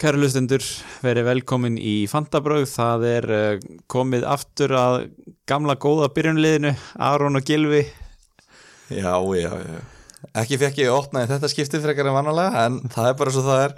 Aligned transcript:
kæru 0.00 0.20
lustendur, 0.22 0.64
verið 1.04 1.26
velkomin 1.28 1.76
í 1.76 1.94
Fantabröð, 2.08 2.64
það 2.72 3.06
er 3.10 3.26
uh, 3.36 3.64
komið 3.90 4.24
aftur 4.28 4.72
að 4.78 4.94
gamla 5.50 5.76
góða 5.80 6.08
byrjunliðinu, 6.16 6.72
Aron 7.04 7.36
og 7.40 7.44
Gilvi 7.48 7.82
Já, 8.90 9.14
já, 9.38 9.50
já. 9.54 9.80
Ekki 10.40 10.58
fekk 10.60 10.80
ég 10.82 10.92
opnaði 10.92 11.30
þetta 11.30 11.48
skiptið 11.52 11.84
frekar 11.84 12.08
en 12.10 12.16
vannalega 12.16 12.64
en 12.66 12.78
það 12.92 13.10
er 13.10 13.18
bara 13.20 13.32
svo 13.34 13.42
það 13.46 13.62
er. 13.66 13.74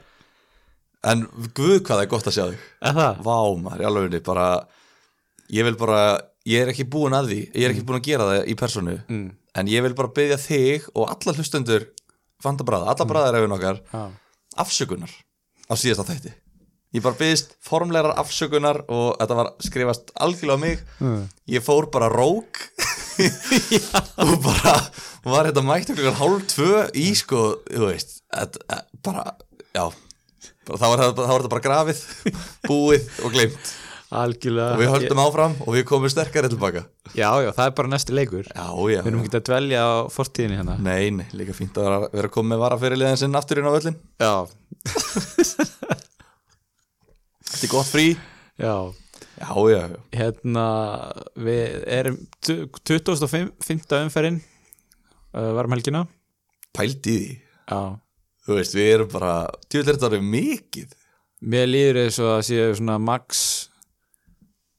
En 1.12 1.24
guð 1.54 1.74
hvað 1.82 1.96
það 1.98 2.02
er 2.04 2.10
gott 2.12 2.28
að 2.30 2.36
sjá 2.36 2.44
þig. 2.46 2.62
Er 2.88 2.96
það? 2.96 3.20
Vá 3.26 3.36
maður, 3.64 3.84
alveg 3.90 4.16
bara 4.26 4.46
Ég 5.52 5.66
vil 5.66 5.74
bara, 5.76 5.98
ég 6.48 6.62
er 6.62 6.70
ekki 6.72 6.86
búin 6.88 7.16
að 7.16 7.32
því 7.32 7.40
Ég 7.50 7.66
er 7.66 7.74
ekki 7.74 7.84
búin 7.88 7.98
að 7.98 8.06
gera 8.08 8.28
það 8.30 8.46
í 8.48 8.56
personu 8.62 8.94
Mm. 9.10 9.26
En 9.58 9.68
ég 9.68 9.82
vil 9.84 9.92
bara 9.98 10.08
byggja 10.16 10.38
þig 10.40 10.86
og 10.94 11.10
alla 11.12 11.34
hlustendur 11.36 11.88
Fantabræða, 12.42 12.94
alla 12.94 13.08
bræðarefin 13.10 13.56
okkar 13.58 13.82
Já. 13.90 14.04
Afsökunar 14.62 15.12
á 15.72 15.74
síðasta 15.80 16.04
þætti. 16.12 16.34
Ég 16.92 17.00
bara 17.00 17.16
byggðist 17.16 17.54
formlegar 17.64 18.12
afsökunar 18.20 18.82
og 18.92 19.14
þetta 19.16 19.36
var 19.38 19.48
skrifast 19.64 20.12
algjörlega 20.20 20.60
á 20.60 20.64
mig. 20.64 20.82
Mm. 21.00 21.22
ég 21.48 21.64
fór 21.64 21.88
bara 21.92 22.10
rók. 22.12 22.60
Og 24.24 24.38
bara 24.40 24.72
var 25.28 25.48
þetta 25.50 25.62
mættu 25.64 25.94
klukkan 25.96 26.16
hálf 26.16 26.46
tvö 26.50 26.82
í 26.96 27.10
sko, 27.16 27.42
þú 27.68 27.90
veist 27.90 28.22
et, 28.32 28.56
et, 28.72 28.86
bara, 29.04 29.34
já. 29.76 29.84
Bara, 30.66 30.78
þá, 30.80 30.86
var 30.88 31.02
þetta, 31.04 31.50
bara 31.52 31.64
grafið 31.64 32.00
búið 32.70 33.08
og 33.22 33.34
glemt 33.34 33.72
Algjörlega. 34.12 34.74
Og 34.74 34.80
við 34.82 34.90
höldum 34.92 35.20
áfram 35.22 35.54
og 35.64 35.76
við 35.76 35.86
komum 35.88 36.10
sterkari 36.12 36.50
tilbaka 36.52 36.82
Já, 37.16 37.30
já, 37.40 37.48
það 37.56 37.64
er 37.64 37.76
bara 37.78 37.92
næsti 37.92 38.16
leikur. 38.16 38.48
Já, 38.48 38.66
já, 38.92 38.98
Við 39.00 39.08
erum 39.08 39.22
ekki 39.22 39.38
að 39.38 39.46
dvelja 39.48 39.84
á 39.84 39.92
fortíðinni 40.12 40.58
hérna. 40.60 40.74
Nei, 40.84 41.08
nei, 41.16 41.24
líka 41.36 41.56
fínt 41.56 41.78
að 41.80 41.88
vera, 41.88 42.10
vera 42.12 42.32
komið 42.32 42.52
með 42.52 42.62
varafyrirliðin 42.66 43.22
sinn 43.22 43.38
aftur 43.40 43.62
inn 43.62 43.68
á 43.68 43.76
völlin 43.76 43.96
Já, 44.20 44.34
þetta 47.42 47.62
er 47.66 47.72
gott 47.72 47.88
frí. 47.90 48.06
Já. 48.60 48.74
Já, 49.42 49.48
já, 49.70 49.80
já, 49.90 49.98
Hérna, 50.14 50.64
við 51.38 51.76
erum 51.90 52.16
tu- 52.44 52.68
25. 52.86 53.52
umferðin 54.04 54.40
uh, 55.34 55.52
varum 55.56 55.74
helgina. 55.74 56.04
Pældi 56.76 57.12
í 57.14 57.18
því. 57.22 57.38
Já, 57.72 57.80
þú 58.46 58.56
veist, 58.58 58.74
við 58.76 58.90
erum 58.96 59.10
bara, 59.12 59.32
tjóðlega 59.70 59.98
þetta 60.02 60.18
er 60.20 60.26
mikið. 60.34 60.94
Mér 61.42 61.66
líður 61.70 62.00
eins 62.04 62.18
og 62.22 62.30
að 62.36 62.44
séu 62.50 62.74
svona 62.78 62.98
max 63.02 63.40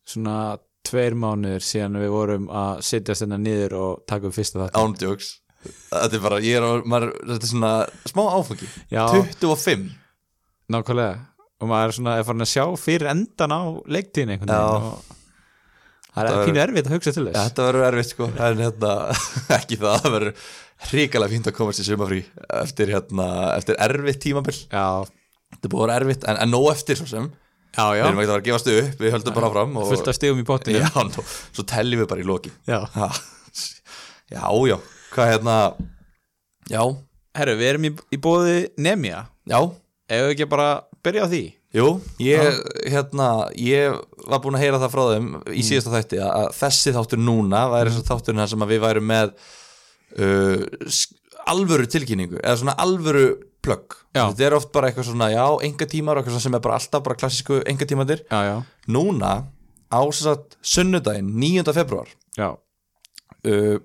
svona 0.08 0.38
tveir 0.84 1.16
mánuður 1.16 1.64
síðan 1.64 2.00
við 2.00 2.12
vorum 2.14 2.46
að 2.52 2.82
setjast 2.88 3.24
hérna 3.26 3.40
niður 3.40 3.76
og 3.80 4.02
taka 4.08 4.28
upp 4.30 4.36
fyrsta 4.36 4.62
þetta 4.66 4.84
ándjóks 4.84 5.30
þetta 5.92 6.18
er 6.18 6.24
bara, 6.28 6.40
ég 6.44 6.58
er 6.60 6.66
á, 6.66 6.72
maður, 6.86 7.12
þetta 7.24 7.46
er 7.48 7.52
svona 7.54 7.74
smá 8.10 8.24
áfangi, 8.38 8.70
Já. 8.94 9.04
25 9.14 9.90
Nákvæmlega. 10.74 11.18
Og 11.64 11.70
maður 11.70 11.92
er 11.92 11.96
svona 11.98 12.14
er 12.20 12.26
farin 12.28 12.44
að 12.46 12.50
sjá 12.54 12.64
fyrir 12.80 13.10
endan 13.12 13.54
á 13.56 13.62
leiktíðin 13.88 14.34
einhvern 14.36 14.52
Já. 14.52 14.62
veginn 14.64 14.88
og 14.88 15.04
það 15.04 15.20
Þetta 16.14 16.30
er 16.30 16.38
var- 16.38 16.48
pínu 16.50 16.62
erfitt 16.64 16.88
að 16.90 16.94
hugsa 16.98 17.12
til 17.16 17.24
Ja, 17.26 17.32
þess 17.34 17.50
þetta 17.50 17.68
verður 17.68 17.86
erfitt 17.90 18.12
sko. 18.14 18.26
En 18.48 18.60
hérna, 18.64 18.92
ekki 19.58 19.78
það, 19.82 19.96
það 20.04 20.16
verður 20.18 20.34
hrikalega 20.92 21.32
fínt 21.34 21.48
að 21.50 21.56
komast 21.58 21.80
í 21.82 21.86
sumafrí 21.88 22.20
eftir, 22.62 22.92
hérna, 22.94 23.28
eftir 23.58 23.80
erfitt 23.88 24.20
tímabil. 24.26 24.58
Já, 24.70 24.86
þetta 25.56 25.70
er 25.70 25.74
búið 25.74 25.84
að 25.84 25.88
vera 25.88 25.98
erfitt, 26.04 26.28
en, 26.30 26.42
en 26.44 26.52
nóg 26.54 26.68
eftir 26.74 27.00
svo 27.00 27.08
sem. 27.10 27.30
Já, 27.74 27.86
já. 27.98 28.04
Við 28.04 28.10
erum 28.12 28.20
ekki 28.22 28.30
að 28.30 28.34
vera 28.34 28.42
að 28.44 28.48
gefast 28.50 28.68
upp, 28.74 29.00
við 29.02 29.14
höldum 29.16 29.34
bara 29.40 29.48
áfram 29.50 29.78
og, 29.82 29.88
fullt 29.90 30.10
af 30.12 30.18
stigum 30.20 30.42
í 30.44 30.46
bóttinu 30.46 30.82
já, 30.84 30.90
nó, 31.08 31.24
svo 31.58 31.64
tellim 31.72 32.04
við 32.04 32.10
bara 32.12 32.22
í 32.22 32.28
loki 32.30 32.52
Já. 32.70 32.80
ha, 32.94 33.08
já, 34.30 34.44
já, 34.70 34.78
hvað 35.16 35.32
hérna? 35.34 35.58
Já, 36.72 36.84
Herru, 37.38 37.56
við 37.60 37.70
erum 37.74 37.88
í, 37.90 37.92
í 38.14 38.20
bóði 38.22 38.58
Nemja. 38.78 39.24
Já. 39.50 39.60
Ef 40.14 40.22
við 40.28 40.32
ekki 40.36 40.48
bara 40.52 40.68
byrja 41.04 41.26
á 41.26 41.32
því? 41.32 41.44
Jú, 41.74 41.88
ég, 42.22 42.60
hérna, 42.94 43.28
ég 43.58 43.96
var 44.30 44.42
búin 44.44 44.54
að 44.60 44.62
heyra 44.68 44.78
það 44.84 44.92
frá 44.94 45.04
þeim 45.16 45.30
Mm. 45.34 45.56
í 45.58 45.64
síðasta 45.66 45.94
þætti 45.96 46.20
að, 46.22 46.52
þessi 46.60 46.94
þáttur 46.94 47.22
núna 47.24 47.64
væri 47.72 47.90
þess 47.90 48.04
að 48.04 48.12
þátturinn 48.12 48.42
þar 48.44 48.52
sem 48.52 48.66
að 48.68 48.74
við 48.76 48.82
værum 48.84 49.08
með 49.10 49.32
uh, 50.22 51.00
alvöru 51.50 51.88
tilkynningu 51.90 52.38
eða 52.44 52.60
svona 52.62 52.76
alvöru 52.84 53.26
plögg. 53.64 53.96
Já. 54.14 54.28
þetta 54.30 54.46
er 54.46 54.56
oft 54.60 54.70
bara 54.76 54.90
eitthvað 54.92 55.08
svona, 55.10 55.32
já, 55.34 55.46
enga 55.66 55.88
tímar 55.90 56.20
og 56.20 56.28
eitthvað 56.28 56.44
sem 56.46 56.56
er 56.60 56.62
bara 56.68 56.78
alltaf 56.78 57.04
bara 57.08 57.18
klassísku 57.18 57.62
enga 57.66 57.88
tímandir 57.90 58.22
Já, 58.30 58.40
já, 58.46 58.56
núna 58.94 59.32
á 59.90 60.00
þess 60.06 60.28
að 60.30 60.44
sunnudaginn 60.76 61.32
9. 61.42 61.74
februar 61.74 62.12
já, 62.38 62.52
uh, 62.54 63.78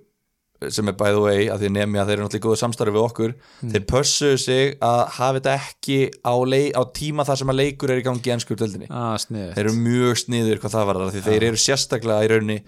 sem 0.74 0.90
er 0.90 0.96
by 0.98 1.14
the 1.14 1.22
way 1.22 1.46
að 1.52 1.64
því 1.64 1.70
nefni 1.76 2.00
að 2.00 2.10
þeir 2.10 2.16
eru 2.16 2.24
náttúrulega 2.26 2.46
góðu 2.48 2.60
samstarfi 2.62 2.94
við 2.96 3.04
okkur 3.04 3.34
þeir 3.62 3.84
pössuðu 3.92 4.40
sig 4.42 4.74
að 4.82 5.02
hafa 5.18 5.38
þetta 5.38 5.54
ekki 5.54 5.98
á, 6.26 6.34
lei, 6.50 6.64
á 6.74 6.82
tíma 6.98 7.26
þar 7.28 7.40
sem 7.42 7.52
að 7.52 7.60
leikur 7.60 7.94
er 7.94 8.02
í 8.02 8.06
gangi 8.08 8.26
í 8.26 8.34
ennskur 8.34 8.58
döldinni 8.58 8.90
að 8.90 9.16
sniðið 9.24 9.54
þeir 9.54 9.64
eru 9.64 9.76
mjög 9.86 10.20
sniður 10.24 10.62
hvað 10.64 10.74
það 10.74 10.90
var 10.90 11.00
því 11.14 11.24
þeir 11.28 11.48
eru 11.52 11.62
sérstaklega 11.62 12.26
í 12.26 12.30
rauninni 12.32 12.58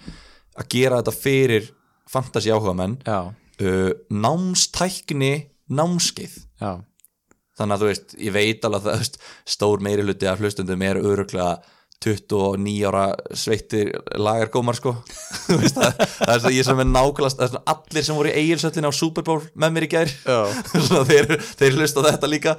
að 0.60 0.70
gera 0.76 1.00
þetta 1.00 1.16
fyrir 1.18 1.70
fantasy 2.10 2.54
áhuga 2.54 2.76
menn 2.78 2.98
Já, 3.06 3.18
uh, 3.30 3.90
námstækni 4.10 5.34
námskeið. 5.70 6.36
Já, 6.60 6.80
þannig 7.58 7.76
að 7.76 7.82
þú 7.82 7.90
veist, 7.90 8.14
ég 8.18 8.34
veit 8.34 8.64
alveg 8.66 8.80
að 8.80 8.88
það, 8.88 9.02
veist, 9.04 9.20
stór 9.54 9.84
meiri 9.84 10.06
hluti 10.06 10.30
af 10.30 10.42
hlustundum 10.42 10.86
er 10.86 11.00
öruglega 11.00 11.60
29 12.00 12.88
ára 12.88 13.04
sveittir 13.36 13.90
lagargómar 14.16 14.78
sko. 14.78 14.94
Það, 15.50 15.98
það 16.00 16.32
er 16.34 16.42
svo 16.42 16.52
ég 16.54 16.66
sem 16.66 16.80
er 16.80 16.88
nákvæmlega 16.88 17.34
það 17.34 17.44
er 17.44 17.50
svona 17.52 17.74
allir 17.74 18.06
sem 18.06 18.16
voru 18.16 18.30
í 18.30 18.36
eigilsöllin 18.40 18.88
á 18.88 18.92
Super 18.96 19.26
Bowl 19.26 19.40
með 19.52 19.74
mér 19.74 19.86
í 19.86 19.90
gær. 19.92 20.12
Svona 20.86 21.02
þeir, 21.08 21.34
þeir 21.60 21.76
hlusta 21.76 22.04
þetta 22.06 22.30
líka. 22.30 22.54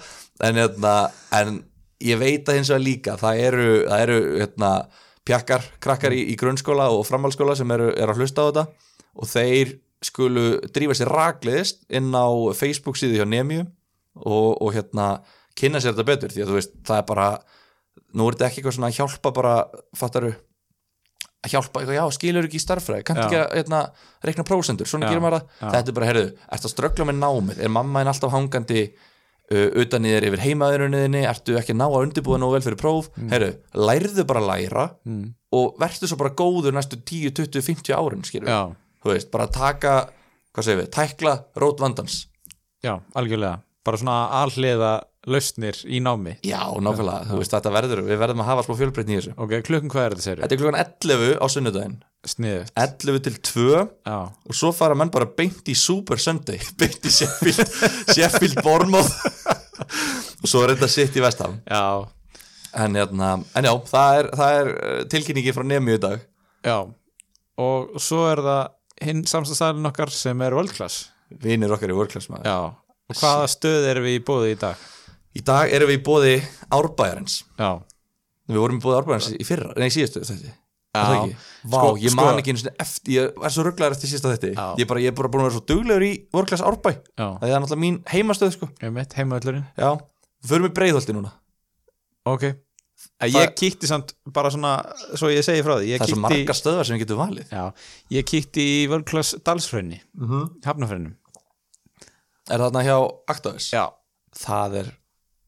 En, 0.45 0.59
hérna, 0.61 0.93
en 1.37 1.61
ég 2.05 2.19
veit 2.21 2.49
að 2.49 2.59
hins 2.59 2.69
vegar 2.69 2.83
líka 2.85 3.15
það 3.21 3.41
eru, 3.47 3.69
það 3.87 4.03
eru 4.05 4.19
hérna, 4.35 4.71
pjakkar, 5.27 5.65
krakkar 5.81 6.15
í, 6.17 6.21
í 6.33 6.37
grunnskóla 6.39 6.89
og 6.93 7.05
framhaldsskóla 7.09 7.55
sem 7.57 7.73
eru, 7.73 7.89
eru 7.95 8.13
að 8.13 8.21
hlusta 8.21 8.45
á 8.45 8.47
þetta. 8.49 8.65
Og 9.17 9.31
þeir 9.31 9.73
skulu 10.05 10.45
drífa 10.73 10.97
sér 10.97 11.11
rakliðist 11.13 11.83
inn 11.93 12.13
á 12.13 12.29
Facebook 12.57 12.97
síðu 12.99 13.21
hjá 13.21 13.27
Nemiu 13.29 13.65
og, 14.21 14.57
og 14.61 14.71
hérna 14.75 15.15
kynna 15.57 15.81
sér 15.81 15.95
þetta 15.95 16.07
betur. 16.09 16.33
Því 16.33 16.45
að 16.45 16.53
þú 16.53 16.59
veist 16.59 16.77
það 16.85 17.01
er 17.01 17.09
bara 17.09 17.27
nú 18.15 18.27
er 18.27 18.37
þetta 18.37 18.47
ekki 18.47 18.61
eitthvað 18.61 18.77
svona 18.77 18.89
að 18.91 18.97
hjálpa 18.99 19.33
bara 19.35 19.53
fattaru 19.97 20.31
að 21.41 21.55
hjálpa, 21.55 21.81
já, 21.89 22.03
skilur 22.13 22.45
ekki 22.45 22.59
í 22.59 22.61
starffræði 22.61 23.05
kannski 23.05 23.23
ekki 23.25 23.39
að 23.39 23.55
hérna, 23.57 23.79
reikna 24.25 24.45
prósendur 24.45 24.89
svona 24.89 25.07
Já, 25.07 25.13
gerir 25.13 25.23
maður 25.23 25.39
það, 25.41 25.71
þetta 25.73 25.91
er 25.91 25.95
bara, 25.97 26.09
heyrðu 26.11 26.25
ertu 26.29 26.67
að 26.67 26.73
ströggla 26.75 27.07
með 27.09 27.17
námið, 27.17 27.61
er 27.65 27.73
mamma 27.73 28.03
en 28.03 28.11
alltaf 28.11 28.33
hangandi 28.35 28.83
uh, 28.85 29.69
utan 29.81 30.05
í 30.05 30.13
þér 30.13 30.27
yfir 30.29 30.43
heimaðurunniðinni 30.45 31.23
ertu 31.31 31.57
ekki 31.57 31.73
að 31.73 31.79
ná 31.81 31.85
að 31.87 31.97
undirbúða 32.03 32.41
nóg 32.43 32.53
vel 32.53 32.61
fyrir 32.67 32.79
próf? 32.83 33.09
Mm. 33.17 33.31
heyrðu, 33.33 33.51
lærðu 33.89 34.27
bara 34.29 34.43
að 34.43 34.49
læra 34.51 34.85
og 35.57 35.81
verður 35.81 36.13
svo 36.13 36.19
bara 36.21 36.35
góður 36.43 36.77
næstu 36.77 37.01
10, 37.01 37.33
20, 37.41 37.65
50 37.71 37.97
árin, 37.97 38.25
skilur 38.27 38.53
já, 38.53 38.61
þú 39.01 39.15
veist, 39.15 39.31
bara 39.33 39.49
taka, 39.49 39.95
hvað 40.53 40.67
segir 40.67 40.83
við 40.83 40.91
tækla 40.93 41.33
rót 41.63 41.81
vandans. 41.81 42.27
Já, 42.85 42.99
algjörlega. 43.17 43.61
Bara 43.85 43.97
svona 43.97 44.17
alhliða 44.41 44.91
lausnir 45.29 45.77
í 45.85 45.99
námi. 46.01 46.37
Já, 46.45 46.61
nákvæmlega, 46.81 47.27
þú 47.29 47.41
veist, 47.41 47.53
þetta 47.53 47.73
verður 47.75 48.01
við 48.07 48.21
verðum 48.21 48.41
að 48.41 48.49
hafa 48.49 48.63
smá 48.65 48.77
fjölbreytni 48.79 49.13
í 49.13 49.19
þessu. 49.19 49.33
Ok, 49.37 49.53
klukkan 49.67 49.91
hvað 49.93 50.05
er 50.05 50.15
þetta, 50.15 50.25
segir 50.25 50.41
þetta 50.41 50.55
er 50.55 50.61
klukkan 50.61 50.79
11 50.81 51.35
á 51.37 51.45
sunnudaginn. 51.53 51.99
Sniðið 52.31 52.71
11 52.77 53.21
til 53.25 53.35
2 53.49 53.67
Já, 53.81 54.17
og 54.29 54.57
svo 54.57 54.69
fara 54.77 54.97
menn 54.97 55.09
bara 55.13 55.25
beint 55.37 55.69
í 55.69 55.75
Super 55.77 56.21
Sunday. 56.21 56.61
Beint 56.79 57.05
í 57.05 57.13
Sheffield 57.13 57.61
Sheffield 58.13 58.61
Bournemouth. 58.61 59.13
Og 60.41 60.49
svo 60.49 60.61
er 60.65 60.75
þetta 60.75 60.89
sitt 60.89 61.17
í 61.17 61.23
vestam 61.23 61.57
já, 61.65 62.05
en, 62.77 62.97
hérna, 62.97 63.31
en 63.57 63.67
já, 63.67 63.71
það 63.89 64.19
er, 64.19 64.29
það 64.37 64.59
er 64.59 64.69
uh, 64.73 64.99
tilkynningi 65.09 65.53
frá 65.55 65.65
Nemi 65.65 65.97
í 65.97 66.01
dag. 66.01 66.21
Já. 66.65 66.77
Og 67.61 67.97
svo 68.01 68.23
er 68.29 68.41
það 68.45 68.61
hinn 69.05 69.25
samstæðstæðin 69.29 69.89
okkar 69.89 70.13
sem 70.13 70.45
er 70.45 70.57
world 70.57 70.73
class. 70.77 71.07
Vinir 71.41 71.73
okkar 71.73 71.93
í 71.93 71.95
World 71.95 72.17
maður. 72.29 72.47
Já, 72.49 72.57
og 73.11 73.19
hvaða 73.21 73.51
stöð 73.51 73.87
erum 73.91 74.07
við 74.07 74.17
í 74.17 74.23
bóði 74.27 74.55
í 74.55 74.57
dag? 74.59 74.89
Í 75.37 75.43
dag 75.45 75.71
erum 75.71 75.91
við 75.91 75.99
í 75.99 76.03
bóði 76.05 76.33
Árbæjarins. 76.71 77.43
Já, 77.59 77.71
við 78.49 78.59
vorum 78.63 78.79
í 78.79 78.83
bóði 78.83 78.99
Árbæjarins 79.01 79.31
í 79.37 79.47
fyrra, 79.47 79.73
nei 79.77 79.87
í 79.87 79.95
síðustu 79.95 80.23
þetta 80.25 80.57
Já. 80.91 81.23
Vá, 81.63 81.77
Sko- 81.79 81.99
ég 82.03 82.11
sko- 82.11 82.19
man 82.25 82.39
ekki 82.41 82.51
einu 82.51 82.59
sinni 82.59 82.73
eftir, 82.83 83.11
ég 83.15 83.37
er 83.45 83.49
svo 83.53 83.63
rugglaður 83.63 83.93
eftir 83.95 84.09
síðasta 84.11 84.33
þetta 84.33 84.49
Já. 84.51 84.65
ég, 84.75 84.81
er 84.83 84.89
bara, 84.89 84.99
ég 84.99 85.07
er 85.07 85.15
bara 85.15 85.29
búin 85.31 85.45
að 85.45 85.47
vera 85.47 85.55
svo 85.55 85.63
duglegur 85.71 86.03
í 86.03 86.11
World 86.33 86.49
Class 86.51 86.63
Árbæ. 86.67 86.91
Já, 87.15 87.27
það 87.39 87.47
er 87.47 87.61
náttúrulega 87.63 87.83
mín 87.85 87.99
heimastöð 88.11 88.51
sko. 88.57 88.67
Ég 88.81 88.91
mitt 88.91 89.13
heimavöllurinn. 89.15 89.63
Já, 89.79 89.95
við 90.43 90.51
förum 90.51 90.67
í 90.67 90.73
breiðholti 90.75 91.15
núna. 91.15 91.31
Ok. 92.27 92.43
Ég 93.21 93.55
kíkti 93.57 93.87
samt 93.89 94.13
bara 94.33 94.51
svona 94.53 94.75
Svo 95.17 95.29
ég 95.33 95.41
segi 95.45 95.63
frá 95.65 95.73
því 95.79 95.87
Ég 95.89 96.01
það 96.01 96.05
er 96.05 96.11
svo 96.11 96.21
margar 96.21 96.57
stöðar 96.57 96.85
sem 96.85 96.97
við 96.97 97.03
getum 97.05 97.21
valið. 97.21 97.49
Já, 97.49 97.63
ég 98.13 98.27
kíkti 98.29 98.61
í 98.61 98.89
World 98.91 99.07
Class 99.09 99.35
Dalsfrönni 99.41 100.01
mm 100.13 100.27
-hmm. 100.27 100.49
Hafnafrönnum 100.65 101.15
Er 102.49 102.59
það 102.59 102.65
þarna 102.67 102.83
hjá 102.85 102.97
Actavis? 103.27 103.71
Já, 103.73 103.85
Það 104.37 104.75
er, 104.81 104.91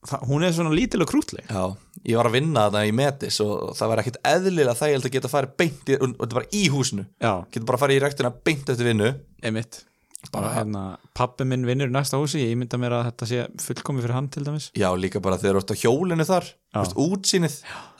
það, 0.09 0.27
hún 0.29 0.45
er 0.45 0.53
svona 0.55 0.75
lítil 0.75 1.03
og 1.05 1.09
krútleg 1.09 1.47
já, 1.47 1.63
ég 2.03 2.19
var 2.19 2.29
að 2.29 2.37
vinna 2.37 2.67
þarna 2.67 2.83
í 2.89 2.93
Metis 2.97 3.39
og 3.43 3.71
það 3.77 3.93
var 3.93 4.03
ekkit 4.03 4.19
eðlilega 4.33 4.77
þægild 4.79 5.07
að 5.07 5.15
geta 5.15 5.31
farið 5.31 5.55
beint 5.63 5.89
í, 5.89 5.97
og 5.97 6.13
þetta 6.19 6.37
bara 6.39 6.51
í 6.51 6.67
húsinu. 6.73 7.07
Já, 7.23 7.33
getur 7.49 7.71
bara 7.71 7.81
farið 7.85 7.99
í 7.99 8.03
rektina 8.03 8.31
beint 8.43 8.71
eftir 8.73 8.89
vinnu. 8.91 9.09
Einmitt. 9.43 9.83
Bara 10.31 10.53
hérna, 10.55 10.81
pappi 11.17 11.43
minn 11.43 11.65
vinnur 11.67 11.89
í 11.89 11.93
næsta 11.93 12.15
húsi 12.15 12.39
ég 12.39 12.55
mynda 12.55 12.77
mér 12.79 12.95
að 12.95 13.07
þetta 13.09 13.27
sé 13.27 13.41
fullkomi 13.59 14.03
fyrir 14.03 14.15
hann 14.15 14.29
til 14.31 14.45
dæmis. 14.45 14.69
Já, 14.79 14.87
líka 14.95 15.19
bara 15.23 15.35
þegar 15.41 15.59
þú 15.59 15.63
ert 15.63 15.73
á 15.75 15.81
hjólinu 15.81 16.27
þar 16.29 16.47
veist, 16.77 16.95
útsýnið 17.03 17.57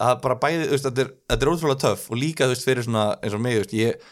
að 0.08 0.14
bara 0.24 0.38
bæði, 0.40 0.70
veist, 0.72 0.88
þetta 0.88 1.04
er, 1.04 1.10
þetta 1.34 1.46
er 1.46 1.52
ótrúlega 1.52 1.82
töff 1.84 2.06
og 2.08 2.22
líka, 2.22 2.48
þú 2.48 2.56
veist, 2.56 2.68
fyrir 2.70 2.88
svona 2.88 3.04
eins 3.20 3.36
og 3.36 3.44
mig, 3.44 3.60
veist, 3.60 3.76
ég 3.76 4.08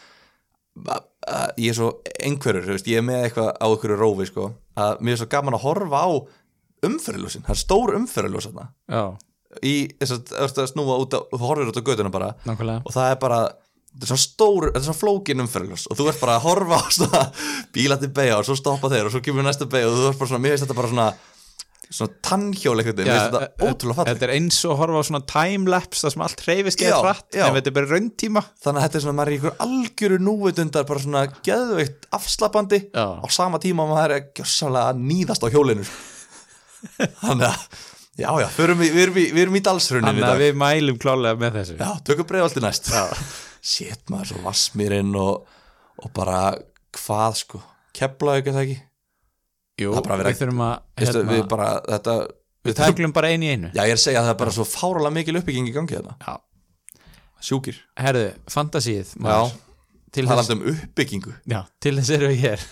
að, 0.92 1.08
að, 1.24 1.56
ég 1.64 1.72
er 1.72 1.78
svo 1.78 1.88
einhverjur, 2.28 2.84
ég 2.92 3.00
er 3.00 3.08
með 3.08 3.24
eitthvað 3.26 3.50
á 3.56 3.66
einhverju 3.70 3.98
rófi, 4.02 4.28
sko, 4.28 4.46
að 4.84 5.02
mér 5.04 5.16
er 5.16 5.22
svo 5.22 5.30
gaman 5.32 5.56
að 5.56 5.64
horfa 5.64 6.04
á 6.04 6.10
umferðiljósin, 6.88 7.44
það 7.46 7.54
er 7.54 7.62
stór 7.62 7.94
já, 8.92 9.04
í 9.60 9.74
þess 10.00 10.14
að, 10.16 10.22
þú 10.30 10.44
veist, 10.46 10.62
að 10.62 10.70
snúa 10.70 11.00
út 11.02 11.16
á, 11.16 11.20
þú 11.28 11.42
horfir 11.44 11.72
út 11.72 11.80
á 11.80 11.88
götuna 11.88 12.12
bara. 12.12 12.30
Nákvæmlega. 12.48 12.86
Og 12.88 12.94
það 12.94 13.10
er 13.10 13.18
bara 13.20 13.40
þetta 13.92 14.06
er 14.06 14.10
svona 14.12 14.22
stór, 14.24 14.68
þetta 14.70 14.80
er 14.80 14.86
svona 14.86 15.00
flókin 15.02 15.44
umferðiljós 15.44 15.84
og 15.90 15.98
þú 15.98 16.06
ert 16.08 16.22
bara 16.22 16.38
að 16.38 16.46
horfa 16.46 16.78
á 16.80 16.84
svona 16.96 17.24
bíla 17.74 17.98
til 18.00 18.08
beigja 18.16 18.38
og 18.38 18.48
svo 18.48 18.56
stoppa 18.56 18.88
þeir 18.92 19.10
og 19.10 19.12
svo 19.14 19.20
kemur 19.24 19.44
næsta 19.44 19.68
beigja 19.68 19.90
og 19.90 19.98
þú 19.98 20.08
ert 20.08 20.22
bara 20.22 20.32
svona, 20.32 20.42
mér 20.46 20.54
finnst 20.54 20.66
þetta 20.66 20.78
bara 20.78 20.92
svona 20.92 21.10
svona 21.92 22.14
tannhjól 22.24 22.80
eitthvað, 22.80 23.02
mér 23.02 23.10
finnst 23.10 23.34
þetta 23.34 23.42
e- 23.44 23.68
ótrúlega 23.68 23.98
fallið 23.98 24.14
Þetta 24.14 24.26
er 24.28 24.32
eins 24.38 24.60
og 24.64 24.78
horfa 24.80 25.02
á 25.04 25.08
svona 25.10 25.20
timelapse 25.28 26.06
það 26.06 26.14
sem 26.14 26.24
allt 26.26 26.44
hreyfist 26.46 26.80
Já, 26.80 26.86
geða 26.86 27.02
hratt 27.04 27.36
en 27.36 27.58
þetta 27.58 27.68
er 27.72 27.76
bara 27.76 27.90
rauntíma. 27.90 28.44
Þannig 28.64 28.80
að 28.80 28.86
þetta 28.86 28.98
er 28.98 29.04
svona, 29.04 29.16
maður 29.18 29.32
er 29.32 29.36
í 29.36 29.40
ykkur 29.42 29.60
algjöru 29.66 30.20
núvitundar 30.30 30.88
bara 30.88 31.04
svona 31.04 31.26
geðveikt 31.44 32.08
afslapandi 32.16 32.80
Já. 32.88 33.06
á 33.20 33.26
sama 33.28 33.60
tíma 33.60 33.84
og 33.84 33.92
maður 33.92 34.16
er 34.16 34.26
gjörsamlega 34.40 34.94
að 34.94 35.04
nýðast 35.12 35.44
á 35.44 35.52
hjólinu 35.52 35.84
þannig 37.22 37.46
að, 37.48 37.64
já 38.20 38.28
já, 38.42 38.46
við 38.58 38.72
við 38.82 39.00
í, 39.22 39.26
við 39.32 39.40
erum 39.46 39.58
í 39.58 39.64
dalsruninu 39.64 40.08
Þannig 40.10 40.28
að 40.28 40.42
við 40.44 40.60
mælum 40.62 41.00
klálega 41.02 41.40
með 41.40 41.58
þessu. 41.60 41.78
Já, 41.80 41.90
tökum 42.08 42.28
breiðaldi 42.30 42.62
næst. 42.64 42.92
Sétt 43.62 44.10
maður 44.12 44.32
svo 44.32 44.44
vassmýrin 44.46 45.12
og, 45.18 45.48
og 46.02 46.12
bara 46.16 46.40
hvað 46.98 47.36
sko 47.44 47.62
kepla 47.96 48.38
ekki 48.40 48.54
það 48.54 48.64
ekki? 48.66 48.78
Jú, 49.82 49.92
Það 49.96 50.12
er 50.20 50.28
við 50.28 50.40
þurfum 50.42 50.62
að 50.66 50.72
Vistu, 51.00 51.18
hérna, 51.18 51.32
við 51.32 51.44
bara, 51.50 51.68
þetta 51.88 52.14
Við 52.62 52.70
við 52.70 52.78
tökum, 52.78 53.12
bara 53.16 53.30
einu 53.32 53.46
í 53.46 53.52
einu. 53.56 53.70
Já 53.74 53.82
ég 53.82 53.92
er 53.94 53.98
að 53.98 54.02
segja 54.04 54.20
að 54.20 54.26
það 54.28 54.32
er 54.34 54.40
bara 54.42 54.54
svo 54.54 54.66
fáralega 54.68 55.14
mikil 55.16 55.38
uppbygging 55.40 55.70
í 55.70 55.72
gangi 55.74 55.96
þetta 55.96 56.12
Já. 56.22 56.34
sjúkir, 57.42 57.78
Herðu, 57.98 58.26
fantasíð 58.52 59.14
já, 59.16 59.22
maður. 59.24 59.54
til, 60.14 60.26
þess, 60.28 60.30
talandi 60.30 60.54
um 60.54 60.62
uppbyggingu. 60.76 61.32
Já, 61.50 61.58
til 61.82 61.94
þess 61.98 62.12
erum 62.14 62.30
við 62.34 62.44
hér. 62.44 62.66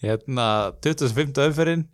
Hérna 0.00 0.46
2005. 0.80 1.34
umferðin 1.50 1.84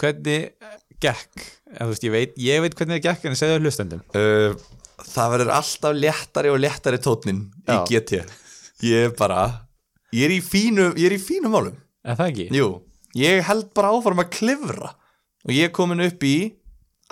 Hvernig 0.00 0.50
eh, 0.52 0.80
gekk? 1.02 1.44
En, 1.72 1.88
veist, 1.90 2.04
ég, 2.04 2.12
veit, 2.12 2.34
ég 2.40 2.64
veit 2.64 2.74
hvernig 2.76 2.98
það 2.98 3.06
gekk 3.08 3.28
en 3.30 3.38
segðu 3.38 3.62
hlustendum. 3.64 4.02
Uh, 4.16 4.56
það 5.04 5.32
verður 5.34 5.54
alltaf 5.56 5.96
léttari 5.96 6.52
og 6.52 6.60
léttari 6.60 7.00
tónnin 7.02 7.46
í. 7.64 7.78
GT 7.88 8.20
ég 8.84 9.08
er 9.08 9.14
bara 9.16 9.46
ég 10.14 10.26
er 10.28 10.34
í 10.36 10.42
fínu, 10.44 10.92
ég 10.98 11.08
er 11.08 11.16
í 11.16 11.22
fínu 11.22 11.50
málum. 11.52 11.76
Er 12.06 12.18
það 12.18 12.32
ekki? 12.32 12.46
jú, 12.54 12.68
ég 13.18 13.42
held 13.46 13.72
bara 13.76 13.92
áfram 13.94 14.22
að 14.22 14.32
klifra. 14.36 14.92
Og 15.46 15.54
ég 15.54 15.68
er 15.68 15.74
komin 15.74 16.02
upp 16.02 16.22
í 16.26 16.36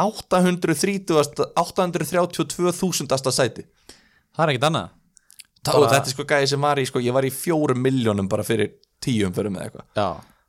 830 0.02 1.54
832.000 1.54 3.31
sæti. 3.31 3.64
Það 4.34 4.44
er 4.44 4.52
ekkert 4.52 4.69
annað. 4.70 4.92
Og 5.72 5.86
þetta 5.86 6.02
er 6.02 6.12
sko 6.12 6.26
gæði 6.28 6.48
sem 6.50 6.64
var 6.66 6.81
í 6.82 6.84
sko, 6.88 7.00
ég 7.00 7.14
var 7.14 7.25
í 7.25 7.32
fjórum 7.32 7.81
miljónum 7.81 8.28
bara 8.28 8.44
fyrir 8.44 8.75
tíum 9.02 9.32
fyrir 9.36 9.52
með 9.54 9.69
eitthvað 9.69 9.86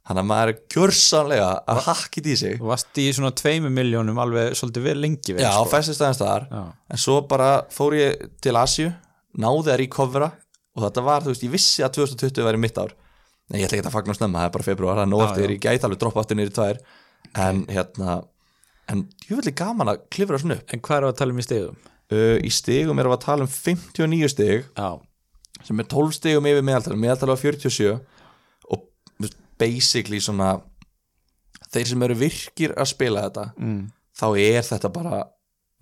þannig 0.06 0.22
að 0.22 0.28
maður 0.30 0.52
er 0.52 0.60
gjörsanlega 0.76 1.48
að 1.74 1.80
hakkið 1.88 2.28
í 2.30 2.36
sig. 2.42 2.58
Þú 2.60 2.70
varst 2.70 3.00
í 3.02 3.06
svona 3.18 3.32
tveimu 3.42 3.72
miljónum 3.74 4.22
alveg 4.22 4.58
svolítið 4.60 4.88
vel 4.90 4.98
lengi 5.02 5.36
vel, 5.36 5.42
já, 5.44 5.52
sko. 5.56 5.72
fæstist 5.72 6.04
aðeins 6.04 6.22
þar. 6.22 6.46
Já. 6.52 6.62
en 6.94 7.02
svo 7.06 7.18
bara 7.30 7.50
fór 7.74 7.98
ég 7.98 8.28
til 8.44 8.54
Asju 8.60 8.92
náði 9.42 9.74
að 9.74 9.82
recovera 9.84 10.30
og 10.76 10.86
þetta 10.86 11.06
var, 11.08 11.26
þú 11.26 11.34
veist, 11.34 11.48
ég 11.48 11.56
vissi 11.56 11.86
að 11.86 11.98
2020 12.02 12.48
væri 12.50 12.62
mitt 12.62 12.78
ár. 12.78 12.94
En 13.50 13.60
ég 13.60 13.68
ætla 13.68 13.80
ekki 13.80 13.90
að 13.90 13.98
fagna 13.98 14.16
snemma, 14.18 14.44
það 14.44 14.50
er 14.50 14.56
bara 14.56 14.68
februar 14.68 15.00
það 15.00 15.08
er 15.08 15.12
nóg 15.12 15.26
eftir, 15.26 15.50
já. 15.50 15.56
ég 15.56 15.66
gæti 15.66 15.88
alveg 15.88 16.02
droppa 16.04 16.24
aftur 16.24 16.42
í 16.42 16.48
tvær. 16.54 16.80
En 17.46 17.66
hérna 17.72 18.22
en 18.92 19.04
ég 19.26 19.42
vil 19.42 19.54
gaman 19.58 19.92
að 19.96 20.06
klifra 20.14 20.38
svona 20.42 20.60
upp. 20.60 20.72
En 20.74 20.82
hvað 20.86 21.00
er 21.00 21.08
að 21.10 21.20
tala 21.22 21.34
um 21.34 21.42
í 21.42 21.46
stegum? 21.46 21.84
uh, 22.14 22.38
í 22.40 22.52
stigum 22.54 23.00
erum 23.00 23.14
við 23.14 23.20
að 23.20 23.26
tala 23.26 23.48
um 23.48 23.52
59 23.52 24.32
stig 24.34 24.66
Já, 24.76 24.90
sem 25.66 25.82
er 25.82 25.90
12 25.92 26.18
stigum 26.20 26.50
yfir 26.50 26.66
meðaltal 26.66 26.98
meðaltal 27.00 27.34
á 27.34 27.38
47 27.40 27.88
og 27.96 27.96
þú 27.96 27.96
veist, 27.96 28.15
basically 29.60 30.20
svona 30.24 30.58
þeir 31.72 31.92
sem 31.92 32.06
eru 32.08 32.18
virkir 32.20 32.76
að 32.76 32.92
spila 32.92 33.26
þetta 33.28 33.48
mm. 33.58 33.82
þá 34.16 34.28
er 34.42 34.68
þetta 34.68 34.92
bara 34.96 35.24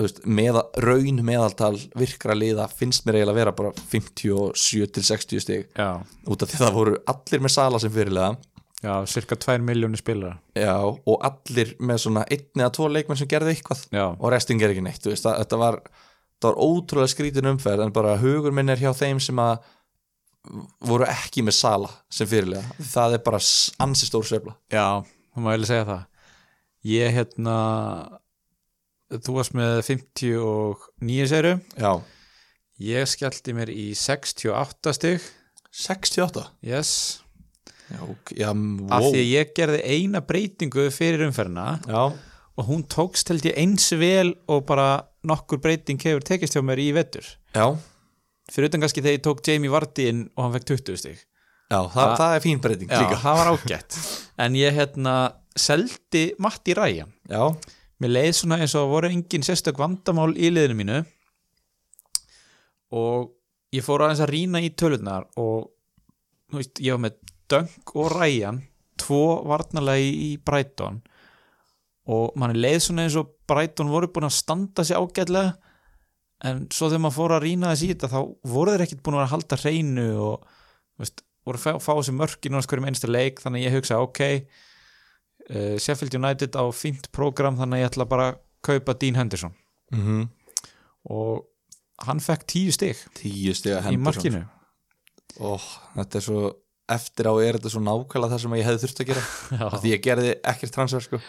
veist, 0.02 0.24
meða, 0.26 0.64
raun 0.84 1.22
meðaltal 1.26 1.76
virkra 2.00 2.36
liða 2.38 2.68
finnst 2.72 3.06
mér 3.06 3.20
eiginlega 3.20 3.36
að 3.36 3.42
vera 3.42 3.56
bara 3.58 3.74
57 3.92 4.90
til 4.96 5.06
60 5.10 5.44
stig. 5.44 5.68
Já, 5.78 6.02
út 6.02 6.44
af 6.44 6.50
því 6.50 6.60
að 6.60 6.66
það 6.66 6.80
voru 6.80 6.96
allir 7.14 7.44
með 7.44 7.56
sala 7.56 7.82
sem 7.82 7.94
fyrirlega 7.94 8.32
já, 8.84 8.94
cirka 9.10 9.38
2 9.40 9.60
miljónir 9.66 10.02
spilara. 10.02 10.40
Já, 10.58 10.76
og 10.84 11.28
allir 11.30 11.76
með 11.80 12.02
svona 12.06 12.26
einn 12.28 12.64
eða 12.64 12.74
tvo 12.78 12.90
leikmenn 12.92 13.22
sem 13.22 13.30
gerðu 13.32 13.54
eitthvað. 13.54 13.86
Já, 13.94 14.08
og 14.12 14.34
restin 14.34 14.62
ger 14.62 14.74
ekki 14.74 14.86
neitt 14.86 15.08
veist, 15.08 15.28
það, 15.28 15.40
þetta 15.44 15.62
var, 15.62 15.80
það 16.40 16.50
var 16.50 16.62
ótrúlega 16.68 17.14
skrítin 17.14 17.54
umferð 17.54 17.86
en 17.86 17.96
bara 17.96 18.18
hugur 18.22 18.56
minn 18.56 18.74
er 18.74 18.82
hjá 18.82 18.92
þeim 18.98 19.22
sem 19.24 19.40
að 19.44 19.72
voru 20.84 21.06
ekki 21.08 21.44
með 21.46 21.56
sala 21.58 21.90
sem 22.12 22.28
fyrirlega, 22.28 22.64
það 22.92 23.18
er 23.18 23.24
bara 23.26 23.40
ansi 23.86 24.10
stór 24.10 24.26
sveifla. 24.28 24.58
Já, 24.74 25.04
það 25.34 25.46
má 25.46 25.52
eiginlega 25.54 25.72
segja 25.72 25.88
það. 25.92 26.04
Ég 26.94 27.16
hérna 27.16 27.56
Þú 29.14 29.36
varst 29.38 29.54
með 29.54 29.76
59 29.86 31.28
seru 31.30 31.52
já, 31.78 31.92
Ég 32.82 33.06
skellti 33.12 33.54
mér 33.54 33.70
í 33.70 33.92
68 33.96 34.94
stig. 34.98 35.28
68 35.74 36.48
Yes. 36.66 37.22
Já, 37.94 38.02
já, 38.34 38.50
Af 38.50 39.04
wow. 39.04 39.10
því 39.12 39.20
að 39.22 39.30
ég 39.30 39.54
gerði 39.58 39.82
eina 39.86 40.22
breytingu 40.26 40.88
fyrir 40.94 41.28
umferðina 41.28 41.78
já, 41.86 42.04
og 42.58 42.68
hún 42.70 42.84
tókst 42.90 43.30
held 43.30 43.46
ég 43.46 43.58
eins 43.60 43.90
vel 44.00 44.34
og 44.50 44.64
bara 44.70 45.04
nokkur 45.28 45.60
breyting 45.62 46.02
hefur 46.02 46.24
tekist 46.26 46.56
hjá 46.58 46.64
mér 46.66 46.82
í 46.82 46.88
vettur 46.96 47.28
já, 47.54 47.68
fyrir 48.54 48.70
utan 48.70 48.84
kannski 48.86 49.02
þegar 49.02 49.18
ég 49.18 49.24
tók 49.26 49.42
Jamie 49.48 49.72
Vardy 49.74 50.06
inn 50.12 50.24
og 50.36 50.44
hann 50.46 50.54
fekk 50.58 50.68
20 50.76 50.98
stig. 51.02 51.22
Já 51.74 51.80
það, 51.90 51.94
Það- 51.96 52.18
það 52.22 52.36
er 52.38 52.44
fín 52.44 52.60
breyting 52.62 52.90
Já, 52.92 53.00
líka. 53.02 53.18
það 53.24 53.38
var 53.40 53.52
ágætt. 53.54 53.98
En 54.46 54.54
ég 54.60 54.76
hérna 54.78 55.16
seldi 55.58 56.24
Matti 56.40 56.74
Ræjan 56.78 57.12
já, 57.30 57.44
mér 58.02 58.12
leið 58.14 58.32
svona 58.40 58.58
eins 58.62 58.76
og 58.76 58.90
voru 58.92 59.10
engin 59.10 59.46
sérstök 59.46 59.78
vandamál 59.82 60.34
í 60.38 60.50
liðinu 60.54 60.76
mínu. 60.82 61.00
Og 62.94 63.32
ég 63.74 63.82
fór 63.86 64.04
aðeins 64.06 64.22
að 64.22 64.32
rýna 64.36 64.62
í 64.62 64.70
tölunar 64.78 65.26
og 65.42 65.72
veist, 66.54 66.78
ég 66.84 66.94
var 66.94 67.02
með 67.08 67.18
Dunk 67.50 67.96
og 67.98 68.12
Ræjan 68.14 68.62
tvo 69.02 69.22
varnarlega 69.50 70.04
í, 70.14 70.30
Brighton. 70.46 71.02
Og 72.14 72.36
manni 72.40 72.60
leið 72.62 72.82
svona 72.86 73.06
eins 73.08 73.18
og 73.20 73.32
Brighton 73.50 73.90
voru 73.92 74.10
búin 74.14 74.28
að 74.30 74.36
standa 74.38 74.84
sig 74.86 74.98
ágætlega 75.00 75.56
en 76.44 76.66
svo 76.74 76.90
þegar 76.90 77.04
maður 77.06 77.18
fór 77.18 77.36
að 77.38 77.46
rýna 77.48 77.72
þess 77.72 77.86
í 77.86 77.90
þetta 77.94 78.12
þá 78.12 78.20
voru 78.54 78.74
þeir 78.74 78.86
ekkert 78.86 79.04
búin 79.06 79.18
að 79.18 79.26
að 79.26 79.34
halda 79.34 79.60
hreinu 79.62 80.08
og 80.28 80.48
veist, 81.00 81.24
voru 81.48 81.60
að 81.60 81.80
fá, 81.84 81.92
þessi 81.96 82.16
mörk 82.20 82.38
í 82.40 82.52
náttúrulega 82.52 82.74
hverjum 82.74 82.90
einstu 82.92 83.12
leik 83.12 83.44
þannig 83.44 83.64
að 83.64 83.68
ég 83.68 83.78
hugsa 83.78 84.00
ok 84.04 84.22
uh, 84.30 85.76
Sheffield 85.80 86.18
United 86.20 86.58
á 86.60 86.64
fínt 86.76 87.10
prógram 87.16 87.60
þannig 87.60 87.80
að 87.80 87.84
ég 87.84 87.92
ætla 87.94 88.10
bara 88.10 88.30
að 88.32 88.42
kaupa 88.64 88.96
Dean 89.00 89.20
Henderson. 89.20 89.56
Mm 89.94 90.32
og 91.12 91.50
hann 92.08 92.22
fekk 92.24 92.46
tíu 92.48 92.72
stig 92.72 93.00
tíu 93.18 93.52
stiga 93.56 93.82
í 93.92 93.98
markinu. 94.00 94.44
Ó, 95.44 95.60
þetta 95.98 96.20
er 96.20 96.24
svo 96.24 96.44
eftir 96.94 97.28
á 97.28 97.34
er 97.44 97.58
þetta 97.58 97.72
svo 97.74 97.82
nákvæmlega 97.84 98.32
það 98.32 98.44
sem 98.44 98.56
ég 98.56 98.68
hefði 98.68 98.82
þurft 98.84 99.02
að 99.02 99.10
gera. 99.10 99.24
Því 99.84 99.92
ég 99.92 100.04
gerði 100.06 100.32
ekkert 100.54 100.76
transfer 100.78 101.04
sko 101.04 101.20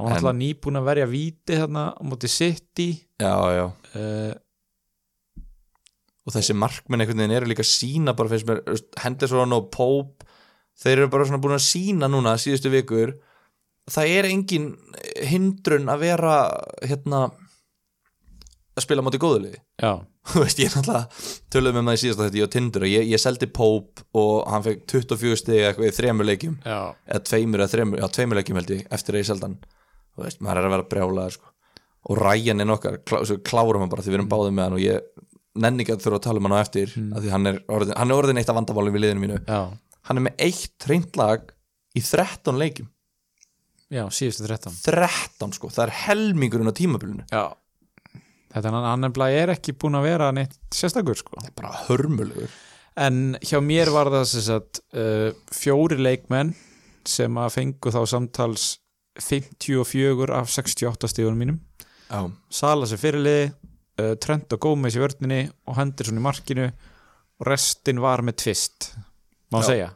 hann 0.00 0.14
var 0.14 0.20
alltaf 0.20 0.38
nýbúin 0.38 0.80
að 0.80 0.88
verja 0.90 1.08
víti 1.10 1.58
þarna 1.58 1.84
á 1.96 2.02
móti 2.06 2.30
City. 2.32 2.90
Já, 3.20 3.34
já, 3.56 3.66
uh, 4.00 4.32
og 6.26 6.34
þessi 6.36 6.56
markmenn 6.56 7.02
einhvern 7.02 7.22
veginn 7.22 7.36
eru 7.38 7.50
líka 7.50 7.64
að 7.64 7.72
sína 7.72 8.14
bara 8.16 8.30
finnst 8.32 8.48
mér, 8.48 8.60
Henderson 9.02 9.56
og 9.56 9.70
Pope 9.74 10.28
þeir 10.80 11.02
eru 11.02 11.10
bara 11.12 11.26
svona 11.28 11.42
búin 11.42 11.56
að 11.56 11.66
sína 11.66 12.08
núna 12.10 12.36
síðustu 12.40 12.72
vikur. 12.72 13.14
Það 13.90 14.12
er 14.16 14.28
engin 14.30 14.68
hindrun 15.26 15.90
að 15.90 16.04
vera 16.04 16.34
hérna 16.86 17.24
að 18.76 18.84
spila 18.84 19.02
móti 19.04 19.20
góðuliði 19.20 19.58
já, 19.80 19.92
þú 20.30 20.44
veist, 20.44 20.60
ég 20.62 20.76
náttúrulega 20.76 21.24
töluðum 21.52 21.78
með 21.80 21.86
maður 21.88 21.98
í 21.98 22.02
síðasta 22.04 22.26
þetta, 22.26 22.38
ég 22.38 22.46
og 22.46 22.52
Tindur 22.54 22.86
og 22.86 22.92
ég, 22.92 23.08
ég 23.10 23.22
seldi 23.22 23.50
Pope 23.60 24.06
og 24.20 24.36
hann 24.52 24.64
fekk 24.66 24.86
24 24.94 25.40
stig 25.40 25.64
eitthvað 25.64 25.90
í 25.90 25.96
þremur 25.96 26.28
leikjum. 26.28 26.56
Eða 26.64 27.22
tveimur 27.26 27.64
eða 27.64 27.74
þreimur, 27.74 28.02
já 28.02 28.08
tveimur 28.16 28.40
leikjum 28.40 28.60
held 28.60 28.74
ég 28.76 28.86
eftir 28.98 29.16
að 29.16 29.24
ég 29.24 29.30
seldi 29.30 29.48
hann, 29.48 29.58
þú 30.14 30.24
veist, 30.24 30.40
maður 30.44 30.60
er 30.60 30.68
að 30.68 30.74
vera 30.74 30.88
brjálaður 30.94 31.36
sko, 31.36 31.52
og 32.10 32.20
Ryan 32.20 32.64
er 32.64 32.68
nokkar 32.68 33.00
klá, 33.06 33.20
klárum 33.46 33.84
hann 33.84 33.92
bara 33.92 34.04
því 34.04 34.12
við 34.12 34.18
erum 34.20 34.30
báðið 34.30 34.56
með 34.56 34.66
hann 34.66 34.78
og 34.78 34.84
ég 34.84 35.26
nenni 35.60 35.84
ekki 35.84 35.96
að 35.96 36.04
þurfa 36.06 36.20
að 36.20 36.26
tala 36.28 36.40
um 36.40 36.48
hann 36.48 36.56
á 36.56 36.64
eftir 36.64 36.94
mm. 36.96 37.28
hann 37.34 37.50
er 37.50 37.60
orðin, 37.68 37.96
hann 37.98 38.12
er 38.12 38.22
orðin 38.22 38.40
eitt 38.40 38.52
af 38.52 38.58
vandamálum 38.58 38.96
við 38.96 39.04
liðinu 39.06 39.24
mínu, 39.24 39.40
já, 39.44 39.60
hann 40.08 40.20
er 40.20 40.26
með 40.28 40.44
eitt 40.46 40.88
reynd 40.90 41.20
lag 41.20 41.54
í 41.96 42.02
13 42.06 42.60
leikjum. 42.60 42.90
Já, 43.90 44.04
síðustu 44.14 44.46
13 44.46 44.76
13 44.86 45.56
sko, 45.56 45.68
það 45.74 45.88
er 45.88 45.94
helmingurinn 46.04 46.70
á 46.70 46.74
tímabilinu. 46.78 47.24
Já. 47.26 47.50
Þetta 48.50 48.70
hann, 48.70 49.02
nefnilega 49.02 49.42
er 49.42 49.52
ekki 49.56 49.74
búin 49.78 49.98
að 49.98 50.06
vera 50.06 50.28
neitt 50.34 50.54
sérstakur 50.74 51.18
sko. 51.18 51.42
Bara 51.58 51.74
hörmulegur 51.88 52.54
en 52.98 53.36
hjá 53.44 53.60
mér 53.62 53.90
var 53.94 54.10
það 54.12 54.26
sagt 54.32 54.82
uh, 54.96 55.30
fjóri 55.54 55.98
leikmenn 56.00 56.54
sem 57.06 57.36
að 57.40 57.54
fengu 57.56 57.92
þá 57.94 58.00
samtals 58.08 58.66
54 59.18 60.30
af 60.36 60.50
68 60.52 61.10
stíðunum 61.10 61.40
mínum. 61.42 61.58
Já, 62.10 62.20
Sala 62.50 62.86
sem 62.90 62.98
fyrirliði 63.00 63.48
uh, 63.50 64.14
Trent 64.22 64.52
og 64.56 64.62
Gómez 64.64 64.96
í 64.98 65.02
vörninni 65.02 65.40
og 65.68 65.78
Henderson 65.78 66.18
í 66.20 66.24
markinu. 66.24 66.68
Og 67.40 67.48
restin 67.48 68.00
var 68.02 68.22
með 68.26 68.38
tvist 68.44 68.90
má 69.50 69.62
Já. 69.62 69.66
segja. 69.70 69.88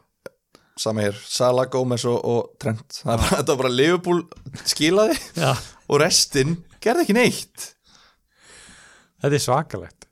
Sama 0.75 1.05
hér, 1.05 1.15
Sala, 1.23 1.67
Gómez 1.71 2.03
og, 2.09 2.17
og 2.27 2.55
Trent. 2.59 2.97
Það 3.05 3.13
er 3.13 3.21
bara, 3.23 3.43
var 3.47 3.59
bara 3.61 3.71
Liverpool 3.71 4.23
skilaði 4.67 5.15
og 5.91 6.01
restin 6.01 6.57
gerði 6.83 7.05
ekki 7.05 7.15
neitt. 7.15 7.69
Þetta 9.23 9.37
er 9.39 9.43
svakalegt. 9.45 10.07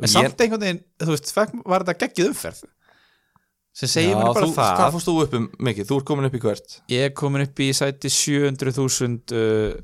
En 0.00 0.08
Ég- 0.08 0.12
samt 0.14 0.40
einhvern 0.42 0.64
veginn, 0.64 0.82
þú 0.98 1.12
veist, 1.14 1.30
var 1.36 1.84
þetta 1.84 1.98
geggið 2.06 2.30
umferð 2.32 2.64
sem 3.80 3.90
segir 3.90 4.16
mér 4.16 4.30
bara 4.30 4.44
þú, 4.44 4.54
það. 4.56 4.72
Hvað 4.80 4.96
fórst 4.96 5.08
þú 5.08 5.14
upp 5.24 5.36
um 5.38 5.46
mikið? 5.68 5.86
Þú 5.88 6.00
ert 6.00 6.08
komin 6.10 6.28
upp 6.28 6.36
í 6.36 6.42
hvert? 6.44 6.74
ég 6.92 7.06
er 7.08 7.14
komin 7.16 7.46
upp 7.46 7.62
í 7.64 7.70
sæti 7.76 8.12
700.000 8.12 9.38
uh, 9.40 9.78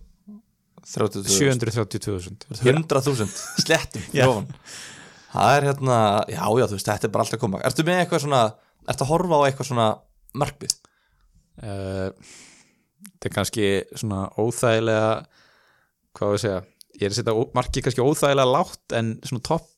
30.000 0.86 1.32
732.000 1.34 2.60
100.000 2.62 3.30
slettum 3.64 4.04
það 5.36 5.54
er 5.56 5.66
hérna, 5.66 5.96
já 6.30 6.44
já 6.44 6.66
þú 6.70 6.76
veist 6.76 6.88
þetta 6.88 7.08
er 7.08 7.14
bara 7.14 7.26
alltaf 7.26 7.40
koma, 7.42 7.62
ertu 7.66 7.84
með 7.86 8.02
eitthvað 8.02 8.22
svona 8.26 8.42
ertu 8.86 9.04
að 9.04 9.10
horfa 9.10 9.40
á 9.42 9.46
eitthvað 9.48 9.70
svona 9.70 9.86
markmið? 10.36 10.76
Uh, 11.56 12.08
þetta 13.16 13.28
er 13.30 13.34
kannski 13.34 13.66
svona 13.96 14.26
óþægilega 14.38 15.10
hvað 16.16 16.34
við 16.34 16.42
segja? 16.44 16.60
Ég 16.96 17.08
er 17.08 17.12
að 17.12 17.18
setja 17.18 17.34
markið 17.56 17.86
kannski 17.86 18.04
óþægilega 18.06 18.52
lágt 18.54 18.96
en 18.96 19.10
svona 19.26 19.44
topp 19.50 19.72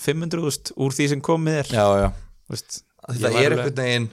500.000 0.00 0.76
úr 0.80 0.94
því 0.94 1.08
sem 1.12 1.22
komið 1.24 1.58
er. 1.60 1.72
Já 1.74 1.86
já, 1.98 2.08
Þú 2.46 2.54
veist, 2.54 2.76
það 3.18 3.28
er 3.30 3.36
alveg- 3.36 3.58
einhvern 3.64 3.80
veginn 3.84 4.08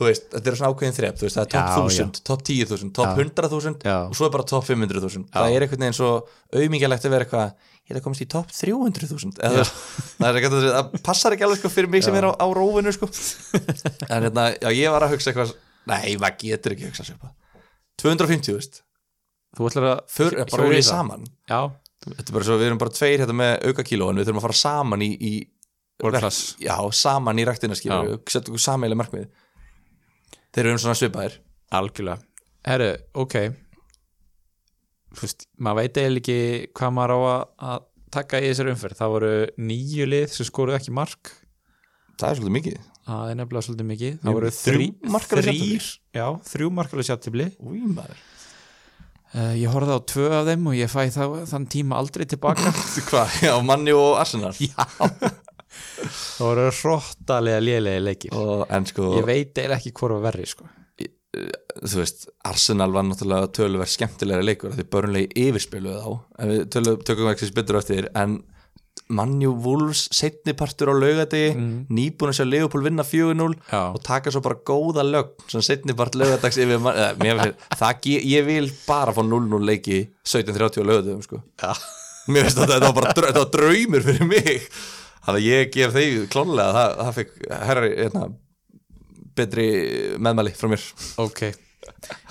þú 0.00 0.06
veist, 0.08 0.28
þetta 0.32 0.48
er 0.50 0.56
svona 0.56 0.70
ákveðin 0.72 0.96
þrep 0.96 1.16
þú 1.20 1.26
veist, 1.26 1.36
það 1.36 1.44
er 1.44 1.50
topp 1.54 1.70
Já, 1.70 1.80
1000, 2.00 2.20
topp 2.24 2.42
10.000, 2.48 2.92
topp 2.96 3.10
Já. 3.10 3.24
100.000 3.24 3.82
Já. 3.84 3.96
og 4.08 4.14
svo 4.16 4.26
er 4.28 4.32
bara 4.36 4.46
topp 4.48 4.64
500.000 4.70 5.26
Já. 5.26 5.34
það 5.34 5.56
er 5.56 5.66
einhvern 5.66 5.84
veginn 5.84 5.98
svo 5.98 6.10
auðmingjalegt 6.56 7.04
að 7.08 7.14
vera 7.16 7.26
eitthvað 7.26 7.50
ég 7.90 7.94
er 7.94 7.98
að 8.00 8.04
komast 8.06 8.22
í 8.24 8.28
topp 8.30 8.54
300.000 8.54 9.42
eða 9.44 9.50
þú 9.50 9.60
veist, 9.60 9.82
það 10.20 10.38
er 10.40 10.46
það 10.70 10.94
passar 11.10 11.36
ekki 11.36 11.44
alveg 11.48 11.60
sko 11.60 11.72
fyrir 11.74 11.90
mig 11.92 12.06
sem 12.06 12.14
Já. 12.16 12.20
er 12.22 12.28
á, 12.30 12.32
á 12.38 12.46
rófinu 12.54 12.94
sko. 12.96 13.10
En 14.08 14.24
hérna, 14.28 14.46
já 14.56 14.70
ég 14.78 14.94
var 14.94 15.04
að 15.04 15.12
hugsa 15.16 15.32
eitthvað 15.34 15.52
nei, 15.90 16.16
maður 16.22 16.38
getur 16.46 16.76
ekki 16.76 16.88
hugsa 16.88 17.04
sér 17.04 17.18
upp 17.18 17.28
250, 18.00 18.54
veist. 18.56 18.80
Þú 19.58 19.66
ætlar 19.68 19.86
að 19.90 19.98
För, 20.08 20.36
bara 20.48 20.64
hjóla 20.64 20.78
í 20.80 20.84
saman. 20.86 21.24
Já, 21.50 21.60
Þetta 22.00 22.30
er 22.30 22.32
bara 22.38 22.46
svo, 22.46 22.54
við 22.56 22.68
erum 22.70 22.78
bara 22.80 22.92
tveir 22.96 23.20
hérna 23.20 23.34
með 23.36 23.50
auka 23.68 23.84
kíló 23.84 24.06
en 24.08 24.16
við 24.22 24.28
þurfum 24.30 24.38
að 24.40 24.44
fara 24.46 24.56
saman 24.56 25.02
í, 25.04 25.08
í 25.20 25.32
verk-. 26.04 26.40
Já, 26.62 26.74
saman 26.96 27.40
í 27.40 27.46
ræktina 27.48 27.78
skilur 27.78 28.08
við, 28.08 28.18
setja 28.26 28.48
okkur 28.48 28.64
sameiginlega 28.64 29.02
markmið. 29.02 29.28
Þeir 30.50 30.66
eru 30.66 30.74
um 30.74 30.82
svona 30.82 30.98
svipaðir. 30.98 31.36
Algjörlega. 31.78 32.18
Herru, 32.66 32.90
ok. 33.22 33.36
Veist, 35.20 35.46
maður 35.58 35.80
veit 35.80 36.00
eiginlega 36.00 36.20
ekki 36.20 36.72
hvað 36.78 36.94
maður 36.96 37.14
á 37.14 37.18
að, 37.70 37.86
taka 38.10 38.40
í 38.42 38.48
þessari 38.50 38.74
umferð. 38.74 38.98
Það 38.98 39.12
voru 39.14 39.32
nýju 39.70 40.08
lið 40.10 40.26
sem 40.34 40.48
skoruðu 40.48 40.78
ekki 40.80 40.94
mark. 40.94 41.30
Það 42.18 42.26
er 42.28 42.40
svolítið 42.40 42.56
mikið. 42.56 42.88
Það 43.10 43.30
er 43.30 43.38
nefnilega 43.38 43.66
svolítið 43.66 43.88
mikið. 43.90 44.18
Það 44.24 44.36
voru 44.38 44.50
þrjú 44.56 44.88
þrír 45.30 45.86
já, 46.18 46.26
þrjú 46.50 46.72
maður. 47.94 48.26
Uh, 49.30 49.52
ég 49.54 49.70
horfði 49.70 49.94
á 49.94 50.00
tvö 50.10 50.24
af 50.34 50.48
þeim 50.48 50.64
og 50.66 50.74
ég 50.74 50.90
fæ 50.90 51.04
þá, 51.14 51.22
þann 51.52 51.68
tíma 51.70 52.00
aldrei 52.02 52.26
tilbaka. 52.26 52.72
Hvað, 53.08 53.36
já, 53.46 53.54
Manni 53.62 53.94
og 53.94 54.18
Arsenal? 54.18 54.50
Já 54.58 54.74
það 55.70 56.44
voru 56.46 56.66
hróttalega 56.80 57.62
lélega 57.64 58.02
leikir 58.04 58.34
og, 58.36 58.66
sko, 58.90 59.10
ég 59.18 59.26
veit 59.28 59.54
eiginlega 59.56 59.78
ekki 59.80 59.92
hvort 60.00 60.16
var 60.18 60.26
verri 60.30 60.46
sko. 60.50 60.68
þú 61.86 62.00
veist 62.00 62.24
Arsenal 62.50 62.90
var 62.94 63.04
náttúrulega 63.06 63.50
töluvert 63.54 63.92
skemmtilega 63.92 64.42
leikur 64.42 64.72
því 64.74 64.86
börnlegi 64.90 65.44
yfirspiluðu 65.48 66.00
þá 66.02 66.14
en 66.42 66.50
við 66.54 66.64
tölum, 66.74 66.96
tökum 67.06 67.28
ekki 67.34 67.52
betur 67.54 67.78
eftir 67.82 68.08
en 68.18 68.40
Manni 69.10 69.46
og 69.46 69.56
Wolves 69.64 70.04
setnipartur 70.14 70.90
á 70.90 70.94
laugadegi 70.94 71.54
Mm. 71.56 71.86
nýbúin 71.90 72.30
að 72.30 72.36
sjá 72.40 72.44
Leopold 72.46 72.84
vinna 72.86 73.02
4-0 73.06 73.54
já, 73.70 73.80
og 73.94 74.02
taka 74.06 74.30
svo 74.30 74.40
bara 74.42 74.58
góða 74.66 75.02
lögn 75.06 75.48
sem 75.50 75.62
setni 75.62 75.94
bara 75.98 76.10
lögadags 76.14 76.58
yfir 76.58 76.78
man- 76.82 76.94
eða, 76.94 77.16
mér 77.18 77.40
finnst, 77.42 77.58
það, 77.78 78.00
ge- 78.02 78.22
ég 78.26 78.44
vil 78.46 78.70
bara 78.86 79.12
fá 79.14 79.22
0-0 79.22 79.64
leiki 79.66 80.08
17.30 80.24 80.82
á 80.82 80.84
lögadagum 80.90 81.22
sko. 81.26 81.42
mér 82.28 82.46
finnst 82.46 82.58
að 82.58 82.70
þetta 82.74 82.92
var 82.92 83.14
bara 83.14 83.32
þetta 83.32 83.50
draumur 83.50 84.02
fyrir 84.06 84.26
mig 84.26 84.68
þannig 85.24 85.40
að 85.40 85.48
ég 85.48 85.72
gef 85.74 85.96
þeir 85.96 86.28
klónlega 86.32 86.76
það, 86.76 86.94
það 87.00 87.18
fikk 87.18 87.34
herri 87.70 87.90
hérna, 87.96 88.22
betri 89.40 89.66
meðmæli 90.18 90.54
frá 90.58 90.70
mér. 90.72 90.86
Ok. 91.22 91.42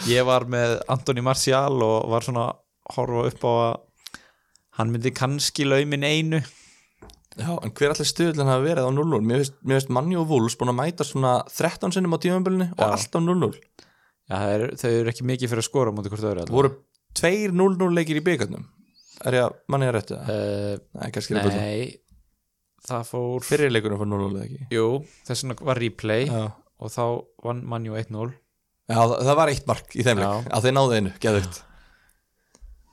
Ég 0.10 0.26
var 0.28 0.46
með 0.50 0.78
Antoni 0.92 1.24
Martial 1.26 1.82
og 1.86 2.10
var 2.12 2.26
svona 2.26 2.48
horfa 2.96 3.28
upp 3.30 3.46
á 3.46 3.52
að 3.52 3.76
hann 4.80 4.94
myndi 4.94 5.12
kannski 5.16 5.66
laumin 5.68 6.06
einu. 6.08 6.40
Já, 7.40 7.54
en 7.64 7.72
hver 7.76 7.94
allir 7.94 8.08
stuðlun 8.10 8.50
hafa 8.50 8.64
verið 8.66 8.88
á 8.90 8.92
0-0 8.92 9.20
mér 9.24 9.44
finnst, 9.46 9.92
Manni 9.94 10.18
og 10.20 10.26
Wolves 10.32 10.58
búin 10.60 10.72
að 10.74 10.80
mæta 10.80 11.06
svona 11.08 11.38
13 11.48 11.94
sinnum 11.96 12.16
á 12.18 12.20
tímabilinu 12.20 12.66
og 12.74 12.82
alltaf 12.84 13.22
0-0 13.22 13.54
já, 13.54 14.40
er, 14.50 14.64
þau 14.82 14.90
eru 14.90 15.12
ekki 15.14 15.28
mikið 15.30 15.52
fyrir 15.54 15.64
að 15.64 15.68
skora 15.70 15.94
móti 15.96 16.12
hvort 16.12 16.26
öðru 16.26 16.44
það 16.44 16.56
voru 16.58 16.72
tveir 17.16 17.54
0-0 17.56 17.88
leikir 17.96 18.20
í 18.20 18.24
byggarnum 18.26 18.66
er 19.30 19.38
ég 19.38 19.46
að 19.46 19.56
manni 19.72 19.88
að 19.88 19.96
réttu 20.00 20.18
það? 20.18 20.34
uh, 20.34 20.84
Nei, 21.00 21.08
kannski 21.16 21.38
er 21.38 21.46
það 21.46 21.62
nei 21.62 21.86
það 22.88 23.08
fór 23.10 23.46
fyrir 23.48 23.74
leikunum 23.74 24.02
fór 24.02 24.10
0-0 24.12 24.30
eða 24.30 24.46
ekki? 24.48 24.68
Jú, 24.76 24.86
þess 25.28 25.46
vegna 25.46 25.58
var 25.70 25.82
replay 25.84 26.28
Já, 26.30 26.44
og 26.80 26.94
þá 26.94 27.04
vann 27.48 27.64
mannjú 27.72 27.98
1-0 28.00 28.30
Já 28.90 28.98
það, 29.00 29.16
það 29.28 29.40
var 29.42 29.54
eitt 29.54 29.68
mark 29.70 29.96
í 29.96 30.06
þeim 30.06 30.22
leik 30.24 30.50
að 30.50 30.68
þeir 30.68 30.76
náðu 30.78 31.00
einu, 31.00 31.14
geðugt 31.24 31.62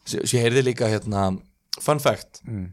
Svo 0.07 0.23
svo 0.23 0.39
ég 0.39 0.45
heyrði 0.47 0.67
líka 0.69 0.91
hérna 0.91 1.29
fun 1.83 2.01
fact, 2.03 2.41
mm. 2.47 2.69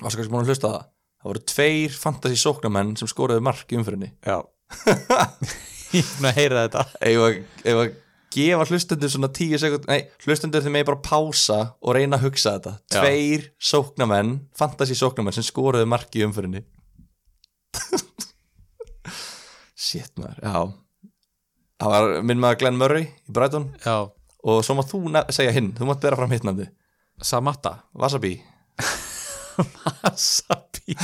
varstu 0.00 0.20
kannski 0.20 0.32
búin 0.32 0.46
að 0.46 0.54
hlusta 0.54 0.70
það? 0.72 0.86
Það 1.20 1.28
voru 1.28 1.42
tveir 1.52 1.96
fantasy 2.00 2.38
sóknamenn 2.40 2.94
sem 2.96 3.10
skoraði 3.10 3.44
mark 3.44 3.68
í 3.68 3.76
umfyrinni 3.76 4.14
já. 4.24 4.38
Ég 5.90 6.06
er 6.06 6.14
búin 6.14 6.28
að 6.30 6.38
heyra 6.38 6.62
þetta. 6.64 6.84
Að 7.02 7.90
gefa 8.30 8.66
hlustendur 8.68 9.10
svona 9.10 9.30
10 9.34 9.58
sekund, 9.62 9.86
nei, 9.90 10.04
hlustendur 10.24 10.62
þeir 10.62 10.74
megi 10.74 10.86
bara 10.90 11.02
pása 11.02 11.58
og 11.82 11.96
reyna 11.96 12.18
að 12.18 12.28
hugsa 12.28 12.54
þetta. 12.56 12.74
Já. 12.86 13.00
tveir 13.00 13.48
sóknamenn, 13.70 14.36
fantasy 14.58 14.96
sóknamenn 14.98 15.34
sem 15.34 15.46
skoraði 15.46 15.88
mark 15.90 16.14
í 16.14 16.22
umfyrinni 16.26 16.62
shit 19.90 20.12
maður, 20.20 20.38
já. 20.44 21.10
Það 21.80 21.94
var 21.94 22.14
minn 22.28 22.42
maður 22.42 22.60
Glenn 22.60 22.78
Murray 22.80 23.06
í 23.08 23.34
Brighton. 23.34 23.70
Já, 23.84 24.10
og 24.44 24.62
svo 24.66 24.76
mátt 24.78 24.90
þú 24.92 25.02
segja 25.32 25.54
hinn, 25.56 25.72
þú 25.76 25.88
mátt 25.88 26.02
bera 26.04 26.18
fram 26.20 26.32
hittnandi 26.34 26.68
Samatta. 27.20 27.74
Wasabi, 28.00 28.38
Wasabi. 30.04 30.96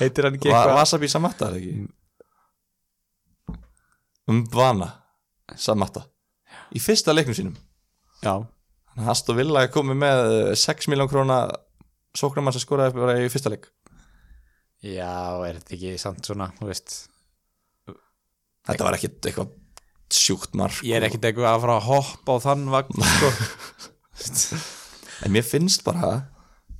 Heitir 0.00 0.26
hann 0.26 0.36
ekki 0.38 0.50
Va 0.50 0.58
eitthvað? 0.64 0.78
Wasabi 0.80 1.10
Samatta 1.12 1.50
er 1.52 1.60
ekki? 1.60 1.74
Umvana 4.30 4.88
Samatta 5.56 6.04
í 6.74 6.80
fyrsta 6.82 7.12
leiknum 7.14 7.36
sínum. 7.36 7.56
Já, 8.24 8.34
Þannig 8.94 9.08
að 9.08 9.10
Aston 9.10 9.36
Villa 9.40 9.62
er 9.66 9.72
komið 9.74 9.96
með 9.98 10.20
eh, 10.30 10.52
6 10.58 10.86
miljón 10.92 11.08
króna 11.10 11.38
sóknamann 12.14 12.54
sem 12.54 12.62
skoraði 12.62 12.94
bara 12.94 13.16
í 13.20 13.30
fyrsta 13.32 13.50
leik. 13.50 13.66
Já, 14.84 15.10
er 15.48 15.58
þetta 15.58 15.74
ekki 15.74 15.94
samt 15.98 16.26
svona, 16.28 16.50
þú 16.60 16.68
veist. 16.70 16.94
Þetta 18.64 18.86
var 18.86 18.96
ekkit 18.96 19.18
eitthvað 19.28 19.52
sjúkt 20.14 20.54
mark 20.56 20.78
ég 20.86 20.94
er 21.00 21.06
ekkit 21.08 21.24
eitthvað 21.26 21.48
að 21.50 21.62
fara 21.64 21.74
að 21.80 21.86
hoppa 21.88 22.36
á 22.38 22.44
þann 22.44 22.66
vagn 22.70 23.06
sko. 23.08 23.30
En 25.24 25.32
mér 25.34 25.44
finnst 25.46 25.82
bara 25.86 26.10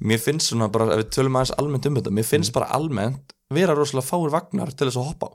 Mér 0.04 0.20
finnst 0.22 0.50
svona 0.50 0.68
bara, 0.72 0.90
ef 0.94 1.00
við 1.04 1.10
tölum 1.16 1.36
aðeins 1.38 1.54
almennt 1.58 1.86
um 1.88 1.96
þetta 1.98 2.12
Mér 2.14 2.26
finnst 2.28 2.50
Mm. 2.52 2.56
bara 2.58 2.70
almennt 2.76 3.34
vera 3.54 3.74
rosalega 3.76 4.06
fáir 4.06 4.30
vagnar 4.34 4.72
til 4.74 4.88
þess 4.88 4.98
að 5.00 5.08
hoppa 5.10 5.28
á 5.30 5.32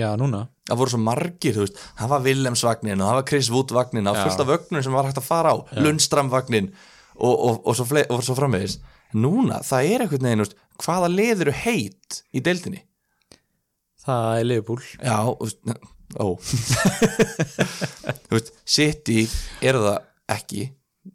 já, 0.00 0.08
núna. 0.20 0.46
Það 0.68 0.78
voru 0.80 0.92
svo 0.92 1.02
margir, 1.02 1.56
þú 1.56 1.64
veist 1.64 1.78
Það 1.98 2.10
var 2.12 2.24
Willems 2.24 2.62
vagnin 2.64 3.00
og 3.02 3.08
það 3.08 3.16
var 3.18 3.24
Chris 3.28 3.48
Wood 3.50 3.72
vagnin 3.74 4.06
Það 4.06 4.14
var 4.14 4.28
fullt 4.28 4.42
af 4.44 4.50
vögnum 4.52 4.84
sem 4.86 4.94
var 4.94 5.08
hægt 5.08 5.18
að 5.18 5.26
fara 5.26 5.52
á 5.52 5.56
Lundstram 5.82 6.30
vagnin 6.32 6.68
og, 7.12 7.32
og, 7.32 7.58
og, 7.66 7.76
svo, 7.76 8.20
svo 8.24 8.36
framvegis. 8.38 8.78
Núna, 9.12 9.60
það 9.66 9.90
er 9.92 10.06
veginn, 10.08 10.40
þú 10.40 10.46
veist, 10.46 10.56
hvaða 10.80 11.10
lið 11.12 11.44
eru 11.44 11.54
heit 11.62 12.22
í 12.32 12.40
deildinni? 12.44 12.80
Það 14.02 14.38
er 14.38 14.46
Liverpool. 14.48 14.86
Já, 14.96 15.18
ó. 16.16 16.26
Þú 18.26 18.38
veist, 18.38 18.54
City 18.64 19.26
er 19.62 19.78
það 19.78 19.98
ekki 20.32 20.64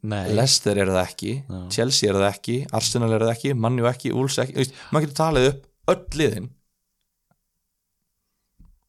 nei, 0.04 0.34
Leicester 0.36 0.78
er 0.82 0.92
það 0.92 1.04
ekki 1.04 1.34
Já. 1.40 1.60
Chelsea 1.74 2.12
er 2.12 2.20
það 2.20 2.30
ekki, 2.30 2.58
Arsenal 2.76 3.12
er 3.16 3.24
það 3.24 3.34
ekki 3.34 3.54
Manju 3.58 3.88
ekki, 3.90 4.14
Wolves 4.16 4.38
ekki, 4.44 4.56
þú 4.58 4.64
veist, 4.64 4.80
maður 4.92 5.08
getur 5.08 5.20
talið 5.22 5.50
upp 5.52 5.68
öll 5.94 6.22
liðin 6.22 6.50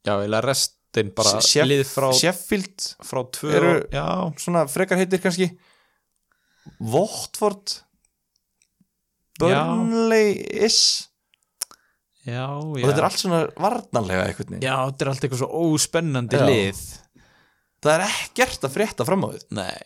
já, 0.07 0.15
eða 0.25 0.41
restin 0.45 1.11
bara 1.17 1.41
Sheff- 1.45 1.69
lið 1.69 1.83
frá, 1.89 2.09
Sheffield, 2.17 2.87
frá 3.05 3.23
tvö 3.35 3.53
eru- 3.59 3.89
já, 3.93 4.07
svona 4.41 4.67
frekar 4.71 4.99
heitir 5.01 5.21
kannski 5.25 5.51
Watford? 6.81 7.81
Já. 9.39 9.63
Burnley 9.67 10.33
is 10.67 11.09
já, 12.27 12.45
og 12.59 12.75
já. 12.79 12.89
þetta 12.89 12.99
er 12.99 13.07
allt 13.07 13.21
svona 13.23 13.43
varnanlega 13.57 14.25
eitthvað 14.29 14.57
Já, 14.65 14.75
þetta 14.91 15.05
er 15.05 15.11
allt 15.13 15.23
eitthvað 15.25 15.43
svo 15.45 15.61
óspennandi 15.69 16.41
Já. 16.41 16.47
lið. 16.49 16.81
Það 17.79 17.95
er 17.95 18.05
ekkert 18.09 18.67
að 18.67 18.75
frétta 18.75 19.07
fram 19.07 19.23
á 19.23 19.29
því 19.31 19.43
Nei, 19.55 19.79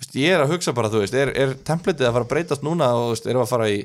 Vist, 0.00 0.16
ég 0.18 0.32
er 0.34 0.40
að 0.42 0.54
hugsa 0.56 0.72
bara, 0.74 0.88
þú 0.90 1.04
veist, 1.04 1.14
er, 1.14 1.30
er 1.38 1.52
templatið 1.54 2.08
að 2.08 2.16
fara 2.16 2.24
að 2.26 2.32
breytast 2.32 2.64
núna 2.66 2.88
og 2.96 3.04
þú 3.04 3.10
veist, 3.12 3.28
erum 3.30 3.44
að 3.44 3.52
fara 3.52 3.68
í 3.70 3.76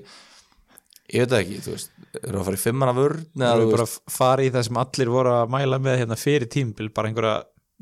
ég 1.13 1.25
veit 1.27 1.35
ekki, 1.43 1.59
þú 1.67 1.75
veist 1.75 1.91
erum 2.23 2.35
við 2.35 2.41
að 2.41 2.47
fara 2.49 2.59
í 2.59 2.63
fimmana 2.63 2.95
vörn 2.97 3.23
eða, 3.39 3.55
þú 3.59 3.71
bara 3.73 3.87
fara 4.15 4.45
í 4.45 4.51
það 4.53 4.67
sem 4.67 4.79
allir 4.83 5.11
voru 5.13 5.33
að 5.35 5.53
mæla 5.55 5.79
með 5.83 5.97
hérna 6.01 6.17
fyrir 6.19 6.51
tímbil, 6.51 6.89
bara 6.95 7.11
einhverja 7.11 7.35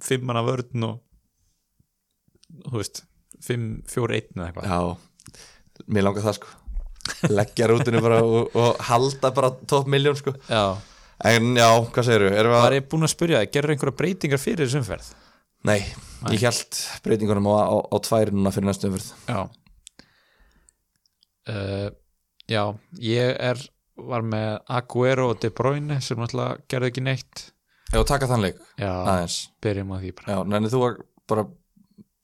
fimmana 0.08 0.44
vörn 0.46 0.88
og 0.88 0.96
þú 2.68 2.80
veist, 2.80 3.04
fimm, 3.44 3.68
fjóri, 3.90 4.22
einn 4.22 4.42
eða 4.42 4.50
eitthvað? 4.50 4.72
Já, 4.72 5.84
mér 5.94 6.08
langar 6.08 6.28
það 6.28 6.40
sko. 6.40 6.56
Leggja 7.32 7.70
rútinu 7.72 8.02
bara 8.04 8.20
og, 8.26 8.56
og 8.60 8.82
halda 8.90 9.32
bara 9.36 9.54
top 9.70 9.88
miljón 9.92 10.18
sko. 10.20 10.34
Já, 10.52 10.64
en 11.32 11.54
já, 11.58 11.70
hvað 11.94 12.12
erum 12.16 12.34
við 12.34 12.42
að 12.44 12.52
var 12.56 12.76
ég 12.78 12.90
búinn 12.92 13.08
að 13.08 13.14
spyrja 13.16 13.42
það, 13.42 13.54
gerur 13.56 13.74
einhverja 13.76 14.00
breytingar 14.02 14.44
fyrir 14.44 14.68
þessum 14.68 14.86
ferð? 14.88 15.14
nei, 15.66 15.80
ég 16.32 16.44
held 16.46 16.82
breytingunum 17.06 17.48
á, 17.50 17.56
á, 17.74 17.76
á 17.90 17.98
tvær 18.06 18.32
núna 18.34 18.52
fyrir 18.54 18.70
næstu 18.70 18.92
umfyrð 18.92 19.10
Já. 19.26 19.40
Uh, 21.48 21.90
Já, 22.48 22.62
ég 23.04 23.34
er 23.44 23.60
var 23.98 24.26
með 24.26 24.58
Aguero 24.78 25.30
og 25.34 25.40
De 25.42 25.50
Bruyne 25.54 26.00
sem 26.04 26.20
náttúrulega 26.20 26.60
gerði 26.70 26.92
ekki 26.92 27.04
neitt. 27.06 27.46
Já, 27.94 28.02
taka 28.08 28.28
þann 28.28 28.44
leik, 28.44 28.58
Já, 28.80 28.92
aðeins. 28.92 29.38
byrjum 29.64 29.94
á 29.96 29.98
því 30.02 30.12
bara. 30.18 30.34
Já, 30.36 30.40
nenni 30.52 30.72
þú 30.74 30.82
að 30.88 30.98
bara 31.32 31.46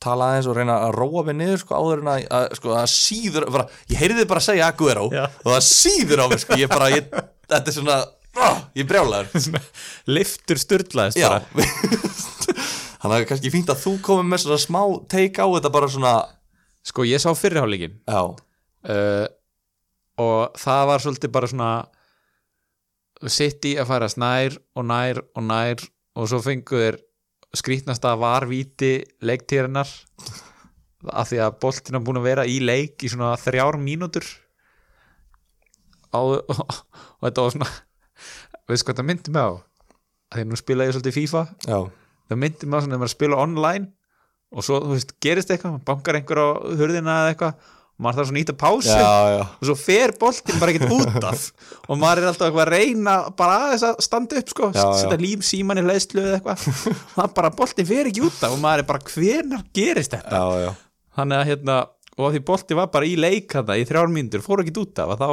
tala 0.04 0.26
aðeins 0.34 0.50
og 0.52 0.58
reyna 0.58 0.76
að 0.84 0.96
róa 0.98 1.24
mig 1.30 1.38
niður 1.40 1.62
sko 1.62 1.78
áður 1.80 2.02
en 2.04 2.10
að, 2.12 2.26
að 2.36 2.48
sko, 2.60 2.74
að 2.76 2.90
síður 2.92 3.46
bara, 3.56 3.68
ég 3.94 4.02
heyrði 4.02 4.18
þið 4.20 4.28
bara 4.34 4.42
að 4.44 4.48
segja 4.50 4.68
Aguero 4.74 5.06
Já. 5.14 5.24
og 5.40 5.48
það 5.54 5.64
síður 5.70 6.24
á 6.24 6.26
mig 6.34 6.42
sko, 6.44 6.58
ég 6.60 6.74
bara 6.74 6.90
ég, 6.92 7.08
þetta 7.54 7.72
er 7.72 7.78
svona, 7.78 7.98
oh, 8.44 8.58
ég 8.76 8.90
brjálaður. 8.90 9.48
Liftur 10.18 10.60
styrlaðist 10.60 11.22
Já. 11.22 11.30
bara. 11.32 11.70
Þannig 13.04 13.18
að 13.18 13.26
kannski 13.32 13.52
fínt 13.52 13.72
að 13.72 13.82
þú 13.84 13.94
komið 14.04 14.28
með 14.32 14.44
svona 14.46 14.60
smá 14.64 14.82
take 15.12 15.44
á 15.44 15.48
þetta 15.56 15.72
bara 15.76 15.90
svona 15.92 16.14
Sko, 16.84 17.04
ég 17.08 17.20
sá 17.24 17.30
fyrirháleikin 17.36 17.98
Já, 18.08 18.22
uh, 18.28 19.26
og 20.22 20.58
það 20.60 20.84
var 20.90 21.04
svolítið 21.04 21.34
bara 21.34 21.50
svona 21.50 21.72
sitt 23.32 23.66
í 23.66 23.76
að 23.80 23.90
fara 23.90 24.10
nær 24.20 24.58
og 24.76 24.86
nær 24.90 25.22
og 25.34 25.46
nær 25.48 25.84
og 26.20 26.30
svo 26.30 26.42
fengu 26.44 26.82
þeir 26.82 27.00
skrítnast 27.54 28.06
að 28.06 28.22
var 28.24 28.48
víti 28.50 28.94
leiktýrinnar 29.24 29.90
af 31.14 31.30
því 31.30 31.42
að 31.44 31.58
boltin 31.62 31.98
er 31.98 32.04
búin 32.06 32.20
að 32.22 32.28
vera 32.30 32.46
í 32.48 32.60
leik 32.64 33.04
í 33.04 33.12
svona 33.12 33.34
þrjár 33.40 33.78
mínútur. 33.82 34.26
Á, 36.14 36.20
og, 36.22 36.40
og 37.20 37.26
þetta 37.28 37.46
var 37.46 37.56
svona 37.56 37.70
veist 38.70 38.88
hvað 38.88 39.02
það 39.02 39.10
myndi 39.10 39.34
mig 39.34 39.44
á? 39.44 39.54
Að 40.34 40.40
því 40.40 40.46
nú 40.50 40.60
spila 40.60 40.88
ég 40.88 40.96
svolítið 40.96 41.18
FIFA. 41.18 41.44
Já, 41.68 41.80
það 42.30 42.42
myndi 42.44 42.70
mig 42.70 42.80
á 42.80 42.82
svona 42.82 42.94
þegar 42.94 43.04
maður 43.04 43.12
að 43.12 43.18
spila 43.18 43.42
online 43.44 43.92
og 44.54 44.66
svo, 44.66 44.80
þú 44.84 44.94
veist, 44.94 45.16
gerist 45.24 45.52
eitthvað 45.54 45.80
bankar 45.88 46.20
einhver 46.20 46.42
á 46.42 46.48
hurðina 46.78 47.18
eða 47.24 47.34
eitthvað 47.34 47.72
og 47.94 48.06
maður 48.06 48.20
þarf 48.20 48.30
svona 48.30 48.40
að 48.40 48.44
íta 48.44 48.56
pásu. 48.58 48.90
Já, 48.90 49.14
já. 49.34 49.42
Og 49.62 49.68
svo 49.70 49.76
fer 49.78 50.14
boltin 50.20 50.62
bara 50.62 50.74
ekkert 50.74 50.94
út 50.96 51.28
af. 51.30 51.44
Og 51.90 52.00
maður 52.02 52.22
er 52.24 52.30
alltaf 52.32 52.48
eitthvað 52.50 52.64
að 52.66 52.72
reyna 52.74 53.16
bara 53.38 53.58
aðeins 53.68 53.86
að 53.90 54.00
standa 54.08 54.40
upp 54.42 54.54
sko, 54.54 54.70
setja 54.74 55.20
lím 55.22 55.44
síman 55.46 55.82
í 55.82 55.86
hlæðslu 55.86 56.24
eða 56.24 56.40
eitthvað. 56.40 56.88
Það 57.18 57.36
bara 57.38 57.54
boltin 57.60 57.90
fer 57.90 58.10
ekki 58.10 58.26
út 58.26 58.40
af 58.42 58.56
og 58.56 58.64
maður 58.64 58.84
er 58.84 58.90
bara 58.90 59.14
hvenar 59.14 59.66
gerist 59.78 60.18
þetta? 60.18 60.42
Já, 60.42 60.66
já, 60.66 60.72
þannig 61.20 61.40
að 61.40 61.52
hérna, 61.52 61.78
og 62.18 62.28
að 62.28 62.36
því 62.38 62.44
boltin 62.50 62.82
var 62.82 62.92
bara 62.98 63.10
í 63.10 63.16
leik 63.20 63.58
þetta 63.60 63.78
í 63.78 63.86
þrjár 63.90 64.14
mínútur, 64.14 64.46
fór 64.46 64.64
ekkert 64.66 64.82
út 64.84 65.04
af 65.04 65.14
að 65.14 65.24
þá 65.24 65.30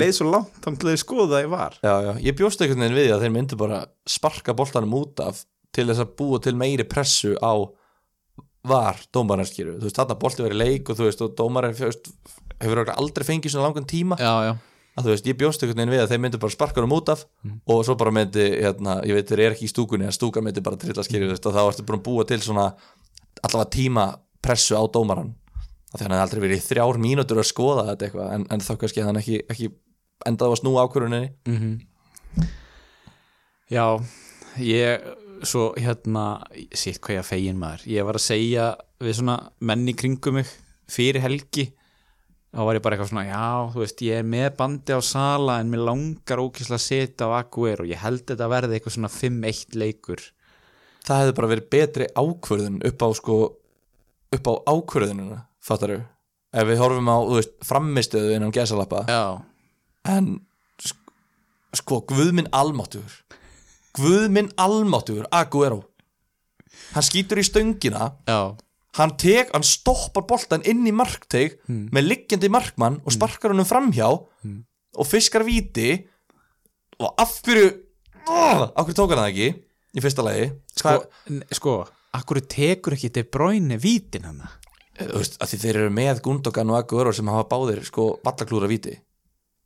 leið 0.00 0.12
svo 0.14 0.28
langt 0.30 0.58
þannig 0.62 0.82
til 0.82 0.90
þau 0.90 1.00
skoða 1.02 1.30
það 1.32 1.44
ég 1.44 1.52
var. 1.54 1.78
Já, 1.82 1.94
já. 2.06 2.12
Ég 2.26 2.36
bjóst 2.38 2.60
einhvern 2.62 2.84
veginn 2.84 2.98
við 2.98 3.14
að 3.14 3.24
þeir 3.24 3.32
myndu 3.34 3.58
bara 3.58 3.80
sparka 4.06 4.54
boltanum 4.58 4.94
út 5.00 5.22
af 5.24 5.42
til 5.74 5.86
þess 5.90 6.02
að 6.02 6.12
búa 6.18 6.40
til 6.42 6.54
meiri 6.58 6.86
pressu 6.86 7.34
á 7.42 7.52
var 8.66 8.98
dómararskýru 9.14 9.78
Þú 9.78 9.88
veist, 9.88 9.96
þarna 9.96 10.18
bolti 10.20 10.44
verið 10.44 10.60
leik 10.60 10.90
og 10.90 10.98
þú 10.98 11.06
veist, 11.06 11.22
og 11.24 11.36
dómarar 11.38 11.76
fjöst, 11.76 12.10
hefur 12.60 12.82
aldrei 12.92 13.24
fengið 13.24 13.54
svona 13.54 13.70
langan 13.70 13.88
tíma. 13.88 14.18
Já, 14.20 14.32
já, 14.50 14.52
að 15.00 15.06
þú 15.06 15.12
veist, 15.14 15.28
ég 15.28 15.38
bjóst 15.40 15.64
einhvern 15.64 15.80
veginn 15.80 15.94
við 15.94 16.02
að 16.04 16.12
þeir 16.12 16.22
myndu 16.24 16.40
bara 16.42 16.54
sparka 16.54 16.82
hann 16.82 16.94
út 16.94 17.12
af 17.12 17.24
og 17.70 17.82
svo 17.86 17.96
bara 18.00 18.12
myndi, 18.14 18.46
hérna, 18.60 18.96
ég 19.06 19.16
veit 19.16 19.28
þeir 19.30 19.44
eru 19.46 19.56
ekki 19.56 19.68
í 19.68 19.72
stúkunni 19.72 20.08
að 20.08 20.16
stúka 20.16 20.42
myndi 20.44 20.64
bara 20.64 20.78
trilla 20.80 21.04
skýri 21.06 21.28
mm. 21.28 21.36
og 21.38 21.54
þá 21.56 21.60
ertu 21.62 21.84
að 21.86 22.02
búa 22.06 22.26
til 22.28 22.40
svona 22.44 22.66
allavega 23.40 23.70
tíma 23.76 24.06
pressu 24.44 24.76
á 24.76 24.84
dómaran 24.92 25.34
þannig 25.94 26.16
að 26.16 26.24
aldrei 26.24 26.42
verið 26.44 26.66
þrjár 26.66 27.00
mínútur 27.02 27.40
að 27.40 27.48
skoða 27.50 27.86
þetta 27.90 28.08
eitthvað 28.08 28.34
en, 28.34 28.46
en 28.54 28.64
þá 28.64 28.72
kannski 28.82 29.04
hann 29.06 29.20
ekki, 29.20 29.40
ekki 29.50 29.70
endaði 30.28 30.56
að 30.56 30.60
snúa 30.62 30.84
ákvöruninni 30.86 31.32
mm 31.48 31.78
já 33.70 33.86
ég, 34.58 35.04
svo 35.46 35.70
hérna 35.78 36.24
sitt 36.76 37.00
hvað 37.00 37.16
ég 37.16 37.22
að 37.24 37.28
fegin 37.30 37.58
maður. 37.60 37.84
Ég 37.90 38.06
var 38.08 38.18
að 38.18 38.24
segja 38.26 38.66
við 39.00 39.16
svona 39.20 39.36
menni 39.60 39.94
kringum 39.96 40.34
mig 40.40 40.50
fyrir 40.90 41.22
helgi 41.24 41.68
þá 42.50 42.64
var 42.66 42.74
ég 42.74 42.82
bara 42.82 42.96
eitthvað 42.96 43.12
svona, 43.12 43.22
já, 43.28 43.70
þú 43.70 43.82
veist 43.84 44.00
ég 44.02 44.18
er 44.20 44.26
með 44.26 44.48
bandi 44.58 44.96
á 44.96 45.00
sala 45.06 45.60
en 45.62 45.68
mér 45.70 45.84
langar 45.86 46.40
ókýrslega 46.42 46.80
að 46.80 46.86
setja 46.88 47.28
á 47.30 47.38
Aguero. 47.38 47.86
Ég 47.86 48.00
held 48.02 48.24
þetta 48.26 48.46
að 48.48 48.54
verði 48.56 48.76
eitthvað 48.78 48.96
svona 48.96 49.10
5-1 49.14 49.76
leikur. 49.78 50.24
Það 51.06 51.20
hefði 51.22 51.36
bara 51.38 51.50
verið 51.54 51.68
betri 51.76 52.08
ákvörðun 52.18 52.80
upp 52.90 53.04
á 53.06 53.08
sko 53.20 53.36
upp 54.34 54.50
á 54.50 54.54
ákvörðunina, 54.74 55.38
fattar 55.62 55.94
þau 55.94 56.02
ef 56.60 56.66
við 56.66 56.80
horfum 56.82 57.08
á, 57.10 57.16
veist, 57.30 57.52
frammistöðu 57.66 58.34
innan 58.34 58.50
gesalappa 58.54 59.04
en 60.10 60.28
sk- 60.82 61.14
sko, 61.78 62.00
Guðminn 62.10 62.50
almáttugur 62.50 63.14
Guðminn 63.98 64.52
almáttugur 64.60 65.26
Aguero 65.34 65.84
hann 66.94 67.06
skýtur 67.06 67.40
í 67.40 67.46
stöngina. 67.46 68.10
Já, 68.28 68.56
hann, 68.98 69.14
tek, 69.20 69.52
hann 69.54 69.66
stoppar 69.66 70.26
boltan 70.28 70.64
inn 70.68 70.86
í 70.88 70.94
markteg 70.94 71.58
með 71.68 72.08
liggjandi 72.08 72.50
markmann 72.52 73.00
og 73.04 73.14
sparkar 73.14 73.54
honum 73.54 73.68
framhjá 73.68 74.08
og 74.10 75.06
fiskar 75.06 75.46
víti 75.46 75.92
og 77.00 77.14
af 77.20 77.36
hverju 77.46 77.68
oh, 78.26 78.66
af 78.68 78.82
hverju 78.84 78.98
tók 78.98 79.14
hann 79.14 79.22
það 79.22 79.30
ekki 79.30 79.50
í 79.94 80.04
fyrsta 80.04 80.26
lagi? 80.26 80.50
Sko, 80.74 80.96
sko 81.54 81.76
akkur 82.16 82.42
tekur 82.50 82.96
ekki 82.96 83.12
De 83.14 83.24
Bruyne 83.26 83.78
vítin 83.80 84.26
hann 84.26 84.42
þú 84.98 85.20
veist, 85.22 85.38
að 85.40 85.52
því 85.52 85.60
þeir 85.62 85.78
eru 85.84 85.92
með 85.96 86.24
Gundogan 86.26 86.72
og 86.74 86.80
Aguero 86.80 87.14
sem 87.16 87.30
hafa 87.30 87.46
báðir 87.48 87.80
sko 87.86 88.10
vallaklúra 88.26 88.68
víti. 88.68 88.98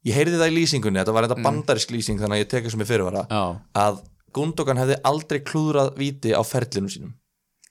Ég 0.05 0.15
heyrði 0.15 0.37
það 0.37 0.51
í 0.51 0.55
lýsingunni, 0.59 1.01
þetta 1.01 1.15
var 1.17 1.27
þetta 1.27 1.43
bandarisk 1.47 1.95
lýsing 1.95 2.21
þannig 2.21 2.37
að 2.37 2.43
ég 2.43 2.51
teka 2.53 2.71
sem 2.71 2.83
ég 2.85 2.89
fyrirvara 2.91 3.23
já, 3.25 3.43
að 3.81 4.03
Gundogan 4.35 4.81
hefði 4.83 4.97
aldrei 5.11 5.41
klúðrað 5.47 5.93
víti 6.01 6.35
á 6.35 6.43
ferlinu 6.47 6.91
sínum 6.93 7.13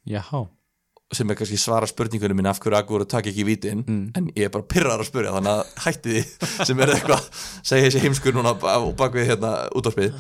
já, 0.08 0.23
sem 1.13 1.30
er 1.30 1.38
kannski 1.39 1.60
svara 1.62 1.88
spurningunum 1.89 2.39
mín 2.39 2.49
af 2.49 2.60
hverju 2.63 2.78
Aguero 2.80 3.06
takk 3.06 3.28
ekki 3.32 3.45
vítin 3.47 3.84
Mm. 3.88 4.12
en 4.17 4.32
ég 4.36 4.47
er 4.47 4.54
bara 4.54 4.65
pyrrar 4.65 4.99
að 5.04 5.10
spurja 5.12 5.34
þannig 5.36 5.54
að 5.54 5.86
hætti 5.86 6.15
því 6.15 6.23
sem 6.69 6.80
er 6.84 6.93
eitthvað 6.95 7.28
segja 7.63 7.86
þessi 7.89 8.04
heimskur 8.08 8.34
núna 8.38 8.56
á 8.58 8.80
bak 8.97 9.13
við 9.19 9.30
hérna 9.34 9.52
útvarpið 9.78 10.15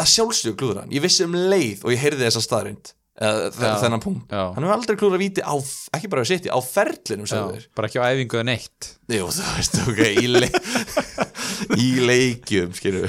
að 0.00 0.10
sjálfsög 0.10 0.56
klúðra 0.58 0.84
hann 0.84 0.94
ég 0.96 1.04
vissi 1.04 1.26
um 1.26 1.34
leið 1.36 1.84
og 1.84 1.92
ég 1.94 2.00
heyrði 2.02 2.24
þessa 2.26 2.42
staðrind. 2.42 2.94
Þennan 3.14 4.02
punkt. 4.02 4.26
Já, 4.32 4.42
hann 4.56 4.64
hefur 4.66 4.74
aldrei 4.74 4.98
klúðrað 4.98 5.22
víti 5.22 5.44
á, 5.46 5.54
ekki 5.94 6.10
bara 6.10 6.24
að 6.24 6.30
setja 6.32 6.56
á 6.56 6.58
ferlinum 6.66 7.28
já 7.30 7.42
bara 7.76 7.90
ekki 7.90 8.00
á 8.02 8.10
æfingu 8.10 8.40
eða 8.40 8.48
neitt. 8.48 8.88
Jú, 9.14 9.28
þú 9.30 9.50
veist, 9.54 9.78
ok, 9.84 10.02
í, 10.18 10.26
le 10.32 10.48
í 11.84 11.88
leikjum, 12.10 12.74
skilju 12.74 13.04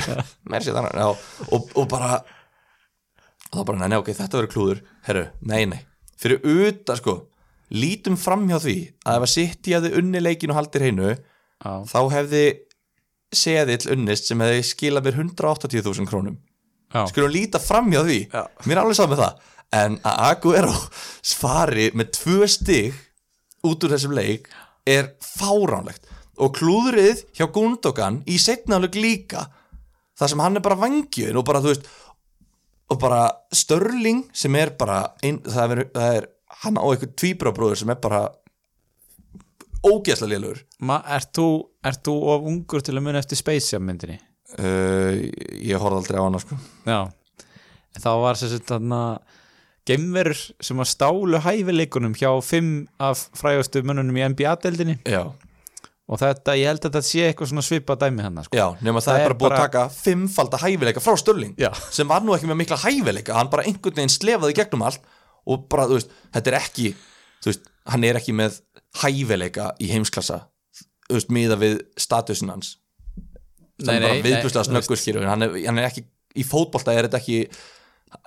mér 0.52 0.66
sé 0.66 0.76
þannig, 0.76 1.00
já, 1.02 1.10
og, 1.50 1.72
og 1.74 1.88
bara 1.90 2.20
þá 3.50 3.62
bara, 3.64 3.80
nei, 3.82 3.88
nei, 3.94 4.00
ok, 4.04 4.14
þetta 4.14 4.42
verður 4.42 4.54
klúður. 4.54 4.84
Herru, 5.08 5.26
nei, 5.50 5.64
nei, 5.72 5.82
fyrir 6.22 6.46
utan, 6.46 7.02
sko 7.02 7.18
lítum 7.74 8.18
fram 8.20 8.46
hjá 8.50 8.60
því 8.62 8.76
að 9.10 9.18
ef 9.18 9.26
að 9.26 9.32
að 9.80 9.88
þið 9.88 9.98
unni 10.02 10.22
leikin 10.22 10.54
og 10.54 10.60
haldir 10.60 10.86
heinu 10.86 11.16
já, 11.16 11.72
þá 11.90 12.00
hefði 12.14 12.44
seðill 13.36 13.96
unnist 13.96 14.30
sem 14.30 14.42
hefði 14.44 14.62
skilað 14.70 15.08
mér 15.08 15.18
180.000 15.26 16.10
krónum. 16.10 16.38
Skulum 17.10 17.34
líta 17.34 17.60
fram 17.60 17.90
hjá 17.92 18.04
því. 18.06 18.20
Mér 18.70 18.78
er 18.78 18.82
alveg 18.86 18.96
saman 18.96 19.16
með 19.16 19.24
það 19.24 19.52
en 19.74 19.98
að 20.06 20.22
Aguero 20.30 20.76
svari 21.26 21.90
með 21.98 22.12
tvö 22.20 22.50
stig 22.50 23.00
út 23.66 23.84
úr 23.84 23.96
þessum 23.96 24.14
leik 24.18 24.50
er 24.86 25.14
fáránlegt. 25.24 26.06
Og 26.38 26.54
klúðrið 26.58 27.24
hjá 27.38 27.48
Gundogan 27.56 28.22
í 28.28 28.38
setnáleik 28.42 28.98
líka 29.00 29.48
það 30.20 30.32
sem 30.32 30.44
hann 30.44 30.60
er 30.60 30.66
bara 30.66 30.80
vangjöðin 30.80 31.40
og 31.40 31.46
bara 31.48 31.62
þú 31.64 31.72
veist 31.74 31.88
og 32.92 33.00
bara 33.02 33.22
Störling 33.56 34.26
sem 34.36 34.56
er 34.60 34.76
bara 34.78 35.02
ein, 35.26 35.40
það, 35.42 35.72
er, 35.74 35.84
það 35.96 36.18
er 36.20 36.28
hann 36.62 36.78
á 36.78 36.86
eitthvað 36.86 37.16
tvíbrabróður 37.22 37.82
sem 37.82 37.92
er 37.96 38.00
bara 38.04 38.22
ógeðslega 39.86 40.36
lélur 40.36 40.62
Ma, 40.86 41.00
ert, 41.16 41.32
þú, 41.34 42.16
of 42.36 42.48
ungur 42.52 42.86
til 42.86 42.96
að 42.98 43.06
muna 43.08 43.22
eftir 43.22 43.40
Space 43.40 43.74
Jam 43.74 43.86
myndinni? 43.88 44.20
uh, 44.60 45.16
ég 45.66 45.82
horfði 45.82 46.02
aldrei 46.02 46.20
á 46.22 46.26
hana 46.28 46.42
sko. 46.42 46.58
Já, 46.86 47.00
en 47.96 48.04
þá 48.04 48.12
var 48.22 48.40
sér 48.40 48.54
sett 48.54 48.70
þarna 48.70 49.02
geimverur 49.86 50.38
sem 50.66 50.80
að 50.82 50.90
stálu 50.92 51.40
hæfileikunum 51.46 52.16
hjá 52.18 52.30
fimm 52.44 52.88
af 53.00 53.28
frægastu 53.38 53.84
mönnunum 53.86 54.18
í 54.18 54.24
NBA-deldinni 54.34 54.98
og 56.06 56.20
þetta, 56.22 56.54
ég 56.58 56.68
held 56.70 56.84
að 56.86 56.90
þetta 56.92 57.02
sé 57.06 57.22
eitthvað 57.26 57.50
svona 57.50 57.64
svipa 57.66 57.96
dæmi 57.98 58.22
hann 58.22 58.36
sko. 58.46 58.54
Já, 58.58 58.66
nema 58.86 59.02
það, 59.02 59.08
Það 59.16 59.20
er 59.20 59.26
bara 59.26 59.38
búið 59.40 59.50
bara- 59.50 59.58
að 59.60 59.66
taka 59.66 59.84
fimmfalda 59.90 60.58
hæfileika 60.62 61.02
frá 61.02 61.16
Störling 61.18 61.56
Já. 61.58 61.72
sem 61.92 62.08
var 62.08 62.22
nú 62.22 62.36
ekki 62.36 62.50
með 62.50 62.60
mikla 62.62 62.78
hæfileika 62.78 63.34
hann 63.34 63.50
bara 63.50 63.64
einhvern 63.66 63.96
veginn 63.98 64.14
slefaði 64.14 64.54
gegnum 64.60 64.84
allt 64.86 65.02
og 65.48 65.68
bara, 65.70 65.88
þú 65.90 65.98
veist, 66.00 66.10
þetta 66.34 66.48
er 66.54 66.58
ekki 66.60 66.96
þú 67.42 67.50
veist, 67.52 67.66
hann 67.88 68.04
er 68.04 68.16
ekki 68.22 68.34
með 68.38 68.60
hæfileika 69.02 69.72
í 69.82 69.90
heimsklassa 69.94 70.44
þú 71.10 71.18
veist, 71.20 71.30
miða 71.34 71.58
við 71.62 71.80
statusin 71.98 72.50
hans 72.54 72.76
sem 73.82 73.90
Nei, 73.92 74.00
bara 74.00 74.14
nei, 74.22 74.66
snöggur 74.70 74.98
skýrur 74.98 75.26
hann, 75.28 75.42
er- 75.44 75.58
hann 75.66 75.80
er 75.80 75.90
ekki, 75.90 76.06
í 76.38 76.44
fótbolta 76.46 76.94
er 76.94 77.08
þetta 77.10 77.18
ekki 77.22 77.40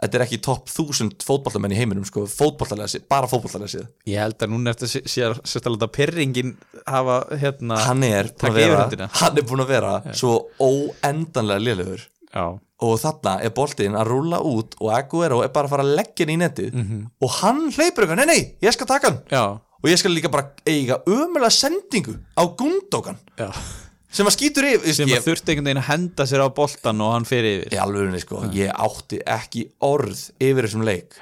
þetta 0.00 0.18
er 0.18 0.24
ekki 0.24 0.38
topp 0.44 0.70
þúsund 0.72 1.24
fótboltamenn 1.26 1.74
í 1.74 1.78
heiminum 1.78 2.06
sko, 2.08 2.24
fótboltalega 2.30 2.90
séð, 2.92 3.06
bara 3.10 3.30
fótboltalega 3.30 3.72
séð. 3.72 3.88
Ég 4.08 4.22
held 4.22 4.44
að 4.44 4.52
núna 4.52 4.74
eftir 4.74 4.88
að 4.88 4.94
sé 4.94 5.02
sérstaklega 5.08 5.90
pyrringin 5.96 6.54
hafa 6.86 7.18
hérna 7.40 7.80
hann 7.86 8.06
er 8.08 8.30
búin 8.34 8.52
að 8.52 8.60
vera, 8.62 9.10
hann 9.22 9.40
er 9.40 9.48
búin 9.48 9.64
að 9.64 9.72
vera 9.74 9.92
svo 10.12 10.34
óendanlega 10.62 11.64
lélegur. 11.64 12.06
Já, 12.28 12.44
og 12.84 12.98
þarna 13.02 13.38
er 13.42 13.54
boltinn 13.56 13.96
að 13.98 14.12
rúlla 14.12 14.42
út 14.44 14.76
og 14.82 14.92
Aguero 14.94 15.40
er 15.42 15.50
bara 15.54 15.66
að 15.66 15.74
fara 15.74 15.86
að 15.86 15.96
leggja 15.98 16.26
hann 16.26 16.34
í 16.34 16.38
netið. 16.44 16.72
Mhm. 16.74 17.00
og 17.24 17.30
hann 17.40 17.64
hleypur 17.72 18.04
eitthvað, 18.04 18.22
nei 18.22 18.26
nei, 18.26 18.56
ég 18.62 18.76
skal 18.76 18.86
taka 18.86 19.10
hann. 19.10 19.20
Já, 19.32 19.44
og 19.58 19.90
ég 19.90 19.98
skal 19.98 20.12
líka 20.14 20.30
bara 20.30 20.52
eiga 20.66 21.02
ömulega 21.06 21.50
sendingu 21.50 22.18
á 22.36 22.42
Gundogan. 22.56 23.18
Já 23.38 23.50
sem 24.10 24.28
að 24.28 24.36
skýtur 24.36 24.68
yfir 24.70 24.96
sem 24.96 25.12
að 25.12 25.26
þurfti 25.26 25.52
einhvern 25.52 25.68
veginn 25.70 25.82
að 25.82 25.88
henda 25.90 26.26
sér 26.30 26.44
á 26.44 26.48
boltan 26.56 27.04
og 27.04 27.14
hann 27.14 27.28
fyrir 27.28 27.62
yfir. 27.66 27.78
Alvörunni 27.84 28.22
sko, 28.22 28.42
ég 28.56 28.72
átti 28.72 29.20
ekki 29.28 29.68
orð 29.84 30.26
yfir 30.40 30.68
þessum 30.68 30.84
leik. 30.88 31.18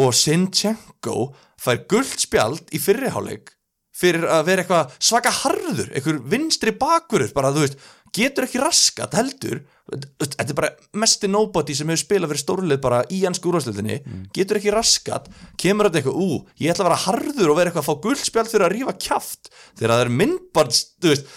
Og 0.00 0.12
Sinchenko 0.16 1.30
fær 1.60 1.82
gullt 1.90 2.22
spjald 2.22 2.70
í 2.72 2.80
fyrriháleik 2.80 3.54
fyrir 4.00 4.24
að 4.32 4.46
vera 4.48 4.62
eitthvað 4.64 4.92
svaka 5.02 5.32
harður 5.42 5.90
eitthvað 5.92 6.20
vinstri 6.32 6.72
bakverður 6.80 7.34
bara 7.36 7.50
þú 7.52 7.66
veist, 7.66 7.82
getur 8.16 8.46
ekki 8.46 8.62
raskat 8.62 9.12
heldur. 9.18 9.60
Þetta 9.90 10.46
er 10.46 10.56
bara 10.56 10.70
mesti 11.02 11.28
nobody 11.30 11.74
sem 11.76 11.90
hefur 11.90 12.00
spilað 12.04 12.32
fyrir 12.32 12.42
stórlið 12.44 12.80
bara 12.82 13.02
í 13.12 13.20
hans 13.26 13.40
skúrastöldinni 13.42 13.98
getur 14.34 14.60
ekki 14.60 14.72
raskat, 14.74 15.28
kemur 15.60 15.90
þetta 15.90 16.00
eitthvað 16.00 16.22
ú, 16.22 16.38
ég 16.62 16.72
ætla 16.72 16.86
að 16.86 16.88
vera 16.88 17.02
harður 17.04 17.52
og 17.52 17.58
vera 17.58 17.72
eitthvað 17.72 17.84
að 17.84 17.90
fá 17.90 18.04
gullt 18.06 18.24
spjald 18.24 18.50
fyrir 18.52 18.66
að 18.66 18.74
rífa 18.76 18.96
kjaft. 19.04 19.52
Þegar 19.76 19.94
það 19.94 20.04
er 20.06 20.12
myndbart, 20.22 20.80
þú 21.02 21.12
veist 21.12 21.36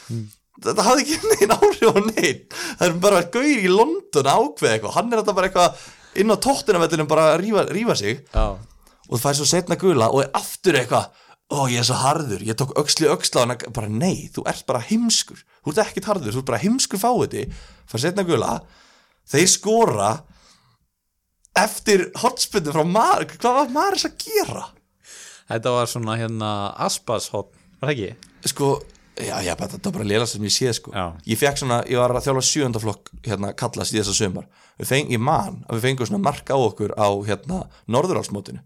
þetta 0.61 0.85
hafði 0.85 1.03
ekki 1.03 1.17
neinn 1.31 1.55
áhrif 1.55 1.89
á 1.89 1.99
neitt 2.11 2.53
það 2.59 2.85
er 2.87 2.95
bara 3.07 3.23
gauðir 3.33 3.65
í 3.65 3.71
London 3.73 4.29
að 4.29 4.43
ákveða 4.45 4.75
eitthvað. 4.77 4.95
Hann 4.99 5.09
er 5.13 5.21
þetta 5.23 5.35
bara 5.39 5.49
eitthvað 5.49 5.83
inn 6.21 6.33
á 6.33 6.37
tóttunavellinu 6.45 7.07
bara 7.09 7.27
að 7.33 7.39
rífa, 7.41 7.65
rífa 7.73 7.95
sig. 7.97 8.21
Já, 8.33 8.45
og 8.53 9.13
það 9.17 9.23
fær 9.25 9.37
svo 9.39 9.47
setna 9.49 9.79
gula 9.81 10.11
og 10.13 10.23
er 10.23 10.29
aftur 10.37 10.77
eitthvað 10.79 11.09
ó 11.53 11.59
ég 11.69 11.81
er 11.81 11.85
svo 11.85 11.97
harður, 11.99 12.43
ég 12.47 12.57
tók 12.57 12.71
öxli 12.79 13.09
öxla 13.11 13.43
og 13.45 13.65
bara 13.75 13.89
nei, 13.91 14.29
þú 14.33 14.45
ert 14.49 14.63
bara 14.69 14.81
heimskur. 14.81 15.41
Þú 15.65 15.73
ert 15.73 15.81
ekkit 15.83 16.07
harður, 16.09 16.33
þú 16.33 16.41
ert 16.41 16.49
bara 16.49 16.61
heimskur 16.63 17.01
fáiði 17.01 17.43
fær 17.89 18.01
setna 18.05 18.23
gula. 18.25 18.53
Þeir 19.29 19.49
skora 19.51 20.11
eftir 21.57 22.07
hotspinnu 22.23 22.73
frá 22.73 22.85
Mar 22.87 23.25
hvað 23.29 23.57
var 23.59 23.73
Maris 23.73 24.07
að 24.07 24.15
gera? 24.23 24.63
þetta 25.51 25.73
var 25.75 25.89
svona 25.91 26.15
hérna 26.17 26.49
Aspas 26.81 27.27
hot, 27.33 27.51
var 27.81 27.91
það 27.91 27.93
ekki? 27.93 28.29
sko, 28.49 28.69
já, 29.17 29.35
já, 29.45 29.53
þetta 29.53 29.79
var 29.89 29.95
bara 29.97 30.07
lélega 30.07 30.29
sem 30.29 30.43
ég 30.47 30.53
sé 30.55 30.73
sko. 30.73 30.93
Já. 30.95 31.05
ég 31.29 31.39
fekk 31.39 31.61
svona, 31.61 31.79
ég 31.89 32.01
var 32.01 32.13
að 32.15 32.27
þjálfa 32.27 32.43
sjöndaflokk 32.49 33.13
hérna, 33.27 33.53
kalla 33.57 33.85
síðasta 33.87 34.15
sömar 34.17 34.49
við 34.79 34.89
feng, 34.89 35.13
ég 35.13 35.21
man 35.21 35.61
að 35.67 35.77
við 35.77 35.87
fengum 35.87 36.09
svona 36.09 36.25
mark 36.25 36.49
á 36.49 36.57
okkur 36.57 36.95
á 36.97 37.07
hérna, 37.27 37.63
norðurálsmótinu 37.93 38.63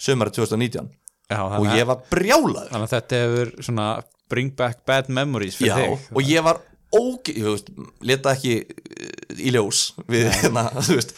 sömari 0.00 0.34
2019 0.36 0.90
já, 1.30 1.40
og 1.42 1.68
ég 1.74 1.86
var 1.90 2.02
brjálaður 2.12 2.72
þannig 2.72 2.86
að 2.86 2.94
þetta 2.96 3.22
hefur 3.24 3.52
svona 3.66 3.88
bring 4.30 4.54
back 4.56 4.84
bad 4.86 5.10
memories 5.10 5.58
fyrir 5.58 5.74
já, 5.74 5.78
þig 5.80 6.16
og 6.16 6.30
ég 6.30 6.46
var 6.46 6.62
óge, 6.94 7.34
ég 7.34 7.46
veist, 7.46 7.70
leta 8.02 8.34
ekki 8.34 8.56
eh, 8.62 9.12
í 9.38 9.54
ljós 9.54 9.90
við 10.10 10.30
hérna, 10.40 10.68
þú 10.86 10.98
veist 11.00 11.16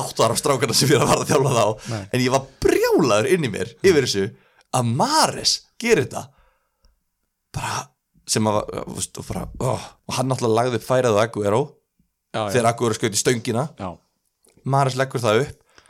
áttu 0.00 0.24
ára 0.24 0.36
strákarna 0.38 0.76
sem 0.76 0.92
ég 0.92 1.02
var 1.02 1.18
að 1.18 1.32
þjálfa 1.32 1.54
þá 1.56 1.90
Nei. 1.92 2.02
en 2.04 2.24
ég 2.24 2.34
var 2.34 2.46
brjálaður 2.62 3.30
inn 3.34 3.48
í 3.48 3.52
mér 3.52 3.72
yfir 3.80 4.06
þessu 4.06 4.26
að 4.76 4.92
Mares 5.00 5.56
gerir 5.80 6.06
þetta 6.06 6.28
bara 7.56 7.80
sem 8.30 8.46
að 8.50 8.60
veist, 8.94 9.18
og, 9.18 9.26
bara, 9.26 9.46
oh, 9.66 9.86
og 10.06 10.16
hann 10.16 10.30
náttúrulega 10.30 10.58
lagði 10.60 10.80
upp 10.80 10.86
færið 10.86 11.18
á 11.18 11.22
Aguero 11.24 11.62
já, 11.66 12.38
já, 12.38 12.42
þegar 12.54 12.68
Aguero 12.70 12.98
skaut 12.98 13.16
í 13.16 13.20
stöngina. 13.20 13.64
Já, 13.80 13.90
Mares 14.70 14.96
leggur 14.98 15.22
það 15.22 15.44
upp. 15.46 15.80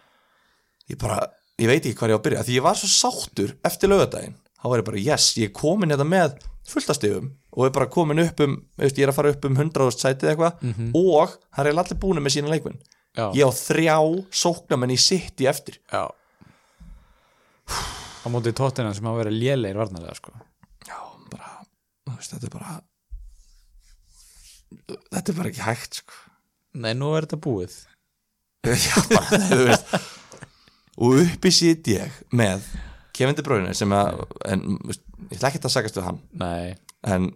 Ég 0.91 0.99
bara, 1.01 1.19
ég 1.61 1.69
veit 1.71 1.83
ekki 1.85 1.97
hvað 1.99 2.13
ég 2.15 2.17
á 2.17 2.21
að 2.21 2.25
byrja 2.29 2.47
því 2.47 2.57
ég 2.57 2.65
var 2.65 2.79
svo 2.81 2.89
sáttur 2.91 3.53
eftir 3.67 3.93
lögadaginn 3.93 4.39
þá 4.61 4.65
var 4.69 4.83
ég 4.83 4.89
bara, 4.89 5.03
yes, 5.03 5.29
ég 5.41 5.51
er 5.51 5.57
komin 5.57 5.93
hérna 5.93 6.07
með 6.09 6.39
fulltastegum 6.71 7.31
og 7.57 7.67
er 7.67 7.75
bara 7.75 7.91
komin 7.91 8.23
upp 8.23 8.41
um 8.45 8.57
veist, 8.79 8.99
ég 8.99 9.07
er 9.07 9.13
að 9.13 9.19
fara 9.19 9.33
upp 9.35 9.47
um 9.49 9.57
100.000 9.59 9.97
sætið 9.99 10.33
eitthvað 10.33 10.65
og 10.99 11.37
það 11.57 11.71
er 11.71 11.81
allir 11.83 12.01
búin 12.03 12.23
með 12.23 12.37
sína 12.37 12.53
leikmenn. 12.53 12.81
Já, 13.19 13.25
ég 13.35 13.43
á 13.43 13.51
þrjá 13.51 13.97
sóknamenn 14.43 14.95
í 14.95 14.99
sitt 15.01 15.43
í 15.43 15.49
eftir. 15.51 15.81
Já. 15.91 16.07
á 18.21 18.27
móti 18.31 18.53
tóttina 18.55 18.93
sem 18.95 19.07
hafa 19.09 19.25
verið 19.25 19.39
lélegir 19.41 19.81
varnarlega 19.81 20.15
sko. 20.19 20.35
Já, 22.21 22.27
veist, 22.27 22.35
þetta 22.37 22.47
er 22.47 22.55
bara 22.59 22.81
þetta 25.11 25.33
er 25.33 25.39
bara 25.39 25.51
ekki 25.51 25.65
hægt 25.65 26.01
sko. 26.03 26.19
Nei, 26.81 26.93
nú 26.95 27.11
er 27.17 27.27
þetta 27.27 27.41
búið. 27.43 27.77
Já, 28.69 28.97
bara, 29.11 29.41
þú 29.49 29.61
veist. 29.67 29.95
Og 31.01 31.17
uppi 31.25 31.51
sitt 31.55 31.89
ég 31.91 32.19
með 32.37 32.67
Kevin 33.17 33.37
De 33.39 33.43
Bruyne 33.43 33.73
sem 33.75 33.91
að 33.97 34.21
en, 34.47 34.77
veist, 34.85 35.03
ég 35.31 35.39
ætla 35.39 35.51
ekki 35.51 35.63
að 35.65 35.75
sagast 35.75 35.99
við 35.99 36.07
hann. 36.07 36.21
Nei, 36.39 36.77
en 37.09 37.31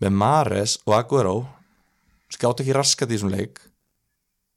með 0.00 0.16
Mares 0.22 0.78
og 0.86 0.94
Aguero 0.96 1.36
skátt 2.32 2.62
ekki 2.62 2.76
raskat 2.76 3.10
í 3.10 3.16
þessum 3.16 3.34
leik 3.34 3.60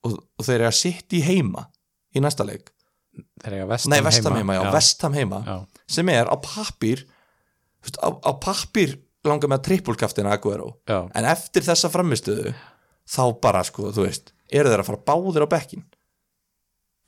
og, 0.06 0.20
og 0.20 0.46
þeir 0.46 0.60
eru 0.62 0.70
að 0.70 0.78
sitt 0.80 1.16
í 1.18 1.24
heima 1.26 1.66
í 2.16 2.24
næsta 2.24 2.46
leik. 2.48 2.72
Þeir 3.42 3.58
eiga 3.58 3.68
vestam 3.74 3.92
nei, 3.92 4.02
Vestam 4.06 4.38
heima, 4.38 4.56
já, 4.56 4.64
Vestam 4.72 5.16
heima 5.18 5.40
já, 5.44 5.56
sem 5.92 6.12
er 6.14 6.30
á 6.32 6.36
veist, 6.40 8.00
á, 8.00 8.08
á 8.08 8.32
pappír 8.40 8.96
langar 9.28 9.52
með 9.52 9.60
að 9.60 9.66
trippulkaftina 9.68 10.34
Aguero. 10.36 10.74
Já, 10.88 11.02
en 11.16 11.28
eftir 11.30 11.66
þessa 11.66 11.92
framistöðu 11.92 12.54
þá 13.10 13.24
bara 13.42 13.64
sko, 13.68 13.90
þú 13.96 14.06
veist 14.06 14.34
eru 14.50 14.72
þeir 14.72 14.84
að 14.84 14.90
fara 14.92 15.06
báðir 15.10 15.46
á 15.46 15.50
bekkin 15.50 15.84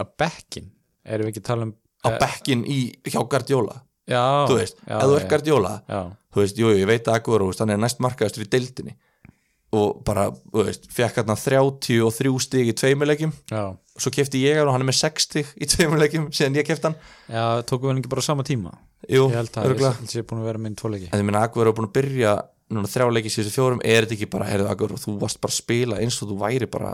á 0.01 0.03
bekkin 0.05 0.71
erum 1.05 1.27
við 1.27 1.33
ekki 1.33 1.43
að 1.43 1.49
tala 1.51 1.67
um 1.67 1.75
á 2.01 2.09
eh, 2.09 2.17
bekkin 2.21 2.65
í, 2.65 2.79
hjá 3.05 3.21
Guardiola. 3.21 3.77
Já, 4.09 4.23
þú 4.49 4.57
veist, 4.57 4.81
já, 4.81 4.97
ef 4.97 5.05
þú 5.05 5.15
ert 5.19 5.29
Guardiola 5.29 5.73
já, 5.85 6.01
þú 6.33 6.41
veist, 6.41 6.59
jú, 6.59 6.73
ég 6.73 6.89
veit 6.89 7.07
að 7.07 7.19
Aguero 7.19 7.49
hann 7.59 7.73
er 7.73 7.81
næst 7.81 8.01
markaðastur 8.03 8.45
í 8.45 8.49
deildinni. 8.51 8.97
Og 9.77 10.01
bara, 10.03 10.25
þú 10.51 10.65
veist, 10.67 10.89
fekk 10.91 11.21
hann 11.21 11.37
33 11.37 12.33
stig 12.43 12.73
í 12.73 12.75
tveimuleikjum 12.75 13.31
já, 13.53 13.63
svo 14.01 14.11
kefti 14.13 14.41
ég 14.43 14.61
og 14.63 14.71
hann 14.73 14.83
er 14.83 14.89
með 14.89 14.97
6 14.99 15.27
stig 15.27 15.51
í 15.61 15.67
tveimuleikjum 15.69 16.29
síðan 16.33 16.57
ég 16.57 16.67
kefti 16.67 16.89
hann. 16.89 16.97
Já, 17.29 17.43
tókum 17.69 17.87
við 17.87 17.93
hann 17.93 18.01
ekki 18.01 18.11
bara 18.13 18.25
sama 18.25 18.45
tíma? 18.47 18.73
Jú, 19.09 19.27
að 19.29 19.51
ég 19.57 20.17
er 20.21 20.25
búin 20.29 20.41
að 20.41 20.49
vera 20.49 20.61
minn 20.61 20.77
tvoleiki 20.77 21.09
en 21.09 21.21
ég 21.21 21.27
minna 21.27 21.41
Aguero 21.45 21.71
er 21.71 21.77
búin 21.77 21.89
að 21.89 21.95
byrja 21.99 22.33
núna 22.71 22.89
þrjá 22.89 23.07
leiki 23.11 23.31
síðustu 23.33 23.55
fjórum, 23.55 23.81
er 23.83 24.05
þetta 24.05 24.15
ekki 24.17 24.29
bara 24.31 24.47
heyrðu 24.49 24.67
Aguero, 24.71 24.99
þú 25.01 25.15
varst 25.21 25.41
bara 25.43 25.53
að 25.53 25.57
spila 25.59 25.97
eins 26.01 26.19
og 26.21 26.29
þú 26.31 26.37
væri 26.41 26.69
bara 26.71 26.91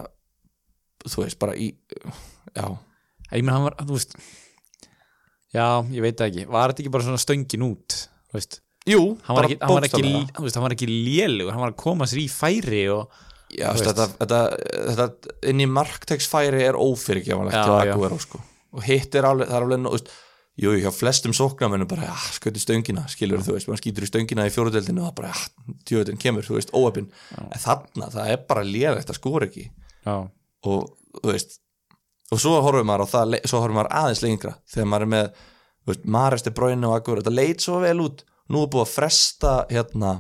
þú 1.06 1.24
veist, 1.24 1.40
bara 1.42 1.56
í 1.58 1.70
já, 2.56 2.66
ég 3.34 3.44
menn 3.44 3.54
hann 3.54 3.68
var, 3.68 3.78
þú 3.84 3.98
veist 3.98 4.16
já, 5.54 5.68
ég 5.94 6.06
veit 6.06 6.18
það 6.18 6.32
ekki, 6.32 6.48
var 6.56 6.72
þetta 6.74 6.84
ekki 6.86 6.94
bara 6.96 7.08
svona 7.08 7.22
stöngin 7.22 7.68
út 7.68 8.00
þú 8.32 8.40
veist, 8.40 8.60
jú, 8.90 9.02
hann 9.28 9.40
var 9.40 9.50
ekki, 9.50 9.60
hann 9.62 10.66
var 10.66 10.76
ekki 10.78 10.90
lélugur, 10.90 11.54
hann 11.54 11.64
var 11.66 11.76
að 11.76 11.82
koma 11.84 12.08
sér 12.10 12.24
í 12.24 12.28
færi 12.32 12.86
og 12.94 13.24
Já, 13.58 13.72
þetta, 13.74 14.06
þetta, 14.20 14.40
þetta 14.92 15.36
inn 15.50 15.64
í 15.64 15.68
markteksfæri 15.72 16.64
er 16.68 16.78
ófyrirgjáfanlegt 16.78 17.58
Já, 17.58 17.66
hjá 17.66 17.90
já. 17.90 17.94
Aguero 17.96 18.22
sko. 18.22 18.42
og 18.78 18.86
hitt 18.86 19.18
er 19.18 19.28
alveg, 19.30 19.50
það 19.50 19.58
er 19.58 19.66
alveg 19.68 19.82
nóg, 19.82 20.12
jú, 20.62 20.74
hjá 20.82 20.90
flestum 20.94 21.34
sóknarmennum 21.38 21.90
bara, 21.90 22.10
já, 22.12 22.16
skauti 22.38 22.62
stöngina, 22.62 23.06
skilur 23.10 23.42
þú 23.46 23.56
veist, 23.56 23.70
maður 23.70 23.82
skýtur 23.84 24.06
í 24.06 24.12
stöngina 24.12 24.46
í 24.46 24.54
fjóruðeldinu 24.54 25.02
og 25.02 25.10
það 25.10 25.16
bara, 25.22 25.34
já, 25.34 25.78
djöðin 25.90 26.22
kemur, 26.22 26.46
þú 26.46 26.60
veist, 26.60 26.74
óöpinn 26.78 27.10
en 27.38 27.64
þarna, 27.64 28.12
það 28.14 28.34
er 28.34 28.44
bara 28.50 28.66
lélegt 28.68 29.14
að 29.14 29.20
skora 29.20 29.50
ekki. 29.50 29.68
Já, 30.06 30.16
og, 30.70 30.88
þú 31.18 31.32
veist 31.32 31.58
og 32.34 32.42
svo 32.44 32.58
horfum 32.64 32.90
maður 32.90 33.08
á 33.08 33.14
það, 33.14 33.38
svo 33.48 33.62
horfum 33.64 33.80
maður 33.80 33.94
aðeins 34.02 34.24
lengra 34.26 34.56
þegar 34.68 34.90
maður 34.92 35.06
er 35.06 35.12
með, 35.14 35.44
þú 35.82 35.92
veist, 35.94 36.08
Maresti 36.18 36.54
Bræni 36.56 36.88
og 36.90 36.96
Aguero, 36.98 37.24
þetta 37.24 37.36
leit 37.38 37.64
svo 37.64 37.78
vel 37.84 38.00
út. 38.04 38.26
Nú 38.52 38.64
er 38.64 38.72
búið 38.72 38.84
að 38.84 38.92
fresta, 38.94 39.54
hérna 39.72 40.12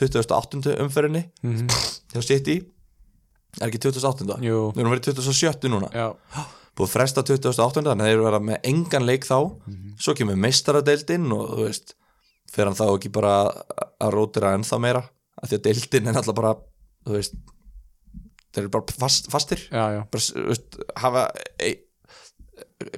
28. 0.00 0.76
umferðinni 0.84 1.24
mm 1.44 1.66
hjá 2.14 2.22
City. 2.22 2.60
Er 3.60 3.68
ekki 3.70 3.80
28. 3.82 4.36
jú, 4.42 4.58
Við 4.74 4.82
erum 4.82 4.92
verið 4.94 5.08
27. 5.14 5.68
núna. 5.72 5.88
Já, 5.94 6.08
Búið 6.74 6.90
fresta 6.90 7.22
28. 7.26 7.82
Þannig 7.86 7.90
að 7.92 8.08
þeir 8.08 8.14
eru 8.16 8.24
vera 8.26 8.40
með 8.42 8.64
engan 8.70 9.04
leik 9.06 9.26
þá. 9.26 9.36
Svo 10.02 10.14
kemur 10.18 10.38
meistaradeildin 10.42 11.26
og 11.34 11.52
þú 11.54 11.66
veist 11.68 11.94
Fer 12.54 12.68
hann 12.68 12.76
þá 12.78 12.84
ekki 12.92 13.10
bara 13.14 13.32
að 14.02 14.12
rótira 14.14 14.52
ennþá 14.54 14.78
meira? 14.82 15.02
Af 15.42 15.48
Því 15.50 15.56
að 15.58 15.62
deildin 15.68 16.10
er 16.10 16.14
náttúrulega 16.18 16.38
bara 16.38 16.52
Þú 17.06 17.14
veist 17.16 17.34
Þeir 18.54 18.62
eru 18.62 18.70
bara 18.76 18.94
fast, 19.02 19.30
fastir. 19.32 19.62
Já, 19.74 19.84
já. 19.96 20.00
Bara, 20.14 20.22
þú 20.28 20.44
veist, 20.52 20.76
hafa 21.02 21.22
e, 21.58 21.70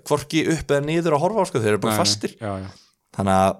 Hvorki 0.08 0.42
upp 0.52 0.72
eða 0.76 0.84
niður 0.84 1.16
að 1.16 1.22
horfa 1.24 1.44
á 1.44 1.48
sko, 1.48 1.62
Þeir 1.64 1.72
eru 1.76 1.82
bara 1.84 1.94
Nei, 1.96 2.00
fastir. 2.02 2.34
Já, 2.40 2.52
já, 2.64 2.68
Þannig 3.16 3.40
að 3.44 3.54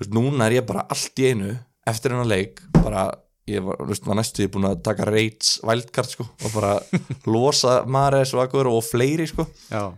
veist, 0.00 0.14
Núna 0.16 0.48
er 0.48 0.56
ég 0.60 0.68
bara 0.68 0.86
allt 0.92 1.20
í 1.24 1.28
einu 1.32 1.50
eftir 1.86 2.14
hennar 2.14 2.28
leik 2.28 2.62
bara, 2.80 3.08
ég 3.50 3.62
var, 3.66 3.80
veist, 3.88 4.06
var 4.06 4.18
næstu 4.18 4.48
búin 4.52 4.68
að 4.68 4.82
taka 4.86 5.06
Reits 5.08 5.56
wildcard 5.66 6.10
sko 6.10 6.26
og 6.26 6.54
bara 6.54 6.74
losa 7.32 7.78
Mares 7.86 8.34
og 8.36 8.44
Agur 8.46 8.70
og 8.70 8.82
fleiri 8.86 9.28
sko. 9.30 9.46
Já, 9.70 9.92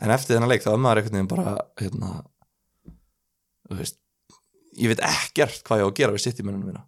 en 0.00 0.14
eftir 0.14 0.36
þennan 0.36 0.52
leik 0.52 0.66
þá 0.66 0.74
er 0.74 0.84
maður 0.84 1.02
einhvern 1.02 1.18
veginn 1.18 1.32
bara 1.32 1.56
hérna 1.80 2.12
veist, 3.70 4.00
ég 4.78 4.92
veit 4.92 5.04
ekkert 5.06 5.62
hvað 5.66 5.82
ég 5.82 5.86
á 5.86 5.90
að 5.90 5.98
gera 6.00 6.16
við 6.16 6.26
sitt 6.26 6.42
í 6.42 6.46
mennunum 6.46 6.72
mína. 6.72 6.86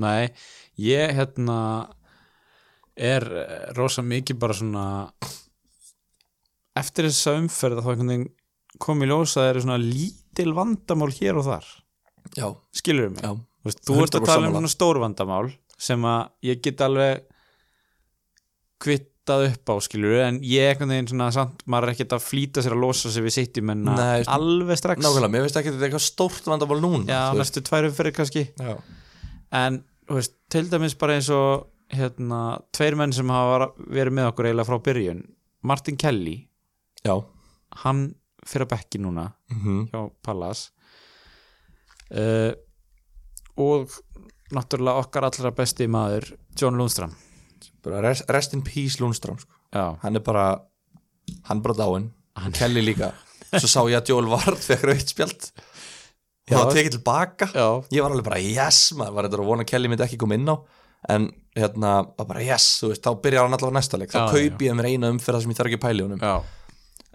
Nei 0.00 0.30
ég 0.80 1.16
hérna 1.18 1.58
er 3.00 3.24
rosa 3.76 4.02
mikið 4.04 4.38
bara 4.40 4.56
svona 4.56 4.84
eftir 6.78 7.08
þessa 7.08 7.36
umferð 7.40 7.80
þá 7.80 7.90
einhvern 7.92 8.12
veginn 8.12 8.28
kom 8.80 9.02
í 9.02 9.08
ljósa 9.08 9.40
að 9.40 9.44
það 9.44 9.50
eru 9.50 9.62
svona 9.64 9.80
lítil 9.82 10.52
vandamál 10.56 11.10
hér 11.16 11.40
og 11.40 11.48
þar 11.48 11.70
skilur 12.72 13.10
mig? 13.14 13.22
Já, 13.24 13.32
Þú 13.60 13.96
ert 14.00 14.14
að 14.16 14.22
100% 14.22 14.24
tala 14.24 14.38
um 14.38 14.44
sammála. 14.46 14.58
svona 14.60 14.72
stór 14.72 14.98
vandamál 15.02 15.50
sem 15.80 16.04
að 16.08 16.20
ég 16.48 16.60
get 16.64 16.80
alveg 16.86 17.24
kvittað 18.80 19.46
upp 19.50 19.72
á 19.72 19.74
skilur 19.84 20.14
en 20.24 20.38
ég 20.46 20.70
einhvern 20.70 20.92
veginn 20.94 21.10
svona 21.10 21.26
samt 21.34 21.60
maður 21.70 21.90
er 21.90 21.94
ekkert 21.94 22.14
að 22.16 22.24
flýta 22.24 22.62
sér 22.64 22.74
að 22.76 22.82
losa 22.86 23.10
sig 23.12 23.24
við 23.26 23.34
sitt 23.36 23.60
í 23.60 23.64
menna 23.64 23.96
Nei, 23.98 24.22
alveg 24.32 24.80
strax. 24.80 25.02
nákvæmlega, 25.04 25.32
mér 25.34 25.44
veist 25.44 25.58
ekki 25.60 25.68
að 25.72 25.76
þetta 25.76 25.84
er 25.84 25.90
eitthvað 25.90 26.06
stórt 26.06 26.48
vandamál 26.48 26.80
núna 26.84 27.04
já, 27.10 27.20
næstu 27.36 27.62
tværum 27.66 27.92
fyrir 27.98 28.16
kannski. 28.16 28.46
Já, 28.56 28.72
en 29.60 29.82
þú 30.08 30.16
veist, 30.20 30.34
til 30.50 30.64
dæmis 30.72 30.96
bara 30.98 31.18
eins 31.18 31.28
og 31.36 31.66
hérna, 31.92 32.40
tveir 32.72 32.96
menn 32.96 33.12
sem 33.12 33.28
hafa 33.34 33.68
verið 33.90 34.16
með 34.16 34.30
okkur 34.32 34.48
eiginlega 34.48 34.68
frá 34.70 34.80
byrjun. 34.88 35.20
Martin 35.66 35.96
Kelly, 36.00 36.36
já. 37.04 37.14
hann 37.84 38.14
fyrir 38.46 38.64
að 38.64 38.72
bekki 38.72 39.00
núna 39.02 39.28
Mm 39.52 39.88
hjá 39.92 40.06
Pallas 40.24 40.70
uh, 42.14 42.52
og 43.60 43.90
náttúrulega 44.54 45.04
okkar 45.04 45.26
allra 45.28 45.52
besti 45.54 45.86
maður 45.90 46.30
John 46.58 46.78
Lundström. 46.80 47.12
Rest, 48.02 48.26
rest 48.28 48.54
in 48.56 48.62
peace 48.66 48.98
Lundström 49.00 49.38
sko. 49.40 49.52
hann 50.02 50.16
er 50.16 50.20
bara 50.24 50.46
hann 51.46 51.58
er 51.58 51.62
bara 51.62 51.74
dáinn, 51.78 52.10
Hann- 52.36 52.52
Kelly 52.56 52.82
líka. 52.82 53.12
Svo 53.50 53.66
sá 53.68 53.80
ég 53.90 53.98
að 54.00 54.10
Joel 54.12 54.28
Ward 54.30 54.58
fekk 54.62 54.84
rautt 54.88 55.10
spjald. 55.10 55.50
Og 56.50 56.56
það 56.56 56.72
tekið 56.74 56.94
tilbaka. 56.96 57.46
Já, 57.54 57.66
ég 57.94 58.02
var 58.02 58.10
alveg 58.14 58.26
bara 58.26 58.40
yes 58.42 58.92
maður 58.98 59.14
var 59.16 59.26
þetta 59.28 59.38
að 59.38 59.48
vona 59.50 59.62
að 59.64 59.70
Kelly 59.70 59.90
myndi 59.90 60.04
ekki 60.06 60.18
koma 60.18 60.34
inn 60.38 60.50
á. 60.50 60.56
En 61.14 61.28
hérna 61.56 61.92
var 62.18 62.26
bara 62.28 62.42
yes 62.44 62.66
veist, 62.84 63.02
þá 63.06 63.14
byrjar 63.22 63.46
hann 63.46 63.54
allavega 63.56 63.78
næsta 63.78 63.98
leik. 64.00 64.10
Þá 64.12 64.18
Já, 64.20 64.26
kaupi 64.34 64.66
ég 64.68 64.74
mér 64.78 64.88
eina 64.90 65.10
umfyrða 65.14 65.40
sem 65.44 65.52
ég 65.54 65.58
þarf 65.60 65.70
ekki 65.72 65.80
pæli 65.86 66.04
honum. 66.06 66.20
Já, 66.20 66.42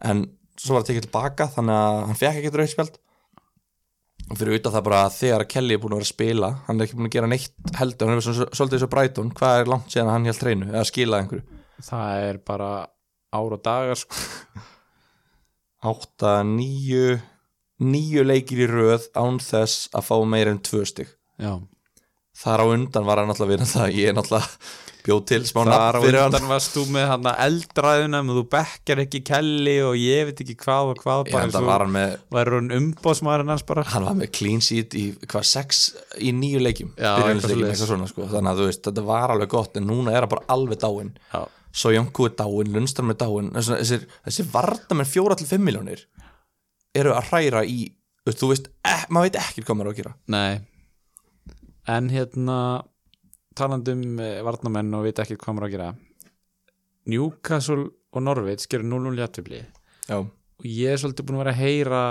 en 0.10 0.24
svo 0.58 0.76
var 0.78 0.84
það 0.86 0.90
tekið 0.94 1.06
tilbaka 1.10 1.48
þannig 1.56 1.76
að 1.84 2.00
hann 2.08 2.20
fekk 2.22 2.40
ekki 2.42 2.54
rauðspjald 2.56 2.98
og 4.26 4.40
fyrir 4.40 4.56
auðvitað 4.56 4.76
það 4.76 4.86
bara 4.88 5.02
að 5.06 5.18
þegar 5.20 5.46
Kelly 5.54 5.76
er 5.76 5.82
búin 5.84 5.94
að 5.94 6.00
vera 6.00 6.08
að 6.08 6.14
spila 6.14 6.50
hann 6.66 6.80
er 6.80 6.88
ekki 6.88 6.98
búin 6.98 7.10
að 7.10 7.16
gera 7.16 7.30
neitt 7.30 7.76
heldur 7.78 8.10
hann 8.10 8.22
er 8.22 8.26
svolítið 8.26 8.78
eins 8.78 8.88
og 8.88 8.94
Brighton. 8.96 9.32
Hvað 9.38 9.60
er 9.60 9.72
langt 9.72 9.94
síðan 9.94 10.10
að 10.10 10.18
hann 10.18 10.30
held 10.30 10.42
hreinu? 10.46 10.72
Eða 10.74 10.88
skilaði 10.90 11.26
einhverju? 11.26 11.62
Það 11.86 12.26
er 12.30 12.42
bara 12.50 12.72
ár 13.36 13.56
og 13.58 13.62
dagar 13.66 14.02
sko. 14.02 14.26
8, 15.86 16.36
9 16.50 17.22
9 17.84 18.24
leikir 18.24 18.64
í 18.64 18.68
röð 18.72 19.10
án 19.20 19.38
þess 19.44 19.90
að 19.96 20.06
fá 20.08 20.16
meir 20.24 20.48
en 20.48 20.62
2 20.64 20.86
stig. 20.88 21.10
Já, 21.42 21.60
þar 22.40 22.64
á 22.64 22.66
undan 22.72 23.08
var 23.08 23.20
hann 23.20 23.32
alltaf 23.34 23.48
að 23.50 23.52
vinna 23.52 23.68
það. 23.68 23.98
Ég 24.00 24.12
er 24.12 24.16
náttúrulega 24.16 24.48
bjóð 25.06 25.22
til 25.30 25.40
smá 25.48 25.60
þar 25.62 25.72
á 25.72 25.78
nafn 25.78 26.06
fyrir 26.06 26.20
hann. 26.20 26.34
undan 26.34 26.48
varst 26.50 26.76
þú 26.76 26.84
með 26.96 27.06
hann 27.12 27.30
eldræðuna 27.46 28.22
með 28.26 28.40
þú 28.40 28.44
bekkar 28.56 29.02
ekki 29.06 29.22
Kelly 29.30 29.76
og 29.86 29.98
ég 30.00 30.30
veit 30.30 30.42
ekki 30.46 30.56
hvað 30.62 30.92
og 30.94 31.02
hvað 31.04 31.32
eins 31.32 31.56
það 31.56 31.60
og 31.62 31.70
var 31.70 31.86
hann 31.86 31.94
með 31.96 32.16
væri 32.36 32.56
hann 32.60 32.72
umbóðsmaðurinn 32.80 33.54
hans 33.54 33.66
bara. 33.70 33.86
Hann 33.92 34.08
var 34.08 34.18
með 34.20 34.32
clean 34.40 34.64
sheet 34.66 34.98
í 34.98 35.06
hvað 35.26 35.46
6 35.52 35.84
í 36.20 36.32
nýju 36.36 36.64
leikjum 36.64 36.94
sko. 36.96 38.30
þannig 38.32 38.52
að 38.52 38.62
þú 38.62 38.70
veist, 38.70 38.84
þetta 38.90 39.06
var 39.06 39.36
alveg 39.36 39.54
gott 39.54 39.78
en 39.80 39.88
núna 39.90 40.16
er 40.16 40.26
hann 40.26 40.34
bara 40.36 40.48
alveg 40.56 40.82
dáinn. 40.82 41.14
Svo 41.76 41.92
Jónku 41.92 42.30
er 42.30 42.38
dáinn, 42.40 42.72
Lundström 42.72 43.12
er 43.12 43.20
dáinn 43.20 43.52
þessi, 43.58 43.82
þessi, 43.82 44.18
þessi 44.30 44.46
varda 44.54 44.96
með 44.96 45.10
4-5 45.12 45.60
miljónir 45.60 46.06
eru 46.96 47.12
að 47.12 47.32
hræra 47.34 47.66
í 47.68 47.90
þú 48.34 48.50
veist 48.54 48.70
eh, 48.88 49.04
maður 49.14 49.30
veit 49.30 49.40
ekki 49.44 49.66
hvað 49.66 49.78
maður 49.78 49.90
á 49.90 49.94
að 49.94 50.00
gera. 50.00 50.14
Nei. 50.34 50.54
En 51.96 52.08
hérna 52.10 52.60
talandi 53.58 53.96
um 53.96 54.20
eh, 54.24 54.42
varnamenn 54.46 54.94
og 54.98 55.06
veit 55.08 55.22
ekki 55.24 55.38
hvað 55.42 55.58
maður 55.58 55.68
að 55.68 55.76
gera. 55.76 55.90
Newcastle 57.12 57.90
og 58.16 58.24
Norvits 58.26 58.70
gerur 58.72 58.88
0-0 58.90 59.20
jættubli 59.22 59.62
og 60.10 60.66
ég 60.66 60.96
er 60.96 61.02
svolítið 61.02 61.28
búin 61.28 61.38
að 61.38 61.44
vera 61.44 61.54
að 61.54 61.62
heyra 61.62 62.02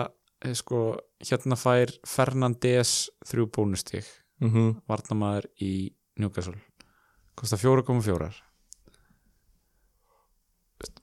eh, 0.44 0.54
sko, 0.54 0.84
hérna 1.24 1.58
fær 1.58 1.92
Fernandes 2.06 2.94
þrjú 3.28 3.50
bónustík 3.54 4.08
mm 4.42 4.80
varnamaður 4.90 5.46
í 5.62 5.74
Newcastle. 6.20 6.58
Kostar 7.34 7.58
4,4 7.58 8.32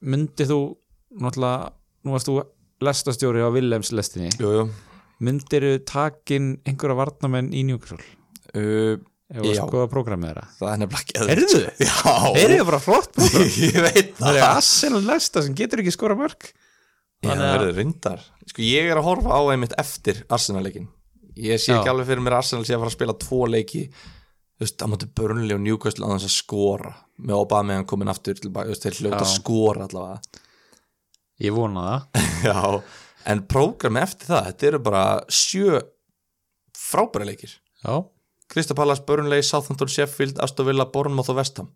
myndi 0.02 0.48
þú 0.48 0.60
náttúrulega, 1.22 1.72
nú 2.06 2.16
varst 2.16 2.30
þú 2.30 2.38
lestastjóri 2.82 3.44
á 3.44 3.50
Willems 3.54 3.92
lestinni. 3.94 4.32
Myndir 5.22 5.66
þú 5.68 5.74
takin 5.86 6.52
einhverja 6.66 6.98
varnamenn 6.98 7.52
í 7.54 7.64
Newcastle? 7.68 8.02
Uh, 8.58 8.98
ef 9.32 9.40
að 9.42 9.50
Já. 9.56 9.62
skoða 9.64 9.88
prógramið 9.94 10.30
þeirra. 10.32 10.46
Það 10.60 10.72
er 10.74 10.80
nefnilega 10.82 11.02
ekki 11.02 11.28
Heyrðu? 11.32 11.62
Já, 11.88 12.16
þeir 12.36 12.54
eru 12.58 12.66
bara 12.72 12.80
flott 12.84 13.12
prógram. 13.18 13.52
Ég 13.66 13.78
veit 13.86 14.10
það 14.18 14.26
það. 14.28 14.40
er 14.42 14.48
Arsenal 14.50 15.04
lesta 15.08 15.44
sem 15.46 15.58
getur 15.62 15.84
ekki 15.84 15.94
skora 15.96 16.18
mörg 16.20 16.48
Já, 16.52 17.30
Þannig 17.30 17.44
það 17.44 17.48
að- 17.48 17.54
verður 17.60 17.78
reyndar. 17.82 18.24
Sko 18.52 18.64
ég 18.66 18.90
er 18.92 18.98
að 19.00 19.06
horfa 19.08 19.38
á 19.38 19.42
einmitt 19.54 19.76
eftir 19.80 20.24
Arsenal-leikin 20.34 20.88
Ég 21.42 21.62
sé 21.64 21.72
Já. 21.72 21.78
ekki 21.80 21.92
alveg 21.94 22.10
fyrir 22.10 22.24
mér 22.26 22.36
að 22.36 22.42
Arsenal 22.44 22.66
sé 22.68 22.74
að 22.76 22.82
fara 22.84 22.92
að 22.92 22.98
spila 22.98 23.16
tvo 23.22 23.42
leiki 23.48 23.84
Þú 23.92 24.66
veist, 24.68 24.82
að 24.86 24.90
móti 24.92 25.08
Burnley 25.18 25.56
og 25.56 25.62
Newcastle 25.64 26.06
að 26.06 26.12
þess 26.20 26.28
að 26.28 26.34
skora. 26.36 26.90
Með 27.26 27.40
Obama 27.40 27.74
hann 27.80 27.86
komin 27.90 28.12
aftur 28.12 28.36
tilbaka, 28.38 28.68
þú 28.70 28.74
veist, 28.76 28.84
þeir 28.86 28.98
hljóta 29.00 29.22
að 29.24 29.32
Já. 29.32 29.38
skora 29.40 29.88
allavega. 29.88 30.42
Ég 31.42 31.56
vona 31.56 31.86
það. 31.88 32.28
Já, 32.52 32.84
en 33.34 33.42
prógrami 33.50 34.04
eftir 34.04 34.30
það 34.30 34.46
þetta 34.52 34.68
eru 34.70 34.82
bara 34.86 35.02
sjö 35.34 35.80
frábæra 36.78 37.26
leikir. 37.32 37.56
Já, 37.82 37.96
Krista 38.52 38.76
Pallas, 38.76 39.00
Burnley, 39.08 39.44
Southampton, 39.48 39.90
Sheffield 39.92 40.42
Aston 40.44 40.68
Villa, 40.68 40.90
Bournemouth 40.92 41.32
og 41.32 41.40
Vestham 41.40 41.72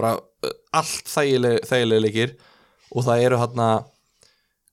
bara 0.00 0.14
uh, 0.18 0.54
allt 0.76 1.10
þægileg, 1.10 1.60
þægileg 1.68 2.04
leikir. 2.06 2.34
Og 2.90 3.06
það 3.06 3.26
eru 3.26 3.40
hérna 3.40 3.68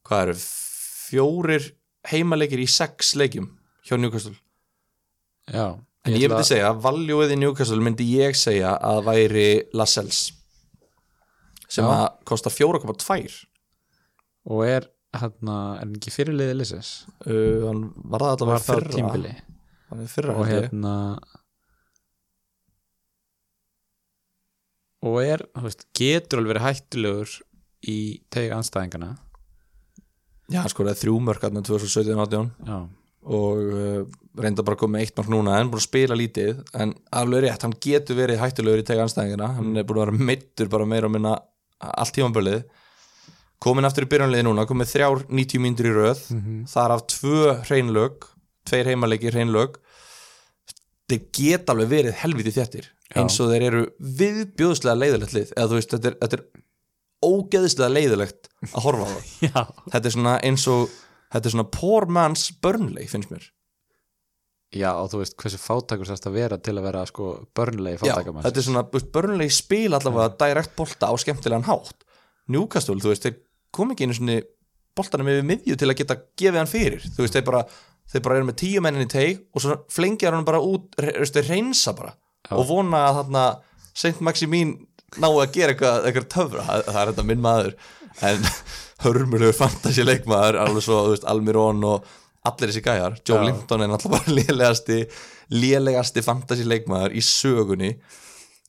hvað 0.07 0.23
eru 0.23 0.37
fjórir 0.41 1.67
heimaleikir 2.07 2.63
í 2.63 2.69
sex 2.71 3.13
leikjum 3.19 3.51
hjá 3.85 3.97
Newcastle. 3.99 4.35
Já. 5.51 5.77
En 6.07 6.15
ég, 6.15 6.29
myndi 6.31 6.47
segja, 6.47 6.71
valjúið 6.79 7.35
í 7.35 7.39
Newcastle 7.41 7.83
myndi 7.83 8.05
ég 8.15 8.37
segja 8.39 8.77
að 8.79 9.01
væri 9.09 9.47
Lascelles 9.75 10.29
sem 11.67 11.83
Já. 11.83 11.91
að 11.91 12.05
kosta 12.29 12.47
4,2 12.47 13.41
og 14.47 14.61
er 14.63 14.85
hérna, 15.19 15.55
er 15.81 15.89
ekki 15.97 16.13
fyrirliðið 16.15 16.53
Lisses 16.61 16.91
uh, 17.25 17.65
hann 17.65 17.81
var 18.07 18.23
það 18.23 18.31
allavega 18.37 18.61
fyrra. 18.63 18.93
tímbili 18.93 19.33
Hann 19.89 20.05
er 20.05 20.13
fyrra 20.13 20.37
og 20.39 20.47
held 20.47 20.69
ég. 20.69 20.77
Og 25.07 25.17
er, 25.23 25.43
þú 25.55 25.65
veist, 25.67 25.87
getur 25.97 26.41
alveg 26.41 26.53
verið 26.55 26.67
hættulegur 26.67 27.33
í 27.87 27.97
tegi 28.33 28.53
anstæðingana 28.55 29.15
Já, 30.47 30.61
hann 30.61 30.71
skoraði 30.71 31.01
þrjú 31.01 31.17
mörk 31.27 31.43
hérna 31.43 31.61
2017-18 31.67 32.49
já, 32.69 32.77
og 33.37 33.57
uh, 33.75 34.01
reynda 34.39 34.63
bara 34.63 34.77
að 34.77 34.83
koma 34.85 35.01
eitt 35.03 35.17
mark 35.17 35.27
núna 35.33 35.57
en 35.59 35.67
búin 35.67 35.81
að 35.81 35.89
spila 35.89 36.15
lítið. 36.15 36.61
En 36.79 36.93
alveg 37.19 37.43
rétt, 37.43 37.65
hann 37.65 37.75
getur 37.83 38.15
verið 38.15 38.39
hættulegur 38.39 38.79
í 38.79 38.85
tega 38.87 39.03
anstæðingina 39.03 39.49
hann 39.57 39.73
er 39.75 39.87
búin 39.87 39.99
að 39.99 40.05
vera 40.05 40.27
meittur 40.29 40.71
bara 40.71 40.87
meira 40.87 41.09
og 41.09 41.15
minna 41.17 41.33
allt 41.83 42.15
tímanbölið 42.15 42.63
komin 43.63 43.87
aftur 43.87 44.05
í 44.05 44.11
byrjanliði 44.11 44.45
núna, 44.45 44.65
komið 44.69 44.91
þrjár 44.93 45.23
90 45.27 45.63
mínútur 45.63 45.89
í 45.89 45.93
röð, 45.95 46.23
þar 46.69 46.93
af 46.93 47.05
tvö 47.09 47.53
hreinlög, 47.65 48.27
tveir 48.69 48.91
heimaleiki 48.91 49.31
hreinlög 49.33 49.79
þeir 51.07 51.25
geta 51.39 51.73
alveg 51.73 51.91
verið 51.91 52.17
helviti 52.21 52.53
þéttir 52.55 52.87
Já. 52.87 53.19
eins 53.21 53.37
og 53.43 53.51
þeir 53.53 53.65
eru 53.69 53.83
viðbjóðslega 54.21 55.01
leiðilegt 55.01 55.35
lið, 55.35 55.51
eða 55.55 55.67
þú 55.71 55.77
veist, 55.79 55.93
þetta 55.93 56.09
er, 56.11 56.17
þetta 56.23 56.39
er 56.39 56.47
ógeðslega 57.27 57.93
leiðilegt 57.93 58.49
að 58.67 58.81
horfa 58.85 59.05
á 59.07 59.09
það. 59.11 59.29
Já, 59.47 59.61
þetta 59.93 60.01
er 60.01 60.15
svona 60.17 60.33
eins 60.47 60.65
og 60.71 60.97
þetta 61.33 61.43
er 61.49 61.55
svona 61.55 61.69
poor 61.77 62.07
man's 62.17 62.49
Burnley 62.63 63.07
finnst 63.11 63.31
mér. 63.33 63.47
Já 64.75 64.89
og 64.99 65.07
þú 65.13 65.21
veist 65.21 65.37
hversu 65.39 65.59
fátakur 65.63 66.09
sérst 66.09 66.27
að 66.27 66.41
vera 66.41 66.57
til 66.59 66.73
að 66.75 66.89
vera 66.89 67.05
sko 67.07 67.27
börnlegi 67.55 68.01
Já, 68.01 68.17
fátakamann 68.17 68.43
þetta 68.43 68.59
er 68.59 68.65
svona, 68.65 68.83
Burnley 69.15 69.53
spila 69.55 70.01
allavega 70.01 70.33
direkt 70.43 70.73
bolta 70.75 71.07
á 71.07 71.15
skemmtilegan 71.15 71.67
hátt. 71.69 72.03
Newcastle, 72.51 72.99
þú 72.99 73.13
veist, 73.13 73.23
þeir 73.23 73.37
kom 73.75 73.93
ekki 73.93 74.07
einu 74.07 74.17
svona 74.17 74.41
boltanum 74.97 75.29
yfir 75.31 75.47
miðju 75.47 75.77
til 75.79 75.87
að 75.87 75.99
geta 76.01 76.17
gefið 76.39 76.59
hann 76.59 76.71
fyrir, 76.71 77.05
þú 77.15 77.23
veist, 77.23 77.37
þeir 77.37 77.47
bara 77.47 77.63
þeir 78.11 78.23
bara 78.25 78.39
eru 78.39 78.47
með 78.49 78.59
tíu 78.63 78.83
mennin 78.83 79.07
í 79.07 79.11
teig 79.11 79.41
og 79.53 79.63
svo 79.63 79.77
flengjar 79.91 80.35
hann 80.37 80.47
bara 80.47 80.61
út, 80.63 80.95
reynsa 80.97 81.95
bara. 81.97 82.13
Já. 82.47 82.55
og 82.55 82.67
vona 82.69 83.01
að 83.09 83.17
þarna 83.21 83.45
Saint 83.97 84.19
Maximín 84.23 84.75
ná 85.19 85.27
að 85.27 85.55
gera 85.55 85.73
eitthvað, 85.73 86.05
eitthvað 86.07 86.27
töfra, 86.31 86.63
það, 86.67 86.99
er 87.01 87.09
þetta 87.11 87.25
minn 87.27 87.41
maður. 87.43 87.73
En 88.27 88.45
hörmulegur 89.03 89.57
fantasi 89.57 90.05
leikmaður 90.05 90.59
alveg 90.63 90.85
svo, 90.85 91.01
þú 91.07 91.15
veist, 91.15 91.27
Almirón 91.27 91.83
og 91.87 92.07
allir 92.47 92.71
þessi 92.71 92.83
gæjar. 92.85 93.17
Joe. 93.27 93.41
Linton 93.45 93.83
er 93.83 93.91
náttúrulega 93.91 94.23
bara 94.23 94.35
lélegasti 94.39 95.01
lélegasti 95.53 96.23
fantasy 96.25 96.67
leikmaður 96.67 97.17
í 97.17 97.23
sögunni. 97.25 97.91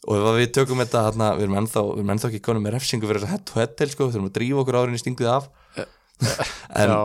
Og 0.09 0.17
ef 0.17 0.37
við 0.39 0.53
tökum 0.57 0.83
þetta 0.83 1.05
þarna, 1.09 1.33
við 1.37 1.49
erum 1.49 1.57
ennþá, 1.63 1.85
við 1.91 2.03
erum 2.03 2.13
ennþá 2.15 2.29
ekki 2.31 2.45
konum 2.47 2.65
með 2.65 2.77
refsingu 2.79 3.09
fyrir 3.11 3.29
head 3.29 3.45
to 3.49 3.59
head 3.59 3.75
til 3.79 3.91
sko, 3.93 4.07
við 4.07 4.17
þurfum 4.17 4.31
að 4.31 4.37
drífa 4.39 4.63
okkur 4.63 4.79
árinni 4.79 5.01
stinguð 5.03 5.33
af. 5.35 5.49
En 5.79 6.93
Já, 6.95 7.01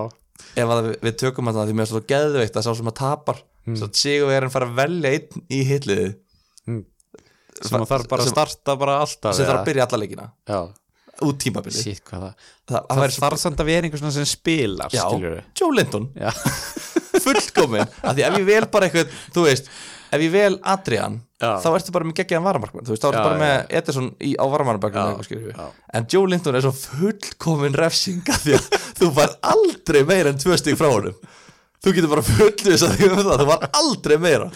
ef 0.54 0.74
að 0.76 0.84
við, 0.88 0.96
við 1.08 1.18
tökum 1.24 1.50
þetta 1.50 1.66
því 1.68 1.78
mér 1.78 1.86
er 1.86 1.92
svo 1.92 2.04
geðveikt 2.14 2.60
að 2.60 2.68
sá 2.68 2.72
sem 2.78 2.92
að 2.92 3.00
tapar 3.00 3.42
mm. 3.66 3.78
svo 3.80 3.90
sigur 3.98 4.30
við 4.30 4.40
erum 4.40 4.54
fara 4.54 4.70
að 4.70 4.78
velja 4.82 5.14
einn 5.18 5.48
í 5.50 5.64
hitliði 5.68 6.10
sem 7.62 7.78
að 7.80 7.90
þarf 7.92 8.08
bara 8.12 8.24
að 8.24 8.30
sem- 8.30 8.36
starta 8.36 8.76
bara 8.80 8.96
alltaf 9.04 9.36
sem 9.38 9.48
þarf 9.48 9.62
að 9.62 9.68
byrja 9.70 9.88
alla 9.88 10.00
leikina. 10.02 10.28
Já, 10.50 10.60
út 11.28 11.40
tímabilið. 11.44 11.82
Shit 11.86 12.04
hvað 12.08 12.26
það 12.26 12.34
það, 12.34 12.80
það 12.80 13.02
Það 13.04 13.18
þarf 13.26 13.42
samt 13.44 13.64
að 13.64 13.70
vera 13.70 13.88
einhver 13.88 14.02
svona 14.02 14.16
sem 14.16 14.30
spilar 14.30 14.96
Já, 14.96 15.04
Joe 15.60 15.76
Linton. 15.78 16.10
Já, 16.18 16.32
fullkomin 17.26 17.86
af 17.86 18.16
því 18.16 18.26
ef 18.28 18.40
ég 18.40 18.48
vel 18.50 18.64
bara 18.74 18.90
eitthvað, 18.90 19.14
þú 19.36 19.46
veist 19.48 19.70
ef 20.14 20.26
ég 20.26 20.34
vel 20.34 20.58
Adrian. 20.74 21.22
Þá 21.44 21.68
ertu 21.74 21.94
bara 21.96 22.08
með 22.08 22.18
geggjaðan 22.20 22.48
varamarkmann, 22.48 22.86
þú 22.88 22.94
veist, 22.94 23.04
þá 23.04 23.10
ertu 23.10 23.24
bara 23.24 23.40
með. 23.42 23.56
Ederson 23.80 24.10
í, 24.24 24.34
á 24.40 24.46
varamarkmann 24.54 25.22
en 25.94 26.08
Joe 26.12 26.30
Linton 26.30 26.58
er 26.58 26.66
svo 26.66 26.74
fullkomin 26.78 27.78
refsing 27.78 28.32
af 28.34 28.44
því 28.46 28.58
að 28.58 28.68
þú 29.00 29.10
var 29.18 29.36
aldrei 29.54 30.02
meira 30.08 30.34
en 30.34 30.42
tvö 30.42 30.58
stík 30.60 30.80
frá 30.80 30.90
honum. 30.92 31.18
Þú 31.84 31.96
getur 31.98 32.14
bara 32.14 32.26
fullvisa 32.26 32.92
því 32.94 33.10
um 33.12 33.24
það 33.24 33.44
þú 33.44 33.50
var 33.50 33.68
aldrei 33.82 34.16
meira. 34.24 34.50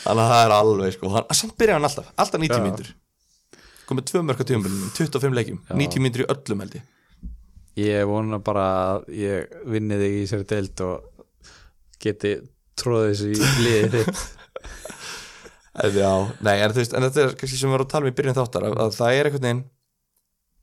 Þannig 0.00 0.22
að 0.24 0.30
það 0.32 0.44
er 0.44 0.54
alveg 0.56 0.96
sko 0.96 1.12
hann, 1.12 1.28
samt 1.36 1.58
byrja 1.60 1.76
hann 1.76 1.88
alltaf, 1.90 2.08
alltaf 2.16 2.40
90 2.40 2.56
Já. 2.56 2.64
mínútur. 2.64 2.94
Komið 3.90 4.06
tvö 4.08 4.22
á 4.22 4.44
tíumbilinu, 4.46 4.88
25 4.96 5.36
leikjum 5.36 5.60
90 5.74 6.04
mínútur 6.04 6.24
í 6.24 6.30
öllum 6.32 6.64
held 6.64 6.78
ég. 6.78 6.88
Ég 7.80 8.06
vona 8.08 8.40
bara 8.42 8.66
að 8.94 9.10
ég 9.14 9.52
vinni 9.68 9.98
þig 10.00 10.16
í 10.20 10.24
sér 10.30 10.46
deild 10.48 10.82
og 10.86 11.26
geti 12.00 12.36
tróðið 12.80 13.10
þessu 13.10 13.30
í 13.34 13.64
liðið 13.66 14.08
Já, 15.70 16.12
nei, 16.42 16.56
en, 16.64 16.72
veist, 16.74 16.94
en 16.98 17.04
þetta 17.06 17.22
er 17.28 17.34
kannski 17.38 17.56
sem 17.60 17.68
við 17.70 17.76
varum 17.76 17.86
að 17.86 17.92
tala 17.92 18.08
um 18.08 18.10
í 18.10 18.16
byrjun 18.18 18.34
þáttar 18.40 18.64
að, 18.66 18.78
að 18.84 18.96
það 18.96 19.14
er 19.18 19.28
einhvern 19.30 19.44
veginn 19.46 19.60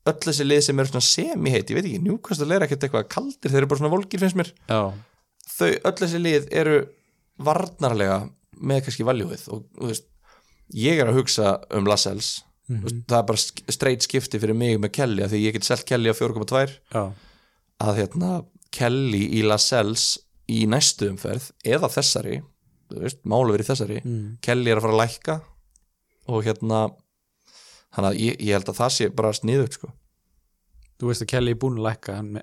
öll 0.08 0.17
þessi 0.24 0.46
lið 0.48 0.62
sem 0.65 0.80
eru 0.80 0.89
svona 0.91 1.08
semi-heit 1.08 1.72
ég 1.72 1.78
veit 1.78 1.88
ekki, 1.88 2.02
njúkastal 2.04 2.52
er 2.56 2.65
ekkert 2.65 2.84
eitthvað 2.88 3.08
kaldir 3.12 3.52
þeir 3.54 3.62
eru 3.62 3.70
bara 3.72 3.80
svona 3.82 3.91
volgir 3.93 4.22
finnst 4.24 4.38
mér. 4.39 4.52
Já, 4.72 4.82
þau, 5.58 5.72
öll 5.72 5.96
þessi 6.02 6.22
lið 6.24 6.50
eru 6.63 6.76
varnarlega 7.48 8.20
með 8.58 8.84
kannski 8.88 9.06
valjúið 9.08 9.48
og 9.54 9.63
þú 9.78 9.89
veist, 9.91 10.08
ég 10.76 11.00
er 11.02 11.12
að 11.12 11.20
hugsa 11.22 11.56
um 11.78 11.88
Lascelles. 11.88 12.34
Mm 12.67 12.82
Mhm. 12.82 13.04
það 13.08 13.17
er 13.22 13.28
bara 13.30 13.72
straight 13.72 14.04
skipti 14.04 14.39
fyrir 14.43 14.54
mig 14.60 14.74
með 14.84 14.91
Kelly 14.91 15.24
af 15.24 15.32
því 15.32 15.39
ég 15.46 15.54
get 15.56 15.63
selt 15.63 15.86
Kelly 15.88 16.10
á 16.12 16.15
4,2 16.20 16.74
já, 16.91 17.04
að 17.80 17.96
hérna 18.02 18.32
Kelly 18.76 19.22
í 19.39 19.43
Lascelles 19.48 20.17
í 20.52 20.65
næstu 20.67 21.08
umferð 21.08 21.46
eða 21.63 21.88
þessari, 21.88 22.41
málu 23.28 23.54
verið 23.56 23.69
þessari. 23.71 24.00
Mm. 24.04 24.26
Kelly 24.45 24.71
er 24.71 24.80
að 24.80 24.86
fara 24.88 24.95
að 24.95 25.02
lækka 25.04 25.38
og 26.28 26.43
hérna 26.47 26.82
þannig 27.95 28.10
að 28.10 28.19
ég, 28.23 28.38
ég 28.47 28.58
held 28.58 28.71
að 28.73 28.80
það 28.82 28.91
sé 28.97 29.10
bara 29.15 29.34
sniðut 29.36 29.78
sko. 29.80 29.91
Þú 30.97 31.12
veist 31.12 31.23
að 31.26 31.32
Kelly 31.34 31.54
er 31.54 31.60
búin 31.62 31.78
að 31.80 31.88
lækka 31.88 32.17
hann 32.17 32.34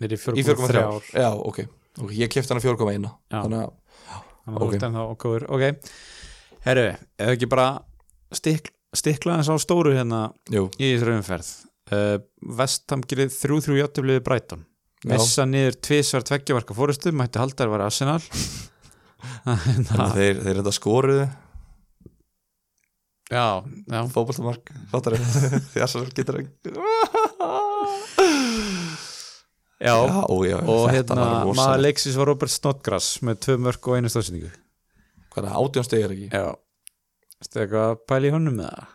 nýri 0.00 0.16
í 0.16 0.22
4,3 0.22 0.44
4,3 0.48 0.82
ár 0.88 1.08
já, 1.12 1.28
ok, 1.36 1.58
ok, 2.00 2.12
ég 2.16 2.30
kefti 2.32 2.52
hann 2.54 2.62
að 2.62 2.68
4,1 2.70 3.08
Já. 3.08 3.38
þannig 3.42 3.58
að, 3.62 3.72
Ok. 4.42 4.56
þú 4.58 4.68
ert 4.74 4.86
ennþá 4.88 5.02
góður. 5.22 5.44
Ok, 5.54 5.92
herru, 6.66 6.86
eða 7.20 7.34
ekki 7.36 7.48
bara 7.52 7.66
stikl, 8.34 8.72
stikla 8.96 9.36
þess 9.38 9.52
á 9.52 9.56
stóru 9.62 9.92
hérna 9.94 10.22
jú, 10.50 10.64
í 10.80 10.88
þessari 10.96 11.18
umferð. 11.20 11.50
Uh, 11.92 12.16
Vestham 12.58 13.02
gerir 13.06 13.28
3-3 13.30 13.76
játtöfliði 13.82 14.22
Brighton. 14.24 14.64
Já. 15.02 15.12
Missa 15.12 15.44
niður 15.46 15.76
tvisvar 15.82 16.22
tveggjamarka 16.26 16.74
fórustu 16.78 17.10
mætti 17.14 17.40
halda 17.42 17.66
að 17.66 17.72
vera 17.74 17.86
Arsenal 17.90 18.20
þeir, 20.16 20.40
þeir 20.42 20.60
þetta 20.60 20.74
skoruðu 20.76 21.26
já, 23.32 23.46
já. 23.64 24.00
fótboltamark, 24.14 24.72
fattar 24.92 25.18
ég 25.18 25.28
því 25.72 25.84
að 25.84 25.94
það 25.96 26.10
getur 26.18 26.40
ekki 26.42 26.74
Já, 29.82 29.96
já, 29.98 30.14
já, 30.46 30.58
og 30.70 30.84
hérna 30.94 31.24
maður 31.58 31.80
leiksis 31.82 32.14
var 32.14 32.28
Robert 32.30 32.52
Snodgrass 32.54 33.16
með 33.26 33.40
tvö 33.42 33.56
mörg 33.64 33.88
og 33.90 33.96
einu 33.98 34.12
stóðsendingu 34.12 34.52
hvað 35.32 35.48
er 35.48 35.56
átjón 35.58 35.86
steg 35.88 36.04
er 36.06 36.14
ekki? 36.14 36.28
Já, 36.30 36.52
að 37.80 37.96
pæla 38.06 38.28
í 38.28 38.34
honum 38.36 38.60
með 38.60 38.68
það? 38.70 38.92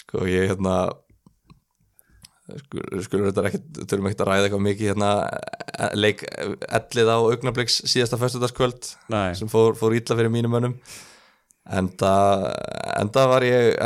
sko, 0.00 0.24
ég 0.30 0.52
hérna 0.52 0.74
skulur 2.62 3.04
sku, 3.06 3.20
þetta 3.28 3.44
ekki 3.50 3.60
þurfum 3.84 4.08
ekki 4.10 4.20
að 4.24 4.30
ræða 4.30 4.48
eitthvað 4.48 4.64
mikið 4.66 4.90
hérna 4.92 5.10
eh, 5.28 5.94
leik 5.98 6.24
ellið 6.80 7.12
á 7.12 7.16
augnabliks 7.20 7.78
síðasta 7.90 8.18
föstudagskvöld 8.20 8.90
Nei, 9.12 9.30
sem 9.38 9.50
fór, 9.52 9.78
fór 9.78 9.96
ítla 9.98 10.18
fyrir 10.18 10.32
mínum 10.34 10.52
mönnum. 10.56 10.76
Enda, 11.70 12.12
enda 12.98 13.26
var 13.30 13.44
ég 13.46 13.76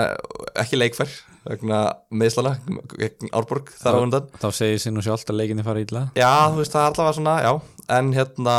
ekki 0.62 0.78
leikfær 0.78 1.10
vegna 1.44 1.80
meðslana 2.14 2.54
gegn 2.96 3.28
Árborg 3.36 3.68
þar 3.76 3.98
á 3.98 4.04
undan. 4.06 4.28
þá 4.40 4.46
segir 4.56 4.78
sér 4.80 4.94
nú 4.96 5.02
sjálft 5.04 5.28
að 5.28 5.42
leikinni 5.42 5.64
fara 5.66 5.82
ítla 5.84 6.06
já, 6.16 6.30
þú 6.48 6.62
veist, 6.62 6.72
það 6.72 6.80
er 6.80 6.94
allavega 6.94 7.16
svona, 7.18 7.34
já. 7.44 7.52
En 7.92 8.14
hérna 8.16 8.54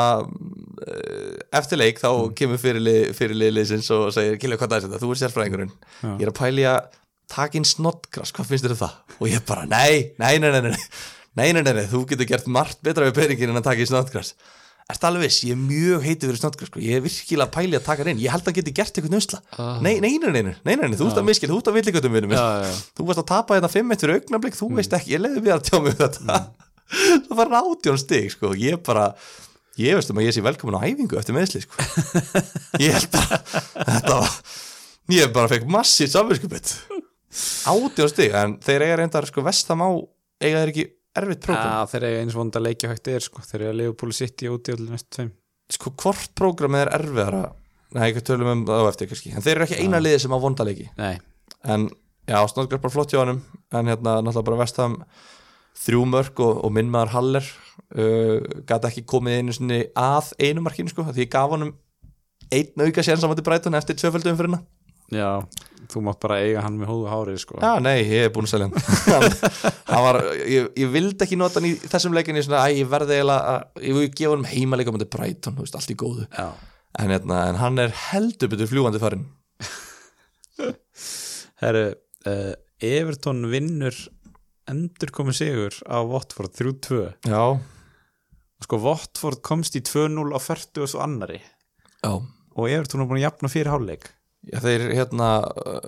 eftir 1.55 1.79
leik 1.81 1.97
þá 2.03 2.09
kemur 2.37 2.61
fyrirlið 2.61 3.15
fyrirlið 3.17 3.55
liðsins 3.55 3.89
og 3.95 4.11
segir, 4.13 4.37
Kilja, 4.43 4.59
hvað 4.61 4.75
það 4.75 4.77
er 4.77 4.85
þetta? 4.85 5.01
Þú 5.01 5.09
er 5.15 5.21
sérfræðingurinn. 5.23 5.73
Ég 6.11 6.21
er 6.27 6.31
að 6.31 6.37
pæli 6.37 6.67
takk 7.31 7.57
inn 7.59 7.67
snottgras, 7.67 8.33
hvað 8.35 8.51
finnst 8.51 8.67
þér 8.67 8.77
það? 8.83 8.99
og 9.19 9.31
ég 9.31 9.45
bara, 9.47 9.65
nei, 9.69 10.11
nei, 10.21 10.35
nei, 10.43 10.51
nei 10.53 10.75
nei, 11.35 11.49
nei, 11.51 11.63
nei, 11.63 11.87
þú 11.91 12.05
getur 12.09 12.29
gert 12.29 12.51
margt 12.51 12.83
betra 12.85 13.07
við 13.09 13.17
peningin 13.19 13.51
en 13.51 13.59
að 13.59 13.67
taka 13.69 13.83
inn 13.83 13.91
snottgras 13.91 14.35
er 14.85 14.93
þetta 14.99 15.09
alveg 15.09 15.23
viss, 15.25 15.39
ég 15.47 15.55
er 15.55 15.61
mjög 15.61 16.03
heitið 16.05 16.29
fyrir 16.29 16.39
snottgras 16.39 16.69
sko. 16.69 16.81
ég 16.83 16.99
er 16.99 17.01
virkilega 17.01 17.49
pælið 17.55 17.79
að 17.79 17.85
taka 17.87 18.03
hann 18.03 18.11
inn, 18.11 18.19
ég 18.21 18.33
held 18.33 18.43
að 18.43 18.51
hann 18.51 18.57
geti 18.59 18.73
gert 18.77 18.99
eitthvað 18.99 19.15
nöðsla, 19.15 19.39
ah. 19.57 19.79
nei, 19.81 19.95
nei, 20.03 20.11
nei, 20.21 20.29
nei, 20.35 20.53
nei, 20.53 20.75
nei, 20.77 20.97
þú 20.99 21.07
ert 21.09 21.21
að 21.21 21.25
miskil, 21.25 21.49
þú 21.49 21.57
ert 21.57 21.71
að 21.71 21.77
villikötum 21.79 22.13
vinnum 22.13 22.35
þú 22.35 23.07
varst 23.07 23.23
að 23.23 23.27
tapa 23.31 23.57
þetta 23.57 23.71
fimm 23.73 23.95
eitt 23.95 24.05
fyrir 24.05 24.19
augnablík 24.19 24.59
þú 24.59 24.69
veist 24.77 24.93
ekki, 24.93 25.15
ég 25.15 25.23
leiði 25.23 25.41
við 25.41 25.55
að 25.55 25.65
tjá 25.65 25.79
mig 25.81 25.97
þetta 25.97 26.37
það 27.25 27.33
var 27.41 27.51
náttjón 27.55 27.97
stig, 28.03 28.29
sko 28.35 28.53
ég 28.61 28.77
bara, 28.85 29.07
ég 29.81 29.97
veist 29.97 30.13
um 30.13 30.21
að 30.21 30.29
ég 30.29 30.37
sé 30.37 30.45
velkomin 30.45 30.77
á 30.77 30.85
æfingu 30.85 31.17
eftir 31.17 31.33
meðsli, 31.33 31.63
sko 31.65 31.81
ég 32.85 32.93
held 32.93 33.17
að, 33.23 33.57
þetta 33.89 34.19
var 34.21 34.37
ég 35.17 35.33
bara 35.33 35.49
fekk 35.49 35.65
massið 35.65 36.13
samverðskupið 36.13 36.75
átjón 37.71 38.11
stig, 38.11 38.35
en 38.35 38.55
þeir 38.63 38.85
eiga 38.85 38.99
reyndar 39.01 39.27
sko, 39.29 39.43
vestam 39.45 39.83
á, 39.83 39.89
eiga 40.41 40.61
þeir 40.61 40.71
ekki 40.73 40.85
erfitt 41.19 41.43
prógram, 41.45 41.71
Já, 41.71 41.91
þeir 41.91 42.07
eru 42.07 42.21
eins 42.23 42.37
vond 42.37 42.57
að 42.57 42.65
leikja 42.67 42.91
hægt 42.91 43.11
er 43.11 43.25
sko. 43.25 43.43
þeir 43.45 43.67
að 43.69 43.77
Liverpool 43.81 44.15
City 44.15 44.49
úti 44.51 44.75
á 44.75 44.77
næstu 44.79 45.11
tveim. 45.17 45.29
Sko 45.75 45.93
hvort 46.01 46.33
prógramið 46.37 46.83
er 46.83 46.91
erfiðara? 46.99 47.43
Nei, 47.95 48.09
ekki 48.09 48.25
tölum 48.27 48.51
um 48.51 48.65
það 48.67 48.83
á 48.83 48.89
eftir 48.91 49.09
kannski. 49.11 49.31
En 49.33 49.45
þeir 49.45 49.55
eru 49.55 49.67
ekki 49.67 49.79
eina 49.83 50.01
liði 50.01 50.19
sem 50.25 50.35
á 50.35 50.39
vondaleiki 50.41 50.89
Nei, 50.99 51.15
en 51.63 51.87
já, 52.27 52.37
Snodgar 52.51 52.81
bara 52.83 52.93
flott 52.93 53.13
hjá 53.13 53.21
honum. 53.21 53.39
En 53.71 53.89
hérna 53.89 54.19
náttúrulega 54.19 54.49
bara 54.49 54.61
vestam 54.63 54.99
þrjú 55.79 56.03
mörg 56.11 56.43
og, 56.43 56.61
og 56.65 56.75
minn 56.75 56.91
maður 56.91 57.13
Haller 57.15 57.47
uh, 57.47 58.39
gæti 58.67 58.91
ekki 58.91 59.05
komið 59.09 59.39
einu 59.39 59.55
sinni 59.55 59.81
að 59.99 60.31
einu 60.39 60.63
markinu 60.65 60.91
sko, 60.91 61.07
því 61.11 61.27
gaf 61.31 61.51
honum 61.55 61.73
einn 62.53 62.85
auka 62.85 63.03
sér 63.03 63.19
saman 63.19 63.37
til 63.37 63.45
Bræton 63.45 63.75
eftir 63.77 63.97
tvöföldum 63.99 64.37
fyrir 64.37 64.53
hérna 64.53 64.63
já, 65.13 65.29
þú 65.91 66.01
mátt 66.07 66.19
bara 66.23 66.39
eiga 66.41 66.63
hann 66.65 66.77
með 66.79 66.89
hóðu 66.89 67.09
hárið 67.11 67.39
sko. 67.43 67.59
já, 67.61 67.73
nei, 67.83 67.99
ég 68.01 68.27
er 68.27 68.33
búin 68.33 68.47
að 68.47 68.55
selja 68.55 68.69
hann. 68.69 69.35
Hann 69.91 70.01
var, 70.01 70.17
ég, 70.49 70.71
ég 70.81 70.89
vildi 70.91 71.23
ekki 71.23 71.37
nota 71.39 71.61
hann 71.61 71.69
í 71.69 71.75
þessum 71.77 72.15
leikinni 72.17 72.41
svona, 72.43 72.63
að 72.65 72.79
ég 72.81 72.89
verði 72.89 73.19
eiginlega 73.19 73.51
að 73.51 73.85
ég 73.85 73.97
vil 73.99 74.07
gefa 74.09 74.31
honum 74.33 74.47
heimaleika 74.49 74.91
á 74.91 74.97
til 74.97 75.11
Bræton, 75.13 75.55
þú 75.55 75.65
veist, 75.65 75.77
allt 75.77 75.93
í 75.93 75.97
góðu. 76.01 76.25
En, 76.35 77.11
hérna, 77.13 77.41
en 77.51 77.59
hann 77.61 77.81
er 77.83 77.93
heldur 78.09 78.49
betur 78.51 78.69
fljúandi 78.71 79.01
farin 79.01 79.25
herru 81.61 81.85
uh, 82.27 82.53
Everton 82.83 83.45
vinnur 83.51 83.95
endur 84.71 85.11
komið 85.15 85.37
sigur 85.41 85.77
á 85.85 86.01
Watford 86.07 86.55
3-2 86.57 87.01
já, 87.29 87.43
sko 88.65 88.79
Watford 88.81 89.43
komst 89.45 89.77
í 89.77 89.83
2-0 89.85 90.31
á 90.33 90.39
40 90.41 90.85
og 90.85 90.91
svo 90.91 91.03
annari 91.05 91.41
já. 92.01 92.13
Og 92.55 92.71
Everton 92.71 93.03
er 93.03 93.09
búin 93.09 93.19
að 93.19 93.27
jafna 93.27 93.51
fyrir 93.51 93.71
hálfleik 93.73 94.09
Já, 94.51 94.59
þeir 94.61 94.83
hérna 94.93 95.29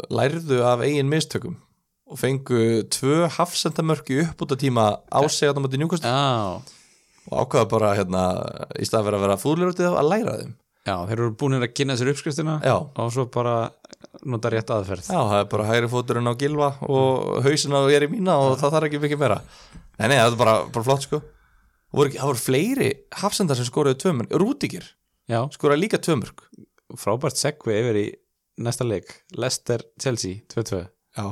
lærðu 0.10 0.62
af 0.66 0.82
eigin 0.86 1.10
mistökum 1.12 1.58
og 2.08 2.18
fengu 2.22 2.84
tvö 2.94 3.28
hafsendamörki 3.36 4.22
upp 4.24 4.42
út 4.46 4.54
af 4.56 4.62
tíma 4.62 4.86
á 5.12 5.20
sig 5.28 5.50
að 5.50 5.58
það 5.58 5.66
mátti 5.66 5.80
njúkast 5.82 6.08
Já, 6.08 6.62
og 7.28 7.36
ákvaða 7.44 7.68
bara 7.74 7.92
hérna 7.98 8.22
í 8.80 8.88
stað 8.88 9.10
fyrir 9.10 9.18
að 9.20 9.26
vera 9.28 9.40
fúðlur 9.42 9.74
út 9.74 9.82
í 9.82 9.86
það 9.86 9.98
að 10.00 10.10
læra 10.14 10.36
þeim. 10.40 10.54
Já, 10.88 10.94
þeir 11.10 11.18
eru 11.20 11.34
búin 11.36 11.58
að 11.60 11.66
kynna 11.76 11.98
sér 12.00 12.14
uppskriftina 12.14 12.54
Já, 12.64 12.76
og 12.80 13.10
svo 13.12 13.26
bara 13.34 13.56
nota 14.24 14.50
rétt 14.54 14.72
aðferð. 14.72 15.10
Já, 15.12 15.20
það 15.20 15.42
er 15.42 15.50
bara 15.52 15.66
hægri 15.68 15.90
fóturinn 15.92 16.32
á 16.32 16.34
gilva 16.40 16.70
og 16.88 17.42
hausin 17.44 17.76
á 17.76 17.84
ég 17.92 17.98
er 18.00 18.06
í 18.08 18.14
mína 18.14 18.38
og 18.40 18.56
það 18.62 18.78
þarf 18.78 18.88
ekki 18.88 19.02
mikið 19.04 19.20
meira. 19.20 19.42
Nei, 20.00 20.08
nei, 20.08 20.16
það 20.16 20.32
er 20.32 20.40
bara, 20.40 20.56
bara 20.72 20.88
flott 20.88 21.04
sko. 21.04 21.20
Voru, 21.96 22.12
Það 22.16 22.30
voru 22.32 22.42
fleiri 22.44 22.88
hafsendar 23.22 23.60
sem 23.60 23.68
skoraði 23.68 24.00
tvö 24.02 24.12
mörg 24.18 24.34
Rúdikir 24.42 24.88
Já, 25.32 25.40
skoraði 25.56 25.86
líka 25.86 26.00
tvö 26.04 26.18
mörg 26.20 26.42
frábært 27.00 27.40
segvi 27.40 27.76
yfir 27.80 28.00
í 28.00 28.06
næsta 28.58 28.88
leik 28.88 29.12
Leicester 29.36 29.84
Chelsea 30.02 30.42
2-2 30.54 30.86
Já, 31.18 31.28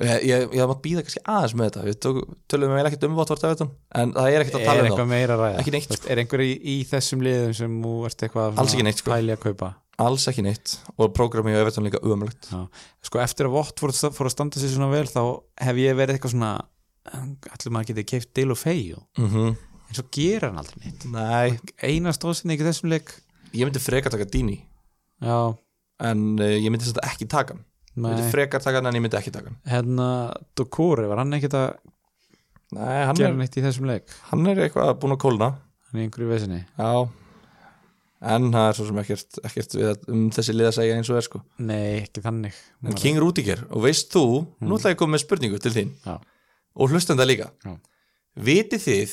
ég, 0.00 0.24
ég, 0.26 0.48
ég 0.58 0.70
mátt 0.70 0.82
býða 0.82 1.04
kannski 1.06 1.20
aðeins 1.22 1.52
með 1.54 1.68
þetta. 1.68 1.82
Við 1.86 1.98
tók, 2.02 2.16
tölum 2.50 2.72
við 2.74 2.88
ekkert 2.88 3.04
um 3.06 3.14
Votvort 3.14 3.44
Everton 3.46 3.70
en 3.94 4.14
það 4.16 4.30
er 4.32 4.42
ekkert 4.42 4.58
að 4.58 4.64
er 4.64 4.68
tala 4.70 4.82
um 4.82 4.88
eitthvað 4.88 5.10
meira 5.12 5.36
ræða? 5.38 5.64
Veist, 5.70 6.08
er 6.10 6.22
einhver 6.22 6.42
í, 6.42 6.50
í 6.58 6.76
þessum 6.90 7.22
liðum 7.22 7.54
sem 7.60 7.76
þú 7.84 7.94
ert 8.08 8.26
eitthvað 8.26 8.58
Alls 8.64 8.74
ekki 8.74 8.86
neitt, 8.88 9.02
sko. 9.04 9.14
það 9.14 9.74
alls 10.00 10.26
ekki 10.30 10.44
neitt. 10.44 10.76
Og 10.98 11.12
prógrami 11.14 11.54
á 11.54 11.60
Everton 11.60 11.86
líka 11.86 12.02
umömlegt 12.02 12.48
Já. 12.50 12.64
sko 13.04 13.20
eftir 13.22 13.48
að 13.48 13.56
Vott 13.58 13.82
fór, 13.82 13.94
að 13.94 14.32
standa 14.32 14.60
sér 14.60 14.72
svona 14.74 14.90
vel 14.92 15.06
þá 15.06 15.22
hef 15.66 15.80
ég 15.80 15.98
verið 15.98 16.16
eitthvað 16.16 16.34
svona 16.34 16.52
allir 17.14 17.74
maður 17.74 17.90
getið 17.92 18.08
keift 18.10 18.32
Dale 18.34 18.54
og 18.54 18.58
Feio 18.58 19.02
mm 19.18 19.28
-hmm. 19.28 19.56
en 19.88 19.98
svo 19.98 20.04
gera 20.10 20.48
hann 20.48 20.58
aldrei 20.58 20.78
neitt. 20.84 21.04
Nei, 21.04 21.58
eina 21.82 22.12
stóðsynning 22.12 22.60
í 22.60 22.66
þessum 22.66 22.90
leik. 22.90 23.12
Ég 23.52 23.66
myndi 23.66 23.78
frekar 23.78 24.10
taka 24.10 24.24
Dini. 24.24 24.64
Já, 25.22 25.56
en 26.00 26.24
uh, 26.40 26.44
ég 26.58 26.70
myndi 26.72 26.88
þetta 26.90 27.04
ekki 27.12 27.28
taka 27.30 27.54
hann. 27.54 27.64
Ég 27.94 28.02
myndi 28.02 28.22
nei, 28.24 28.30
frekar 28.34 28.60
taka 28.64 28.80
hann 28.80 28.86
en 28.90 28.94
ég 28.98 29.04
myndi 29.04 29.18
ekki 29.20 29.30
taka 29.34 29.52
hann. 29.52 29.58
Hérna 29.70 30.08
Dokore, 30.58 31.06
var 31.10 31.18
hann 31.22 31.32
ekkert 31.38 31.54
að 31.54 31.74
Nei, 32.74 33.04
hann 33.06 33.14
gera 33.14 33.28
er, 33.30 33.36
neitt 33.38 33.54
í 33.54 33.62
þessum 33.62 33.86
leik? 33.86 34.08
hann 34.32 34.46
er 34.50 34.58
eitthvað 34.64 34.96
búin 34.98 35.14
að 35.14 35.20
kólna. 35.22 35.50
Hann 35.90 36.00
er 36.00 36.06
einhverju 36.08 36.30
vesinni. 36.32 36.62
Já. 36.74 37.08
En 38.24 38.48
það 38.50 38.66
er 38.70 38.76
svo 38.78 38.86
sem 38.88 38.98
ekkert, 39.02 39.38
ekkert 39.44 39.74
við 39.76 39.88
að- 39.92 40.06
um 40.10 40.22
þessi 40.32 40.54
lið 40.56 40.68
að 40.70 40.76
segja 40.78 40.94
eins 40.96 41.10
og 41.12 41.16
er 41.20 41.26
sko. 41.26 41.40
Nei, 41.58 42.00
ekki 42.06 42.22
þannig. 42.24 42.54
En 42.82 42.94
King 42.98 43.18
Rudiger, 43.20 43.60
og 43.70 43.84
veist 43.84 44.10
þú, 44.10 44.22
nú 44.64 44.78
ætla 44.78 44.90
ég 44.94 44.96
að 44.96 45.02
koma 45.02 45.14
með 45.14 45.22
spurningu 45.26 45.60
til 45.60 45.72
þín. 45.76 45.92
Já. 46.06 46.16
og 46.74 46.90
hlustenda 46.90 47.22
líka. 47.28 47.50
Já. 47.62 47.76
Vitið 48.34 48.80
þið 48.88 49.12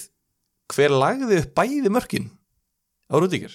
hver 0.74 0.90
lagði 0.90 1.42
upp 1.44 1.52
bæði 1.60 1.92
mörkin 1.94 2.30
á 3.12 3.16
Rudiger? 3.22 3.54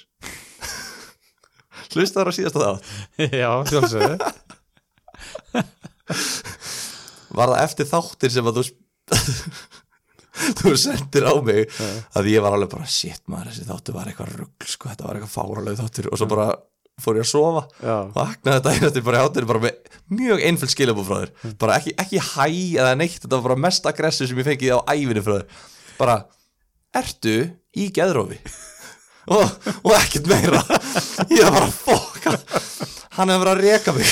Hlustaður 1.95 2.31
á 2.31 2.37
síðasta 2.37 2.65
það 2.65 2.77
já, 3.43 3.51
sjálfsögðu. 3.71 4.17
Var 7.37 7.53
það 7.53 7.63
eftir 7.65 7.89
þáttir 7.91 8.33
sem 8.37 8.49
að 8.51 8.61
þú 8.61 8.65
þú 10.61 10.73
sendir 10.81 11.27
á 11.29 11.35
mig? 11.45 11.75
Að 12.17 12.31
ég 12.33 12.45
var 12.45 12.57
alveg 12.57 12.73
bara 12.73 12.89
shit 12.91 13.23
maður 13.31 13.53
þessi 13.53 13.69
þáttur 13.69 13.97
var 13.97 14.11
eitthvað 14.11 14.33
rugl 14.41 14.71
sko, 14.71 14.91
þetta 14.93 15.07
var 15.09 15.19
eitthvað 15.19 15.35
fáraleg 15.37 15.79
þáttur. 15.81 16.11
Og 16.13 16.21
svo 16.21 16.29
bara 16.31 16.49
fór 17.03 17.19
ég 17.21 17.27
að 17.27 17.31
sofa. 17.33 17.63
Já, 17.85 17.97
vaknaði 18.15 18.57
þetta 18.57 18.75
einasti 18.77 19.05
bara 19.05 19.25
áttir 19.27 19.49
bara 19.49 19.65
með 19.67 19.99
mjög 20.17 20.45
einföld 20.49 20.73
skilabú 20.73 21.05
frá 21.07 21.19
þér. 21.25 21.35
Bara 21.61 21.77
ekki, 21.81 21.97
ekki 22.05 22.23
hæ 22.33 22.47
eða 22.81 22.95
neitt 23.01 23.19
þetta 23.21 23.35
var 23.37 23.47
bara 23.51 23.63
mest 23.67 23.89
aggressu 23.91 24.29
sem 24.31 24.41
ég 24.41 24.49
fengið 24.49 24.79
á 24.81 24.81
ævinu 24.97 25.25
frá 25.27 25.37
þér. 25.41 25.67
Bara, 26.01 26.17
ertu 26.97 27.37
í 27.77 27.91
geðrófi 27.97 28.41
og, 29.27 29.71
og 29.83 29.97
ekkert 29.99 30.31
meira. 30.31 30.63
Ég 31.31 31.43
var 31.47 31.57
bara 31.59 31.73
fokka 31.73 32.37
hann 33.17 33.33
hefur 33.33 33.49
verið 33.49 33.53
að 33.53 33.63
reka 33.65 33.95
mig. 33.97 34.11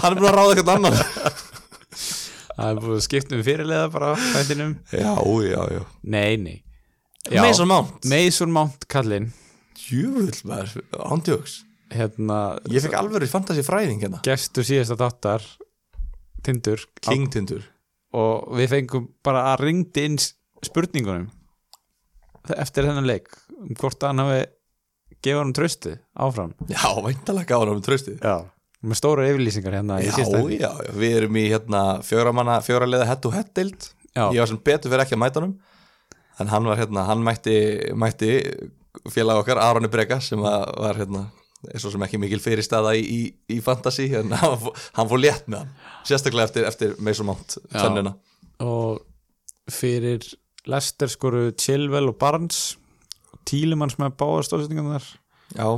Hann 0.00 0.14
er 0.14 0.18
búin 0.18 0.30
að 0.30 0.36
ráða 0.38 0.54
eitthvað 0.54 0.72
annan. 0.78 0.96
Það 2.48 2.70
er 2.70 2.80
búið 2.82 2.96
að 2.96 3.04
skipta 3.04 3.36
um 3.36 3.44
fyrirlega 3.46 3.90
bara 3.94 4.10
á 4.10 4.14
fættinum 4.18 4.74
já, 4.90 5.12
já, 5.46 5.60
já. 5.76 5.82
Nei, 6.02 6.32
nei. 6.42 6.56
Mason 7.28 7.68
Mount, 7.68 8.08
Mason 8.08 8.52
Mount 8.54 8.86
kallinn. 8.90 9.30
Djúvull 9.78 10.34
maður 10.48 10.82
ándjóks, 11.12 11.60
hérna, 11.94 12.38
ég 12.72 12.82
fekk 12.84 12.96
alveg 12.98 13.28
fantasy 13.30 13.62
fræðing 13.66 14.02
hérna, 14.02 14.20
gestur 14.26 14.66
síðasta 14.66 14.98
þáttar 14.98 15.44
Tindur. 16.44 16.82
King 17.04 17.28
Tindur. 17.32 17.66
Og 18.16 18.56
við 18.56 18.72
fengum 18.72 19.10
bara 19.26 19.50
að 19.52 19.66
ringdi 19.66 20.06
inn 20.08 20.18
spurningunum 20.64 21.28
eftir 22.56 22.86
þennan 22.88 23.06
leik 23.06 23.28
um 23.58 23.74
hvort 23.78 24.02
hann 24.06 24.22
hafi 24.22 24.44
gefið 25.24 25.40
hann 25.42 25.54
tröstu 25.56 25.94
áfram. 26.14 26.52
Já, 26.70 26.84
væntalega 27.04 27.48
gáðan 27.50 27.72
um 27.76 27.82
tröstið 27.82 28.20
já. 28.22 28.36
með 28.86 29.00
stóra 29.00 29.24
yfirlýsingar 29.30 29.74
hérna 29.80 29.96
Já, 30.04 30.12
já, 30.60 30.70
við 30.94 31.16
erum 31.22 31.38
í 31.40 31.46
hérna 31.50 31.82
fjóramanna, 32.06 32.60
fjóraliða 32.66 33.08
hett 33.08 33.26
og 33.26 33.34
hett 33.34 33.50
deild. 33.58 33.88
Já. 34.14 34.28
Ég 34.34 34.38
var 34.42 34.50
sem 34.52 34.60
betur 34.64 34.92
fyrir 34.92 35.04
ekki 35.04 35.16
að 35.18 35.22
mæta 35.24 35.40
honum. 35.42 35.56
En 36.38 36.50
hann 36.52 36.68
var 36.70 36.78
hérna, 36.78 37.02
hann 37.08 37.22
mætti, 37.26 37.56
mætti 37.98 38.30
félag 39.10 39.40
okkar, 39.42 39.58
Aroni 39.62 39.90
Breka 39.90 40.20
sem 40.22 40.38
var 40.42 40.94
hérna, 40.98 41.24
er 41.72 41.82
svo 41.82 41.90
sem 41.90 42.02
ekki 42.06 42.18
mikil 42.22 42.38
fyrirstaða 42.42 42.92
í, 42.98 43.02
í, 43.02 43.20
í 43.56 43.58
fantasy 43.62 44.06
en 44.14 44.30
hann, 44.38 44.54
fó- 44.62 44.74
hann 45.00 45.10
fór 45.10 45.18
létt 45.22 45.48
með 45.50 45.64
hann. 45.64 45.72
Sérstaklega 46.06 46.46
eftir, 46.46 46.66
eftir 46.70 46.94
Já. 47.72 47.82
tennuna 47.88 48.14
og 48.62 49.02
fyrir 49.70 50.22
Lester 50.70 51.10
skoru 51.10 51.48
Chilwell 51.58 52.08
og 52.10 52.16
Barnes 52.18 52.76
Tílemanns 53.48 53.96
með 54.00 54.14
báðar 54.20 54.46
stóðsetningarnar 54.48 55.08
Já, 55.56 55.68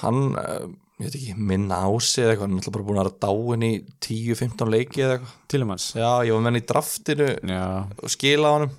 hann, 0.00 0.20
uh, 0.34 0.66
ég 0.98 1.06
veit 1.06 1.16
ekki, 1.20 1.34
minn 1.38 1.68
ási 1.70 2.24
eða 2.24 2.32
eitthvað, 2.32 2.44
hann 2.44 2.56
er 2.56 2.60
alltaf 2.60 2.74
bara 2.74 2.86
búin 2.88 3.00
að 3.02 3.12
dáin 3.22 3.66
í 3.68 3.72
10-15 4.02 4.72
leiki 4.74 5.04
eða 5.04 5.18
eitthvað. 5.18 5.36
Tílemanns? 5.52 5.88
Já, 5.94 6.10
ég 6.26 6.34
var 6.34 6.42
með 6.42 6.50
hann 6.50 6.60
í 6.60 6.66
draftinu 6.72 7.28
já, 7.52 7.64
og 8.02 8.14
skila 8.14 8.50
á 8.50 8.54
honum. 8.56 8.76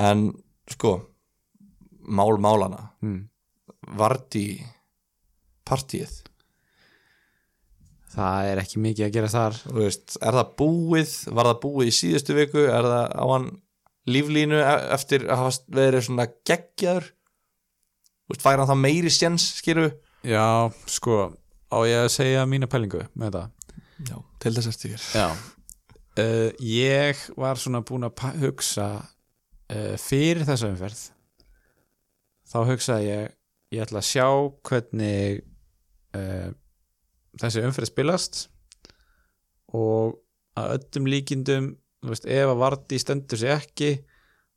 En 0.00 0.24
sko 0.72 0.94
mál 2.08 2.38
málana 2.40 2.80
mm. 3.04 3.20
Vardí 3.98 4.46
partíið. 5.68 6.22
Það 8.12 8.48
er 8.50 8.60
ekki 8.60 8.80
mikið 8.84 9.06
að 9.06 9.14
gera 9.16 9.30
þar. 9.32 9.58
Veist, 9.76 10.16
er 10.20 10.36
það 10.36 10.56
búið, 10.60 11.12
var 11.32 11.48
það 11.48 11.60
búið 11.62 11.90
í 11.90 11.94
síðustu 11.96 12.36
viku, 12.36 12.64
er 12.68 12.88
það 12.88 13.14
á 13.16 13.24
hann 13.30 13.46
líflínu 14.08 14.58
e- 14.58 14.88
eftir 14.96 15.26
að 15.28 15.42
hafa 15.42 15.76
verið 15.76 16.06
svona 16.08 16.26
geggjaður. 16.48 17.10
Þú 18.22 18.34
veist, 18.34 18.44
fær 18.44 18.62
hann 18.62 18.70
það 18.70 18.82
meiri 18.82 19.12
séns 19.12 19.48
skilur 19.58 19.92
já, 20.24 20.70
sko, 20.86 21.32
á 21.68 21.78
ég 21.88 22.04
að 22.06 22.12
segja 22.14 22.44
mína 22.48 22.68
pælingu 22.70 23.02
með 23.18 23.26
þetta? 23.28 23.72
Já, 24.08 24.16
til 24.42 24.54
þess 24.56 25.08
Já. 25.14 25.26
Uh, 26.18 26.50
Ég 26.60 27.18
var 27.40 27.56
svona 27.60 27.82
búin 27.86 28.04
að 28.04 28.24
hugsa 28.42 28.88
uh, 29.72 29.94
fyrir 30.00 30.44
þessa 30.48 30.68
umferð 30.72 31.04
þá 32.52 32.58
hugsaði 32.68 33.06
ég 33.08 33.30
ég 33.72 33.84
ætla 33.86 34.02
að 34.02 34.08
sjá 34.10 34.26
hvernig 34.68 35.40
uh, 36.18 36.50
þessi 37.40 37.62
umferð 37.64 37.88
spilast 37.88 38.42
og 39.72 40.18
að 40.60 40.74
öllum 40.76 41.08
líkindum 41.08 41.70
veist, 42.10 42.26
ef 42.26 42.50
að 42.50 42.60
Vardí 42.62 42.98
stendur 43.00 43.40
sig 43.40 43.54
ekki 43.54 43.90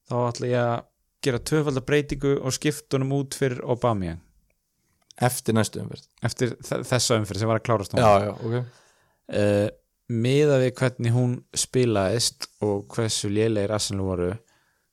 þá 0.09 0.15
ætla 0.25 0.51
ég 0.51 0.61
að 0.61 0.85
gera 1.25 1.41
tvöfaldar 1.49 1.85
breytingu 1.85 2.35
og 2.41 2.53
skiptunum 2.53 3.13
út 3.17 3.37
fyrir 3.37 3.61
Aubameyang. 3.65 4.21
Eftir 5.25 5.55
næstu 5.55 5.79
umferð. 5.81 6.07
Eftir 6.27 6.55
þessa 6.65 7.19
umferð 7.19 7.41
sem 7.41 7.49
var 7.49 7.61
að 7.61 7.67
klárast 7.69 7.95
Já, 7.95 8.09
já, 8.25 8.31
ok. 8.35 8.81
Uh, 9.25 9.67
miða 10.11 10.59
við 10.61 10.73
hvernig 10.77 11.15
hún 11.15 11.37
spilaðist 11.55 12.49
og 12.65 12.85
hversu 12.93 13.31
lélegir 13.31 13.73
Arsenal 13.73 14.05
voru 14.05 14.31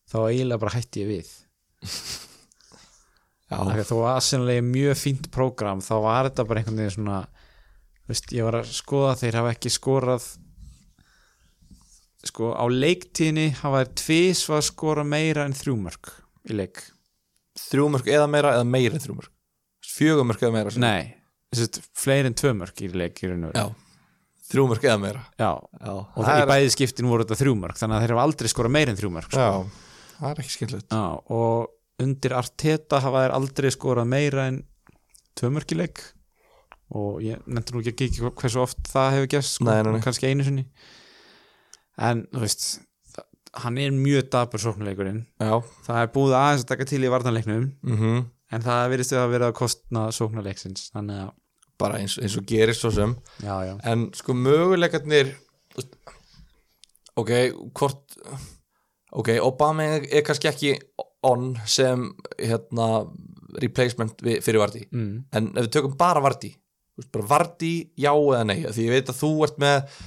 þá 0.08 0.18
eiginlega 0.28 0.62
bara 0.62 0.76
hætti 0.76 1.02
ég 1.02 1.10
við. 1.10 1.32
Að 3.52 3.82
þó 3.84 3.96
að 3.98 4.14
Arsenal 4.14 4.54
er 4.54 4.64
mjög 4.64 4.96
fínt 4.96 5.28
prógram 5.34 5.82
þá 5.84 5.94
var 6.06 6.30
þetta 6.30 6.46
bara 6.48 6.62
einhvern 6.62 6.80
veginn 6.80 6.94
svona 6.94 7.18
veist, 8.08 8.30
ég 8.32 8.46
var 8.46 8.60
að 8.62 8.72
skoða 8.72 9.18
þeir 9.20 9.38
hafa 9.40 9.52
ekki 9.56 9.72
skorað 9.72 10.28
sko 12.26 12.52
á 12.54 12.64
leiktíðinni 12.70 13.50
hafa 13.60 13.82
þeir 13.82 13.92
tvís 14.02 14.42
að 14.50 14.64
skora 14.68 15.04
meira 15.06 15.46
en 15.48 15.56
þrjúmörk 15.56 16.12
í 16.50 16.56
leik. 16.58 16.82
Þrjúmörk 17.58 18.08
eða 18.10 18.28
meira 18.30 18.56
eða 18.56 18.66
meira 18.68 18.96
en 18.96 19.02
þrjúmörk 19.02 19.32
Fjögumörk 19.92 20.42
eða 20.44 20.54
meira 20.54 20.72
nei, 20.80 21.10
þessi 21.52 21.82
fleiri 21.98 22.30
en 22.30 22.36
tvömörk 22.38 22.84
í 22.84 22.88
leik 22.94 23.18
í 23.20 23.28
raun 23.28 23.48
og 23.48 23.56
veru. 23.56 23.74
Þrjúmörk 24.52 24.86
eða 24.86 24.98
meira. 25.00 25.22
Já. 25.40 25.50
Já, 25.80 25.92
og 25.92 26.22
það 26.22 26.42
í 26.42 26.48
bæði 26.50 26.72
skiptin 26.74 27.08
voru 27.10 27.26
þetta 27.26 27.38
þrjúmörk 27.40 27.80
þannig 27.80 27.96
að 27.96 28.04
þeir 28.04 28.14
hafa 28.14 28.24
aldrei 28.28 28.52
skorað 28.52 28.74
meira 28.76 28.92
en 28.92 28.98
þrjúmörk 29.00 29.28
sko. 29.32 29.42
Já, 29.42 30.08
það 30.18 30.32
er 30.32 30.42
ekki 30.42 30.80
Já, 30.80 31.04
og 31.36 32.04
undir 32.06 32.36
Arteta 32.38 33.02
hafa 33.04 33.24
þeir 33.24 33.36
aldrei 33.36 33.70
skorað 33.74 34.10
meira 34.12 34.48
en 34.52 34.62
tvö 35.38 35.52
mörk 35.56 35.74
í 35.74 35.80
leik. 35.82 36.02
Og 36.92 37.22
ég 37.24 37.44
nefndur 37.48 37.78
nú 37.78 37.82
ekki 37.82 38.06
kíkja 38.06 38.32
hversu 38.36 38.60
oft 38.62 38.82
það 38.92 39.14
hefur 39.16 39.30
gæst 39.36 39.56
sko, 39.56 39.76
kannski 40.04 40.28
einu 40.28 40.44
sinni 40.46 40.66
en 42.00 42.24
þú 42.32 42.44
veist 42.44 42.66
hann 43.62 43.76
er 43.78 43.92
mjög 43.92 44.30
dabur 44.32 44.62
sóknuleikurinn 44.62 45.24
Já, 45.42 45.60
það 45.84 45.98
er 46.00 46.12
búið 46.14 46.38
aðeins 46.38 46.64
að 46.64 46.70
taka 46.72 46.88
til 46.88 47.02
í 47.04 47.12
vartanleiknum 47.12 47.66
mhm. 47.82 48.22
En 48.52 48.60
það 48.60 48.90
virðist 48.92 49.14
við 49.14 49.18
að 49.22 49.30
vera 49.32 49.46
að 49.48 49.54
kostna 49.56 50.00
sóknuleiksins 50.12 50.90
bara 51.80 52.00
eins, 52.00 52.18
eins 52.20 52.36
og 52.38 52.46
gerist 52.48 52.84
svo 52.84 52.92
sem. 52.94 53.14
Já, 53.42 53.54
já. 53.66 53.74
En 53.88 54.10
sko 54.16 54.34
möguleikarnir 54.36 55.32
ok, 57.18 57.32
hvort 57.76 58.18
ok, 59.12 59.34
Obama 59.44 59.88
er 60.00 60.24
kannski 60.26 60.50
ekki 60.50 60.72
on 61.28 61.52
sem 61.68 62.08
hérna 62.38 63.04
replacement 63.62 64.22
fyrir 64.22 64.62
Vardí 64.62 64.86
mm. 64.88 65.12
en 65.36 65.50
ef 65.52 65.66
við 65.66 65.72
tökum 65.76 65.96
bara 66.00 66.22
Vardí 66.24 66.54
bara 67.12 67.28
Vardí, 67.28 67.74
já 67.98 68.12
eða 68.12 68.44
nei? 68.48 68.62
Því 68.64 68.86
ég 68.86 68.94
veit 68.96 69.12
að 69.12 69.20
þú 69.20 69.32
ert 69.46 69.60
með 69.60 69.98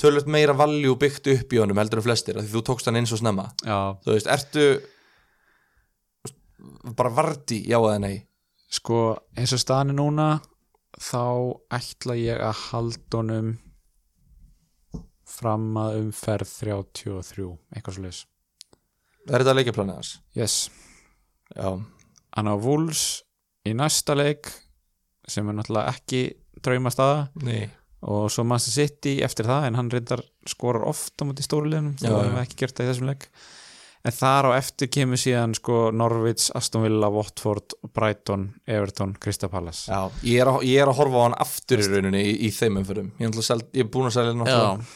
tölvöld 0.00 0.26
meira 0.30 0.54
valjú 0.58 0.96
byggt 1.00 1.28
upp 1.34 1.52
í 1.54 1.60
honum 1.62 1.78
heldur 1.78 2.00
en 2.02 2.06
flestir 2.08 2.38
því 2.40 2.50
þú 2.54 2.62
tókst 2.66 2.88
hann 2.90 2.98
inn 2.98 3.06
svo 3.08 3.18
snemma. 3.20 3.48
Já, 3.64 3.94
þú 4.04 4.14
veist, 4.16 4.26
ertu 4.30 4.64
bara 6.96 7.10
Vardí, 7.12 7.60
já 7.68 7.78
eða 7.78 7.98
nei 8.02 8.16
sko 8.74 8.98
eins 9.38 9.52
og 9.54 9.60
staðan 9.62 9.92
er 9.92 9.98
núna 10.00 10.28
þá 10.98 11.20
ætla 11.76 12.16
ég 12.18 12.40
að 12.42 12.60
halda 12.70 13.20
honum 13.20 13.52
fram 15.34 15.68
að 15.80 15.98
umferð 16.02 16.50
33, 16.60 17.46
eitthvað 17.74 17.96
svo 17.98 18.04
leis 18.06 18.22
Er 19.24 19.40
þetta 19.40 19.54
leikjaplanið 19.56 19.96
hans? 19.98 20.10
yes, 20.36 20.56
Já, 21.54 21.70
hann 22.36 22.50
á 22.50 22.54
Wolves 22.60 23.22
í 23.66 23.72
næsta 23.76 24.16
leik 24.18 24.50
sem 25.28 25.48
er 25.48 25.56
náttúrulega 25.56 25.94
ekki 25.94 26.20
drauma 26.64 26.92
staða 26.92 27.28
nei 27.44 27.70
og 28.04 28.30
svo 28.32 28.44
Manchester 28.46 28.88
City 28.88 29.18
eftir 29.24 29.48
það 29.48 29.68
en 29.68 29.78
hann 29.78 29.90
reyndar 29.92 30.22
skorar 30.48 30.84
oft 30.88 31.16
á 31.20 31.22
múti 31.24 31.44
stóruleginum 31.44 31.94
það 32.00 32.10
já. 32.10 32.24
hefur 32.26 32.42
ekki 32.42 32.58
gert 32.60 32.76
það 32.76 32.86
í 32.86 32.90
þessum 32.92 33.12
leik. 33.12 33.28
En 34.04 34.12
þar 34.12 34.50
á 34.52 34.60
eftir 34.60 34.90
kemur 34.92 35.20
síðan 35.20 35.54
sko 35.56 35.78
Norwich, 35.96 36.50
Aston 36.58 36.84
Villa, 36.84 37.08
Watford 37.08 37.72
Brighton, 37.96 38.50
Everton, 38.68 39.14
Crystal 39.16 39.48
Palace. 39.48 39.86
Já, 39.88 40.12
ég 40.28 40.42
er, 40.42 40.50
að, 40.50 40.66
ég 40.68 40.82
er 40.82 40.92
að 40.92 40.98
horfa 40.98 41.22
á 41.22 41.24
hann 41.24 41.38
aftur 41.46 41.80
í 41.80 41.88
rauninni 41.88 42.20
í, 42.20 42.34
í 42.44 42.52
þeim 42.52 42.82
umfyrum 42.82 43.10
ég, 43.22 43.32
ég 43.32 43.86
er 43.86 43.90
búin 43.96 44.10
að 44.10 44.16
selja 44.18 44.34
hann 44.34 44.44
náttúrulega. 44.44 44.86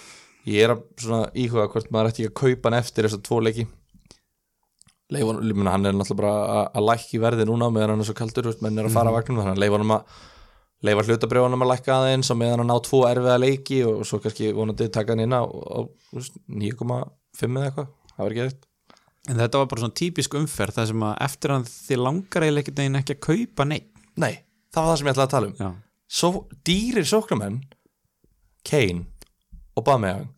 ég 0.53 0.67
er 0.67 0.77
að 0.77 0.85
svona 1.01 1.33
íhuga 1.33 1.69
hvort 1.73 1.93
maður 1.95 2.13
ætti 2.13 2.27
ekki 2.27 2.35
að 2.35 2.39
kaupa 2.43 2.69
hann 2.69 2.81
eftir 2.83 3.09
þessar 3.09 3.25
tvo 3.31 3.41
mena, 5.57 5.73
hann 5.73 5.89
er 5.89 5.97
náttúrulega 5.97 6.21
bara 6.21 6.33
að, 6.59 6.67
að 6.77 6.89
lækki 6.91 7.23
verði 7.23 7.49
núna 7.49 7.71
meðan 7.73 7.95
hann 7.95 8.05
er 8.05 8.11
svo 8.11 8.17
kaldur, 8.19 8.51
menn 8.61 8.77
er 8.77 8.91
að 8.91 8.99
fara 8.99 9.09
mm 9.09 9.17
vagnum 9.17 9.41
þannig 9.41 9.57
að 9.57 9.63
leifa 9.65 9.81
hann 9.81 9.95
að 9.97 10.19
leifa 10.87 11.03
hlutabrjóðanum 11.09 11.65
að 11.65 11.71
lækka 11.73 11.95
aðeins 11.97 12.31
og 12.33 12.39
meðan 12.39 12.63
hann 12.63 12.71
ná 12.71 12.77
tvo 12.87 13.01
erfiða 13.09 13.39
leiki 13.43 13.79
og 13.89 14.05
svo 14.07 14.21
kannski 14.23 14.53
vonandi 14.55 14.87
taka 14.95 15.15
hann 15.17 15.25
inn 15.25 15.35
á, 15.35 15.43
á 15.43 15.79
þú 16.11 16.21
veist, 16.21 16.37
9,5 16.47 17.49
eða 17.59 17.65
eitthvað, 17.71 17.89
það 18.15 18.23
var 18.25 18.35
ekki 18.37 18.45
eitt 18.47 18.67
en 19.29 19.41
þetta 19.43 19.59
var 19.61 19.67
bara 19.73 19.83
svona 19.83 19.99
típisk 20.01 20.37
umferð 20.39 20.79
það 20.79 20.87
sem 20.93 21.03
að 21.09 21.17
eftir 21.27 21.53
hann 21.57 21.67
þið 21.69 22.03
langar 22.07 22.47
eiginlega 22.47 22.65
ekkert 22.65 22.79
neginn 22.83 23.01
ekki 23.03 23.17
að 23.19 23.25
kaupa 23.29 23.67
neitt 23.69 23.91
Nei, 24.19 24.33
það 24.75 24.83
var 24.85 24.89
það 24.93 24.99
sem 25.03 25.09
ég 25.11 25.13
ætlaði 25.17 25.27
að 25.29 25.35
tala 25.35 25.51
um. 25.51 25.57
Já, 25.59 25.69
Svo, 26.19 26.31
dýrir 26.65 27.07
sóknarmenn 27.11 27.59
Kane 28.65 29.05
Aubameyang 29.79 30.31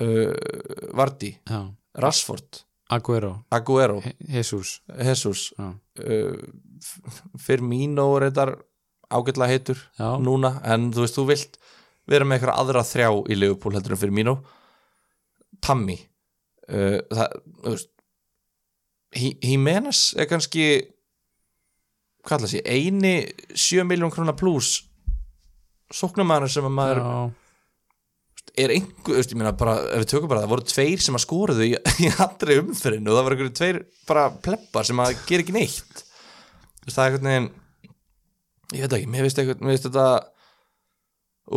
uh, 0.00 0.92
Vardy, 0.96 1.32
já, 1.48 1.60
Rashford 2.04 2.62
Aguero, 2.90 3.32
Aguero, 3.54 4.00
Je- 4.04 4.16
Jesus. 4.38 4.80
Jesus 4.98 5.48
uh, 5.58 5.72
Firmino 7.38 8.06
þetta 8.22 8.46
ágætlega 9.10 9.54
heitur 9.54 9.80
já, 9.98 10.08
núna 10.22 10.56
en 10.64 10.90
þú 10.94 11.04
veist, 11.04 11.18
þú 11.18 11.26
vilt 11.30 11.58
vera 12.10 12.26
með 12.26 12.38
eitthvað 12.38 12.62
aðra 12.62 12.86
þrjá 12.86 13.08
í 13.30 13.38
Liverpool 13.38 13.76
heldur 13.76 13.96
en 13.96 14.00
Firmino 14.00 14.36
Tammy 15.64 15.98
uh, 16.70 17.00
það, 17.10 17.36
þú 17.60 17.74
veist 17.74 17.92
Jimenez 19.10 20.04
er 20.14 20.28
kannski 20.30 20.66
hvað 22.22 22.36
ætla 22.36 22.48
að 22.48 22.52
sé, 22.54 22.62
eini 22.64 23.14
7 23.58 23.86
miljón 23.88 24.12
krónar 24.14 24.38
pluss 24.38 24.84
sóknarmæður 25.90 26.52
sem 26.54 26.68
að 26.68 26.76
maður 26.76 27.00
já, 27.02 27.14
er 28.64 28.74
einhver, 28.74 29.16
veist, 29.18 29.32
ég 29.32 29.40
meina 29.40 29.52
bara 29.58 29.76
ef 29.90 30.04
við 30.04 30.10
tökum 30.12 30.30
bara 30.30 30.44
það 30.44 30.52
voru 30.52 30.66
tveir 30.70 31.02
sem 31.02 31.16
að 31.16 31.24
skoruðu 31.24 31.66
í, 31.66 31.72
í 32.04 32.10
andri 32.24 32.58
umferðinu 32.62 33.10
og 33.10 33.18
það 33.18 33.32
einhverju 33.32 33.56
tveir 33.58 33.80
bara 34.08 34.28
pleppar 34.44 34.88
sem 34.88 35.02
að 35.02 35.16
gera 35.28 35.44
ekki 35.44 35.56
neitt. 35.56 36.04
Það 36.86 37.02
er 37.02 37.10
einhvern 37.10 37.30
veginn 37.30 37.50
ég 38.74 38.84
veit 38.84 38.96
ekki, 38.96 39.10
mér 39.10 39.26
veist 39.26 39.40
eitthvað 39.40 39.62
mér 39.64 39.74
veist 39.74 39.86
þetta 39.88 40.06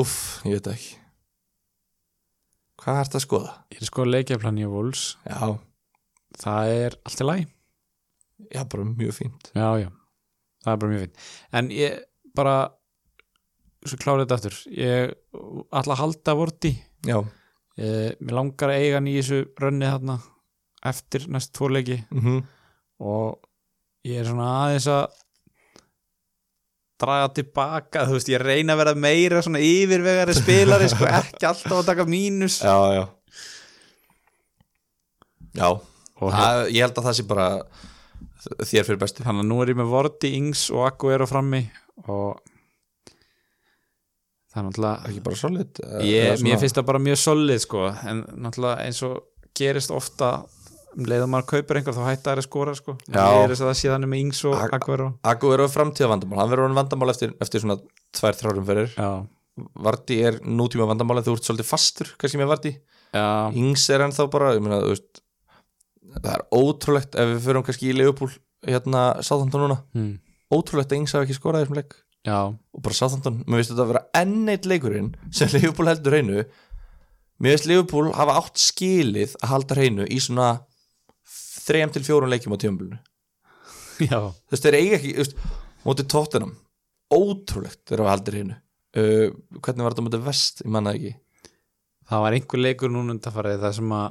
uff, 0.03 0.15
ég 0.47 0.57
veit 0.57 0.69
ekki. 0.73 0.95
Hvað 2.83 2.99
er 2.99 3.07
þetta 3.07 3.19
að 3.19 3.25
skoða? 3.27 3.51
ég 3.71 3.81
er 3.83 3.89
sko 3.89 4.05
leikjaplan 4.07 4.59
í 4.59 4.69
Wolves. 4.69 5.03
Já, 5.29 5.53
það 6.41 6.71
er 6.77 6.97
allt 7.03 7.21
í 7.21 7.27
lagi. 7.27 7.45
Já, 8.49 8.63
bara 8.73 8.87
mjög 8.89 9.13
fínt. 9.19 9.51
Já, 9.55 9.67
já, 9.83 9.89
það 10.65 10.73
er 10.73 10.81
bara 10.81 10.91
mjög 10.91 11.05
fint 11.05 11.29
en 11.53 11.69
ég 11.73 12.01
bara 12.35 12.57
svo 13.83 13.99
klárið 14.01 14.25
þetta 14.25 14.37
aftur. 14.39 14.59
Ég 14.73 15.15
ætla 15.71 15.95
að 15.95 16.01
halda 16.01 16.37
vorti. 16.39 16.73
Já, 17.07 17.17
ég, 17.79 18.19
mér 18.19 18.37
langar 18.39 18.73
að 18.73 18.83
eiga 18.83 19.03
í 19.03 19.17
þessu 19.19 19.41
rönni 19.61 19.89
þarna 19.91 20.19
eftir 20.89 21.27
næst 21.31 21.53
tvo 21.55 21.69
leiki. 21.71 22.01
Mhm. 22.11 22.43
Og 23.03 23.39
ég 24.07 24.19
er 24.19 24.27
svona 24.27 24.49
aðeins 24.63 24.87
að 24.91 25.22
draga 27.01 27.31
tilbaka, 27.37 28.05
þú 28.07 28.17
veist, 28.17 28.29
ég 28.31 28.43
reyna 28.43 28.75
að 28.75 28.83
vera 28.83 28.93
meira 29.05 29.41
svona 29.45 29.61
yfirvegari 29.63 30.35
spilari 30.37 30.89
sko, 30.91 31.07
ekki 31.21 31.49
alltaf 31.49 31.79
að 31.79 31.89
taka 31.89 32.07
mínus. 32.09 32.59
Já, 32.63 32.77
já. 32.97 33.03
Já, 35.53 35.67
og 35.69 36.29
hérna, 36.29 36.39
það, 36.39 36.63
ég 36.73 36.87
held 36.87 36.97
að 36.97 37.09
það 37.09 37.17
sé 37.17 37.27
bara 37.29 37.49
þér 38.63 38.87
fyrir 38.87 39.03
bestu. 39.03 39.25
Þannig 39.25 39.45
að 39.45 39.51
nú 39.51 39.59
er 39.61 39.73
ég 39.73 39.79
með 39.79 39.93
Vorti, 39.93 40.33
Ings 40.39 40.65
og 40.73 40.87
Aguero 40.87 41.27
frammi 41.29 41.61
og 42.07 42.41
það 44.53 44.59
er 44.61 44.65
náttúrulega 44.67 45.09
ekki 45.09 45.23
bara 45.25 45.39
solid 45.39 45.79
eh, 45.81 46.01
ég, 46.09 46.41
mér 46.45 46.59
finnst 46.61 46.77
það 46.77 46.89
bara 46.89 47.01
mjög 47.01 47.19
solid 47.21 47.63
sko, 47.63 47.85
en 48.09 48.23
náttúrulega 48.45 48.85
eins 48.85 48.99
og 49.07 49.15
gerist 49.57 49.93
ofta 49.93 50.33
um 50.97 51.07
leið 51.09 51.23
að 51.25 51.29
maður 51.33 51.47
kaupir 51.51 51.79
einhver 51.79 51.95
þá 51.97 52.03
hætta 52.07 52.31
þær 52.33 52.41
að 52.41 52.47
skora 52.47 52.73
sko. 52.77 52.95
Ég 53.09 53.17
er 53.17 53.49
þess 53.53 53.63
að 53.63 53.69
það 53.71 53.77
sé 53.81 53.91
þannig 53.93 54.11
með 54.13 54.21
Ings 54.23 54.41
og 54.49 54.55
Ag- 54.61 54.75
Aguero. 54.77 55.07
Aguero 55.33 55.65
er 55.67 55.73
framtíða 55.73 56.09
vandamál, 56.13 56.39
hann 56.43 56.51
verður 56.51 56.65
orðinn 56.67 56.79
vandamál 56.81 57.09
eftir, 57.13 57.33
eftir 57.41 57.63
svona 57.63 57.77
tvær 58.13 58.37
þrárum 58.39 58.67
fyrir 58.69 58.93
já, 58.97 59.09
Vardí 59.85 60.19
er 60.25 60.39
nútíma 60.41 60.87
vandamál 60.89 61.19
en 61.21 61.25
þú 61.27 61.35
ert 61.37 61.45
svolítið 61.49 61.69
fastur 61.69 62.13
kannski 62.21 62.39
með 62.41 62.51
Vardí 62.53 62.71
já, 63.13 63.25
Ings 63.63 63.83
er 63.93 64.05
ennþá 64.07 64.25
bara, 64.33 64.53
ég 64.57 64.63
meina, 64.65 64.79
þú 64.85 64.93
veist 64.95 65.21
það 66.13 66.31
er 66.37 66.43
ótrúlegt 66.57 67.15
ef 67.17 67.29
við 67.33 67.43
förum 67.47 67.65
kannski 67.67 67.89
í 67.91 67.95
Leopold 67.97 68.37
hérna 68.67 69.03
Sáþantón 69.25 69.63
núna. 69.65 69.77
Hm, 69.97 70.11
ótrúlegt 70.53 70.91
að 70.93 70.99
Ings 71.01 71.13
hafa 71.15 71.25
ekki 71.27 71.35
skorað 71.37 71.63
þessum 71.65 71.77
leik. 71.79 71.95
Já. 72.23 72.37
Og 72.53 72.83
bara 72.85 72.95
Sáþantón, 72.95 73.39
mér 73.47 73.59
finnst 73.59 73.73
þetta 73.73 73.83
að 73.83 73.89
vera 73.93 74.03
enn 74.21 74.51
eitt 74.53 74.67
leikurinn 74.69 75.09
sem 75.33 75.49
Leopold 75.57 75.89
heldur 75.91 76.15
hreinu. 76.15 76.43
Mér 77.43 77.55
finnst 77.57 77.67
Leopold 77.71 78.13
hafa 78.15 78.37
átt 78.39 78.61
skilið 78.61 79.33
að 79.41 79.51
halda 79.51 79.75
hreinu 79.79 80.05
í 80.07 80.19
svona 80.23 80.51
þrejum 81.63 81.93
til 81.95 82.05
fjórum 82.07 82.31
leikjum 82.33 82.55
á 82.55 82.59
já, 84.01 84.19
þú 84.19 84.55
veist, 84.55 84.65
þeir 84.65 84.77
eiga 84.79 84.97
ekki, 84.99 85.13
veist, 85.19 85.35
mótið 85.85 86.09
tóttinam 86.13 86.53
ótrúlegt 87.13 87.81
þegar 87.85 88.03
við 88.03 88.11
haldir 88.11 88.37
hreinu. 88.37 88.57
Uh, 88.93 89.27
hvernig 89.59 89.85
var 89.85 89.95
þetta 89.95 90.05
mótið 90.07 90.25
vest, 90.27 90.63
ég 90.63 90.73
manna 90.73 90.93
ekki. 90.95 91.13
Það 92.09 92.25
var 92.25 92.37
einhver 92.37 92.61
leikur 92.61 92.93
núna 92.93 93.15
undanfarið 93.15 93.63
það 93.63 93.75
sem 93.79 93.95
að 93.97 94.07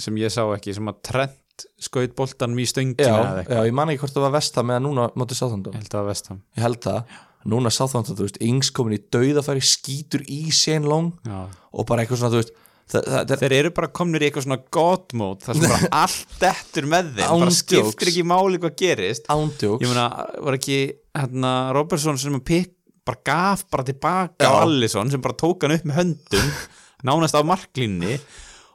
sem 0.00 0.20
ég 0.20 0.32
sá 0.32 0.42
ekki, 0.54 0.74
sem 0.76 0.88
að 0.88 1.00
Trent 1.10 1.66
skaut 1.82 2.14
boltanum 2.16 2.60
í 2.62 2.64
stöngina 2.68 3.04
já, 3.04 3.16
eða 3.20 3.42
já, 3.44 3.66
ég 3.68 3.74
man 3.76 3.90
ekki 3.92 4.00
hvort 4.04 4.14
það 4.14 4.24
var 4.24 4.36
vestam 4.38 4.68
meðan 4.70 4.86
núna 4.86 5.08
mótið 5.18 5.40
Sáþantón, 5.42 5.74
ég 5.74 5.82
held 5.82 5.90
að 5.90 5.96
það 5.96 6.00
var 6.00 6.08
vestam 6.08 6.38
ég 6.40 6.64
held 6.64 6.80
það. 6.86 7.18
Núna 7.50 7.72
Sáþantón, 7.72 8.16
þú 8.16 8.26
veist, 8.26 8.38
Ings 8.44 8.70
komin 8.76 8.96
í 8.96 9.02
dauðafæri 9.12 9.64
skýtur 9.64 10.24
í 10.28 10.40
sen 10.56 10.88
long 10.88 11.10
já. 11.24 11.42
og 11.48 11.88
bara 11.88 12.04
eitthvað 12.04 12.22
svona, 12.22 12.32
þú 12.32 12.40
veist 12.40 12.56
það, 12.90 13.06
það, 13.06 13.22
það, 13.30 13.36
þeir 13.42 13.54
eru 13.58 13.70
bara 13.76 13.90
komnir 14.00 14.24
í 14.24 14.28
eitthvað 14.28 14.46
svona 14.46 14.60
god 14.76 15.14
mode 15.20 15.46
þar 15.46 15.58
sem 15.58 15.72
bara 15.72 15.90
allt 16.02 16.36
dettur 16.42 16.90
með 16.90 17.08
þeim 17.16 17.44
bara 17.44 17.54
skiptir 17.56 18.12
ekki 18.12 18.26
máli 18.26 18.60
hvað 18.62 18.76
gerist. 18.82 19.30
Ándjóks 19.32 19.84
ég 19.84 19.92
meina, 19.92 20.06
var 20.46 20.58
ekki 20.58 20.78
hérna, 21.16 21.54
Robertson 21.76 22.20
sem 22.20 22.38
pikk 22.44 22.76
bara 23.06 23.22
gaf 23.26 23.64
bara 23.72 23.86
tilbaka 23.88 24.44
Já. 24.44 24.52
Allison 24.60 25.10
sem 25.10 25.22
bara 25.24 25.38
tók 25.38 25.64
hann 25.64 25.74
upp 25.78 25.86
með 25.88 26.00
höndum 26.02 26.50
nánast 27.08 27.36
á 27.38 27.40
marklínni 27.46 28.18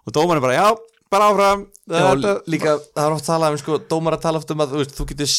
og 0.05 0.13
dómarinn 0.13 0.43
bara, 0.43 0.57
já, 0.57 0.67
bara 1.13 1.31
áfram. 1.31 1.65
Já, 1.85 2.01
þetta, 2.11 2.35
líka, 2.51 2.75
það 2.93 3.07
er 3.07 3.15
oft 3.15 3.27
talað 3.29 3.55
um, 3.55 3.59
sko, 3.61 3.77
dómar 3.89 4.17
að 4.17 4.25
tala 4.25 4.41
oft 4.41 4.53
um 4.53 4.61
að, 4.61 4.73
þú 4.73 4.81
veist, 4.81 4.95
þú 4.97 5.07
getur 5.11 5.33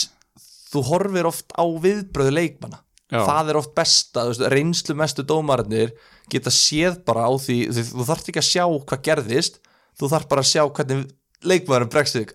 þú 0.67 0.83
horfir 0.89 1.29
oft 1.31 1.55
á 1.55 1.65
viðbröðu 1.65 2.35
leikmanna. 2.35 2.81
Já. 3.07 3.21
það 3.23 3.51
er 3.53 3.59
oft 3.61 3.75
besta, 3.79 4.25
þú 4.25 4.33
veist, 4.33 4.45
reynslu 4.51 4.97
mestu 4.99 5.23
dómararnir 5.27 5.93
geta 6.33 6.53
séð 6.55 7.01
bara 7.07 7.29
á 7.29 7.33
því 7.39 7.59
þú, 7.71 7.87
þú 7.93 8.09
þarft 8.11 8.31
ekki 8.33 8.43
að 8.43 8.51
sjá 8.51 8.65
hvað 8.67 9.05
gerðist 9.09 9.61
þú 9.97 10.11
þarft 10.13 10.31
bara 10.33 10.45
að 10.45 10.51
sjá 10.53 10.63
hvernig 10.67 11.07
leikmaðurinn 11.47 11.91
bregst 11.93 12.17
þig, 12.17 12.31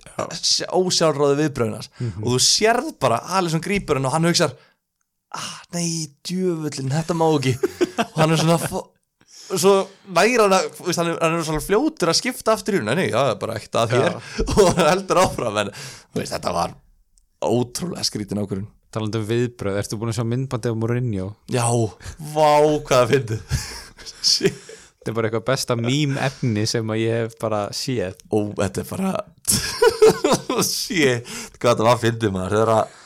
ósjálfráði 0.71 1.39
viðbröðunas 1.41 1.89
og 2.21 2.27
þú 2.35 2.41
sérð 2.45 2.91
bara 3.01 3.17
Alisson 3.37 3.63
grípur 3.63 3.97
hann 3.97 4.07
og 4.07 4.13
hann 4.13 4.29
hugsar 4.29 4.53
ah, 5.35 5.59
nei, 5.75 6.11
djöfullin, 6.27 6.91
þetta 6.91 7.15
má 7.17 7.27
ekki. 7.29 7.53
Og 8.03 8.17
hann 8.19 8.33
er 8.35 8.41
svona 8.41 8.57
fó- 8.61 8.87
svo 9.51 9.73
næra 10.15 10.45
hann 10.47 10.55
að 10.57 10.67
hann 10.97 11.11
er, 11.11 11.17
hann 11.21 11.37
er 11.39 11.47
svona 11.47 11.63
fljótur 11.63 12.11
að 12.11 12.19
skipta 12.19 12.55
aftur 12.55 12.77
í 12.77 12.81
hún 12.81 12.91
nei, 12.91 13.09
það 13.11 13.31
er 13.33 13.39
bara 13.41 13.57
ekkert 13.59 13.79
að 13.81 13.95
þér. 13.95 14.19
Og 14.55 14.61
hann 14.69 14.89
heldur 14.89 15.21
áfram 15.23 15.59
en 15.63 15.73
veist, 16.15 16.33
þetta 16.35 16.55
var 16.55 16.75
ótrúlega 17.41 18.05
skrítin 18.07 18.41
ákvörun 18.43 18.67
talandi 18.91 19.21
um 19.21 19.27
viðbröð, 19.29 19.77
ertu 19.81 19.97
búin 20.01 20.11
að 20.11 20.17
sjá 20.19 20.25
myndbandi 20.27 20.71
af 20.71 20.77
Mourinho? 20.81 21.27
Já, 21.53 21.65
vá, 22.35 22.51
hvað 22.89 23.05
fyndið. 23.15 23.41
Shit. 24.31 24.57
þetta 25.01 25.09
er 25.11 25.15
bara 25.17 25.29
eitthvað 25.31 25.45
besta 25.47 25.75
mím 25.79 26.17
efni 26.21 26.65
sem 26.69 26.91
að 26.93 26.99
ég 27.01 27.21
hef 27.23 27.37
bara 27.41 27.61
séð. 27.73 28.17
Ó, 28.29 28.51
þetta 28.59 28.83
er 28.83 28.89
bara 28.91 29.13
shit, 30.67 31.29
hvað 31.57 31.71
þetta 31.75 31.87
var 31.87 32.01
fyndið 32.01 32.33
maður. 32.35 32.55
Þegar 32.57 32.71
að 32.75 32.97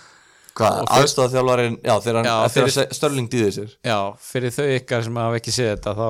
hvað, 0.56 0.80
Og 0.82 0.90
fyrir- 0.90 1.06
aðstofþjálfarinn 1.06 1.78
já, 1.84 1.94
þegar 2.06 2.28
Já, 2.30 2.36
fyrir- 2.56 2.76
að 2.84 2.96
Störling 3.00 3.30
dýði 3.32 3.52
sér. 3.60 3.72
Já, 3.86 3.98
fyrir 4.32 4.54
þau 4.56 4.68
ykkar 4.80 5.06
sem 5.08 5.22
hafa 5.22 5.40
ekki 5.40 5.54
séð 5.56 5.72
þetta 5.76 5.96
þá 6.00 6.10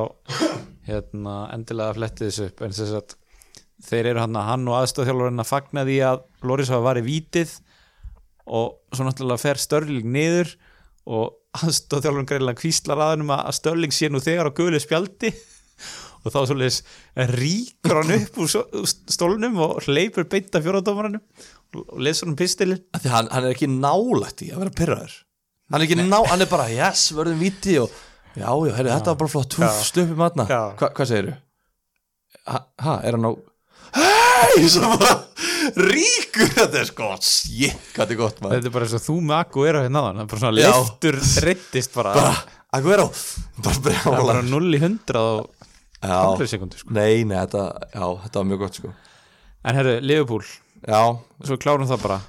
hérna, 0.89 1.35
endilega 1.55 1.95
flettið 1.97 2.29
þessu 2.29 2.47
upp. 2.49 2.61
En 2.67 2.75
þess 2.79 2.97
að 2.99 3.15
þeir 3.89 4.11
eru 4.13 4.21
hann, 4.23 4.37
hann 4.49 4.67
og 4.69 4.77
aðstofþjálfarinn 4.81 5.41
að 5.45 5.49
fagna 5.51 5.85
því 5.85 5.97
að 6.09 6.21
Loris 6.45 6.69
hafa 6.73 6.85
varið 6.91 7.07
vítið 7.09 7.55
og 8.45 8.77
svo 8.93 9.07
náttúrulega 9.07 9.41
fer 9.41 9.61
Störling 9.61 10.07
niður 10.13 10.53
og 11.05 11.35
aðstofþjálfarinn 11.59 12.29
greiðlega 12.29 12.61
kvíslar 12.61 13.03
aðunum 13.07 13.35
að 13.35 13.53
Störling 13.59 13.93
sé 13.95 14.09
nú 14.11 14.21
þegar 14.23 14.49
á 14.51 14.57
gulu 14.57 14.81
spjaldi. 14.81 15.33
Og 16.25 16.33
þá 16.33 16.39
svolítið 16.49 17.27
ríkur 17.37 17.99
hann 17.99 18.13
upp 18.15 18.37
úr 18.41 18.87
stólnum 19.13 19.59
og 19.61 19.83
hleypur 19.85 20.25
beinta 20.25 20.57
fjóradómaranum 20.57 21.21
og 21.83 21.99
lesur 22.01 22.31
hann 22.31 22.39
pistilin 22.39 22.81
Af 22.97 23.03
því 23.03 23.11
hann, 23.13 23.29
hann 23.29 23.45
er 23.45 23.53
ekki 23.53 23.69
nálægt 23.69 24.41
í 24.41 24.49
að 24.49 24.63
vera 24.63 24.73
pyrraður 24.79 25.13
hann 25.73 25.85
er 25.85 26.27
hann 26.29 26.41
er 26.41 26.49
bara 26.49 26.65
yes, 26.69 27.07
verðum 27.13 27.41
viti 27.41 27.77
og 27.81 27.93
já, 28.35 28.45
já, 28.45 28.73
heyrðu, 28.75 28.91
þetta 28.91 29.13
var 29.13 29.19
bara 29.21 29.31
flott. 29.31 29.57
Sluppi 29.87 30.17
matna. 30.19 30.45
Hva, 30.49 30.89
hvað 30.97 31.11
segirðu? 31.11 31.35
Ha, 32.45 32.59
ha, 32.85 32.95
er 33.01 33.17
hann 33.17 33.29
á 33.29 33.31
hei, 33.95 34.65
svo 34.71 34.89
bara 34.97 35.15
ríkur, 35.75 36.49
þetta 36.55 36.79
er 36.81 36.89
sko. 36.89 37.09
Shit, 37.23 37.77
hvað 37.93 38.01
þetta 38.01 38.15
er 38.15 38.19
gott 38.19 38.41
maður. 38.41 38.55
Þetta 38.55 38.69
er 38.69 38.75
bara 38.75 38.87
eins 38.87 38.95
og 38.97 39.03
þú 39.05 39.15
með 39.21 39.37
akku 39.39 39.65
er 39.67 39.77
á 39.77 39.81
hérna 39.83 40.01
náðan 40.01 40.19
það 40.19 40.25
er 40.25 40.31
bara 40.33 40.41
svona 40.43 40.59
Já. 40.59 40.67
leiftur 40.73 41.19
reittist 41.45 41.95
bara, 41.97 42.13
bara, 42.17 42.59
að 42.77 42.89
vera 42.89 43.05
á 43.05 43.09
bara 43.09 43.77
það 43.77 43.89
er 43.91 44.03
bara 44.05 44.19
brjála 44.25 44.45
0 44.51 44.69
í 44.77 44.81
100 44.81 45.21
og 45.21 45.65
já, 46.05 46.19
10 46.41 46.51
sekundur 46.53 46.83
sko. 46.83 46.93
nei, 46.97 47.23
nei, 47.23 47.37
þetta, 47.39 47.63
já, 47.95 48.05
þetta 48.25 48.41
var 48.41 48.49
mjög 48.51 48.63
gott 48.65 48.81
sko. 48.81 48.93
En 49.65 49.79
herru, 49.79 49.95
Liverpool, 50.05 50.45
já, 50.85 51.01
svo 51.49 51.57
klárum 51.57 51.89
það 51.89 52.05
bara. 52.05 52.19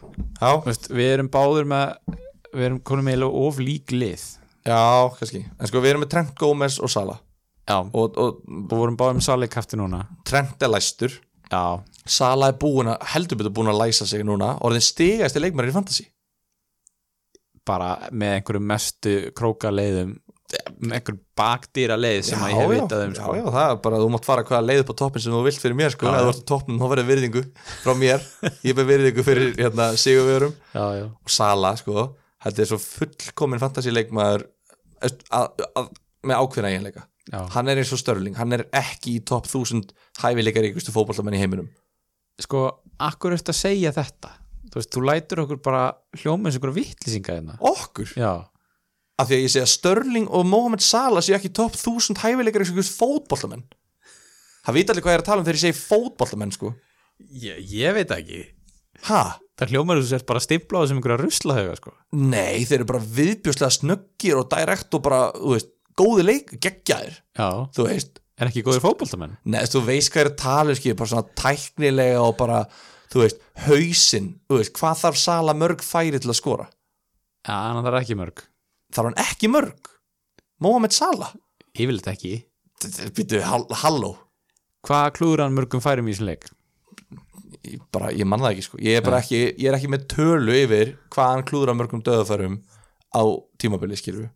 Já, 0.41 0.51
Veist, 0.65 0.89
við 0.89 1.13
erum 1.19 1.31
báður 1.33 1.69
með 1.69 2.17
við 2.57 2.67
erum 2.71 2.81
konum 2.89 3.09
með 3.11 3.27
of 3.29 3.61
lík 3.61 3.93
lið. 3.93 4.25
Já, 4.67 4.81
kannski. 5.19 5.45
En 5.61 5.69
sko, 5.69 5.83
við 5.85 5.93
erum 5.93 6.07
með 6.07 6.15
Trent 6.15 6.37
Gómez 6.41 6.81
og 6.81 6.91
Sala 6.91 7.21
já, 7.67 7.79
og, 7.83 8.17
og, 8.17 8.41
og 8.47 8.71
vorum 8.71 8.97
báður 8.99 9.19
með 9.19 9.27
Salik 9.27 9.53
kæfti 9.55 9.79
núna. 9.79 10.05
Trent 10.27 10.63
er 10.63 10.73
læstur 10.73 11.15
já, 11.53 11.63
Sala 12.07 12.53
er 12.53 12.59
búin 12.61 12.93
að, 12.93 13.01
heldur 13.15 13.41
betur 13.41 13.55
búin 13.57 13.73
að 13.73 13.81
læsa 13.83 14.07
sig 14.07 14.23
núna 14.27 14.53
orðin 14.67 14.85
stigast 14.85 15.39
í 15.39 15.43
leikmæri 15.43 15.73
í 15.73 15.75
fantasy. 15.75 16.07
Bara 17.67 17.97
með 18.15 18.37
einhverju 18.37 18.63
mestu 18.63 19.17
króka 19.35 19.73
leiðum 19.75 20.15
með 20.79 20.93
einhverju 21.01 21.19
bakdýra 21.39 21.97
leið 21.99 22.21
sem 22.29 22.43
að 22.43 22.53
ég 22.53 22.61
hef 22.61 22.71
vitað 22.71 23.03
um 23.07 23.15
já, 23.17 23.19
sko. 23.19 23.33
já, 23.35 23.45
það 23.57 23.71
er 23.73 23.81
bara, 23.87 23.99
þú 24.03 24.11
mátt 24.15 24.29
fara 24.29 24.45
hvaða 24.47 24.67
leið 24.69 24.83
upp 24.85 24.93
á 24.95 25.01
toppin 25.01 25.25
sem 25.25 25.35
þú 25.35 25.41
vilt 25.47 25.63
fyrir 25.63 25.79
mér, 25.81 25.95
sko, 25.95 26.07
Já, 26.07 26.13
ef 26.13 26.23
þú 26.23 26.29
já. 26.29 26.35
ert 26.37 26.45
á 26.47 26.51
toppin 26.53 26.79
þá 26.79 26.87
verður 26.93 27.09
virðingu 27.11 27.43
frá 27.83 27.93
mér, 27.99 28.29
ég 28.69 28.79
ber 28.79 28.89
virðingu 28.93 29.25
fyrir 29.27 29.51
hérna, 29.59 29.89
sigurvegurum 29.99 30.55
já, 30.55 30.85
já. 31.01 31.05
og 31.11 31.35
Sala, 31.35 31.73
sko, 31.81 32.07
þetta 32.47 32.63
er 32.63 32.71
svo 32.71 32.79
fullkomin 32.85 33.63
fantasy 33.63 33.95
að, 33.97 34.47
að, 35.35 35.91
með 36.25 36.39
ákveðna 36.39 36.71
eiginleika 36.73 37.07
já. 37.33 37.41
hann 37.55 37.71
er 37.71 37.81
eins 37.83 37.93
og 37.95 38.01
Störling, 38.03 38.37
hann 38.39 38.57
er 38.57 38.67
ekki 38.77 39.19
í 39.19 39.23
topp 39.27 39.49
1000 39.51 39.93
hæfileikar 40.23 40.67
ríkustu 40.67 40.95
fótballtamenn 40.95 41.39
í 41.39 41.43
heiminum. 41.43 41.71
Sko, 42.43 42.67
akkur 43.01 43.37
eftir 43.37 43.55
að 43.55 43.63
segja 43.63 43.95
þetta? 43.97 44.35
Þú 44.67 44.81
veist, 44.81 44.93
þú 44.93 45.05
lætur 45.09 45.43
okkur 45.47 45.63
bara 45.65 45.87
hljóma 46.21 46.51
eins 46.51 46.59
og 46.59 46.61
einhverju 46.61 46.77
vittlýsinga 46.83 47.39
hérna. 47.39 47.57
Okkur, 47.65 48.13
já, 48.19 48.35
af 49.17 49.31
því 49.31 49.39
að 49.39 49.47
ég 49.47 49.55
segja 49.55 49.71
Störling 49.73 50.29
og 50.29 50.45
Mohamed 50.45 50.85
Salah 50.85 51.25
séu 51.25 51.39
ekki 51.39 51.49
í 51.49 51.57
topp 51.57 51.79
1000 51.79 52.21
hæfileikar 52.21 52.65
ríkustu 52.67 52.99
fótballamenn 52.99 53.65
það 54.67 54.77
vita 54.77 54.93
allir 54.93 55.07
hvað 55.07 55.15
ég 55.15 55.19
er 55.21 55.25
að 55.25 55.31
tala 55.31 55.43
um 55.43 55.47
þegar 55.47 55.59
ég 55.61 55.65
segi 55.65 55.79
fótballamenn, 55.79 56.53
sko. 56.55 56.73
Ég, 57.41 57.61
ég 57.71 57.97
veit 57.97 58.13
ekki. 58.17 58.45
Ha? 59.07 59.25
það 59.57 59.73
hljómar 59.73 60.01
þú 60.01 60.09
sért 60.11 60.27
bara 60.29 60.43
stimpla 60.45 60.81
á 60.81 60.85
þessum 60.85 60.99
einhverja 61.01 61.23
ruslahauga 61.23 61.77
sko. 61.79 61.93
Nei, 62.19 62.67
þeir 62.69 62.83
eru 62.83 62.89
bara 62.91 63.07
viðbjörslega 63.17 63.73
snöggir 63.73 64.41
og 64.41 64.51
direkt 64.53 64.97
og 64.99 65.05
bara, 65.07 65.21
þú 65.33 65.55
veist, 65.55 65.71
góði 65.99 66.27
leik, 66.27 66.55
geggjaðir, 66.63 67.21
þú 67.37 67.87
veist 67.89 68.21
en 68.37 68.51
ekki 68.51 68.65
góðir 68.67 68.85
fótboltamenn? 68.85 69.37
Nei, 69.49 69.63
þú 69.71 69.83
veist 69.87 70.13
hvað 70.13 70.23
er 70.25 70.31
að 70.33 70.39
tala 70.43 70.75
um, 70.75 70.79
skil, 70.79 70.95
bara 70.99 71.13
svona 71.13 71.37
tæknilega 71.41 72.21
og 72.21 72.35
bara, 72.41 72.59
þú 73.13 73.23
veist, 73.23 73.41
hausinn, 73.67 74.29
þú 74.51 74.61
veist, 74.61 74.75
hvað 74.77 75.01
þarf 75.05 75.21
Sala 75.23 75.55
mörg 75.57 75.85
færi 75.85 76.21
til 76.21 76.33
að 76.33 76.41
skora? 76.41 76.69
já, 77.47 77.57
en 77.71 77.81
það 77.81 77.93
er 77.93 77.99
ekki 78.01 78.19
mörg. 78.19 78.45
Þarf 78.93 79.09
hann 79.11 79.21
ekki 79.23 79.51
mörg? 79.53 79.91
Mohamed 80.63 80.95
Sala? 80.97 81.33
yfirleitt 81.77 82.09
ekki. 82.11 82.35
Býtu, 83.17 83.41
halló. 83.45 84.15
Hvað 84.87 85.11
klúður 85.19 85.43
hann 85.45 85.57
mörgum 85.57 85.83
færum 85.83 86.09
í 86.09 86.15
þessum 86.15 86.31
leik? 86.31 86.47
Ég, 87.67 87.81
bara, 87.93 88.13
ég 88.15 88.29
man 88.29 88.43
það 88.43 88.53
ekki, 88.55 88.65
sko. 88.69 88.81
Ég 88.85 88.99
er 89.01 89.05
bara 89.05 89.21
ekki, 89.23 89.41
ég 89.59 89.69
er 89.71 89.77
ekki 89.79 89.91
með 89.91 90.07
tölu 90.13 90.55
yfir 90.55 90.93
hvað 91.13 91.33
hann 91.33 91.47
klúður 91.49 91.73
að 91.73 91.79
mörgum 91.81 92.05
döðafærum 92.07 92.59
á 93.17 93.23
tímabili, 93.61 93.99
skilur 93.99 94.29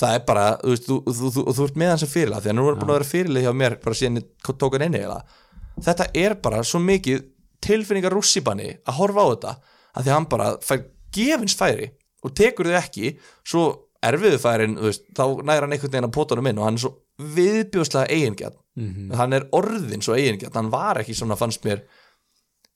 það 0.00 0.16
er 0.18 0.24
bara, 0.28 0.44
þú 0.62 0.72
veist, 0.74 0.88
þú, 0.88 0.96
þú, 1.06 1.30
þú, 1.36 1.44
þú 1.58 1.66
ert 1.68 1.78
með 1.80 1.92
hann 1.92 2.02
sem 2.02 2.10
fyrirlega, 2.10 2.42
því 2.44 2.52
að 2.52 2.58
nú 2.58 2.66
er 2.70 2.78
búin 2.80 2.90
að 2.90 2.96
vera 2.98 3.10
fyrirlega 3.10 3.46
hjá 3.50 3.58
mér 3.60 3.76
bara 3.84 3.98
síðan 4.00 4.20
ég 4.20 4.50
tók 4.62 4.76
hann 4.76 4.86
inni 4.88 5.00
eiginlega. 5.02 5.38
Þetta 5.84 6.08
er 6.24 6.36
bara 6.44 6.62
svo 6.66 6.80
mikið 6.82 7.22
tilfinningar 7.64 8.14
rússibanni 8.14 8.68
að 8.84 8.98
horfa 8.98 9.24
á 9.24 9.26
þetta 9.32 9.54
að 9.94 10.02
því 10.02 10.10
að 10.10 10.16
hann 10.18 10.28
bara 10.34 10.50
fær 10.62 10.84
gefins 11.14 11.56
færi 11.58 11.88
og 12.24 12.34
tekur 12.36 12.70
þau 12.70 12.78
ekki. 12.80 13.14
Svo 13.46 13.64
erfiðu 14.04 14.38
færin, 14.42 14.76
þú 14.78 14.88
veist, 14.90 15.06
þá 15.16 15.24
næra 15.48 15.64
hann 15.66 15.74
einhvern 15.76 15.94
veginn 15.94 16.08
að 16.10 16.14
pótunum 16.18 16.48
inn 16.50 16.60
og 16.60 16.66
hann 16.68 16.78
er 16.78 16.84
svo 16.84 16.94
viðbjóðslega 17.34 18.10
eigingjarn, 18.10 18.56
mm 18.80 19.12
hann 19.14 19.36
er 19.36 19.46
orðin 19.54 20.02
svo 20.02 20.16
eigingjarn, 20.18 20.56
hann 20.58 20.72
var 20.72 20.98
ekki 21.02 21.14
svona 21.14 21.38
fannst 21.38 21.62
mér 21.66 21.84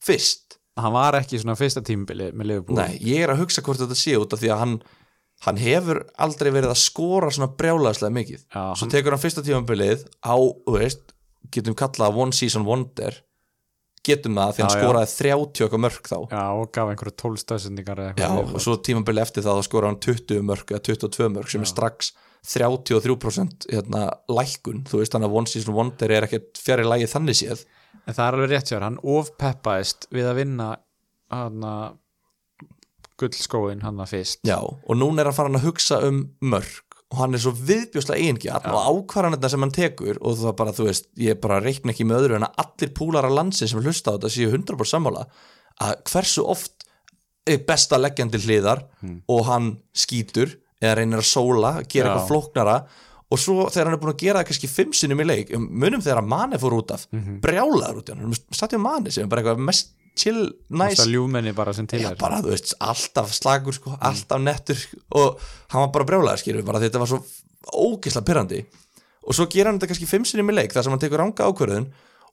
fyrst. 0.05 0.57
Hann 0.79 0.95
var 0.95 1.17
ekki 1.19 1.41
svona 1.43 1.57
fyrsta 1.59 1.83
tímabili 1.83 2.31
með 2.39 2.53
Liverpool. 2.53 2.79
Nei, 2.79 3.01
ég 3.03 3.25
er 3.25 3.33
að 3.33 3.41
hugsa 3.43 3.65
hvort 3.67 3.81
þetta 3.83 3.97
sé 3.99 4.15
út 4.15 4.33
af 4.37 4.39
því 4.39 4.53
að 4.55 4.61
hann, 4.63 4.77
hann 5.47 5.57
hefur 5.63 6.01
aldrei 6.19 6.51
verið 6.51 6.73
að 6.75 6.81
skora 6.83 7.31
svona 7.31 7.53
brjálaðslega 7.59 8.15
mikið. 8.17 8.41
Já, 8.51 8.63
svo 8.75 8.85
hann- 8.87 8.91
tekur 8.97 9.15
hann 9.15 9.23
fyrsta 9.23 9.45
tímabilið 9.47 10.05
á, 10.27 10.35
veist, 10.75 11.13
getum 11.55 11.75
kallað 11.79 12.17
one 12.25 12.33
season 12.33 12.65
wonder. 12.67 13.15
Getum 14.09 14.35
það 14.39 14.53
því 14.57 14.63
hann 14.65 14.71
Já, 14.73 14.81
skoraði 14.81 15.11
30 15.19 15.65
okkar 15.67 15.81
mörg 15.85 16.03
þá. 16.09 16.19
Já, 16.33 16.43
og 16.55 16.73
gaf 16.73 16.89
einhverju 16.93 17.15
tólstöðsendingar 17.23 17.99
eða 17.99 18.15
Já, 18.17 18.29
eitthvað. 18.31 18.55
og 18.55 18.61
svo 18.65 18.77
tímabilið 18.89 19.23
eftir 19.27 19.43
það 19.45 19.59
þá 19.59 19.65
skoraði 19.69 19.91
hann 19.93 20.01
20 20.07 20.43
mörg 20.49 20.73
eða 20.73 20.83
22 20.89 21.29
mörg 21.35 21.51
sem 21.53 21.61
er 21.67 21.71
strax 21.73 22.13
33% 22.49 23.67
hérna, 23.73 24.03
lækkun, 24.31 24.85
þú 24.89 25.01
veist 25.03 25.13
þannig 25.15 25.29
að 25.29 25.37
one 25.41 25.51
season 25.51 25.75
wonder 25.77 26.13
er 26.15 26.27
ekkert 26.29 26.61
fjari 26.63 26.87
lægi 26.87 27.09
þannig 27.13 27.37
séð. 27.41 27.65
En 28.07 28.15
það 28.15 28.25
er 28.29 28.37
alveg 28.39 28.51
rétt 28.55 28.71
sér, 28.73 28.85
hann 28.87 28.99
ofpeppaðist 29.03 30.07
við 30.15 30.29
að 30.31 30.39
vinna 30.41 30.69
hann 31.35 31.65
gullskóin 33.19 33.83
hann 33.85 34.03
að 34.03 34.15
fyrst. 34.17 34.43
Já, 34.47 34.59
og 34.61 34.99
núna 34.99 35.23
er 35.23 35.31
hann 35.31 35.39
farin 35.39 35.59
að 35.59 35.67
hugsa 35.69 36.03
um 36.07 36.23
mörg 36.41 36.85
og 37.09 37.21
hann 37.23 37.37
er 37.37 37.41
svo 37.41 37.55
viðbjóslega 37.57 38.21
eigingjarn 38.21 38.69
og 38.69 38.89
ákvarðanirna 38.93 39.49
sem 39.49 39.63
hann 39.65 39.73
tekur 39.73 40.19
og 40.21 40.37
það 40.43 40.57
bara, 40.59 40.75
þú 40.77 40.89
veist, 40.91 41.09
ég 41.17 41.39
bara 41.41 41.61
reikna 41.65 41.95
ekki 41.95 42.05
með 42.05 42.27
öðru 42.27 42.37
en 42.37 42.45
að 42.51 42.59
allir 42.65 42.93
púlara 42.99 43.31
landsi 43.33 43.69
sem 43.71 43.81
hlusta 43.81 44.13
á 44.13 44.15
þetta 44.19 44.33
séu 44.35 44.51
100% 44.53 44.93
sammála 44.93 45.25
að 45.85 45.95
hversu 46.11 46.45
oft 46.45 46.85
er 47.49 47.63
best 47.65 47.95
að 47.97 48.05
leggja 48.05 48.27
hann 48.27 48.33
til 48.35 48.43
hliðar 48.45 48.83
og 49.25 49.45
hann 49.49 49.71
skýtur 49.97 50.59
eða 50.83 50.99
reynir 51.01 51.23
að 51.23 51.31
sóla, 51.31 51.71
gera 51.89 52.11
Já. 52.11 52.13
eitthvað 52.13 52.29
flóknara 52.29 52.77
og 53.29 53.41
svo 53.41 53.65
þegar 53.73 53.89
hann 53.89 53.97
er 53.97 54.03
búin 54.03 54.13
að 54.13 54.21
gera 54.27 54.43
það 54.43 54.51
kannski 54.51 54.71
fimm 54.73 54.93
sinnum 54.97 55.23
í 55.25 55.27
leik, 55.29 55.55
um, 55.57 55.65
munum 55.81 56.05
þegar 56.05 56.21
að 56.23 56.29
Mane 56.35 56.61
fór 56.61 56.77
út 56.77 56.93
af 56.93 57.07
brjálaður 57.45 58.03
út 58.03 58.13
í 58.13 58.19
hann, 58.19 58.37
statjum 58.53 58.85
Mane 58.85 59.11
sem 59.15 59.25
er 59.25 59.33
bara 59.33 59.43
eitthvað 59.47 59.65
mest 59.65 59.95
chill, 60.19 60.43
nice. 60.71 60.99
það 61.01 61.15
ljúmenni 61.15 61.55
bara 61.57 61.75
sem 61.77 61.87
til 61.91 62.03
er. 62.05 62.19
bara, 62.21 62.41
veist, 62.45 62.75
alltaf 62.83 63.33
slagur 63.37 63.77
sko, 63.77 63.95
alltaf 63.99 64.43
nettur 64.43 64.79
sko, 64.81 65.01
og 65.21 65.49
hann 65.73 65.87
var 65.87 65.95
bara 65.95 66.09
brjálæður, 66.11 66.43
skilur 66.43 66.67
bara 66.67 66.83
þetta 66.83 67.03
var 67.03 67.11
svo 67.11 67.23
ógeðslega 67.69 68.29
pyrrandi 68.29 68.61
og 69.29 69.37
svo 69.37 69.49
gera 69.53 69.71
hann 69.71 69.79
þetta 69.79 69.93
kannski 69.93 70.11
fimm 70.11 70.27
sinni 70.29 70.47
með 70.47 70.63
leik 70.63 70.77
þar 70.77 70.87
sem 70.87 70.95
hann 70.95 71.03
tekur 71.03 71.23
ranga 71.23 71.49
ákvörðun 71.49 71.89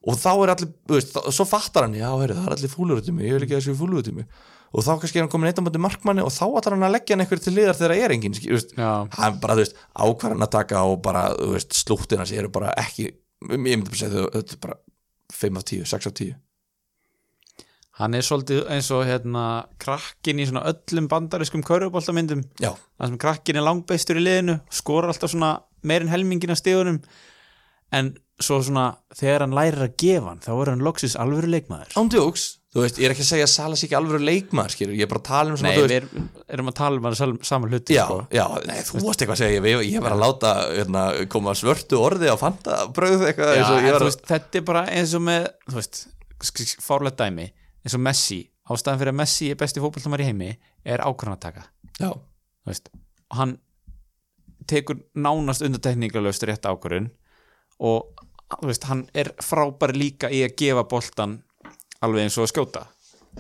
og 0.06 0.20
þá 0.22 0.32
er 0.34 0.52
allir, 0.54 0.74
veist, 0.90 1.16
svo 1.34 1.46
fattar 1.50 1.88
hann 1.88 1.98
já, 1.98 2.08
heyri, 2.14 2.36
það 2.38 2.50
er 2.50 2.56
allir 2.56 2.72
fúlur 2.72 3.02
út 3.02 3.10
í 3.10 3.16
mig, 3.16 3.30
ég 3.30 3.38
vil 3.38 3.46
ekki 3.48 3.58
að 3.58 3.64
þessu 3.64 3.78
fúlur 3.80 4.04
út 4.04 4.12
í 4.12 4.14
mig. 4.20 4.28
Og 4.76 4.84
þá 4.86 4.92
kannski 5.02 5.18
er 5.18 5.24
hann 5.24 5.32
komin 5.34 5.50
eitt 5.50 5.62
á 5.62 5.66
mæti 5.66 5.82
markmanni 5.82 6.22
og 6.26 6.34
þá 6.36 6.44
ætlar 6.46 6.76
hann 6.76 6.86
að 6.86 6.94
leggja 6.98 7.16
hann 7.16 7.24
einhver 7.24 7.42
til 7.42 7.54
liðar 7.56 7.78
þegar 7.80 7.94
það 7.96 8.04
er 8.06 8.14
enginn, 8.16 8.38
hann 9.16 9.40
bara, 9.42 9.56
þú 9.58 9.64
veist, 9.64 9.80
ákvarðan 10.06 10.46
að 10.46 10.52
taka 10.58 10.84
og 10.92 10.98
bara, 11.06 11.24
þú 11.40 11.52
veist, 11.56 11.78
slúttina 11.80 12.28
sér 12.30 12.44
eru 12.44 12.52
bara 12.54 12.74
ekki, 12.84 13.08
ég 13.50 13.62
myndi 13.66 13.90
bara 13.90 14.02
segja 14.04 14.28
þau, 14.30 14.58
bara 14.68 14.78
5 15.34 15.62
af 15.62 15.68
10, 15.72 15.88
6 15.90 16.12
af 16.12 16.18
10 16.22 16.36
hann 18.00 18.18
er 18.18 18.26
svolítið 18.28 18.66
eins 18.76 18.90
og 18.92 19.06
hérna 19.08 19.46
krakkin 19.82 20.42
í 20.44 20.48
svona 20.50 20.66
öllum 20.72 21.08
bandariskum 21.12 21.64
kauruboltamyndum 21.66 22.44
já, 22.60 22.74
það 23.00 23.14
sem 23.14 23.22
krakkin 23.24 23.62
er 23.62 23.68
langbæstur 23.70 24.20
í 24.20 24.26
liðinu 24.26 24.60
skorar 24.74 25.14
alltaf 25.14 25.32
svona 25.32 25.54
meirinn 25.86 26.12
helmingin 26.12 26.52
af 26.56 26.60
stíðunum 26.60 27.00
en 27.96 28.14
svo 28.42 28.60
svona 28.66 28.90
þegar 29.16 29.46
hann 29.46 29.56
lærir 29.56 29.86
að 29.86 29.96
gefa 30.02 30.34
hann 30.34 30.44
þá 30.44 30.52
er 30.58 30.72
hann 30.74 30.84
loksis 30.84 31.16
alvöru 31.16 31.48
leikmaður. 31.54 31.94
Ándjóks 32.02 32.46
þú 32.76 32.84
veist, 32.84 32.98
ég 33.00 33.08
er 33.08 33.14
ekki 33.14 33.24
að 33.24 33.30
segja 33.30 33.46
að 33.48 33.52
Salas 33.54 33.84
ekki 33.86 33.96
alveg 33.96 34.24
leikmaður, 34.28 34.74
skilur, 34.74 34.96
ég 35.00 35.06
er 35.06 35.12
bara 35.14 35.22
að 35.22 35.28
tala 35.30 35.54
um 35.54 35.60
svona, 35.62 35.70
Nei, 35.72 35.78
við 35.80 35.94
veist, 35.94 36.18
erum, 36.58 36.72
að 36.72 36.76
tala 36.82 37.00
um 37.00 37.06
að 37.08 37.14
sal- 37.22 37.38
sama 37.48 37.70
hluti 37.72 37.96
já, 37.96 38.02
sko. 38.04 38.18
já, 38.36 38.44
nei, 38.68 38.80
þú 38.84 39.04
varst 39.06 39.24
eitthvað 39.24 39.36
að 39.38 39.42
segja, 39.46 39.62
ég, 39.64 39.84
ég 39.94 40.04
var 40.04 40.16
að 40.18 40.24
láta 40.26 40.52
hérna, 40.74 41.04
koma 41.32 41.54
svörtu 41.56 42.02
orði 42.04 42.28
á 42.28 42.36
fanta 42.42 42.82
bröð 42.92 43.24
eitthvað, 43.30 43.54
Já, 43.62 43.70
en 43.80 44.04
veist, 44.04 44.26
þetta 44.28 44.60
er 44.60 44.66
bara 44.68 44.84
eins 44.92 45.14
og 45.16 45.24
með 45.24 45.48
þú 45.70 45.78
veist, 45.80 46.02
fárlega 46.84 47.16
dæmi 47.24 47.48
eins 47.86 47.96
og 47.98 48.02
Messi, 48.02 48.40
ástæðan 48.66 49.02
fyrir 49.02 49.14
að 49.14 49.20
Messi 49.22 49.52
er 49.54 49.60
besti 49.60 49.84
fótballtamar 49.84 50.24
í 50.24 50.30
heimi 50.30 50.52
er 50.86 51.04
veist, 52.66 52.90
og 53.30 53.38
hann 53.40 53.58
tekur 54.70 54.98
nánast 55.14 55.62
undartekningalöst 55.66 56.46
rétt 56.50 56.66
ákvörðun 56.66 57.12
og 57.86 58.26
veist, 58.66 58.88
hann 58.90 59.06
er 59.14 59.32
frábær 59.44 59.94
líka 59.94 60.32
í 60.34 60.42
að 60.46 60.58
gefa 60.62 60.86
boltan 60.90 61.40
alveg 62.06 62.26
eins 62.26 62.38
og 62.40 62.48
að 62.48 62.54
skjóta. 62.54 62.84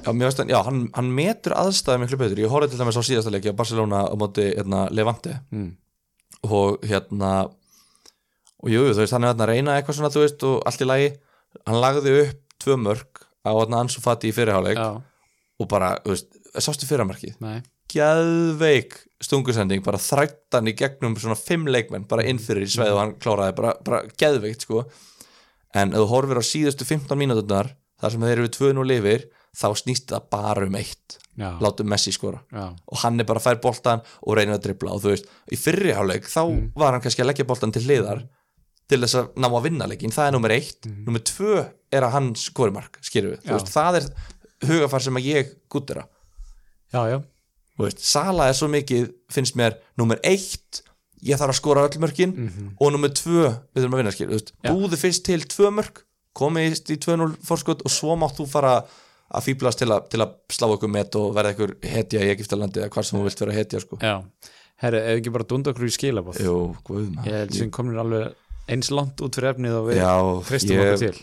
Já, 0.03 0.11
veist, 0.11 0.41
já 0.51 0.59
hann, 0.67 0.85
hann 0.93 1.11
metur 1.17 1.55
aðstæði 1.57 2.03
miklu 2.03 2.21
betur, 2.21 2.43
ég 2.45 2.51
horfði 2.51 2.73
til 2.73 2.83
dæmis 2.83 2.99
á 2.99 3.03
síðasta 3.07 3.33
leiki 3.33 3.53
á 3.53 3.57
Barcelona 3.57 4.05
á 4.11 4.15
móti 4.19 4.49
hérna, 4.51 4.85
Levante. 4.91 5.39
Mm. 5.51 5.73
og 6.45 6.83
hérna 6.85 7.31
og 8.61 8.71
jú, 8.71 8.81
þú 8.91 9.01
veist, 9.01 9.13
hann 9.13 9.27
er 9.27 9.35
að 9.35 9.49
reyna 9.49 9.77
eitthvað 9.77 9.99
svona, 9.99 10.13
þú 10.13 10.23
veist, 10.25 10.43
og 10.47 10.65
allt 10.65 10.81
í 10.81 10.87
lagi. 10.89 11.11
Hann 11.65 11.81
lagði 11.81 12.15
upp 12.23 12.57
tvö 12.61 12.77
mörg 12.81 13.14
á 13.45 13.51
þarna 13.53 13.83
Ansu 13.85 14.01
Fati 14.03 14.31
í 14.31 14.35
fyrirháleik 14.35 14.81
og 15.61 15.69
bara, 15.71 15.93
þú 16.03 16.15
veist, 16.15 16.35
sástu 16.57 16.87
fyrirmarkið 16.89 17.37
nei, 17.43 17.61
geðveik 17.91 18.97
stungusending 19.23 19.83
bara 19.85 20.01
þrættan 20.01 20.67
í 20.71 20.75
gegnum 20.77 21.15
svona 21.19 21.37
fimm 21.39 21.67
leikmenn 21.71 22.07
bara 22.09 22.25
inn 22.27 22.41
fyrir 22.41 22.65
í 22.65 22.71
sveið 22.71 22.95
og 22.95 23.01
hann 23.01 23.13
kláraði 23.21 23.55
bara, 23.57 23.75
bara 23.85 24.01
geðveikt 24.19 24.65
sko. 24.67 24.85
En 25.75 25.91
ef 25.93 26.03
þú 26.03 26.09
horfir 26.11 26.39
á 26.39 26.43
síðustu 26.45 26.87
15 26.87 27.19
mínúturnar 27.19 27.73
þar 28.01 28.13
sem 28.13 28.25
þeir 28.25 28.41
eru 28.41 28.51
2-0 28.55 28.87
lifir 28.89 29.27
þá 29.55 29.67
snýst 29.79 30.09
það 30.11 30.27
bara 30.35 30.65
um 30.67 30.75
eitt. 30.79 31.19
Látum 31.35 31.89
Messi 31.91 32.13
skora. 32.15 32.39
Já, 32.51 32.69
og 32.71 32.99
hann 33.01 33.19
er 33.19 33.27
bara 33.27 33.41
að 33.41 33.47
fær 33.49 33.61
boltan 33.63 34.03
og 34.23 34.37
reynir 34.37 34.55
að 34.55 34.69
dribla 34.69 34.93
og 34.95 35.01
þú 35.03 35.11
veist, 35.11 35.25
í 35.51 35.59
fyrri 35.59 35.91
hálfleik 35.95 36.29
þá 36.31 36.41
var 36.79 36.95
hann 36.95 37.03
kannski 37.03 37.23
að 37.25 37.31
leggja 37.31 37.47
boltan 37.49 37.73
til 37.75 37.83
hliðar 37.83 38.21
til 38.87 39.01
þess 39.01 39.17
að 39.19 39.31
ná 39.41 39.47
að 39.49 39.65
vinna 39.65 39.87
leikin, 39.89 40.13
það 40.15 40.27
er 40.29 40.35
nummer 40.35 40.53
eitt. 40.55 40.87
Nummer 41.07 41.23
tvö 41.27 41.65
er 41.95 42.05
að 42.07 42.15
hann 42.17 42.31
skorimark 42.39 42.99
skilur 43.05 43.35
við, 43.35 43.45
veist, 43.51 43.71
það 43.73 43.99
er 44.01 44.09
hugafar 44.69 45.03
sem 45.05 45.19
að 45.19 45.29
ég 45.31 45.53
gútira 45.71 46.05
já, 46.95 47.01
já, 47.11 47.17
veist, 47.81 48.03
Sala 48.05 48.49
er 48.51 48.57
svo 48.57 48.69
mikið, 48.71 49.09
finnst 49.33 49.57
mér 49.59 49.77
nummer 49.99 50.19
eitt, 50.23 50.81
ég 51.25 51.39
þarf 51.41 51.55
að 51.55 51.59
skora 51.61 51.85
öll 51.87 52.01
mörkin 52.03 52.35
og 52.79 52.91
nummer 52.95 53.11
tvö 53.15 53.47
við 53.49 53.81
þurfum 53.81 53.97
að 53.97 54.03
vinna 54.03 54.13
skil, 54.15 54.29
þú 54.31 54.37
veist, 54.39 54.53
Já. 54.63 54.69
búðu 54.71 54.99
fyrst 55.01 55.25
til 55.27 55.41
tvö 55.55 55.71
mörk, 55.79 56.03
komið 56.35 56.79
í 56.91 56.99
2-0 57.05 57.31
fórskot 57.47 57.83
og 57.87 57.93
svo 57.95 58.15
mátt 58.19 58.35
þú 58.39 58.45
fara 58.51 58.75
að 59.35 59.45
fýblast 59.47 59.79
til, 59.81 59.89
til 60.11 60.21
að 60.21 60.33
slá 60.53 60.67
okkur 60.75 60.91
met 60.91 61.15
og 61.17 61.31
verða 61.35 61.53
einhver 61.55 61.71
hetja 61.87 62.21
í 62.21 62.31
Egiptalandi 62.35 62.83
eða 62.83 62.91
hvað 62.93 63.07
sem 63.07 63.17
þú 63.17 63.23
vilt 63.25 63.41
vera 63.41 63.55
hetja 63.55 63.79
sko. 63.81 63.97
já. 64.03 64.17
Herri, 64.83 64.99
ef 64.99 65.19
ekki 65.21 65.31
bara 65.31 65.45
dunda 65.47 65.71
okkur 65.71 65.87
í 65.87 65.93
skilabóð 65.95 66.41
Jú, 66.43 66.55
guð 66.83 67.05
maður. 67.15 67.29
ég 67.31 67.37
held 67.45 67.53
sem 67.55 67.69
komin 67.71 67.95
alveg 68.01 68.33
eins 68.71 68.89
langt 68.93 69.21
út 69.21 69.37
fyrir 69.37 69.51
efnið 69.53 69.75
og 69.77 69.87
við 69.89 69.99
hristum 70.47 70.79
okkur 70.81 71.01
til. 71.03 71.17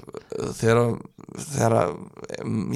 þegar, 0.60 0.80
þegar 1.48 1.74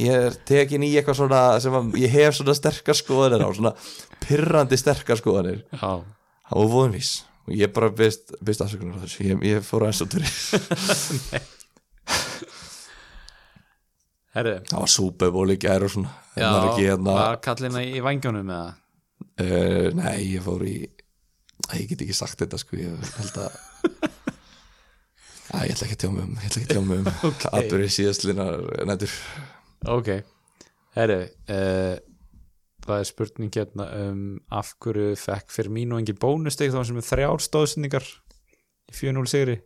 ég 0.02 0.26
er 0.26 0.38
tekin 0.48 0.86
í 0.86 0.90
eitthvað 0.98 1.20
svona 1.20 1.42
sem 1.62 1.76
að 1.78 1.98
ég 2.02 2.10
hef 2.16 2.38
svona 2.38 2.54
sterkar 2.58 2.98
skoðanir 2.98 3.46
á 3.46 3.50
svona 3.54 3.72
pirrandi 4.24 4.78
sterkar 4.80 5.20
skoðanir. 5.20 5.60
Var 5.78 6.02
voðunvís 6.50 7.12
og 7.46 7.52
ég 7.54 7.70
bara 7.74 7.92
byrst, 7.94 8.34
afsökunar 8.42 8.98
á 8.98 9.02
þessu. 9.04 9.18
Ég, 9.28 9.44
ég 9.46 9.62
fór 9.66 9.86
aðeins 9.86 10.02
út 10.02 10.16
fyrir. 10.18 10.34
Herri 14.36 14.58
það 14.66 14.82
var 14.82 14.92
súpeból 14.92 15.48
í 15.54 15.58
gær 15.62 15.86
og 15.86 15.94
svona. 15.94 16.10
Já, 16.36 16.50
ekki 16.66 16.90
hérna 16.90 17.14
var 17.16 17.38
kallina 17.44 17.80
í 17.86 18.02
vangjónum 18.04 18.50
eða? 18.50 18.74
Uh, 19.36 19.88
nei, 19.96 20.34
ég 20.34 20.42
fór 20.44 20.62
í 20.66 20.76
ég 21.72 21.88
get 21.90 22.02
ekki 22.04 22.16
sagt 22.16 22.42
þetta 22.42 22.58
sko. 22.60 22.76
Ég 22.82 23.14
held 23.16 23.36
að 23.46 23.50
Æ, 25.56 25.62
ég 25.64 25.72
ætla 25.72 25.86
ekki 25.86 25.96
að 25.96 26.02
tjá 26.02 26.10
mig 26.12 26.24
um 26.26 26.34
ég 26.36 26.48
ætla 26.50 26.60
ekki 26.60 26.66
að 26.66 26.74
tjá 26.74 26.82
mig 26.84 26.98
um 27.00 27.06
Ok. 27.30 27.46
atbyrði 27.52 27.92
síðastlina 27.94 28.46
nættur 28.88 29.14
ok, 29.96 30.10
herri 30.96 31.18
uh, 31.24 31.94
það 32.86 33.00
er 33.00 33.08
spurning 33.08 33.56
hérna 33.56 33.86
um 34.02 34.20
af 34.52 34.74
hverju 34.82 35.14
fekk 35.20 35.54
fyrir 35.54 35.72
mínu 35.74 36.00
engi 36.00 36.16
bónusteg 36.16 36.74
þá 36.74 36.82
sem 36.88 37.00
er 37.00 37.06
þrjár 37.08 37.44
stóðsendingar 37.44 38.06
í 38.06 38.94
4-0 38.94 39.24
sigri? 39.30 39.56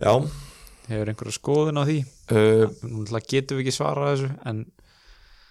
Já, 0.00 0.14
hefur 0.88 1.12
einhverja 1.12 1.36
skoðun 1.36 1.78
á 1.78 1.84
því? 1.86 1.98
Uh, 2.32 2.64
nú 2.86 3.02
náttúrulega 3.04 3.32
getum 3.34 3.60
við 3.60 3.66
ekki 3.66 3.76
svarað 3.76 4.14
þessu 4.14 4.32
en 4.48 4.64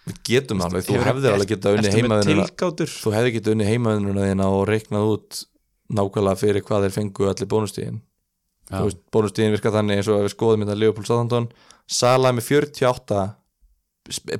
við 0.07 0.22
getum 0.32 0.65
alveg 0.65 0.88
þú 0.89 1.01
hefðir 1.05 1.36
alveg 1.36 1.53
getað 1.53 1.78
unni 1.78 1.93
heimaðununa 1.93 2.47
þú 2.89 3.13
hefði 3.15 3.36
getað 3.38 3.55
unni 3.55 3.69
heimaðununa 3.69 4.30
þína 4.32 4.47
og 4.49 4.63
reiknað 4.69 5.11
út 5.13 5.43
nákvæmlega 5.91 6.41
fyrir 6.41 6.65
hvað 6.65 6.88
þeir 6.88 6.95
fengu 6.97 7.30
allir 7.30 7.51
Þú 7.51 8.11
veist, 8.72 9.01
bónustíðin 9.13 9.55
virkar 9.55 9.76
þannig 9.76 10.01
eins 10.01 10.09
og 10.11 10.24
við 10.24 10.34
skoðum 10.36 10.65
þetta 10.65 10.80
Leopold 10.80 11.09
Southampton. 11.09 11.47
Salah 11.91 12.34
með 12.36 12.47
48 12.47 13.28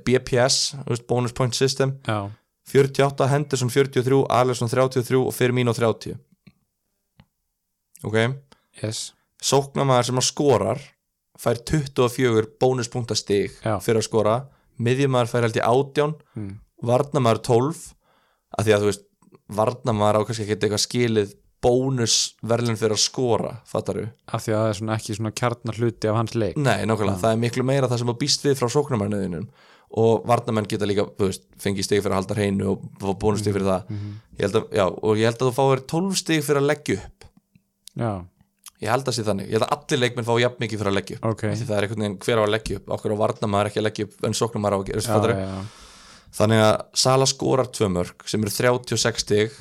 BPS, 0.07 0.59
bonus 1.07 1.36
point 1.38 1.55
system. 1.55 1.97
Já, 2.07 2.32
48, 2.71 3.27
Henderson 3.27 3.71
43, 3.73 4.25
Alisson 4.32 4.69
33 4.71 5.19
og 5.19 5.34
Firmino 5.36 5.73
30 5.75 6.15
ok? 8.07 8.17
Yes. 8.82 9.11
Sóknamaður 9.41 10.09
sem 10.09 10.21
að 10.21 10.27
skorar 10.27 10.82
fær 11.41 11.61
24 11.67 12.49
bónuspunktastig 12.61 13.55
fyrir 13.61 14.01
að 14.01 14.07
skora. 14.07 14.36
Miðjumæður 14.82 15.32
fær 15.32 15.47
held 15.47 15.57
ég 15.57 15.67
18 15.67 16.13
mm. 16.38 16.51
varnamaður 16.86 17.41
12 17.49 17.82
af 18.57 18.65
því 18.65 18.75
að 18.75 18.84
þú 18.84 18.91
veist, 18.91 19.07
varnamaður 19.51 20.21
á 20.21 20.25
kannski 20.27 20.45
ekki 20.45 20.57
eitthvað 20.57 20.86
skilið 20.86 21.34
bónusverlun 21.62 22.80
fyrir 22.80 22.95
að 22.95 23.03
skora 23.03 23.51
fattaru 23.70 24.07
af 24.34 24.43
því 24.45 24.53
að 24.55 24.62
það 24.62 24.70
er 24.72 24.80
svona 24.80 24.95
ekki 24.97 25.18
svona 25.18 25.34
kjarnar 25.41 25.78
hluti 25.78 26.09
af 26.09 26.18
hans 26.18 26.34
leik. 26.38 26.57
Nei, 26.57 26.80
nákvæmlega, 26.89 27.22
það 27.22 27.36
er 27.36 27.43
miklu 27.43 27.66
meira 27.68 27.89
það 27.91 28.01
sem 28.01 28.14
að 28.14 28.20
býst 28.24 28.47
við 28.47 28.57
frá 28.57 28.68
sóknarmæniðinum 28.76 29.45
og 30.01 30.26
varnamenn 30.30 30.70
geta 30.72 30.88
líka, 30.88 31.03
þú 31.20 31.28
veist, 31.28 31.45
fengið 31.59 31.88
stig 31.88 31.99
fyrir 32.01 32.16
að 32.16 32.22
halda 32.22 32.38
hreinu 32.38 32.70
og 32.72 32.84
fá 33.01 33.09
bónustig 33.20 33.51
fyrir 33.55 33.68
það. 33.68 33.89
Ég 34.38 34.43
held 34.45 34.59
að, 34.62 34.68
já, 34.80 34.86
og 34.88 35.20
ég 35.20 35.28
held 35.28 35.41
að 35.41 35.49
þú 35.49 35.55
fáir 35.57 35.82
12 35.93 36.22
stig 36.22 36.45
fyrir 36.47 36.62
að 36.62 36.70
leggja 36.70 36.95
upp. 37.01 37.26
Já, 37.99 38.12
ég 38.82 38.93
held 38.95 39.12
að 39.12 39.18
sé 39.18 39.26
þannig, 39.28 39.49
ég 39.51 39.59
held 39.59 39.68
að 39.68 39.74
allir 39.76 40.01
leikmenn 40.05 40.30
fá 40.30 40.34
jafn 40.39 40.64
mikið 40.64 40.82
fyrir 40.82 40.91
að 40.93 40.97
leggja 41.01 41.20
upp, 41.20 41.28
ok. 41.34 41.43
Af 41.51 41.59
því 41.59 41.68
það 41.68 41.78
er 41.78 41.88
einhvern 41.88 42.05
veginn 42.05 42.20
hver 42.24 42.39
á 42.39 42.43
að 42.45 42.53
leggja 42.55 42.80
upp, 42.80 42.88
okkur 42.95 43.12
á 43.12 43.22
varnamaður 43.26 43.70
ekki 43.72 43.82
að 43.82 43.88
leggja 43.89 44.07
upp 44.07 44.30
en 44.30 44.38
sóknarmæður 44.39 44.72
á 44.72 44.80
að 44.80 44.88
gera, 44.88 45.51
þannig 46.38 46.61
að 46.63 46.75
Sala 47.01 47.27
skorar 47.29 47.69
tvö 47.71 47.89
mörg 47.91 48.25
sem 48.29 48.41
eru 48.41 48.53
36 48.53 49.23
stig 49.25 49.57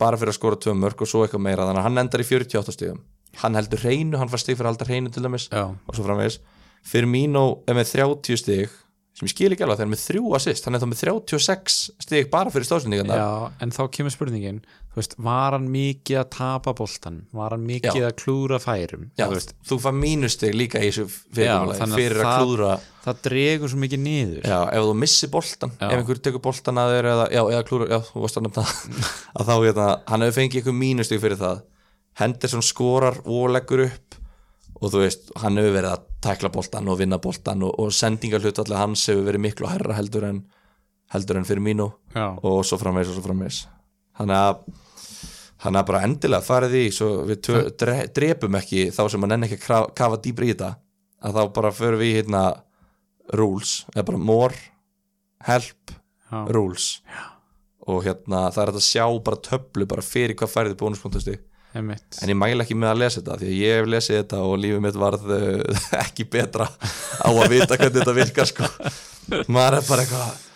bara 0.00 0.18
fyrir 0.20 0.34
að 0.34 0.38
skora 0.38 0.60
tvö 0.60 0.74
mörg 0.76 1.00
og 1.00 1.08
svo 1.08 1.24
eitthvað 1.24 1.44
meira. 1.46 1.66
Þannig 1.68 1.80
að 1.80 1.88
hann 1.88 2.02
endar 2.04 2.20
í 2.24 2.28
48 2.28 2.76
stigum. 2.76 3.00
Hann 3.40 3.54
heldur 3.54 3.82
hreinu, 3.84 4.18
hann 4.18 4.28
fær 4.28 4.42
stig 4.42 4.56
fyrir 4.58 4.68
að 4.68 4.74
halda 4.74 4.88
hreinu 4.90 5.10
til 5.14 5.22
dæmis 5.22 5.48
já, 5.48 5.64
og 5.70 5.94
svo 5.94 6.04
framvegis. 6.04 6.40
Firmino 6.82 7.62
er 7.68 7.76
með 7.78 7.92
30 7.94 8.40
stig 8.40 8.70
sem 9.16 9.26
ég 9.28 9.34
skil 9.34 9.52
ekki 9.52 9.64
alveg 9.66 9.82
hann 9.82 9.90
er 9.90 9.94
með 9.94 10.04
þrjú 10.08 10.34
assist. 10.38 10.64
Hann 10.64 10.74
er 10.74 10.82
þá 10.82 10.88
með 10.90 11.02
36 11.04 11.78
stig 12.06 12.30
bara 12.32 12.50
fyrir 12.50 12.66
stóðsendingarna 12.68 13.18
já, 13.20 13.28
en 13.60 13.74
þá 13.74 13.82
kemur 13.92 14.14
spurningin 14.14 14.62
veist, 14.98 15.14
var 15.22 15.54
hann 15.54 15.68
mikið 15.70 16.18
að 16.18 16.28
tapa 16.34 16.72
boltan 16.74 17.18
var 17.36 17.54
hann 17.54 17.62
mikið 17.68 17.98
Já. 18.00 18.06
að 18.08 18.16
klúra 18.18 18.58
færum? 18.58 19.04
Já, 19.18 19.26
þú 19.30 19.40
þú, 19.70 19.78
fær 19.84 19.94
mínustig 19.94 20.54
líka 20.56 20.80
í 20.82 20.88
þessu 20.90 21.04
þannig 21.36 21.80
að 21.84 21.94
fyrir 21.94 22.18
að 22.18 22.26
það- 22.26 22.40
klúðra 22.42 22.72
það 23.04 23.20
dregur 23.24 23.70
svo 23.72 23.78
mikið 23.80 24.00
niður. 24.04 24.42
Já, 24.50 24.58
ef 24.74 24.84
þú 24.90 24.94
missir 25.00 25.30
boltan 25.30 25.70
Já. 25.78 25.86
ef 25.90 25.96
einhver 26.00 26.18
tekur 26.26 26.42
boltan 26.44 26.80
að 26.82 26.94
þér 26.96 27.10
eða, 27.14 27.26
já, 27.32 27.42
eða 27.54 27.64
klúra, 27.70 27.88
já, 27.88 27.98
þú 28.10 28.24
varst 28.26 28.36
að 28.40 28.46
nefna 28.48 28.64
að 29.40 29.46
þá, 29.46 29.54
hérna, 29.64 29.88
hann 30.10 30.26
hefur 30.26 30.38
fengið 30.40 30.60
einhver 30.60 30.78
mínustig 30.82 31.20
fyrir 31.22 31.40
það. 31.40 31.62
Henderson 32.20 32.62
skorar 32.66 33.20
og 33.24 33.50
leggur 33.54 33.86
upp 33.86 34.18
og 34.80 34.90
þú 34.92 35.00
veist, 35.04 35.30
hann 35.40 35.56
hefur 35.60 35.76
verið 35.78 35.94
að 35.94 36.06
tækla 36.24 36.50
boltan 36.52 36.88
og 36.90 36.98
vinna 37.00 37.18
boltan 37.22 37.62
og, 37.62 37.74
og 37.78 37.92
sendingarhlut 37.94 38.58
allir 38.58 38.76
hans 38.80 39.06
hefur 39.08 39.24
verið 39.28 39.44
miklu 39.46 39.68
herra 39.70 39.94
heldur 39.96 40.26
en 40.28 40.42
heldur 41.14 41.38
en 41.40 41.44
fyrir 41.48 41.62
mínu 41.64 41.86
já, 42.14 42.26
og 42.42 42.64
svo 42.66 42.76
framvegs 42.80 43.08
og 43.10 43.16
svo 43.18 43.24
framvegs 43.24 43.64
þannig 44.20 44.38
að 44.38 44.62
hann 45.64 45.76
er 45.76 45.88
bara 45.88 46.04
endilega 46.06 46.44
farið 46.44 46.76
í 46.78 46.84
svo 46.94 47.10
við 47.28 47.42
tö, 47.44 47.62
dre, 47.80 47.96
drepum 48.16 48.56
ekki 48.60 48.88
þá 48.94 49.02
sem 49.12 49.26
hann 49.26 49.36
enn 49.36 49.48
ekki 49.48 49.60
að 49.74 49.90
kafa 49.96 50.20
dýbri 50.24 50.50
í 50.50 50.54
þetta 50.54 50.74
að 51.20 51.36
þá 51.36 51.42
bara 51.56 51.72
förum 51.76 52.00
við 52.00 52.12
í 52.12 52.16
hérna 52.20 52.44
rules, 53.36 53.74
eða 53.94 54.06
bara 54.08 54.22
more 54.30 54.56
help, 55.46 55.92
já, 56.30 56.40
rules. 56.50 56.88
Já. 57.04 57.26
og 57.90 58.02
hérna 58.04 58.48
það 58.54 58.62
er 58.62 58.72
að 58.72 58.84
sjá 58.86 59.04
bara 59.24 59.44
töflu 59.44 59.86
bara 59.88 60.04
fyrir 60.04 60.36
hvað 60.38 60.52
færið 60.54 60.76
bónuspunktastig 60.80 61.40
einmitt. 61.76 62.18
En 62.22 62.32
ég 62.32 62.38
mæla 62.38 62.64
ekki 62.64 62.76
með 62.78 62.92
að 62.92 63.00
lesa 63.04 63.20
þetta 63.20 63.38
því 63.40 63.48
að 63.50 63.58
ég 63.60 63.76
hef 63.78 63.88
lesið 63.94 64.16
þetta 64.20 64.42
og 64.46 64.56
lífið 64.58 64.84
mitt 64.86 64.98
varð 64.98 65.26
uh, 65.36 65.80
ekki 66.04 66.26
betra 66.30 66.66
á 66.66 67.30
að 67.30 67.50
vita 67.52 67.76
hvernig 67.76 67.98
þetta 68.00 68.16
virkar 68.16 68.50
sko. 68.50 68.70
Maður 69.54 69.78
er 69.78 69.86
bara 69.86 70.06
eitthvað 70.06 70.49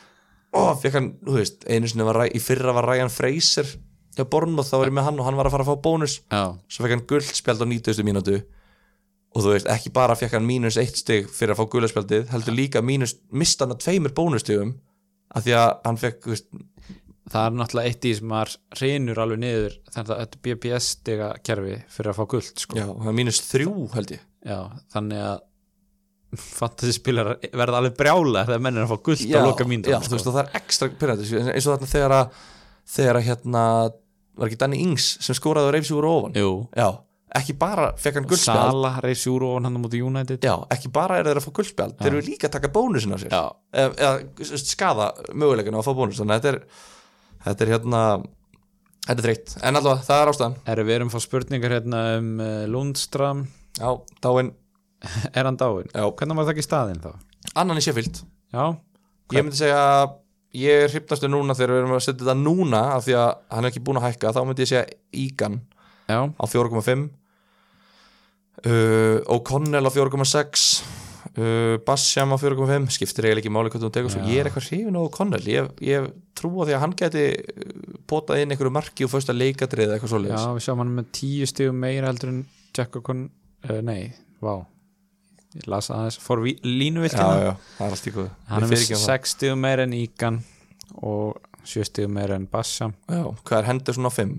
ó, 0.54 0.74
fekk 0.80 0.98
hann, 0.98 1.10
þú 1.24 1.36
veist, 1.38 1.66
einu 1.68 1.90
sinni 1.90 2.06
var 2.06 2.22
í 2.28 2.42
fyrra 2.42 2.74
var 2.76 2.88
Ryan 2.90 3.12
Fraser 3.12 3.68
hjá 4.14 4.26
Bornmoth 4.30 4.70
þá 4.70 4.76
var 4.78 4.90
ég 4.90 4.96
með 4.96 5.08
hann 5.08 5.20
og 5.20 5.28
hann 5.28 5.38
var 5.38 5.48
að 5.48 5.56
fara 5.56 5.66
að 5.66 5.72
fá 5.72 5.84
bónus 5.84 6.18
já, 6.22 6.42
svo 6.70 6.84
fekk 6.84 6.94
hann 6.94 7.06
guldspjald 7.10 7.64
á 7.64 7.66
90. 7.66 8.06
mínútu 8.06 8.36
og 9.34 9.42
þú 9.42 9.54
veist, 9.56 9.70
ekki 9.70 9.90
bara 9.94 10.14
fekk 10.18 10.36
hann 10.36 10.46
mínus 10.46 10.78
eitt 10.78 11.00
stig 11.00 11.26
fyrir 11.34 11.54
að 11.54 11.62
fá 11.62 11.70
guldspjaldið, 11.72 12.28
heldur 12.30 12.54
líka 12.54 12.84
mínus 12.84 13.16
mista 13.34 13.66
hann 13.66 13.74
að 13.74 13.82
tveimur 13.86 14.14
bónustigum 14.14 14.76
af 15.34 15.46
því 15.46 15.56
að 15.58 15.72
hann 15.88 15.98
fekk, 15.98 16.20
þú 16.22 16.34
veist, 16.36 16.46
það 17.32 17.48
er 17.48 17.56
náttúrulega 17.58 17.90
eitt 17.90 18.06
í 18.06 18.12
sem 18.14 18.30
maður 18.30 18.54
reynur 18.80 19.22
alveg 19.24 19.42
niður 19.42 19.76
þannig 19.90 20.12
að 20.14 20.22
þetta 20.22 20.38
er 20.38 20.44
BPS 20.46 20.90
stiga 20.98 21.32
kerfi 21.48 21.80
fyrir 21.96 22.12
að 22.12 22.20
fá 22.20 22.24
guld 22.34 22.62
sko. 22.62 22.78
já, 22.78 22.86
mínus 23.18 23.42
þrjú 23.48 23.74
held 23.96 24.14
ég 24.14 24.22
já, 24.44 24.58
þannig 24.94 25.26
að 25.32 25.42
fantasy 26.40 26.94
spilar 26.96 27.34
verða 27.52 27.80
alveg 27.80 27.96
brjála 27.98 28.44
þegar 28.48 28.62
menn 28.66 28.78
er 28.78 28.86
að 28.86 28.92
fá 28.92 29.06
guld 29.08 29.24
já, 29.24 29.38
á 29.40 29.46
loka 29.46 29.66
mínu 29.68 29.90
já, 29.90 29.98
þú 30.04 30.16
veist, 30.16 30.28
og 30.28 30.36
það 30.36 30.42
er 30.44 30.60
ekstra 30.60 30.90
pyrrandi 31.00 31.40
eins 31.40 31.66
og 31.66 31.72
þarna 31.72 31.90
þegar 31.94 32.14
að 32.18 32.38
þegar 32.94 33.18
að 33.18 33.26
hérna, 33.30 33.64
var 34.38 34.50
ekki 34.50 34.60
Danny 34.60 34.84
Ings 34.84 35.08
sem 35.24 35.36
skoraði 35.38 35.70
og 35.70 35.74
reyfsi 35.76 35.96
úr 35.96 36.08
ofan? 36.10 36.38
Jú, 36.38 36.52
já, 36.76 36.88
ekki 37.40 37.56
bara 37.58 37.88
fekk 38.00 38.20
hann 38.20 38.28
guldspjald 38.30 38.76
Sala 38.76 38.92
reysi 39.04 39.32
úr 39.32 39.46
og 39.48 39.58
hann 39.58 39.74
á 39.74 39.80
móti 39.80 40.02
United. 40.04 40.44
Já, 40.44 40.54
ekki 40.74 40.92
bara 40.94 41.18
er 41.18 41.30
þeir 41.30 41.40
að 41.40 41.48
fá 41.48 41.52
guldspjald 41.58 41.98
þeir 42.02 42.12
eru 42.12 42.24
líka 42.28 42.50
að 42.50 42.56
taka 42.58 42.72
bónusin 42.74 43.16
á 43.16 43.18
sér. 43.22 43.34
Já, 43.34 43.44
eða, 43.84 44.14
skada 44.62 45.10
möguleikinu 45.32 45.80
að 45.80 45.88
fá 45.88 45.92
bónus 45.96 46.20
þannig 46.20 46.36
að 46.36 46.46
þetta 46.46 46.54
er 46.54 46.62
þetta 47.48 47.66
er 47.66 47.74
hérna 47.74 48.04
þetta 49.04 49.18
er 49.18 49.26
þreytt, 49.26 49.58
en 49.60 49.80
allavega, 49.80 50.06
það 50.06 50.22
er 50.22 50.32
ástæðan. 50.32 50.56
Erum 50.74 50.88
við 50.88 50.98
erum 50.98 51.10
að 51.10 51.16
fá 51.16 51.24
spurningar 51.24 51.76
hérna 51.78 52.04
um 52.18 52.30
uh, 52.40 52.52
Lundstram 52.70 53.46
Já, 53.74 53.90
dáin, 54.22 54.52
Er 55.36 55.48
hann 55.48 55.58
dáin? 55.60 55.88
Já. 55.92 56.04
Hvernig 56.08 56.38
var 56.40 56.48
það 56.48 56.54
ekki 56.56 56.66
staðinn 56.68 57.02
þá? 57.04 57.12
annan 57.60 57.78
í 57.78 57.84
Sheffield. 57.84 58.22
Já, 58.54 58.64
Ég 59.32 59.44
myndi 59.44 59.56
segja 59.56 59.78
að 59.80 60.14
ég 60.54 60.84
er 60.84 60.92
hrifnastu 60.92 61.28
núna 61.32 61.54
þegar 61.56 61.72
við 61.74 61.80
erum 61.82 61.94
að 61.96 62.02
setja 62.04 62.22
þetta 62.26 62.34
núna 62.38 62.80
af 62.94 63.06
því 63.06 63.14
að 63.18 63.30
hann 63.56 63.64
er 63.66 63.72
ekki 63.72 63.82
búin 63.86 63.98
að 63.98 64.04
hækka 64.08 64.32
þá 64.36 64.40
myndi 64.46 64.62
ég 64.64 64.70
segja 64.70 64.84
Egan 65.24 65.56
já, 66.06 66.18
á 66.30 66.44
4,5 66.44 67.06
uh, 68.68 69.18
O'Connell 69.34 69.88
á 69.88 69.92
4,6 69.94 70.66
uh, 71.40 71.76
Bassjam 71.88 72.34
á 72.34 72.38
4,5 72.38 72.92
skiptir 72.94 73.26
eiginlega 73.26 73.42
ekki 73.42 73.54
máli 73.56 73.72
hvað 73.72 73.86
þú 73.86 73.90
tekur 73.96 74.14
svo. 74.14 74.22
Já. 74.22 74.28
ég 74.30 74.42
er 74.44 74.50
eitthvað 74.50 74.68
hrifin 74.68 75.00
á 75.00 75.02
O'Connell. 75.02 75.48
Ég, 75.50 75.72
ég 75.88 76.12
trú 76.38 76.52
á 76.60 76.62
því 76.68 76.76
að 76.76 76.84
hann 76.84 76.94
geti 77.00 77.24
uh, 77.32 77.96
potað 78.10 78.44
inn 78.44 78.54
einhverju 78.54 78.74
marki 78.76 79.08
og 79.08 79.14
fyrsta 79.14 79.34
leikadrið 79.34 79.96
eitthvað 79.96 80.10
já, 80.10 80.14
svoleiðis 80.14 80.46
við 80.60 80.68
sjáum 80.68 80.84
hann 80.84 80.94
með 81.00 81.10
tíu 81.18 81.50
stigum 81.50 81.82
meira 81.82 82.12
heldur 82.12 82.30
en 82.34 82.44
Jack 82.76 83.00
O'Con 83.00 83.26
uh, 83.66 83.80
Nei, 83.82 84.12
vá 84.44 84.54
Ég 85.54 85.68
las 85.70 86.18
fór 86.18 86.42
línuviltina 86.42 87.34
já, 87.38 87.52
það 87.78 87.92
er 87.94 88.00
í 88.10 88.12
góð 88.16 88.30
Hann 88.50 88.64
er 88.66 88.80
sex 88.98 89.36
stigum 89.36 89.60
meira 89.62 89.84
en 89.86 89.94
Ígan 89.94 90.40
og 90.98 91.38
sjö 91.62 91.84
stigum 91.86 92.16
meira 92.16 92.34
en 92.38 92.48
Bassam 92.50 92.96
já, 93.06 93.22
hvað 93.22 93.58
er 93.60 93.68
Henderson 93.70 94.10
á 94.10 94.12
5? 94.16 94.34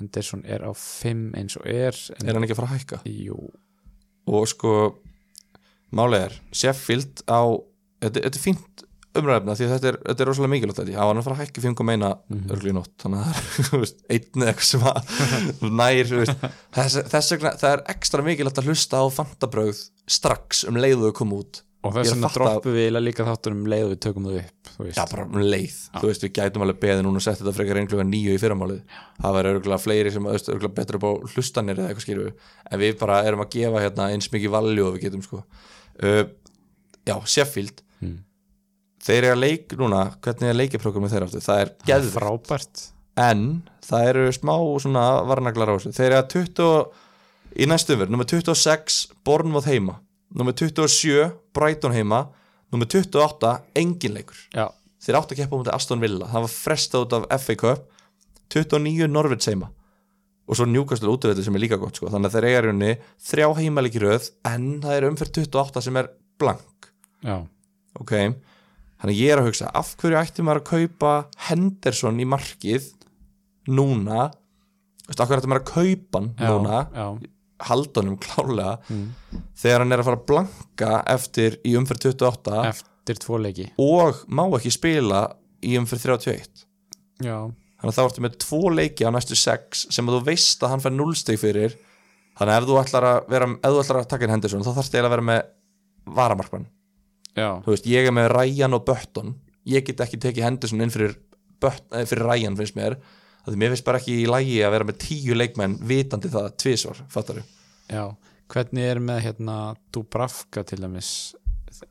Henderson 0.00 0.42
er 0.42 0.64
á 0.66 0.72
fimm 0.74 1.30
eins 1.38 1.54
og 1.60 1.68
er 1.70 1.94
en, 1.94 2.26
er 2.26 2.34
hann 2.34 2.46
ekki 2.46 2.56
að 2.56 2.62
fara 2.62 2.72
að 2.72 2.80
hækka? 2.80 3.00
Jú, 3.06 3.38
og 4.26 4.48
sko 4.50 4.72
málið 5.94 6.26
er, 6.26 6.38
Sheffield 6.50 7.22
á 7.30 7.42
þetta 8.02 8.24
er 8.26 8.42
fínt 8.42 8.86
umræfna 9.18 9.54
því 9.58 9.66
að 9.66 9.72
þetta 9.74 9.88
er, 9.90 9.96
þetta 10.06 10.22
er 10.24 10.28
rosalega 10.30 10.52
mikilvægt 10.54 10.78
þetta, 10.80 10.94
á 10.96 11.04
hann 11.08 11.18
að 11.20 11.26
fara 11.26 11.36
að 11.36 11.42
hækka 11.42 11.64
5 11.66 11.84
meina 11.88 12.10
Mhm. 12.32 12.46
örgli 12.54 12.70
í 12.72 12.76
nótt, 12.76 12.94
þannig 13.02 13.18
að 13.18 13.24
það 13.32 13.74
er 13.76 13.90
einn 14.14 14.38
eða 14.42 14.50
eitthvað 14.52 14.70
sem 14.70 14.82
að 14.88 14.98
nær 15.80 16.06
þess, 16.72 16.96
þess 17.12 17.28
vegna, 17.34 17.52
það 17.60 17.72
er 17.76 17.82
ekstra 17.92 18.20
mikilvægt 18.26 18.58
að 18.62 18.68
hlusta 18.70 18.94
á 19.02 19.06
fantabröð 19.12 19.78
strax 20.08 20.64
um 20.68 20.76
leiðu 20.80 21.10
að 21.10 21.16
koma 21.20 21.34
út. 21.42 21.62
Og 21.82 21.90
þess 21.96 22.12
að 22.12 22.14
vegna 22.14 22.28
droppum 22.30 22.74
við 22.78 22.94
líka 23.02 23.24
þáttur 23.26 23.52
um 23.56 23.64
leið 23.66 23.84
og 23.84 23.90
við 23.90 24.00
tökum 24.04 24.26
það 24.30 24.36
upp 24.38 24.86
já, 24.94 25.02
bara 25.10 25.24
um 25.26 25.42
leið, 25.42 25.76
þú 25.98 26.06
veist, 26.06 26.22
við 26.22 26.32
gætum 26.38 26.62
alveg 26.62 26.78
beðið 26.80 27.02
núna 27.02 27.18
og 27.18 27.24
sett 27.26 27.40
þetta 27.42 27.54
frekar 27.56 27.80
einhverja 27.80 28.06
nýju 28.06 28.32
í 28.36 28.38
fyrramálið. 28.38 28.80
Það 29.18 29.34
væri 29.36 29.50
örgulega 29.52 29.82
fleiri 29.82 30.12
sem 30.14 30.28
örgulega 30.30 30.76
betur 30.78 30.98
upp 31.00 31.06
á 31.10 31.12
hlustanir 31.34 31.76
eða 31.82 31.88
eitthvað 31.90 32.06
skýrðu 32.06 32.30
en 32.70 32.78
við 32.78 32.94
þeir 39.02 39.18
eru 39.22 39.34
að 39.34 39.42
leik 39.42 39.76
núna 39.80 40.02
hvernig 40.22 40.50
er 40.52 40.58
leikiprógrami 40.58 41.10
þeir 41.12 41.26
aftur, 41.26 41.44
það 41.44 41.62
er 41.64 41.72
geðvikt 41.88 42.16
frábært. 42.16 42.84
En 43.22 43.46
það 43.84 44.08
eru 44.12 44.26
smá 44.32 44.54
svona 44.80 45.06
varnaglar 45.28 45.72
á 45.72 45.76
þessu, 45.76 45.92
þeir 45.96 46.08
eru 46.10 46.20
að 46.20 46.30
20 46.36 47.62
í 47.62 47.68
næstum 47.68 48.00
verð, 48.00 48.14
nummer 48.14 48.28
26 48.30 49.00
Bournemouth 49.26 49.68
heima, 49.68 49.98
nummer 50.32 50.56
27 50.56 51.26
Brighton 51.52 51.92
heima, 51.92 52.22
nummer 52.72 52.88
28 52.88 53.56
engin 53.76 54.14
leikur, 54.16 54.38
Já, 54.56 54.70
þeir 55.04 55.18
áttu 55.18 55.36
að 55.36 55.42
keppa 55.42 55.58
um 55.58 55.64
þetta 55.66 55.76
Aston 55.76 56.00
Villa, 56.00 56.30
það 56.30 56.46
var 56.46 56.54
frestað 56.54 57.04
út 57.06 57.16
af 57.18 57.28
FA 57.42 57.58
Cup. 57.60 57.88
29 58.52 59.06
Norvits 59.08 59.48
heima. 59.48 59.70
Og 60.44 60.58
svo 60.58 60.66
Newcastle 60.68 61.08
útvöldu 61.08 61.40
sem 61.44 61.54
er 61.56 61.62
líka 61.62 61.78
gott 61.80 61.96
sko. 61.96 62.10
þannig 62.12 62.28
að 62.28 62.34
þeir 62.36 62.46
eiga 62.50 62.62
runni 62.66 62.90
þrjá 63.24 63.46
heimalíki 63.56 64.02
röð 64.02 64.26
en 64.44 64.66
það 64.82 64.96
er 64.98 65.06
umferð 65.08 65.38
28 65.38 65.82
sem 65.86 65.96
er 65.96 66.10
blank. 66.40 66.88
Já, 67.24 67.36
ok, 68.00 68.12
þannig 69.02 69.18
ég 69.20 69.32
er 69.34 69.42
að 69.42 69.48
hugsa 69.50 69.70
af 69.74 69.92
hverju 70.00 70.18
ætti 70.22 70.44
maður 70.46 70.62
að 70.62 70.70
kaupa 70.72 71.12
Henderson 71.48 72.20
í 72.22 72.26
markið 72.30 72.88
núna? 73.68 74.30
Af 75.12 75.26
hverju 75.28 75.40
ætti 75.42 75.50
maður 75.50 75.62
að 75.64 75.72
kaupa 75.74 76.20
hann 76.22 76.32
núna? 76.38 76.80
já. 76.94 77.06
haldunum 77.62 78.16
klálega 78.18 78.78
Mm. 78.90 79.10
þegar 79.54 79.78
hann 79.84 79.92
er 79.92 80.00
að 80.02 80.06
fara 80.08 80.18
að 80.18 80.26
blanka 80.26 80.92
eftir 81.12 81.58
í 81.64 81.76
umferð 81.78 82.08
28 82.10 82.64
Eftir 82.72 83.18
tvo 83.22 83.38
leiki. 83.38 83.68
Og 83.78 84.24
má 84.28 84.42
ekki 84.58 84.70
spila 84.74 85.20
í 85.62 85.76
umferð 85.78 86.02
31 86.18 86.64
Já, 87.22 87.38
þannig 87.78 87.92
að 87.92 87.96
þá 87.98 88.02
ertu 88.08 88.22
með 88.24 88.36
tvo 88.42 88.60
leiki 88.74 89.06
á 89.06 89.10
næstu 89.14 89.36
sex 89.38 89.86
sem 89.94 90.06
að 90.08 90.16
þú 90.18 90.24
veist 90.26 90.62
að 90.62 90.70
hann 90.74 90.80
fær 90.82 90.94
núlstig 90.96 91.38
fyrir. 91.38 91.76
Þannig 92.38 92.54
að 92.54 92.62
ef 92.62 92.68
þú 92.68 92.78
ætlar 92.82 93.06
að 93.12 93.18
vera 93.30 93.46
ef 93.52 93.70
þú 93.76 93.80
ætlar 93.84 94.00
að 94.02 94.08
taka 94.10 94.24
inn 94.26 94.30
Henderson 94.34 94.62
þá 94.66 94.72
þarfst 94.74 94.94
eiginlega 94.94 95.10
að 95.10 95.14
vera 95.16 95.28
með 95.30 95.42
varamarkmann 96.18 96.66
veist, 97.36 97.86
ég 97.88 98.06
er 98.06 98.14
með 98.14 98.30
Ryan 98.34 98.76
og 98.76 98.84
Button 98.88 99.34
ég 99.68 99.84
get 99.86 100.02
ekki 100.04 100.20
tekið 100.20 100.46
Henderson 100.46 100.82
inn 100.84 100.92
fyrir, 100.92 101.16
Button, 101.62 101.98
eh, 101.98 102.06
fyrir 102.08 102.26
Ryan 102.26 102.58
finnst 102.58 102.76
mér. 102.78 102.98
Það 103.46 103.58
mér 103.58 103.72
finnst 103.74 103.86
bara 103.86 103.98
ekki 103.98 104.18
í 104.22 104.26
lægi 104.30 104.58
að 104.62 104.74
vera 104.76 104.88
með 104.88 104.98
tíu 105.02 105.34
leikmenn 105.38 105.78
vitandi 105.82 106.30
það 106.30 106.52
tvisvar, 106.62 107.00
fattar 107.10 107.42
já. 107.90 108.04
Hvernig 108.52 108.84
er 108.84 109.00
með 109.00 109.22
hérna 109.24 109.56
Dubravka 109.92 110.62
til 110.68 110.78
dæmis? 110.82 111.34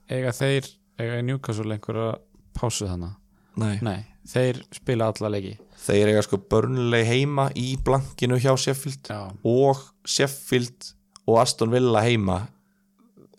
Eiga 0.09 0.31
þeir, 0.31 0.69
eiga 0.99 1.21
Newcastle 1.25 1.73
einhverja 1.73 2.19
pásu 2.55 2.87
þannig 2.87 3.17
Nei. 3.59 3.79
Nei, 3.83 4.05
þeir 4.23 4.61
spila 4.71 5.09
alla 5.11 5.31
leiki. 5.33 5.57
Þeir 5.81 6.13
eiga 6.13 6.21
sko 6.23 6.37
börnleg 6.37 7.03
heima 7.09 7.49
í 7.57 7.73
blankinu 7.83 8.37
hjá 8.39 8.53
Sheffield 8.55 9.09
Já, 9.11 9.27
og 9.43 9.81
Sheffield 10.07 10.93
og 11.27 11.41
Aston 11.41 11.73
Villa 11.73 11.99
heima 12.05 12.45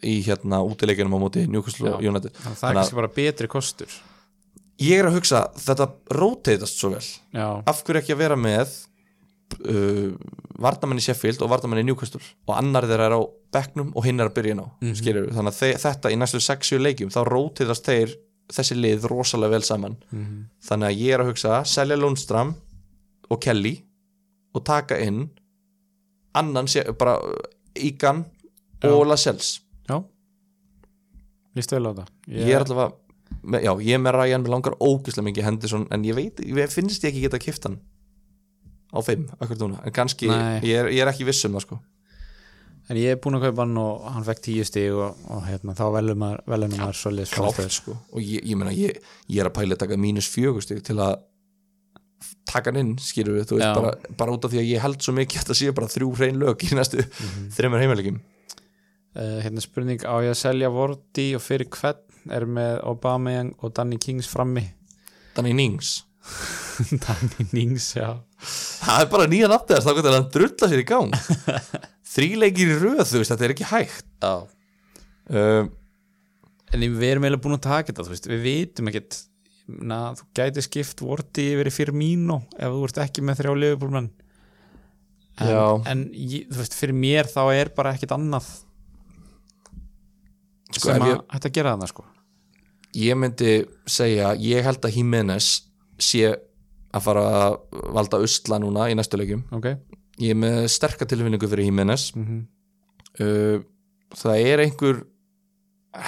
í 0.02 0.16
hérna 0.26 0.62
útileikinum 0.66 1.14
á 1.14 1.18
móti 1.22 1.44
Newcastle 1.48 1.94
og. 1.96 2.02
United. 2.02 2.32
Það 2.34 2.50
er 2.52 2.56
Þannig 2.62 2.78
kannski 2.80 2.98
bara 3.00 3.12
betri 3.16 3.48
kostur. 3.52 3.92
Ég 4.82 4.98
er 4.98 5.06
að 5.06 5.18
hugsa, 5.20 5.44
þetta 5.62 5.86
rotatast 6.16 6.80
svo 6.80 6.90
vel. 6.94 7.04
Já, 7.36 7.46
af 7.70 7.82
hverju 7.86 8.00
ekki 8.02 8.14
að 8.16 8.22
vera 8.24 8.36
með 8.40 8.72
uh, 9.68 10.10
varnamenn 10.62 10.98
í 10.98 11.04
Sheffield 11.04 11.42
og 11.44 11.50
varnamenn 11.52 11.82
í 11.84 11.86
Newcastle? 11.86 12.22
Og 12.48 12.54
annar 12.56 12.86
þeirra 12.88 13.06
er 13.10 13.16
á 13.18 13.20
bekknum 13.54 13.92
og 13.94 14.06
hinn 14.06 14.20
er 14.22 14.30
að 14.30 14.36
byrja 14.40 14.56
inn 14.56 14.64
á 14.64 14.68
mm 14.68 14.92
Mhm. 14.92 15.32
þannig 15.36 15.52
að 15.52 15.60
þe 15.60 15.70
þetta 15.84 16.12
í 16.12 16.18
næstu 16.18 16.40
6-7 16.40 16.80
leikjum 16.82 17.10
þá 17.14 17.20
rótiðast 17.28 17.84
þeir 17.86 18.14
þessi 18.52 18.74
lið 18.76 19.06
rosalega 19.08 19.50
vel 19.54 19.62
saman. 19.62 19.96
Mhm. 20.10 20.44
þannig 20.68 20.88
að 20.88 20.98
ég 20.98 21.14
er 21.14 21.20
að 21.20 21.30
hugsa 21.30 21.62
selja 21.64 21.96
Lundstram 21.96 22.54
og 23.30 23.40
Kelly 23.40 23.82
og 24.54 24.64
taka 24.64 24.98
inn 24.98 25.30
annan, 26.34 26.66
bara 26.98 27.18
Ígan 27.76 28.24
og 28.84 29.06
Lascelles 29.06 29.60
já. 29.88 29.96
Lístu 31.56 31.76
vel 31.76 31.86
á 31.88 31.92
það. 32.00 32.10
Ég 32.32 32.52
er 32.56 32.64
allavega 32.64 32.92
með, 33.42 33.64
já, 33.66 33.72
ég 33.88 33.94
er 33.96 34.02
með 34.04 34.16
Ryan, 34.18 34.42
mér 34.44 34.52
langar 34.54 34.76
ógislega 34.80 35.26
mikið 35.28 35.46
Henderson 35.48 35.86
en 35.92 36.04
ég 36.06 36.16
veit, 36.16 36.40
ég 36.44 36.70
finnst 36.72 37.02
ég 37.04 37.10
ekki 37.12 37.24
geta 37.26 37.40
kift 37.42 37.64
hann 37.68 37.80
á 38.92 38.98
5, 39.00 39.24
akkur 39.40 39.56
núna. 39.60 39.80
En 39.88 39.92
kannski, 39.96 40.28
ég 40.28 40.76
er, 40.82 40.90
ég 40.92 41.00
er 41.02 41.08
ekki 41.12 41.24
viss 41.28 41.44
um 41.48 41.54
það 41.56 41.64
sko. 41.66 41.78
En 42.90 42.98
ég 42.98 43.14
er 43.14 43.20
búin 43.22 43.38
að 43.38 43.46
kaupa 43.46 43.62
hann 43.64 43.76
og 43.80 44.06
hann 44.12 44.24
fekk 44.26 44.40
tíu 44.44 44.64
stig 44.68 44.92
og, 44.92 45.16
og 45.32 45.44
hérna, 45.46 45.72
þá 45.78 45.84
velur 45.94 46.18
maður, 46.18 46.42
maður 46.74 46.98
svolítið 46.98 47.30
klátt 47.36 47.70
sko. 47.72 47.94
Og 48.12 48.20
ég, 48.24 48.42
ég 48.50 48.58
meina, 48.58 48.72
ég, 48.74 48.98
ég 49.32 49.40
er 49.40 49.48
að 49.48 49.54
pæla 49.60 49.76
að 49.78 49.82
taka 49.84 49.96
mínus 50.02 50.28
fjögustig 50.32 50.82
til 50.84 50.98
að 51.00 51.14
taka 52.52 52.68
hann 52.72 52.80
inn, 52.82 52.92
skilur 53.00 53.38
við, 53.38 53.46
þú 53.48 53.58
veist 53.60 53.78
bara, 53.78 53.92
bara 54.18 54.34
út 54.34 54.44
af 54.44 54.52
því 54.52 54.60
að 54.60 54.68
ég 54.74 54.82
held 54.84 55.00
svo 55.04 55.14
mikið 55.16 55.38
að 55.40 55.44
þetta 55.46 55.56
sé 55.62 55.72
bara 55.78 55.88
þrjú 55.94 56.10
hrein 56.18 56.40
lög 56.42 56.64
í 56.68 56.72
næstu 56.76 57.00
Mhm. 57.06 57.46
þreymur 57.56 57.82
heimæleikim 57.82 58.18
uh, 59.16 59.38
Hérna 59.44 59.62
spurning, 59.64 60.04
á 60.06 60.14
ég 60.24 60.32
að 60.34 60.40
selja 60.42 60.70
Vorti 60.72 61.26
og 61.38 61.44
fyrir 61.44 61.68
hvern 61.72 62.32
er 62.32 62.46
með 62.46 62.78
Aubameyang 62.86 63.52
og 63.60 63.74
Danny 63.76 63.98
Kings 64.02 64.28
frammi? 64.30 64.64
Danny 65.36 65.52
Nings. 65.56 66.02
Danny 67.06 67.48
Nings, 67.52 67.90
já. 67.98 68.14
Það 68.82 69.04
er 69.04 69.10
bara 69.12 69.28
nýja 69.30 69.50
nafnið 69.50 69.84
þá 69.84 69.92
getur 69.98 70.16
hann 70.16 70.30
drulla 70.34 70.70
sér 70.70 70.82
í 70.82 70.86
gang. 70.88 71.14
Þríleikir 72.12 72.74
í 72.74 72.78
röð, 72.78 73.04
þú 73.08 73.22
veist, 73.22 73.32
þetta 73.32 73.46
er 73.48 73.54
ekki 73.56 73.70
hægt. 73.72 74.08
Uh, 75.32 75.70
En 76.72 76.80
við 76.80 77.04
erum 77.10 77.26
eiginlega 77.26 77.44
búin 77.44 77.58
að 77.58 77.66
taka 77.66 77.90
þetta, 77.90 78.04
þú 78.06 78.12
veist, 78.14 78.26
við 78.32 78.42
vitum 78.46 78.88
ekkert. 78.88 79.18
Na, 79.68 79.98
þú 80.18 80.24
gæti 80.36 80.62
skipt 80.64 81.00
Vorti 81.04 81.44
yfir 81.52 81.68
í 81.70 81.72
fyrir 81.72 81.94
mínu 81.94 82.40
ef 82.58 82.72
þú 82.74 82.80
ert 82.88 82.98
ekki 83.04 83.22
með 83.24 83.38
þrjá 83.38 83.52
liðbúlmenn 83.60 84.08
en, 85.38 85.84
en 85.88 86.02
þú 86.10 86.58
veist, 86.58 86.74
fyrir 86.76 86.96
mér 86.98 87.30
þá 87.30 87.40
er 87.54 87.70
bara 87.76 87.92
ekkert 87.94 88.16
annað 88.16 88.48
Sko, 90.76 90.88
sem 90.88 91.04
að 91.04 91.18
hægt 91.34 91.48
að 91.48 91.54
gera 91.58 91.74
þarna 91.74 91.90
sko. 91.90 92.06
Ég 92.98 93.16
myndi 93.16 93.52
segja 93.88 94.34
ég 94.40 94.64
held 94.66 94.84
að 94.84 94.96
Jimenez 94.98 95.50
sé 96.02 96.34
að 96.92 97.04
fara 97.06 97.22
að 97.46 97.58
valda 97.96 98.20
usla 98.24 98.58
núna 98.60 98.88
í 98.92 98.96
næstu 98.98 99.16
leikum 99.20 99.46
ok, 99.54 99.70
ég 100.20 100.34
er 100.34 100.40
með 100.40 100.66
sterka 100.72 101.08
tilfinningu 101.08 101.48
fyrir 101.48 101.68
Jimenez 101.70 102.10
mm 102.16 102.42
uh, 103.20 103.62
það 104.12 104.42
er 104.44 104.62
einhver 104.66 105.00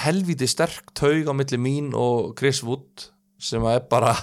helviti 0.05 0.47
sterk 0.49 0.91
taug 0.97 1.29
á 1.29 1.33
milli 1.37 1.59
mín 1.61 1.91
og 1.97 2.33
Chris 2.37 2.61
Wood 2.65 3.07
sem 3.41 3.63
er 3.69 3.83
bara 3.89 4.13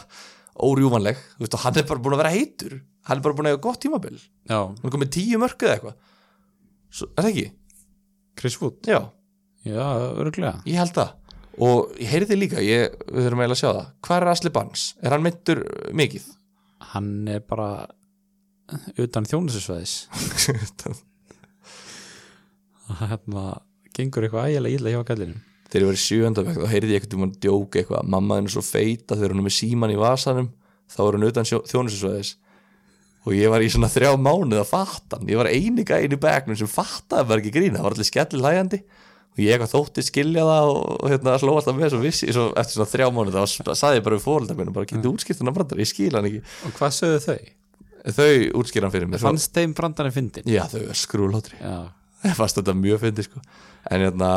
órjúvanleg 0.62 1.18
Þú 1.36 1.45
veist, 1.45 1.59
hann 1.64 1.78
er 1.78 1.86
bara 1.88 2.03
búin 2.03 2.16
að 2.16 2.22
vera 2.22 2.34
heitur. 2.34 2.74
Hann 3.09 3.18
er 3.18 3.24
bara 3.24 3.36
búin 3.38 3.49
að 3.49 3.55
eiga 3.57 3.62
gott 3.64 3.80
tímabil. 3.82 4.18
Já, 4.47 4.59
hann 4.68 4.86
er 4.86 4.95
komið 4.95 5.12
tíu 5.16 5.40
mörg 5.43 5.64
eða 5.64 5.76
eitthvað. 5.76 5.97
Er 7.09 7.22
það 7.24 7.30
ekki? 7.30 7.47
Chris 8.38 8.59
Wood? 8.61 8.78
Já, 8.86 9.01
já, 9.66 9.82
örglega 10.22 10.54
ég 10.68 10.78
held 10.80 10.94
það. 10.98 11.18
Og 11.62 11.98
ég 12.00 12.08
heyrði 12.08 12.38
líka, 12.38 12.62
ég, 12.64 12.94
við 13.12 13.26
þurfum 13.26 13.42
eiginlega 13.42 13.58
að 13.58 13.60
sjá 13.60 13.68
það. 13.70 13.90
Hvað 14.06 14.22
er 14.22 14.30
Asli 14.32 14.52
Barnes? 14.54 14.84
Er 15.04 15.12
hann 15.12 15.26
myndur 15.26 15.60
mikið? 15.92 16.30
hann 16.92 17.28
er 17.30 17.42
bara 17.46 17.86
utan 19.00 19.26
þjónusisvæðis 19.28 19.94
hérna 23.00 23.46
gengur 23.96 24.26
eitthvað 24.26 24.52
ægilega 24.52 24.78
illa 24.78 24.94
hjá 24.94 25.02
kallinum 25.08 25.40
þegar 25.72 25.82
ég 25.82 25.88
var 25.88 25.98
í 25.98 26.02
sjöndabæk 26.04 26.60
þá 26.60 26.72
heyrði 26.72 26.94
ég 26.94 27.02
eitthvað 27.02 27.18
um 27.18 27.26
að 27.26 27.36
djóka 27.44 27.80
eitthvað 27.80 28.10
mamma 28.14 28.38
þinn 28.38 28.50
er 28.50 28.54
svo 28.56 28.64
feita 28.66 29.16
þegar 29.16 29.34
hún 29.34 29.42
er 29.42 29.48
með 29.48 29.58
síman 29.58 29.94
í 29.94 30.00
vasanum 30.00 30.50
þá 30.92 31.02
er 31.04 31.18
hún 31.18 31.28
utan 31.28 31.48
þjónusisvæðis 31.50 32.34
og 33.22 33.36
ég 33.38 33.52
var 33.52 33.62
í 33.62 33.70
svona 33.72 33.92
þrjá 33.92 34.10
mánuð 34.18 34.60
að 34.60 34.72
fatta 34.72 35.20
hann, 35.20 35.30
ég 35.30 35.38
var 35.38 35.52
eini 35.52 35.86
gæinn 35.86 36.16
í 36.16 36.20
begnum 36.20 36.58
sem 36.58 36.70
fattaði 36.70 37.28
bara 37.30 37.42
ekki 37.42 37.54
grína, 37.54 37.78
það 37.78 37.86
var 37.86 37.96
allir 37.96 38.08
skellil 38.08 38.46
hægandi 38.48 38.82
og 39.33 39.41
ég 39.41 39.55
eitthvað 39.55 39.70
þótti 39.72 40.03
skilja 40.05 40.43
það 40.45 40.70
og, 40.72 41.07
hérna 41.09 41.35
sló 41.41 41.55
alltaf 41.57 41.76
með 41.78 41.91
svo 41.95 42.01
vissi 42.03 42.28
svo 42.37 42.47
eftir 42.61 42.76
svona 42.76 42.91
þrjá 42.93 43.07
mánuð 43.16 43.39
þá 43.39 43.74
saði 43.80 43.99
ég 44.01 44.05
bara 44.07 44.18
við 44.18 44.26
fóröldar 44.26 44.59
minn 44.59 44.72
bara 44.76 44.89
getið 44.91 45.09
útskipt 45.12 45.41
hann 45.41 45.49
að 45.53 45.57
brandar, 45.57 45.80
ég 45.80 45.89
skil 45.89 46.11
hann 46.12 46.28
ekki. 46.28 46.41
Og 46.68 46.74
hvað 46.76 46.97
sögðu 46.99 47.20
þau? 47.24 47.39
þau 48.12 48.35
útskýr 48.61 48.83
hann 48.87 48.93
fyrir 48.93 49.09
svo- 49.14 49.22
fannst 49.28 49.53
þeim 49.57 49.72
brandarinn 49.78 50.12
fyndin? 50.16 50.49
já 50.53 50.62
þau 50.68 50.80
er 50.85 50.99
skrúlhóttri 51.01 51.57
já, 51.62 51.76
ég 52.26 52.37
fannst 52.37 52.59
þetta 52.61 52.74
mjög 52.76 53.01
fyndi 53.07 53.24
sko. 53.28 53.41
En 53.91 54.05
hérna 54.05 54.30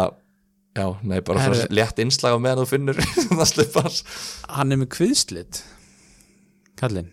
já, 0.77 0.85
nei, 1.03 1.19
bara 1.25 1.43
Herru- 1.43 1.59
svona 1.63 1.75
létt 1.81 1.99
innslag 2.05 2.35
á 2.35 2.39
meðan 2.39 2.61
þú 2.63 2.67
finnur 2.71 2.99
það 3.39 3.45
slippas 3.51 3.99
hann 4.55 4.71
er 4.71 4.79
með 4.83 4.91
kviðslit 4.95 5.63
kallinn 6.79 7.09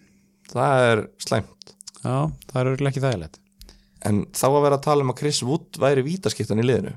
það 0.53 0.87
er 0.93 1.03
slæmt. 1.25 1.73
Já, 2.03 2.17
það 2.51 2.59
er 2.61 2.71
örgulega 2.75 2.91
ekki 2.93 3.03
þægilegt. 3.07 3.39
En 4.05 4.25
þá 4.35 4.45
að 4.51 4.63
vera 4.67 4.77
að 4.79 4.85
tala 4.87 5.05
um 5.07 5.13
að 5.15 5.19
Chris 5.23 5.39
Wood 5.47 5.79
væri 5.81 6.03
vítaskiptan 6.07 6.61
í 6.61 6.67
liðinu 6.67 6.93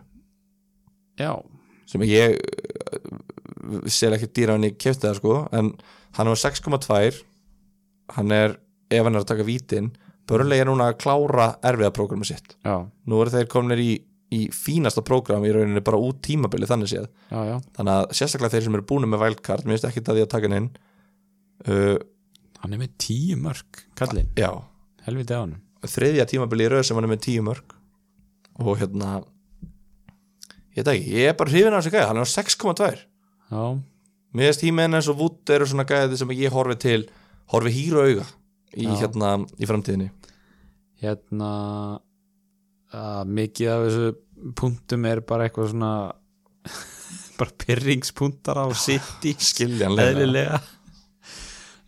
já, 1.20 1.32
sem 1.90 2.06
ég 2.08 2.38
uh, 2.40 3.86
sér 3.92 4.18
ekki 4.18 4.32
dýra 4.32 4.58
hann 4.58 4.68
í 4.68 4.74
kefti 4.76 5.08
það 5.08 5.20
sko 5.20 5.38
en 5.56 5.72
hann 6.18 6.32
er 6.32 6.40
á 6.40 6.44
6,2 6.46 7.22
hann 8.16 8.34
er, 8.36 8.58
ef 8.90 9.06
hann 9.06 9.16
er 9.16 9.24
að 9.24 9.30
taka 9.34 9.48
vítin 9.48 9.94
börnlega 10.30 10.66
er 10.66 10.70
núna 10.70 10.90
að 10.90 11.00
klára 11.04 11.52
erfiða 11.66 11.94
prógrami 11.94 12.26
sitt. 12.26 12.56
Já, 12.66 12.82
nú 12.82 13.22
eru 13.22 13.34
þeir 13.34 13.50
kominir 13.52 13.82
í, 13.84 13.92
í 14.34 14.42
fínasta 14.54 15.04
prógram 15.06 15.46
í 15.46 15.52
rauninni 15.54 15.84
bara 15.86 16.00
út 16.02 16.24
tímabili 16.26 16.70
þannig 16.70 16.90
séð. 16.90 17.06
Já, 17.30 17.40
já. 17.52 17.56
Þannig 17.78 17.94
að 18.00 18.16
sérstaklega 18.18 18.56
þeir 18.56 18.66
sem 18.66 18.78
eru 18.80 18.88
búin 18.90 19.10
með 19.12 19.22
wildcard 19.22 19.68
mér 19.68 19.78
finnst 19.78 19.90
ekki 19.92 20.02
að 20.06 20.18
því 20.18 20.26
að 20.26 20.32
taka 20.34 20.50
hann 20.50 20.58
inn 20.58 20.72
uh, 21.70 21.98
hann 22.64 22.74
er 22.74 22.82
með 22.82 22.98
tíu 23.02 23.38
mörg 23.38 23.86
helviti 25.06 25.38
á 25.38 25.42
hann 25.44 25.56
þriðja 25.86 26.26
tímabili 26.32 26.66
í 26.66 26.72
rauð 26.74 26.88
sem 26.88 26.98
hann 26.98 27.06
er 27.06 27.14
með 27.14 27.24
tíu 27.28 27.46
mörg 27.46 27.76
og 28.64 28.80
hérna 28.80 29.20
ég 30.76 30.88
ekki, 30.88 31.12
ég 31.16 31.30
er 31.32 31.38
bara 31.40 31.54
hrifin 31.54 31.76
á 31.76 31.80
þessi 31.80 31.94
gæði 31.96 32.08
hann 32.10 32.22
er 32.22 32.28
á 32.28 32.36
6,2 32.36 32.90
já, 33.52 33.64
mér 34.36 34.50
finnst 34.50 34.64
tíminn 34.64 34.98
eins 34.98 35.12
og 35.12 35.22
Wood 35.22 35.56
eru 35.56 35.70
svona 35.70 35.88
gæði 35.88 36.20
sem 36.20 36.34
ég 36.36 36.56
horfi 36.56 36.80
til, 36.86 37.04
horfi 37.54 37.76
hýra 37.76 38.08
auga 38.10 38.28
í 38.76 38.88
hérna, 39.00 39.38
í 39.60 39.68
framtíðinni. 39.70 40.10
Hérna 41.04 41.52
að 42.96 43.32
mikið 43.38 43.72
af 43.72 43.86
þessu 43.86 44.52
punktum 44.58 45.08
er 45.10 45.22
bara 45.28 45.48
eitthvað 45.48 45.72
svona 45.74 45.92
bara 47.40 47.58
pyrringspunktar 47.66 48.60
á 48.60 48.66
City 48.80 49.36
skiljanlega. 49.40 50.12
eðlilega. 50.14 50.62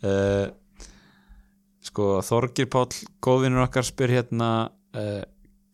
Uh, 0.03 0.45
sko 1.87 2.17
Þorgir 2.25 2.69
Páll 2.71 2.91
góðvinur 3.23 3.65
okkar 3.65 3.87
spyr 3.87 4.17
hérna 4.19 4.51
uh, 4.67 5.23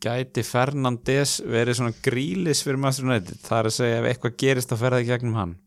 gæti 0.03 0.43
Fernandes 0.45 1.37
verið 1.47 1.79
svona 1.79 1.95
grílis 2.03 2.63
fyrir 2.65 2.81
Master 2.83 3.07
United? 3.07 3.39
Það 3.45 3.59
er 3.59 3.69
að 3.69 3.75
segja 3.77 3.99
ef 4.01 4.07
eitthvað 4.09 4.37
gerist 4.43 4.71
þá 4.71 4.77
fer 4.81 4.95
það 4.95 5.05
í 5.05 5.09
gegnum 5.09 5.39
hann. 5.39 5.57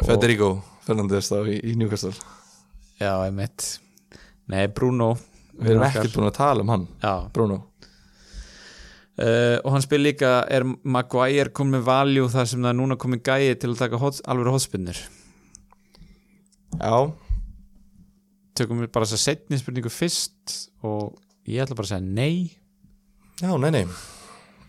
Federico 0.00 0.50
Fernandes 0.86 1.28
þá 1.30 1.38
í, 1.44 1.58
í 1.60 1.76
Newcastle. 1.78 2.14
Já, 3.00 3.12
einmitt. 3.24 3.66
Nei, 4.50 4.64
Bruno. 4.72 5.14
Við 5.60 5.74
erum 5.74 5.86
ekkert 5.86 6.16
búin 6.16 6.30
að 6.30 6.38
tala 6.38 6.64
um 6.64 6.72
hann 6.72 6.86
já, 7.02 7.14
Bruno. 7.36 7.62
Uh, 9.20 9.58
og 9.66 9.74
hann 9.74 9.82
spyr 9.84 10.00
líka 10.00 10.28
er 10.48 10.64
Maguire 10.64 11.52
komið 11.52 11.74
með 11.76 11.88
valjú 11.90 12.28
þar 12.32 12.46
sem 12.48 12.62
það 12.62 12.70
er 12.70 12.78
núna 12.78 12.96
komið 13.00 13.24
gæi 13.26 13.56
til 13.60 13.74
að 13.74 13.82
taka 13.82 13.98
hot, 14.00 14.20
alveg 14.24 14.54
hotspinnur 14.54 15.00
já, 16.78 16.94
tökum 18.56 18.80
við 18.80 18.92
bara 18.94 19.08
þess 19.08 19.18
að 19.18 19.24
setni 19.26 19.58
spurningu 19.60 19.92
fyrst 19.92 20.54
og 20.86 21.18
ég 21.44 21.60
ætla 21.66 21.76
bara 21.76 21.90
að 21.90 21.92
segja 21.92 22.06
nei 22.06 22.59
já, 23.40 23.50
nei, 23.58 23.70
nei. 23.74 23.86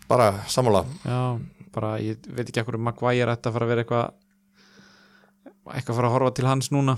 Bara 0.08 0.32
sammála. 0.50 0.84
Já, 1.06 1.20
bara 1.74 1.94
ég 2.02 2.24
veit 2.28 2.48
ekki 2.48 2.62
ekkur 2.62 2.78
Maguire 2.80 3.32
ætti 3.36 3.48
að 3.50 3.56
fara 3.56 3.68
að 3.68 3.72
vera 3.72 3.84
eitthvað 3.84 4.10
eitthvað 5.72 5.92
að 5.94 5.98
fara 6.00 6.08
að 6.10 6.16
horfa 6.16 6.34
til 6.36 6.48
hans 6.50 6.72
núna. 6.74 6.96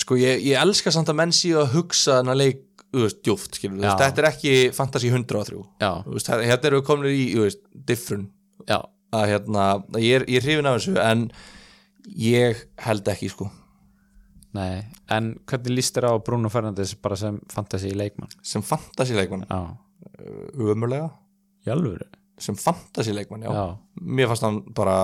Sko 0.00 0.18
ég, 0.20 0.42
ég 0.44 0.60
elska 0.60 0.92
samt 0.94 1.10
að 1.10 1.18
menn 1.18 1.34
síðu 1.34 1.62
að 1.64 1.74
hugsa 1.74 2.20
þennan 2.20 2.38
leik 2.38 2.62
þú 2.96 3.02
veist, 3.02 3.20
djúft, 3.26 3.56
skilur, 3.58 3.76
þú 3.80 3.82
Já. 3.82 3.88
veist, 3.90 4.02
þetta 4.04 4.22
er 4.22 4.28
ekki 4.30 4.52
Fantasy 4.76 5.10
103 5.12 5.58
já, 5.82 5.90
Þú 6.06 6.14
veist, 6.16 6.30
hérna 6.32 6.70
erum 6.70 6.80
við 6.80 6.86
komin 6.86 7.10
í, 7.10 7.24
þú 7.34 7.44
veist, 7.44 7.62
different. 7.88 8.30
Já, 8.68 8.78
að 9.16 9.26
hérna, 9.32 9.66
að 9.92 10.04
ég 10.04 10.20
er, 10.20 10.26
ég 10.30 10.40
er 10.40 10.46
hrifin 10.46 10.68
af 10.70 10.78
þessu 10.78 10.96
en 11.02 11.24
ég 12.22 12.62
held 12.86 13.10
ekki 13.12 13.30
sko. 13.32 13.48
Nei 14.56 14.86
en 15.12 15.34
hvernig 15.46 15.74
líst 15.76 15.96
þér 15.98 16.08
á 16.10 16.12
Bruno 16.24 16.48
Fernandes 16.50 16.94
bara 16.98 17.18
sem 17.20 17.36
fantasy 17.52 17.92
leikmann? 17.94 18.30
Sem 18.46 18.64
fantasy 18.64 19.14
leikmann, 19.18 19.44
já, 19.50 19.60
umurlega 20.56 21.10
í 21.66 21.72
alvöru? 21.72 22.08
Sem 22.38 22.56
fantasy 22.60 23.14
leikmann, 23.16 23.46
já. 23.46 23.52
já, 23.52 23.66
mér 24.02 24.28
fannst 24.28 24.44
hann 24.44 24.60
bara 24.76 24.96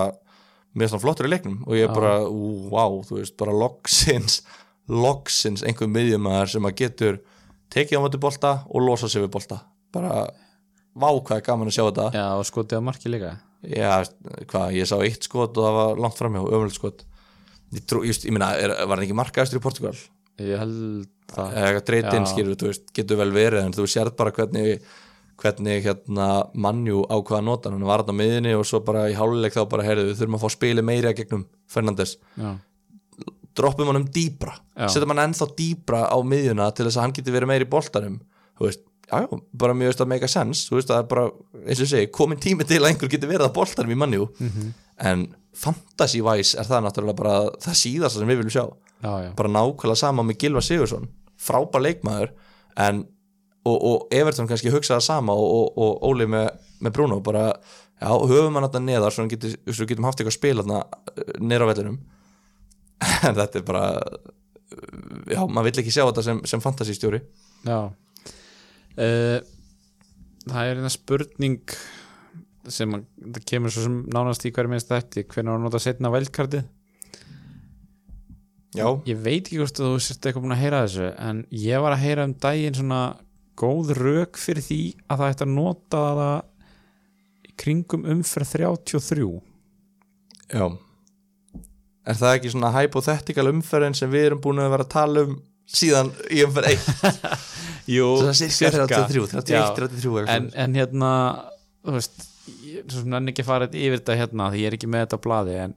mér 0.73 0.85
fannst 0.85 0.97
hann 0.99 1.03
flottur 1.05 1.29
í 1.29 1.31
leiknum 1.31 1.63
og 1.65 1.77
ég 1.77 1.87
Já. 1.89 1.93
bara, 1.95 2.11
wow, 2.27 2.99
þú 3.05 3.17
veist, 3.19 3.35
bara 3.39 3.55
loksins 3.57 4.41
loksins 4.89 5.63
einhver 5.63 5.89
miðjumæður 5.91 6.51
sem 6.55 6.67
að 6.67 6.77
getur 6.81 7.19
tekið 7.73 7.99
á 7.99 8.03
móti 8.03 8.19
bolta 8.21 8.53
og 8.69 8.85
losa 8.85 9.09
sig 9.09 9.23
við 9.23 9.31
bolta. 9.33 9.61
Bara, 9.93 10.27
vá 10.93 11.09
hvað 11.09 11.37
er 11.39 11.45
gaman 11.47 11.71
að 11.71 11.77
sjá 11.77 11.85
þetta. 11.87 12.07
Já, 12.17 12.25
og 12.37 12.47
skotið 12.49 12.83
á 12.83 12.87
marki 12.89 13.11
líka. 13.11 13.33
Já, 13.63 13.93
hvað, 14.51 14.75
ég 14.75 14.89
sá 14.89 14.97
eitt 14.99 15.23
skot 15.29 15.57
og 15.57 15.67
það 15.67 15.77
var 15.79 16.03
langt 16.05 16.19
framhjá, 16.19 16.43
ömulegt 16.43 16.77
skot. 16.77 17.05
Ég, 17.73 17.85
trú, 17.89 18.03
just, 18.05 18.27
ég 18.27 18.35
er, 18.35 18.75
var 18.83 18.97
hann 18.97 19.05
ekki 19.07 19.17
markaðastur 19.17 19.61
í 19.61 19.63
Portugal? 19.63 19.95
Ég 20.39 20.57
held 20.59 21.07
það. 21.33 21.53
Eða 21.57 21.71
Já. 22.25 22.33
skilur, 22.33 22.55
þú 22.61 22.69
veist, 22.71 22.85
getur 22.93 23.17
vel 23.17 23.31
verið 23.31 23.65
en 23.65 23.73
þú 23.73 23.87
sérð 23.89 24.15
bara 24.17 24.31
hvernig 24.31 24.81
hvernig 25.43 25.83
hérna 25.83 26.27
mannjú 26.55 27.01
ákvaða 27.09 27.39
að 27.41 27.47
nota 27.47 27.69
hann. 27.73 27.83
Var 27.83 28.03
á 28.05 28.13
miðinni 28.13 28.53
og 28.55 28.65
svo 28.69 28.79
bara 28.85 29.07
í 29.09 29.15
háluleik 29.17 29.53
þá 29.55 29.63
bara 29.69 29.83
heyrðu, 29.83 30.11
við 30.11 30.19
þurfum 30.21 30.37
að 30.37 30.43
fá 30.45 30.49
spili 30.53 30.81
meira 30.85 31.13
gegnum 31.17 31.45
Fernandes, 31.67 32.17
já, 32.37 32.53
droppum 33.57 33.89
hann 33.91 34.01
um 34.03 34.05
dýbra 34.13 34.53
setjum 34.89 35.11
hann 35.13 35.23
ennþá 35.27 35.47
dýbra 35.57 36.03
á 36.09 36.17
miðjuna 36.21 36.69
til 36.73 36.85
þess 36.87 36.97
að 36.97 37.01
hann 37.07 37.15
geti 37.17 37.31
verið 37.33 37.47
meira 37.51 37.65
í 37.65 37.69
boltanum. 37.69 38.19
Þú 38.57 38.65
veist, 38.69 38.83
já, 39.09 39.19
bara 39.53 39.73
mjög 39.73 39.91
veist 39.91 40.01
að 40.05 40.07
make 40.13 40.23
a 40.25 40.31
sense. 40.31 40.69
Þú 40.69 40.77
veist, 40.79 40.87
það 40.93 41.01
er 41.03 41.09
bara, 41.11 41.25
eins 41.67 41.81
og 41.81 41.91
segi, 41.91 42.11
komin 42.13 42.39
tími 42.41 42.65
til 42.69 42.79
að 42.81 42.91
einhver 42.93 43.09
geti 43.13 43.27
verið 43.29 43.49
á 43.49 43.57
boltanum 43.57 43.91
í 43.93 43.99
mannjú 43.99 44.29
Mhm. 44.39 44.73
en 44.99 45.27
fantasy-wise 45.53 46.57
er 46.59 46.65
það 46.65 46.83
náttúrulega 46.87 47.15
bara 47.17 47.33
það 47.61 47.77
síðasta 47.83 48.19
sem 48.21 48.27
við 48.27 48.39
viljum 48.41 48.53
sjá 48.53 48.65
já, 49.03 49.11
já, 49.27 49.29
bara 49.37 49.51
nákvæmlega 49.51 49.99
sama 49.99 50.25
með 50.25 50.39
Gilva 50.45 50.63
Sigursson 50.63 51.11
frábær 51.43 51.83
leikmaður 51.83 52.33
en, 52.79 53.03
og, 53.67 53.77
og 53.77 54.13
Everton 54.15 54.49
kannski 54.49 54.71
hugsaða 54.73 55.03
sama 55.03 55.35
og, 55.37 55.47
og, 55.57 55.79
og 55.83 56.05
Óli 56.09 56.27
með, 56.29 56.49
með 56.83 56.95
Bruno. 56.97 57.19
Bara, 57.25 57.49
já, 57.99 58.09
höfum 58.09 58.57
hann 58.57 58.67
þetta 58.67 58.83
neðar 58.83 59.15
svo, 59.15 59.25
hann 59.25 59.73
svo 59.73 59.87
getum 59.89 60.07
haft 60.07 60.21
eitthvað 60.21 60.33
að 60.33 60.39
spila 60.39 60.65
þarna 60.65 61.41
neðar 61.41 61.67
á 61.67 61.71
vellinum. 61.73 61.99
En 63.27 63.35
þetta 63.35 63.59
er 63.59 63.65
bara 63.67 63.87
já, 65.27 65.41
maður 65.43 65.67
vill 65.67 65.81
ekki 65.83 65.91
sjá 65.93 66.05
þetta 66.05 66.23
sem, 66.25 66.39
sem 66.49 66.61
fantasystjóri 66.63 67.19
já. 67.67 67.79
Uh, 68.93 69.39
það 70.45 70.69
er 70.69 70.79
eina 70.79 70.91
spurning 70.93 71.75
sem 72.71 72.93
kemur 73.49 73.73
svo 73.73 73.83
sem 73.87 73.97
nánast 74.13 74.45
í 74.47 74.53
hverju 74.55 74.71
minnst 74.71 74.91
þetta 74.91 75.25
hvernig 75.33 75.51
að 75.51 75.65
nota 75.65 75.81
setna 75.83 76.11
vældkartið 76.13 76.63
já, 78.77 78.87
ég 79.09 79.21
veit 79.25 79.43
ekki 79.43 79.59
hvort 79.61 79.79
þú 79.79 79.91
sért 80.01 80.25
eitthvað 80.25 80.45
búin 80.45 80.55
að 80.55 80.63
heyra 80.63 80.81
þessu 80.85 81.11
en 81.27 81.43
ég 81.63 81.83
var 81.83 81.95
að 81.95 82.03
heyra 82.05 82.25
um 82.29 82.35
daginn 82.45 82.79
svona 82.79 83.01
góð 83.59 83.93
rök 83.99 84.39
fyrir 84.41 84.65
því 84.65 84.81
að 85.07 85.21
það 85.21 85.33
ætti 85.33 85.45
að 85.45 85.53
nota 85.53 86.03
það 86.19 86.35
kringum 87.63 88.07
umferð 88.09 88.55
33 88.57 89.27
já. 90.53 90.65
Er 92.03 92.19
það 92.19 92.37
ekki 92.37 92.51
svona 92.51 92.73
hypothetical 92.75 93.47
umferðin 93.53 93.95
sem 93.95 94.11
við 94.11 94.29
erum 94.31 94.41
búin 94.43 94.59
að 94.59 94.73
vera 94.73 94.87
að 94.87 94.93
tala 94.95 95.25
um 95.27 95.37
síðan 95.69 96.11
í 96.33 96.41
umferð 96.43 96.73
1 96.73 97.41
Jú, 97.93 98.09
er 98.27 98.37
cirka 98.39 98.87
33, 98.87 99.25
31, 99.33 99.73
33 99.77 100.27
en, 100.33 100.49
en 100.55 100.77
hérna 100.79 101.09
þú 101.83 101.97
veist, 101.97 102.25
ég 102.63 102.95
nenni 103.07 103.33
ekki 103.33 103.43
að 103.43 103.49
fara 103.49 103.67
yfir 103.69 103.99
þetta 103.99 104.17
hérna 104.19 104.49
því 104.53 104.63
ég 104.63 104.71
er 104.71 104.77
ekki 104.77 104.89
með 104.91 105.05
þetta 105.05 105.19
á 105.19 105.25
blaði 105.25 105.57
en 105.65 105.75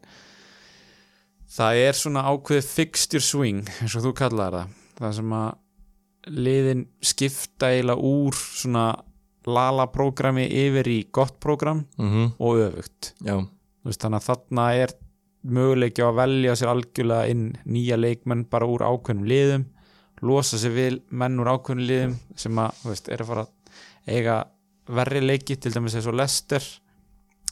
það 1.57 1.83
er 1.87 1.99
svona 1.99 2.25
ákveðið 2.31 2.69
fixture 2.69 3.25
swing 3.25 3.71
eins 3.81 3.97
og 3.97 4.07
þú 4.07 4.13
kallar 4.19 4.57
það. 4.59 4.75
Það 4.97 5.15
sem 5.19 5.37
að 5.37 6.37
liðin 6.47 6.87
skipta 7.05 7.71
eiginlega 7.73 8.11
úr 8.11 8.37
svona 8.37 8.87
lala 9.47 9.87
prógrami 9.95 10.47
yfir 10.51 10.89
í 10.91 10.99
gott 11.15 11.39
prógram 11.43 11.85
mm 12.01 12.35
og 12.43 12.63
öfugt. 12.67 13.13
Veist, 13.87 14.03
þannig 14.03 14.19
að 14.19 14.27
þarna 14.27 14.67
er 14.75 14.95
möguleiki 15.47 16.03
á 16.03 16.11
að 16.11 16.19
velja 16.19 16.57
sér 16.59 16.73
algjörlega 16.73 17.31
inn 17.31 17.45
nýja 17.71 17.97
leikmenn 18.01 18.49
bara 18.51 18.67
úr 18.67 18.83
ákveðnum 18.83 19.29
liðum 19.31 19.67
losa 20.27 20.59
sér 20.59 20.75
vil 20.75 20.97
menn 21.11 21.39
úr 21.41 21.53
ákveðinu 21.53 21.87
liðum 21.87 22.17
sem 22.39 22.59
að, 22.59 22.83
veist, 22.89 23.09
er 23.13 23.23
að 23.23 23.31
fara 23.31 23.47
eiga 24.07 24.37
verri 24.87 25.23
leiki, 25.23 25.57
til 25.59 25.73
dæmis 25.75 25.97
eins 25.99 26.09
og 26.09 26.17
Lester 26.19 26.65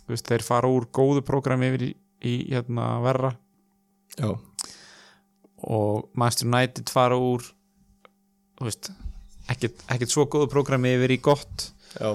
veist, 0.08 0.26
þeir 0.26 0.44
fara 0.46 0.70
úr 0.70 0.88
góðu 0.94 1.22
prógrami 1.26 1.70
yfir 1.70 1.86
í, 1.86 1.90
í 2.24 2.34
hérna 2.52 2.98
verra 3.04 3.34
já, 4.18 4.30
og 5.64 6.10
Manchester 6.14 6.50
United 6.50 6.92
fara 6.92 7.18
úr 7.20 7.44
veist 8.60 8.90
ekkert, 9.50 9.82
ekkert 9.90 10.12
svo 10.12 10.28
góðu 10.30 10.48
prógrami 10.52 10.94
yfir 10.96 11.16
í 11.16 11.20
gott. 11.24 11.70
Já, 11.98 12.14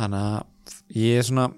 þannig 0.00 0.26
að 0.26 0.74
ég 0.96 1.20
er 1.20 1.26
svona 1.26 1.48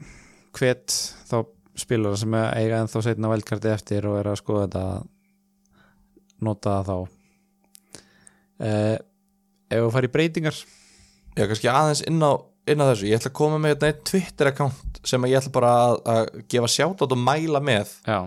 hvet 0.53 0.95
þá 1.31 1.37
spilara 1.79 2.19
sem 2.21 2.37
eiga 2.37 2.83
en 2.83 2.91
þá 2.93 2.99
setna 3.07 3.33
veldkarti 3.33 3.73
eftir 3.73 4.07
og 4.11 4.19
er 4.21 4.29
að 4.33 4.41
skoða 4.43 4.67
þetta 4.67 4.85
nota 6.43 6.77
það 6.77 6.91
þá. 6.91 7.19
Eh, 8.63 8.97
ef 9.73 9.85
við 9.87 9.93
farið 9.97 10.11
í 10.11 10.15
breytingar? 10.17 10.63
Já, 11.33 11.47
kannski 11.47 11.71
aðeins 11.73 12.05
inn 12.11 12.21
á, 12.21 12.33
inn 12.69 12.83
á 12.83 12.89
þessu, 12.91 13.09
ég 13.09 13.19
ætla 13.19 13.33
að 13.33 13.39
koma 13.41 13.61
með 13.63 13.87
einn 13.89 14.05
Twitter 14.07 14.51
account 14.53 15.01
sem 15.09 15.29
ég 15.31 15.41
ætla 15.41 15.55
bara 15.55 15.73
að, 15.87 15.97
að 16.13 16.43
gefa 16.53 16.71
sjátt 16.71 17.05
og 17.07 17.17
mæla 17.19 17.63
með. 17.65 17.95
Já, 18.05 18.19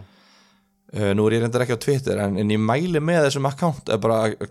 nú 0.95 1.25
er 1.27 1.37
ég 1.37 1.43
reyndar 1.43 1.65
ekki 1.65 1.75
á 1.75 1.85
Twitter 1.85 2.21
en, 2.23 2.37
en 2.39 2.53
ég 2.53 2.61
mæli 2.61 3.01
með 3.03 3.27
þessum 3.27 3.49
account 3.49 3.89
er 3.91 3.99
bara 4.01 4.21
að 4.27 4.47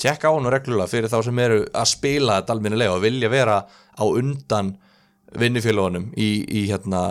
tjekka 0.00 0.30
á 0.30 0.34
hann 0.34 0.48
reglulega 0.52 0.90
fyrir 0.90 1.12
þá 1.12 1.18
sem 1.26 1.42
eru 1.42 1.58
að 1.68 1.90
spila 1.90 2.38
þetta 2.40 2.56
alminnilega 2.56 2.96
og 2.96 3.04
vilja 3.04 3.30
vera 3.32 3.58
á 3.68 4.04
undan 4.04 4.72
vinnufélagunum 5.38 6.10
í, 6.16 6.28
í 6.44 6.62
hérna 6.68 7.02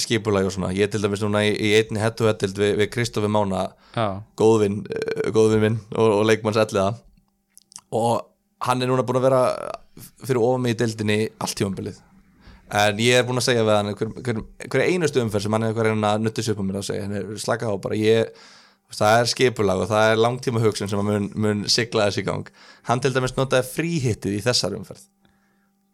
skipulagi 0.00 0.48
og 0.48 0.54
svona, 0.54 0.72
ég 0.76 0.88
til 0.92 1.02
dæmis 1.02 1.22
núna 1.24 1.42
í, 1.44 1.52
í 1.52 1.74
einni 1.76 2.00
hettu 2.00 2.28
hettild 2.28 2.56
við, 2.60 2.72
við 2.80 2.90
Kristofi 2.94 3.28
Mána 3.32 3.66
góðvinn 4.40 4.82
góðvinn 5.34 5.64
minn 5.64 5.78
og, 5.92 6.20
og 6.20 6.24
leikmanns 6.28 6.60
elliða. 6.62 6.94
Og 7.96 8.24
hann 8.64 8.82
er 8.82 8.90
núna 8.90 9.04
búin 9.06 9.20
að 9.20 9.28
vera 9.28 9.42
fyrir 10.24 10.40
ofan 10.42 10.64
mig 10.64 10.76
í 10.76 10.80
deildinni 10.80 11.18
allt 11.42 11.58
tímambilið 11.58 12.00
en 12.70 13.00
ég 13.02 13.18
er 13.18 13.26
búin 13.26 13.40
að 13.40 13.48
segja 13.48 13.64
við 13.66 13.76
hann 13.76 13.94
hver, 13.94 14.12
hver, 14.26 14.40
hver 14.66 14.84
einustu 14.86 15.22
umferð 15.22 15.46
sem 15.46 15.56
hann 15.56 15.66
er 15.68 15.74
hver 15.76 15.92
að 15.94 16.22
nuttis 16.24 16.48
upp 16.52 16.62
á 16.62 16.64
mér 16.66 16.80
að 16.80 16.88
segja, 16.90 17.04
hann 17.06 17.18
er 17.20 17.42
slaka 17.42 17.70
á 17.70 17.74
bara 17.82 17.98
ég, 18.00 18.32
það 18.94 19.20
er 19.20 19.30
skipulag 19.34 19.84
og 19.84 19.92
það 19.92 20.12
er 20.12 20.22
langtíma 20.22 20.64
hugsun 20.64 20.90
sem 20.90 21.04
mun, 21.10 21.30
mun 21.34 21.62
sigla 21.70 22.08
þessi 22.08 22.26
gang. 22.26 22.50
Hann 22.88 23.02
til 23.02 23.14
dæmis 23.14 23.36
notaði 23.38 23.70
fríhittið 23.70 24.38
í 24.38 24.42
þessar 24.46 24.76
umferð. 24.78 25.06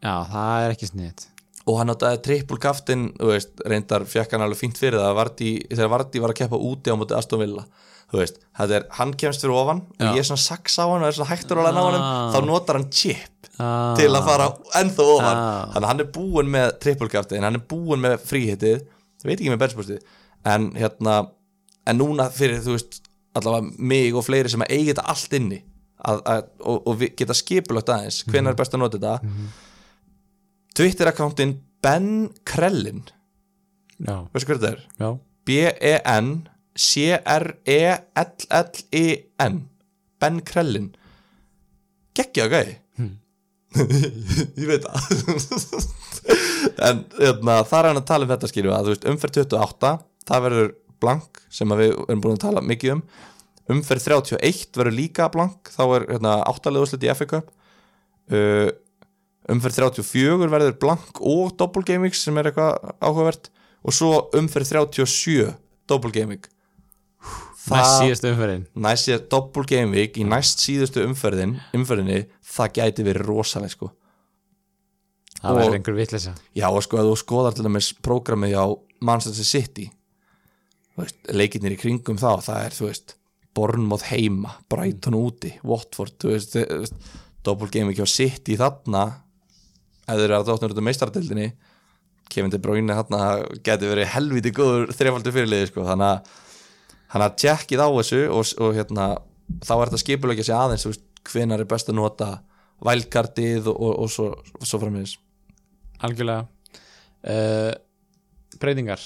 Já, 0.03 0.15
það 0.33 0.65
er 0.65 0.75
ekki 0.77 0.91
sniðt 0.91 1.29
og 1.69 1.79
hann 1.79 1.91
notaði 1.93 2.21
trippul 2.27 2.59
kaftin 2.63 3.11
veist, 3.21 3.55
reyndar 3.69 4.05
fekk 4.09 4.35
hann 4.35 4.45
alveg 4.47 4.59
fínt 4.59 4.81
fyrir 4.81 4.99
það 4.99 5.17
Vardí, 5.19 5.51
þegar 5.71 5.93
Vardí 5.93 6.23
var 6.23 6.35
að 6.35 6.41
keppa 6.41 6.59
úti 6.59 6.91
á 6.91 6.99
móti 6.99 7.15
Aston 7.15 7.43
Villa 7.43 7.63
þú 8.13 8.21
veist, 8.21 8.39
þetta 8.59 8.77
er, 8.79 8.87
hann 8.99 9.13
kemst 9.17 9.41
fyrir 9.45 9.57
ofan 9.57 9.79
Já. 9.97 10.07
og 10.11 10.17
ég 10.19 10.23
er 10.23 10.29
svona 10.29 10.43
saks 10.45 10.75
á 10.79 10.85
hann 10.85 11.01
og 11.03 11.09
er 11.09 11.17
svona 11.17 11.31
hægtur 11.33 11.61
að 11.63 11.71
ná 11.73 11.83
hann 11.87 12.01
Ah. 12.03 12.33
þá 12.35 12.39
notar 12.47 12.77
hann 12.79 12.91
chip 12.93 13.49
ah, 13.59 13.95
til 13.97 14.11
að 14.13 14.27
fara 14.29 14.49
ennþá 14.83 15.07
ofan 15.17 15.37
Ah. 15.41 15.71
þannig 15.75 15.89
hann 15.93 16.01
er 16.05 16.11
búinn 16.19 16.51
með 16.53 16.75
trippulkaftin 16.85 17.43
hann 17.47 17.57
er 17.57 17.65
búinn 17.73 18.03
með 18.05 18.19
fríhittið 18.29 18.77
ég 18.83 19.25
veit 19.25 19.39
ekki 19.41 19.53
með 19.55 19.63
benchbústið 19.65 20.03
en 20.53 20.71
hérna, 20.77 21.17
en 21.87 21.99
núna 22.03 22.29
fyrir 22.35 22.61
þú 22.65 22.77
veist, 22.77 23.01
allavega 23.39 23.73
mig 23.79 24.15
og 24.19 24.25
fleiri 24.27 24.51
sem 24.53 24.61
að 24.67 24.73
eiga 24.77 24.93
þetta 24.93 25.09
allt 25.15 25.33
inni 25.39 25.63
að, 26.05 26.19
að, 26.27 26.41
og, 26.67 26.79
og 26.91 27.05
geta 27.17 27.35
skipulagt 27.39 27.89
aðeins 27.95 28.25
hvenær 28.29 28.53
er 28.53 28.59
best 28.59 28.75
að 28.75 28.83
nota 28.83 28.99
þetta 28.99 29.41
Twitter-akkántin 30.77 31.57
Ben 31.83 32.31
Krellin 32.47 33.03
já, 34.03 34.17
veistu 34.35 34.53
hvað 34.53 34.61
þetta 34.63 34.73
er? 34.73 35.17
B-E-N 35.47 36.29
C-R-E-L-L-I-N 36.79 37.69
Ben 40.23 40.41
Krellin. 40.47 40.89
Geggja 42.17 42.47
gæði 42.53 42.83
ég 44.61 44.69
veit 44.69 44.85
það. 44.85 45.01
En 46.87 47.01
hérna, 47.17 47.57
það 47.67 47.79
er 47.79 47.87
hann 47.89 47.99
að 47.99 48.07
tala 48.07 48.27
um 48.27 48.31
þetta 48.31 48.49
skilju 48.51 48.73
að 48.75 48.91
veist 48.93 49.07
umferð 49.11 49.41
28 49.43 49.91
það 50.29 50.45
verður 50.45 50.69
blank 51.03 51.41
sem 51.51 51.75
við 51.75 51.95
erum 51.97 52.23
búin 52.23 52.37
að 52.37 52.45
tala 52.45 52.63
mikið 52.63 52.95
um. 52.95 53.03
Umferð 53.75 54.07
31 54.07 54.79
verður 54.79 54.95
líka 54.95 55.27
blank 55.33 55.73
þá 55.75 55.83
er 55.97 56.07
hérna, 56.13 56.37
áttalega 56.47 56.87
úrslit 56.87 57.07
í 57.07 57.11
FA 57.19 57.27
Cup. 57.33 57.51
Uh, 58.31 58.71
umferð 59.51 59.81
34 59.81 60.51
verður 60.53 60.79
blank 60.85 61.19
og 61.19 61.57
double 61.59 61.83
gaming 61.87 62.15
sem 62.15 62.39
er 62.39 62.53
eitthvað 62.53 62.95
áhugavert. 63.03 63.51
Og 63.83 63.97
svo 63.97 64.13
umferð 64.39 64.71
37 64.87 65.51
double 65.91 66.15
gaming 66.15 66.47
næst 67.71 67.97
síðast 68.01 68.29
umferðin. 68.33 68.67
Næst 68.75 69.09
síðast 69.09 69.31
double 69.33 69.67
game 69.69 69.95
week 69.95 70.19
í 70.19 70.27
næst 70.29 70.63
síðustu 70.65 71.05
umferðin 71.07 71.57
umferðinni, 71.77 72.25
það 72.55 72.77
gæti 72.79 73.07
verið 73.07 73.29
rosaleg 73.29 73.75
sko. 73.75 73.93
Það 75.43 75.59
verður 75.59 75.79
einhver 75.79 75.99
vitleysa. 75.99 76.37
Já 76.55 76.69
og 76.71 76.83
sko 76.85 77.01
að 77.01 77.11
þú 77.11 77.17
skoðar 77.23 77.57
til 77.57 77.67
dæmis 77.67 77.91
prógramið 78.05 78.55
á 78.59 78.67
Manchester 79.03 79.47
City 79.47 79.89
leikirnir 81.33 81.75
í 81.75 81.81
kringum 81.81 82.21
þá 82.21 82.31
það 82.45 82.65
er 82.67 82.77
þú 82.77 82.89
veist, 82.91 83.15
Bournemouth 83.53 84.09
heima 84.09 84.55
Brighton 84.73 85.17
úti, 85.17 85.53
Watford 85.67 86.15
þú 86.21 86.33
veist, 86.33 86.57
veist, 86.57 87.11
double 87.45 87.69
game 87.73 87.91
week 87.91 88.01
á 88.01 88.09
City 88.09 88.57
þarna 88.61 89.07
ef 90.07 90.15
þeir 90.17 90.27
eru 90.29 90.39
að 90.39 90.49
dóttnur 90.49 90.75
út 90.75 90.81
af 90.81 90.87
meistaradildinni 90.89 91.49
Kevin 92.33 92.53
De 92.53 92.61
Bruyne 92.63 92.97
þarna 92.97 93.25
gæti 93.65 93.91
verið 93.91 94.13
helviti 94.15 94.55
góður 94.57 94.93
þrefaldur 94.97 95.35
fyrirliði 95.37 95.69
sko, 95.73 95.85
þannig 95.89 96.13
að 96.13 96.39
hann 97.13 97.25
að 97.27 97.37
tjekkið 97.43 97.83
á 97.85 97.89
þessu 97.99 98.23
og, 98.33 98.53
og 98.65 98.77
hérna, 98.77 99.09
þá 99.61 99.73
er 99.77 99.91
þetta 99.91 100.01
skipulegja 100.03 100.47
sig 100.49 100.57
aðeins 100.57 100.87
þú 100.87 100.93
veist, 100.95 101.05
hvenar 101.29 101.63
er 101.63 101.69
best 101.71 101.91
að 101.93 101.99
nota 101.99 102.31
vælkartið 102.83 103.69
og, 103.71 103.77
og, 103.77 103.93
og 104.05 104.11
svo, 104.11 104.29
svo 104.65 104.81
framvegis. 104.83 105.17
Algjörlega. 106.03 106.47
Uh, 107.23 107.71
breytingar. 108.59 109.03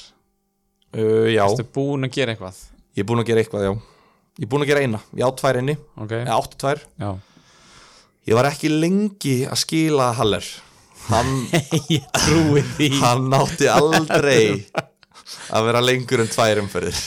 Uh, 0.97 1.28
já, 1.35 1.43
Ertu 1.44 1.66
búin 1.74 2.09
að 2.09 2.14
gera 2.16 2.32
eitthvað? 2.32 2.62
Ég 2.97 3.05
er 3.05 3.09
búinn 3.10 3.24
að 3.24 3.31
gera 3.32 3.43
eitthvað 3.43 3.66
já. 3.66 3.72
Ég 4.36 4.47
er 4.47 4.52
búinn 4.52 4.64
að 4.64 4.70
gera 4.70 4.85
eina, 4.85 5.01
ég 5.16 5.28
á 5.28 5.31
tvær 5.36 5.59
inni. 5.60 5.74
Ok, 5.97 6.14
ég 6.14 6.31
átti 6.32 6.60
tvær, 6.60 6.81
já. 7.01 7.10
Ég 8.26 8.36
var 8.39 8.48
ekki 8.48 8.70
lengi 8.72 9.36
að 9.47 9.60
skila 9.62 10.10
Haller. 10.18 10.47
Hann, 11.06 11.35
hann 13.02 13.36
átti 13.36 13.68
aldrei 13.70 14.40
að 15.55 15.68
vera 15.68 15.85
lengur 15.85 16.24
en 16.24 16.32
tvær 16.32 16.64
umferðir 16.64 17.05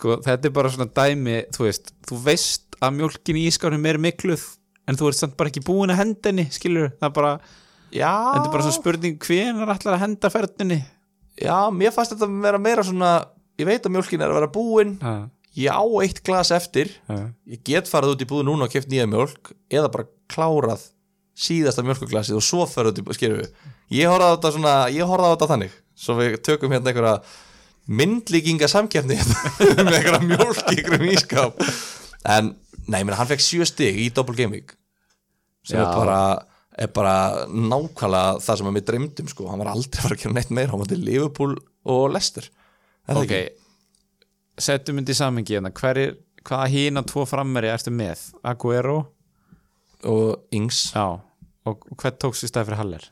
sko, 0.00 0.18
þetta 0.24 0.48
er 0.48 0.56
bara 0.56 0.72
svona 0.72 0.88
dæmi 0.96 1.36
þú 1.54 1.66
veist, 1.68 1.92
þú 2.08 2.22
veist 2.24 2.78
að 2.80 2.96
mjólkin 2.96 3.38
í 3.38 3.46
ískánum 3.50 3.88
er 3.92 4.00
mikluð 4.00 4.46
en 4.88 4.98
þú 4.98 5.10
ert 5.10 5.20
samt 5.20 5.36
bara 5.38 5.52
ekki 5.52 5.62
búin 5.66 5.92
að 5.92 6.00
henda 6.00 6.32
henni 6.32 6.46
skilur, 6.50 6.94
það 6.96 7.10
er 7.10 7.18
bara, 7.20 7.34
já, 7.92 8.08
þetta 8.08 8.46
er 8.46 8.54
bara 8.56 8.64
svona 8.64 8.78
spurning 8.80 9.20
hvenar 9.26 9.74
ætlar 9.76 9.98
að 9.98 10.02
henda 10.06 10.32
ferðinni? 10.32 10.80
Já, 11.40 11.58
mér 11.72 11.92
fannst 11.94 12.16
þetta 12.16 12.26
að 12.26 12.40
vera 12.48 12.60
meira 12.60 12.84
svona 12.84 13.10
ég 13.60 13.68
veit 13.68 13.84
að 13.84 13.94
mjólkin 13.94 14.22
er 14.22 14.32
að 14.32 14.38
vera 14.40 14.52
búin. 14.52 14.94
Ha, 15.04 15.14
ég 15.58 15.74
á 15.76 15.84
eitt 16.04 16.22
glas 16.26 16.52
eftir. 16.54 16.94
Ha. 17.10 17.18
ég 17.50 17.62
get 17.66 17.90
farið 17.90 18.16
út 18.16 18.24
í 18.24 18.30
búð 18.30 18.46
núna 18.48 18.68
og 18.68 18.72
keft 18.72 18.90
nýja 18.90 19.08
mjólk 19.10 19.52
eða 19.72 19.92
bara 19.92 20.08
klárað 20.30 20.88
síðasta 21.40 21.84
mjólkuglasið 21.86 22.38
og 22.38 22.44
svo 22.44 22.66
farið 22.68 22.92
út 22.92 23.00
í 23.00 23.04
búð 23.06 23.18
skilur 23.18 23.42
við, 23.42 23.52
ég 23.96 24.10
horfði 24.10 24.28
á 24.28 24.34
þetta 24.34 24.52
svona 24.56 24.74
ég 24.92 25.08
horfði 25.08 25.30
á 25.30 25.32
þetta 25.34 25.50
þannig, 25.54 25.76
svo 25.96 26.16
við 26.18 26.36
tökum 26.44 26.74
hérna 26.74 26.92
einhverja 26.92 27.14
myndlíkinga 27.88 28.68
samkeppni 28.70 29.16
með 29.80 29.96
einhverja 29.96 30.20
mjólk 30.26 30.60
í 30.68 30.76
einhverjum 30.76 31.14
ískap 31.14 31.62
en, 32.28 32.54
nei, 32.86 33.00
menn, 33.02 33.16
hann 33.18 33.30
fekk 33.30 33.44
sjö 33.44 33.68
stig 33.68 33.98
í 34.04 34.10
double 34.14 34.36
game 34.38 34.58
week 34.58 34.76
sem 35.66 35.80
er 35.80 35.90
bara 35.92 36.20
er 36.80 36.88
bara 36.94 37.46
nákvæmlega 37.50 38.40
það 38.40 38.60
sem 38.60 38.76
við 38.78 38.86
dreymdum 38.88 39.30
sko, 39.30 39.48
hann 39.50 39.60
var 39.60 39.72
aldrei 39.74 39.98
að 39.98 40.06
fara 40.06 40.16
að 40.16 40.22
gera 40.22 40.36
neitt 40.36 40.52
meira 40.54 40.72
hann 40.72 40.80
var 40.80 40.90
til 40.92 41.02
Liverpool 41.04 41.56
og 41.90 42.04
Leicester. 42.14 42.46
Er 43.04 43.18
það 43.18 43.24
ok. 43.26 44.92
myndi 44.94 45.12
í 45.12 45.18
samengi 45.18 45.58
hérna. 45.58 45.72
Hvaða 45.74 46.70
hína 46.72 47.02
tvo 47.04 47.26
frammeri 47.28 47.68
ertu 47.68 47.92
með? 47.92 48.22
Aguero, 48.48 49.00
og 50.08 50.56
Ings, 50.56 50.86
já. 50.94 51.20
Og 51.68 51.84
hvern 52.00 52.16
tókst 52.22 52.46
í 52.46 52.48
stað 52.48 52.70
fyrir 52.70 52.80
Haller? 52.80 53.10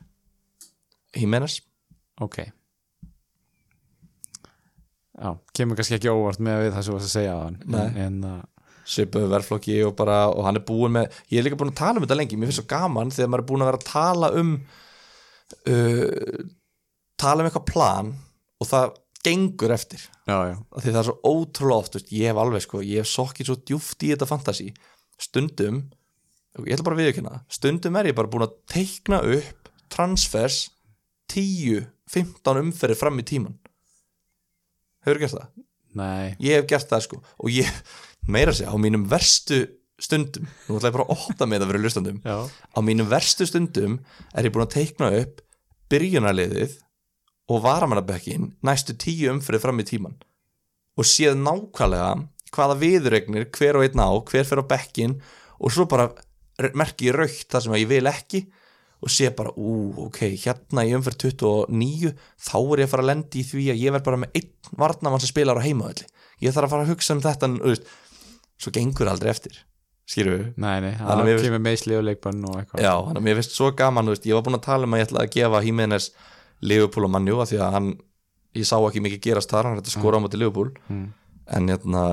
Jimenez 1.15 1.59
ok 2.21 2.41
já, 5.19 5.33
kemur 5.55 5.79
kannski 5.79 5.97
ekki 5.97 6.13
óvart 6.13 6.41
með 6.43 6.63
við 6.63 6.71
það 6.75 6.85
sem 6.85 6.91
þú 6.91 6.97
varst 6.97 7.09
að 7.09 7.15
segja 7.17 7.35
á 7.35 7.39
hann 7.43 8.23
uh, 8.29 8.39
svipuðu 8.89 9.31
verðflokki 9.33 9.75
og 9.85 9.97
bara 9.99 10.21
og 10.31 10.47
hann 10.47 10.59
er 10.59 10.65
búin 10.65 10.95
með, 10.95 11.19
ég 11.29 11.41
er 11.41 11.47
líka 11.47 11.59
búin 11.59 11.73
að 11.73 11.81
tala 11.81 11.99
um 11.99 12.07
þetta 12.07 12.17
lengi 12.17 12.39
mér 12.39 12.49
finnst 12.49 12.63
svo 12.63 12.69
gaman 12.71 13.13
þegar 13.13 13.33
maður 13.33 13.43
er 13.43 13.49
búin 13.51 13.65
að 13.65 13.69
vera 13.71 13.81
að 13.81 13.91
tala 13.91 14.31
um 14.39 14.55
uh, 15.73 16.41
tala 17.19 17.43
um 17.43 17.49
eitthvað 17.51 17.69
plan 17.69 18.15
og 18.59 18.69
það 18.69 18.97
gengur 19.19 19.73
eftir. 19.75 20.03
Já, 20.29 20.37
já, 20.47 20.55
því 20.79 20.91
það 20.93 20.99
er 21.01 21.07
svo 21.09 21.15
ótrúlega 21.27 21.83
oft 21.83 21.95
veist, 21.97 22.11
ég 22.15 22.31
hef 22.31 22.39
alveg 22.39 22.63
sko, 22.63 22.83
ég 22.85 23.03
hef 23.03 23.09
sokkið 23.11 23.49
svo 23.49 23.57
djúft 23.67 24.05
í 24.07 24.13
þetta 24.13 24.27
fantasi 24.29 24.69
stundum 25.19 25.81
ég 26.65 26.75
ætla 26.75 26.87
bara 26.87 27.03
að 27.03 27.19
það, 27.19 27.41
stundum 27.51 27.97
er 27.99 28.09
ég 28.09 28.17
bara 28.17 28.31
búin 28.31 28.45
að 28.47 28.55
teikna 28.71 29.19
upp 29.35 29.71
transfers 29.91 30.69
10-15 31.29 32.61
umferðir 32.63 32.99
fram 32.99 33.19
í 33.21 33.25
tíman 33.27 33.58
hefur 35.11 35.23
gert 35.25 35.37
það? 35.37 35.49
nei. 35.99 36.35
Ég 36.43 36.59
hef 36.59 36.69
gert 36.69 36.89
það 36.91 37.05
sko. 37.07 37.19
Og 37.41 37.51
ég, 37.53 37.69
meira 38.29 38.53
að 38.53 38.61
segja, 38.61 38.73
á 38.73 38.77
mínum 38.81 39.07
verstu 39.09 39.63
stundum 39.99 40.47
nú 40.67 40.77
ætla 40.77 40.89
ég 40.89 40.95
bara 40.95 41.05
að 41.05 41.13
opta 41.15 41.47
með 41.49 41.63
það 41.63 41.71
fyrir 41.71 41.85
hlustandum 41.85 42.19
já, 42.23 42.37
á 42.47 42.79
mínum 42.85 43.09
verstu 43.11 43.47
stundum 43.49 43.97
er 44.31 44.47
ég 44.47 44.53
búin 44.55 44.65
að 44.65 44.75
teikna 44.77 45.11
upp 45.19 45.41
byrjunarliðið 45.91 46.77
og 47.49 47.63
varamannabekkin 47.65 48.53
næstu 48.65 48.95
tíu 48.99 49.31
umfyrir 49.33 49.63
fram 49.63 49.81
í 49.81 49.87
tíman 49.89 50.15
og 50.99 51.07
séð 51.07 51.35
nákvæmlega 51.41 52.13
hvaða 52.55 52.79
viðuregnir 52.81 53.49
hver 53.55 53.79
og 53.79 53.85
einn 53.85 54.01
á, 54.01 54.09
hver 54.09 54.47
fyrir 54.47 54.63
á 54.65 54.71
bekkin 54.71 55.19
og 55.59 55.73
svo 55.75 55.85
bara 55.89 56.09
merki 56.77 57.09
ég 57.09 57.17
raukt 57.17 57.49
það 57.51 57.65
sem 57.65 57.77
ég 57.79 57.91
vil 57.91 58.09
ekki 58.09 58.45
og 58.99 59.11
sé 59.13 59.29
bara, 59.35 59.53
ú, 59.55 59.93
ok, 60.07 60.19
hérna 60.41 60.83
í 60.87 60.91
umfyrir 60.97 61.17
29, 61.23 62.11
þá 62.49 62.55
er 62.59 62.81
ég 62.83 62.89
að 62.89 62.93
fara 62.93 63.05
að 63.05 63.09
lendi 63.13 63.41
í 63.41 63.47
því 63.47 63.65
að 63.73 63.83
ég 63.85 63.95
verð 63.95 64.07
bara 64.09 64.21
með 64.23 64.39
einn 64.39 64.73
varnamann 64.81 65.23
sem 65.23 65.31
spilar 65.31 65.59
á 65.59 65.63
heimaðalli, 65.63 66.07
ég 66.43 66.55
þarf 66.55 66.67
að 66.67 66.73
fara 66.75 66.85
að 66.87 66.91
hugsa 66.93 67.15
um 67.15 67.23
þetta, 67.23 67.51
þú 67.55 67.71
veist, 67.71 67.93
svo 68.59 68.73
gengur 68.75 69.11
aldrei 69.11 69.29
eftir, 69.31 69.61
skýrðu 70.09 70.35
við? 70.35 70.49
Nei, 70.59 70.75
nei, 70.83 70.91
það 70.99 71.31
kemur 71.45 71.63
meðsli 71.69 71.95
og 71.95 72.03
leikbann 72.09 72.43
og 72.49 72.59
eitthvað. 72.59 72.83
Já, 72.83 72.91
þannig 73.07 73.21
að 73.21 73.29
mér 73.29 73.39
finnst 73.39 73.55
svo 73.55 73.71
gaman, 73.79 74.11
veist, 74.11 74.27
ég 74.27 74.35
var 74.35 74.45
búinn 74.47 74.59
að 74.59 74.67
tala 74.67 74.89
um 74.89 74.97
að 74.97 75.01
ég 75.01 75.07
ætla 75.07 75.23
að 75.23 75.31
gefa 75.37 75.63
Jimenez 75.63 76.09
Liverpool 76.59 77.07
og 77.07 77.13
Manju 77.15 77.39
af 77.39 77.53
því 77.53 77.61
að 77.63 77.75
hann, 77.77 77.89
ég 78.59 78.67
sá 78.67 78.75
ekki 78.81 79.05
mikið 79.05 79.23
gerast 79.29 79.53
þar, 79.53 79.69
hann 79.69 79.79
hætti 79.79 79.95
skora 79.95 80.19
á 80.19 80.23
móti 80.25 80.41
Liverpool. 80.41 80.73
Mm. 80.89 81.07
en, 81.55 81.71
hérna, 81.71 82.03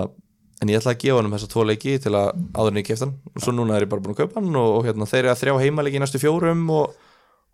en 0.63 0.73
ég 0.73 0.81
ætla 0.81 0.95
að 0.95 1.03
gefa 1.03 1.19
hann 1.19 1.29
um 1.29 1.35
þessa 1.37 1.51
tvo 1.53 1.65
leiki 1.69 1.97
til 2.03 2.15
að 2.17 2.71
ég 2.81 2.87
kefti 2.87 3.05
hann. 3.05 3.17
Og 3.35 3.45
svo 3.45 3.55
núna 3.55 3.77
er 3.77 3.87
ég 3.87 3.93
bara 3.93 4.05
búinn 4.05 4.17
að 4.17 4.23
kaupa 4.25 4.41
hann 4.41 4.61
og, 4.61 4.71
og 4.79 4.87
hérna, 4.89 5.09
þeir 5.11 5.23
eru 5.25 5.33
að 5.35 5.43
þrjá 5.43 5.57
heimaleiki 5.65 6.01
í 6.01 6.03
næstu 6.05 6.23
fjórum 6.23 6.65
og, 6.73 6.97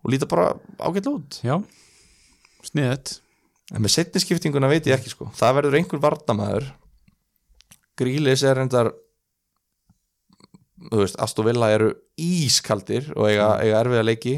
og 0.03 0.13
líta 0.13 0.29
bara 0.31 0.53
ágætlega 0.79 1.17
út. 1.17 1.39
Já, 1.43 1.57
sniðut 2.69 3.17
en 3.73 3.83
með 3.83 3.93
setni 3.95 4.21
skiptinguna 4.21 4.69
veit 4.71 4.87
ég 4.89 4.97
ekki 4.97 5.13
sko. 5.13 5.29
Það 5.37 5.59
verður 5.59 5.77
einhver 5.79 6.01
varnamæður 6.03 6.67
Grílis 7.99 8.43
er 8.45 8.57
reyndar 8.57 8.89
þú 10.89 11.03
veist, 11.03 11.17
Aston 11.21 11.47
Villa 11.47 11.69
eru 11.73 11.93
ískaldir 12.19 13.11
og 13.15 13.29
eiga, 13.29 13.53
eiga 13.63 13.81
erfiða 13.83 14.05
leiki 14.07 14.35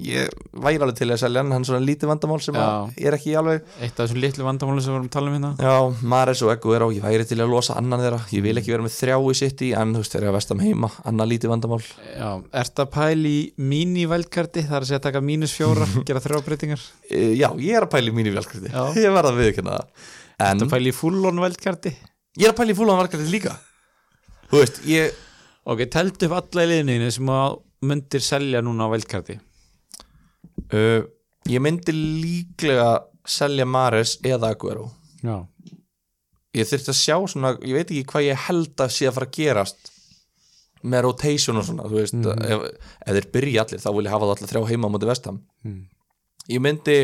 ég 0.00 0.30
væri 0.62 0.78
alveg 0.80 0.96
til 0.98 1.08
að 1.10 1.20
selja 1.20 1.42
hann 1.42 1.52
hann 1.52 1.64
er 1.64 1.68
svona 1.68 1.84
lítið 1.84 2.10
vandamál 2.10 2.38
sem 2.44 2.56
er 2.56 3.16
ekki 3.16 3.34
alveg 3.38 3.64
eitt 3.78 3.96
af 3.96 4.06
þessum 4.06 4.20
litlu 4.22 4.46
vandamáli 4.46 4.84
sem 4.84 4.92
við 4.92 4.96
vorum 4.96 5.08
að 5.08 5.14
tala 5.16 5.30
um 5.30 5.36
hérna. 5.36 5.50
Já, 5.60 6.06
Mares 6.12 6.42
og 6.46 6.52
Eggu 6.54 6.74
er 6.76 6.84
á, 6.84 6.88
ég 6.96 7.04
væri 7.04 7.26
til 7.28 7.38
að 7.42 7.52
losa 7.52 7.76
annan 7.80 8.02
þeirra. 8.02 8.20
Ég 8.32 8.44
vil 8.46 8.54
ekki 8.60 8.74
vera 8.74 8.86
með 8.86 8.96
þrjá 8.96 9.16
í 9.18 9.36
sitt 9.42 9.64
í 9.66 9.70
en 9.78 9.94
þú 9.96 10.02
veist, 10.02 10.14
þeir 10.14 10.22
eru 10.22 10.30
að 10.32 10.38
vestam 10.38 10.62
heima, 10.62 10.90
annan 11.10 11.30
lítið 11.32 11.52
vandamál. 11.52 11.80
Já, 12.16 12.30
ert 12.62 12.82
að 12.84 12.90
pæli 12.96 13.34
í 13.34 13.42
mini-vældkarti 13.72 14.64
það 14.68 14.78
er 14.78 14.86
að 14.86 14.90
segja 14.90 15.02
að 15.02 15.06
taka 15.08 15.24
mínus 15.28 15.56
fjóra 15.56 15.88
gera 16.08 16.24
þrjábreytingar 16.24 16.86
e, 17.10 17.22
já, 17.38 17.48
ég 17.60 17.76
er 17.78 17.86
að 17.86 17.92
velkriti 18.38 18.72
Já. 18.72 18.82
ég 19.04 19.14
verða 19.14 19.34
að 19.34 19.42
viðkynna 19.42 19.76
það. 19.76 20.08
En 20.42 20.56
ert 20.56 20.66
að 20.66 20.72
pæli 20.72 20.90
ég 20.92 20.98
ég 24.88 25.14
ok, 25.68 25.86
teltu 25.92 26.28
upp 26.28 26.38
alla 26.40 26.64
í 26.66 26.70
liðinu 26.72 27.10
sem 27.12 27.30
að 27.32 27.58
myndir 27.88 28.24
selja 28.24 28.62
núna 28.64 28.88
á 28.88 28.92
vældkarti 28.92 29.38
Uh, 30.72 31.02
ég 31.50 31.60
myndi 31.62 31.92
líklega 31.94 33.02
selja 33.28 33.64
Mares 33.68 34.16
eða 34.24 34.52
Aguero. 34.54 34.90
Já, 35.22 35.36
ég 36.56 36.68
þurfti 36.68 36.92
að 36.92 36.98
sjá 37.00 37.16
svona, 37.30 37.54
ég 37.62 37.76
veit 37.78 37.90
ekki 37.90 38.04
hvað 38.12 38.26
ég 38.28 38.46
held 38.48 38.82
að 38.84 38.90
sé 38.96 39.08
að 39.08 39.16
fara 39.18 39.28
að 39.30 39.36
gerast 39.38 39.90
með 40.82 41.04
rotation 41.06 41.60
og 41.60 41.64
svona 41.68 41.86
þú 41.86 41.98
veist, 42.00 42.16
ef, 42.26 42.64
ef 43.06 43.14
þeir 43.16 43.28
byrja 43.36 43.62
allir 43.64 43.82
þá 43.84 43.90
vil 43.94 44.06
ég 44.08 44.14
hafa 44.16 44.26
það 44.26 44.32
allir 44.34 44.50
þrjá 44.50 44.62
heima 44.72 44.88
á 44.90 44.92
móti 44.96 45.08
vestam 45.12 45.38
Mm. 45.62 45.82
ég 46.50 46.58
myndi 46.58 46.96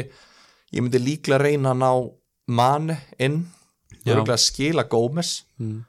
ég 0.74 0.82
myndi 0.82 0.98
líklega 0.98 1.38
reyna 1.38 1.70
að 1.70 1.78
ná 1.84 1.90
mann 2.48 2.96
inn 3.22 3.44
skila 4.36 4.82
Gómez. 4.90 5.44
Mm. 5.60 5.84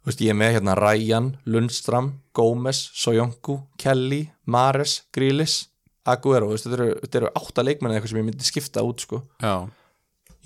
þú 0.00 0.06
veist, 0.08 0.20
ég 0.24 0.30
er 0.32 0.38
með 0.40 0.54
hérna 0.56 0.74
Ryan, 0.78 1.36
Lundstram 1.44 2.12
Gómez, 2.32 2.88
Sojonku, 2.94 3.60
Kelly 3.76 4.30
Mares, 4.46 5.02
Grílis 5.12 5.66
Aguero, 6.08 6.48
þetta 6.56 6.76
eru, 6.78 6.86
eru 7.20 7.28
átta 7.36 7.62
leikmenn 7.62 7.92
eða 7.92 7.98
eitthvað 8.00 8.10
sem 8.14 8.20
ég 8.22 8.28
myndi 8.30 8.44
skipta 8.48 8.82
út 8.86 9.00
sko. 9.04 9.22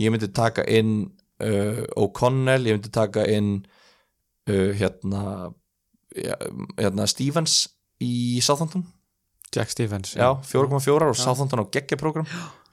Ég 0.03 0.11
myndi 0.11 0.27
taka 0.35 0.65
inn 0.67 1.05
uh, 1.41 1.85
O'Connell, 2.03 2.67
ég 2.67 2.75
myndi 2.79 2.91
taka 2.91 3.23
inn 3.31 3.61
uh, 4.51 4.73
hérna 4.75 5.53
hérna 6.79 7.07
Stevens 7.11 7.69
í 8.03 8.41
Southampton, 8.43 8.85
Jack 9.55 9.71
Stephens 9.71 10.13
já, 10.15 10.29
4,4 10.47 11.09
og 11.11 11.17
Southampton 11.19 11.63
á 11.63 11.67
geggjaprogram, 11.75 12.27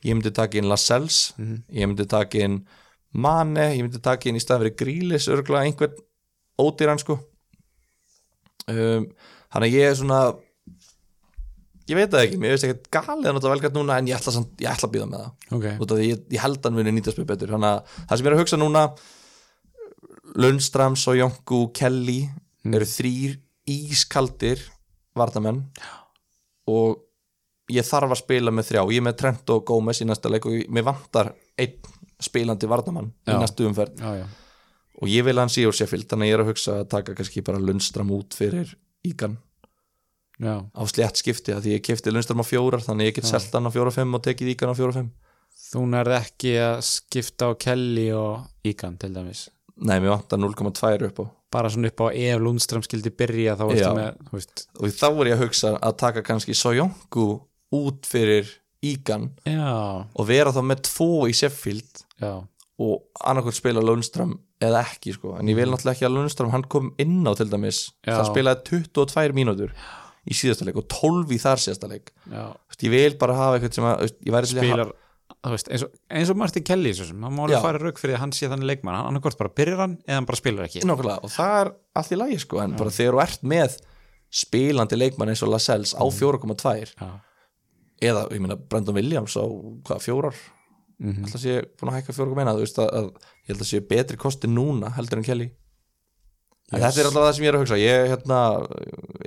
ég 0.06 0.14
myndi 0.18 0.30
taka 0.34 0.58
inn 0.58 0.70
Lascelles, 0.70 1.34
Mhm. 1.38 1.64
ég 1.70 1.88
myndi 1.90 2.06
taka 2.10 2.38
inn 2.42 2.60
Mane, 3.14 3.74
ég 3.76 3.82
myndi 3.86 4.00
taka 4.02 4.30
inn 4.30 4.38
í 4.38 4.42
stað 4.42 4.62
fyrir 4.64 4.76
Grílis, 4.80 5.26
örgulega 5.28 5.66
einhvern 5.68 5.98
ódýran 6.62 7.00
sko. 7.02 7.18
Um, 8.70 9.08
þannig 9.52 9.68
að 9.68 9.76
ég 9.76 9.90
er 9.90 9.96
svona 10.00 10.20
ég 11.92 11.98
veit 12.00 12.12
það 12.14 12.24
ekki, 12.26 12.38
mér 12.42 12.54
veist 12.56 12.66
ekki 12.68 12.92
galið 12.96 13.30
að 13.30 13.36
nota 13.38 13.52
velgætt 13.52 13.76
núna 13.78 13.98
en 14.00 14.08
ég 14.10 14.18
ætla, 14.18 14.34
samt, 14.36 14.52
ég 14.64 14.70
ætla 14.72 14.88
að 14.90 14.94
býða 14.96 15.08
með 15.12 15.24
það. 15.24 15.32
Ok, 15.58 15.66
út 15.86 15.92
af 15.92 15.98
því 16.02 16.08
ég, 16.12 16.22
ég 16.36 16.44
held 16.46 16.60
að 16.62 16.68
hann 16.70 16.78
muni 16.80 16.94
nýtast 16.98 17.20
mér 17.22 17.30
betur. 17.32 17.52
Þannig 17.56 17.72
að 17.72 17.96
það 18.08 18.18
sem 18.18 18.26
ég 18.26 18.32
er 18.32 18.36
að 18.38 18.42
hugsa 18.44 18.60
núna 18.62 18.84
Lundstrams 20.42 21.08
og 21.12 21.18
Jonku 21.20 21.62
Kelly 21.76 22.22
Mm. 22.62 22.76
eru 22.78 22.86
þrýr 22.86 23.32
ískaldir 23.74 24.60
varnamenn 25.18 25.64
og 26.70 27.00
ég 27.74 27.82
þarf 27.88 28.12
að 28.14 28.20
spila 28.20 28.52
með 28.54 28.68
þrjá. 28.70 28.84
Ég 28.94 29.00
er 29.02 29.06
með 29.08 29.16
Trent 29.18 29.50
og 29.50 29.64
Gómez 29.66 30.02
í 30.04 30.06
næsta 30.06 30.30
leik 30.30 30.46
og 30.46 30.52
ég- 30.52 30.70
mér 30.70 30.84
vantar 30.86 31.32
einn 31.58 31.74
spilandi 32.22 32.68
varnamann 32.70 33.10
í 33.26 33.32
Já. 33.34 33.40
næstu 33.42 33.66
umferð. 33.66 33.98
Já, 33.98 34.14
já. 34.22 34.28
Og 35.02 35.08
ég 35.10 35.24
vil 35.26 35.34
að 35.34 35.40
hann 35.40 35.50
sé 35.50 35.66
úr 35.66 35.74
Sheffield 35.74 36.06
þannig 36.08 36.28
að 36.28 36.30
ég 36.30 36.34
er 36.38 36.44
að 36.46 36.50
hugsa 36.54 36.72
að 36.84 36.90
taka 36.90 37.16
kannski 37.16 37.42
bara 37.44 37.58
Lundstram 37.58 38.12
út 38.12 38.30
fyrir 38.38 38.76
Ígan 39.04 39.38
já, 40.42 40.56
á 40.66 40.82
slétt 40.90 41.22
skipti 41.22 41.54
að 41.56 41.68
því 41.68 41.76
ég 41.78 41.84
kefti 41.86 42.14
Lundstram 42.14 42.42
á 42.42 42.46
fjórar 42.48 42.84
þannig 42.86 43.12
ég 43.12 43.18
get 43.20 43.28
Já. 43.30 43.36
selt 43.38 43.54
hann 43.58 43.70
á 43.70 43.72
fjóra 43.74 43.92
og 43.94 43.98
fimm 43.98 44.18
og 44.18 44.24
tekið 44.26 44.54
Ígan 44.56 44.74
á 44.74 44.76
fjóra 44.78 44.94
og 44.94 44.98
fimm. 45.00 45.12
Þú 45.72 45.84
nærð 45.94 46.16
ekki 46.18 46.56
að 46.60 46.80
skipta 46.88 47.48
á 47.48 47.52
Kelly 47.62 48.08
og 48.18 48.48
Ígan 48.68 48.98
til 49.00 49.14
dæmis. 49.16 49.46
Nei, 49.82 50.00
mér 50.02 50.16
vantar 50.18 50.42
0,2 50.42 51.08
upp 51.08 51.22
á. 51.22 51.26
Bara 51.52 51.70
svona 51.72 51.92
upp 51.92 52.02
á 52.04 52.08
ef 52.12 52.42
Lundström 52.42 52.84
skildi 52.84 53.12
byrja 53.14 53.56
þá 53.60 53.64
Já. 53.64 53.70
varstu 53.70 53.94
með, 53.98 54.20
veist. 54.32 54.66
Og 54.80 54.92
þá 54.96 55.08
er 55.12 55.30
ég 55.32 55.38
að 55.38 55.46
hugsa 55.46 55.72
að 55.78 55.98
taka 56.02 56.24
kannski 56.26 56.56
Sojongu 56.58 57.28
út 57.72 58.08
fyrir 58.10 58.50
Ígan 58.82 59.30
já, 59.46 60.02
og 60.10 60.26
vera 60.26 60.50
þá 60.50 60.64
með 60.66 60.80
tvo 60.88 61.28
í 61.30 61.34
Sheffield 61.38 62.02
já, 62.18 62.32
og 62.82 63.22
annarkvæmt 63.22 63.60
spila 63.60 63.84
Lundström 63.86 64.32
eða 64.62 64.82
ekki 64.88 65.14
sko, 65.14 65.36
en 65.38 65.52
ég 65.52 65.58
vil 65.60 65.68
náttúrulega 65.70 66.00
ekki 66.00 66.08
að 66.08 66.16
Lundström 66.16 66.50
hann 66.54 66.66
kom 66.66 66.88
inn 67.02 67.22
á 67.30 67.34
til 67.38 67.46
dæmis 67.52 67.84
Já. 68.02 68.16
það 68.16 68.32
spilaði 68.32 68.82
22 68.90 69.38
mínútur 69.38 69.76
í 70.30 70.38
síðasta 70.38 70.68
leik 70.68 70.80
og 70.82 70.88
12 70.92 71.32
í 71.34 71.40
þar 71.42 71.62
síðasta 71.64 71.90
leik. 71.90 72.12
Já. 72.30 72.44
Þú 72.54 72.74
veist, 72.74 72.84
ég 72.86 72.94
vil 72.94 73.16
bara 73.22 73.38
hafa 73.38 73.58
eitthvað 73.58 73.78
sem 73.80 73.88
að 73.90 74.04
veist, 74.06 74.54
spilar 74.54 74.92
veist, 75.50 75.72
eins, 75.72 75.86
og, 75.86 75.96
eins 76.12 76.32
og 76.32 76.38
Martin 76.38 76.66
Kelly 76.66 76.92
hann 76.94 77.22
má 77.24 77.42
Já. 77.42 77.46
alveg 77.48 77.64
fara 77.66 77.82
rauk 77.82 78.02
fyrir 78.02 78.18
að 78.18 78.24
hann 78.26 78.36
sé 78.36 78.50
þannig 78.52 78.70
leikmann 78.70 78.98
hann 78.98 79.10
annarkvort 79.10 79.40
bara 79.40 79.54
byrjar 79.58 79.82
hann 79.82 79.98
eða 80.06 80.20
hann 80.20 80.30
bara 80.30 80.40
spilar 80.40 80.68
ekki. 80.68 80.84
Nákvæmlega, 80.86 81.18
og 81.26 81.34
það 81.34 81.58
er 81.62 81.72
allt 81.98 82.14
í 82.14 82.20
lagi 82.20 82.40
sko, 82.44 82.62
en 82.62 82.78
bara 82.78 82.94
þegar 82.94 83.18
þú 83.18 83.24
ert 83.26 83.46
með 83.54 83.78
spilandi 84.42 85.00
leikmann 85.00 85.34
eins 85.34 85.44
og 85.46 85.52
Lascelles 85.52 85.96
á 85.98 86.04
4,2 86.06 86.76
já, 86.94 87.10
eða, 88.12 88.26
ég 88.32 88.44
meina, 88.44 88.58
Brandon 88.58 88.98
Williams 88.98 89.38
á 89.38 89.46
hvað, 89.46 90.04
fjórar? 90.06 90.42
Mm 91.02 91.18
held 91.18 91.34
að 91.34 91.42
sé 91.42 91.54
búin 91.80 91.90
að 91.90 91.96
hækka 91.98 92.14
fjóra 92.14 92.36
meina 92.38 92.52
þú 92.54 92.62
veist 92.62 92.78
að, 92.78 92.90
að 92.94 93.08
ég 93.42 93.48
held 93.50 93.62
að 93.64 93.70
sé 93.72 93.80
betri 93.90 94.18
kosti 94.22 94.48
núna 94.48 94.92
heldur 94.94 95.18
en 95.18 95.26
Kelly 95.26 95.48
Yes. 96.72 96.84
þetta 96.84 97.02
er 97.02 97.08
alltaf 97.10 97.26
það 97.26 97.34
sem 97.36 97.44
ég 97.44 97.52
er 97.52 97.58
að 97.58 97.64
hugsa. 97.66 97.80
Ég 97.82 98.06
hérna, 98.14 98.38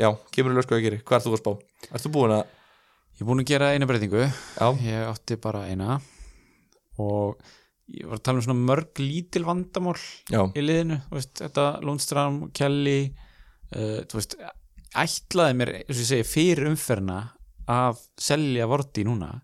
já, 0.00 0.08
kemur 0.32 0.54
í 0.54 0.56
lög 0.56 0.64
sko 0.64 0.78
að 0.78 0.86
gera 0.86 1.00
hvað 1.02 1.18
ert 1.18 1.26
þú 1.26 1.34
að 1.34 1.42
spá? 1.42 1.50
Þú 2.00 2.12
búin 2.14 2.36
að 2.38 2.44
ég 2.44 3.20
er 3.20 3.28
búin 3.28 3.42
að 3.42 3.50
gera 3.50 3.68
eina 3.74 3.88
breytingu. 3.90 4.24
Já, 4.30 4.66
ég 4.86 5.10
átti 5.10 5.38
bara 5.44 5.66
eina. 5.68 5.98
Og 7.04 7.36
ég 7.92 8.08
var 8.08 8.18
að 8.18 8.24
tala 8.24 8.40
um 8.40 8.46
svona 8.46 8.66
mörg 8.72 9.02
lítil 9.02 9.44
vandamál 9.44 9.98
já, 10.32 10.40
í 10.40 10.64
liðinu, 10.64 11.00
veist, 11.12 11.34
þetta 11.42 11.66
Lundström, 11.84 12.38
Kelly 12.56 12.98
uh, 13.12 14.00
þú 14.08 14.20
veist, 14.20 14.36
ætlaði 15.04 15.58
mér, 15.60 15.72
eins 15.82 15.98
og 15.98 16.00
ég 16.00 16.10
segi, 16.14 16.28
fyrir 16.30 16.70
umferna 16.70 17.18
að 17.70 18.00
selja 18.20 18.68
vorti 18.70 19.04
núna. 19.04 19.34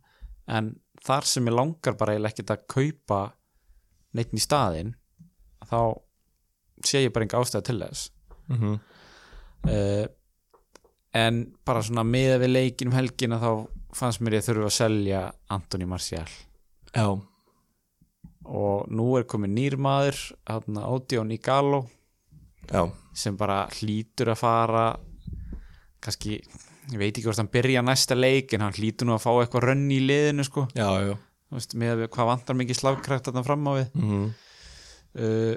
En 0.48 0.72
þar 1.04 1.28
sem 1.28 1.46
ég 1.48 1.56
langar 1.56 2.00
bara 2.00 2.16
ekkert 2.16 2.54
að 2.56 2.64
kaupa 2.70 3.20
neitt 4.16 4.32
í 4.34 4.42
staðinn 4.42 4.96
þá 5.68 6.00
sé 6.86 7.04
ég 7.04 7.12
bara 7.14 7.26
enga 7.26 7.42
ástæða 7.42 7.66
til 7.68 7.78
þess. 7.82 8.10
Mm 8.50 8.78
uh, 9.68 10.06
en 11.16 11.42
bara 11.66 11.82
svona 11.82 12.04
með 12.06 12.36
við 12.44 12.52
leikin 12.54 12.90
um 12.90 12.94
helgina 12.94 13.40
þá 13.42 13.50
fannst 13.96 14.22
mér 14.22 14.38
ég 14.38 14.46
þurfa 14.46 14.68
að 14.68 14.76
selja 14.76 15.22
Antoni 15.50 15.88
Marcial 15.90 16.26
já, 16.94 17.06
og 18.46 18.90
nú 18.94 19.08
er 19.18 19.26
komið 19.30 19.56
nýrmaður 19.56 20.20
Ódjón 20.86 21.34
Igalo 21.34 21.82
já, 22.70 22.84
sem 23.10 23.38
bara 23.38 23.64
hlýtur 23.80 24.30
að 24.30 24.42
fara 24.44 24.84
kannski 26.00 26.38
ég 26.38 26.98
veit 26.98 27.10
ekki 27.10 27.26
hvort 27.26 27.42
hann 27.42 27.50
byrja 27.50 27.82
næsta 27.82 28.14
leik 28.14 28.54
en 28.54 28.64
hann 28.66 28.78
hlýtur 28.78 29.10
nú 29.10 29.16
að 29.16 29.24
fá 29.26 29.32
eitthvað 29.32 29.66
rönn 29.66 29.90
í 29.90 29.98
liðinu 30.04 30.46
sko, 30.46 30.68
já, 30.74 30.86
já. 31.10 31.16
Veist, 31.50 31.74
með 31.74 32.04
að 32.04 32.12
hvað 32.14 32.28
vantar 32.28 32.56
mikið 32.60 32.78
slagkræft 32.78 33.26
þarna 33.26 33.42
fram 33.42 33.66
á 33.66 33.72
við. 33.74 33.86
Mm 33.98 34.28
uh, 35.18 35.56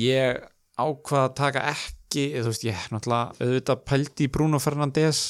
ég 0.00 0.44
ákvað 0.76 1.22
að 1.24 1.34
taka 1.40 1.64
ekki 1.72 2.26
þú 2.36 2.50
veist, 2.50 2.64
ég 2.66 2.86
náttúrulega 2.92 3.34
auðvitað 3.40 3.82
pældi 3.88 4.28
Bruno 4.32 4.60
Fernandes 4.62 5.22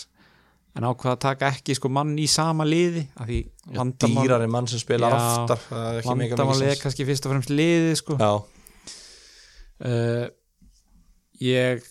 en 0.76 0.84
ákvað 0.84 1.14
að 1.14 1.20
taka 1.24 1.51
ekki 1.55 1.76
sko 1.78 1.90
mann 1.93 2.16
í 2.20 2.26
sama 2.28 2.66
liði 2.68 3.06
af 3.16 3.28
því 3.30 3.38
vandamál, 3.78 4.26
dýrari 4.26 4.48
mann 4.52 4.68
sem 4.70 4.82
spilar 4.82 5.14
aftar 5.16 5.62
er 5.97 6.02
vandamál 6.05 6.59
er 6.66 6.80
kannski 6.80 7.06
fyrst 7.09 7.28
og 7.28 7.32
fremst 7.32 7.52
liði 7.52 7.94
sko. 7.97 8.18
Já, 8.20 8.32
uh, 9.88 10.26
ég 11.43 11.86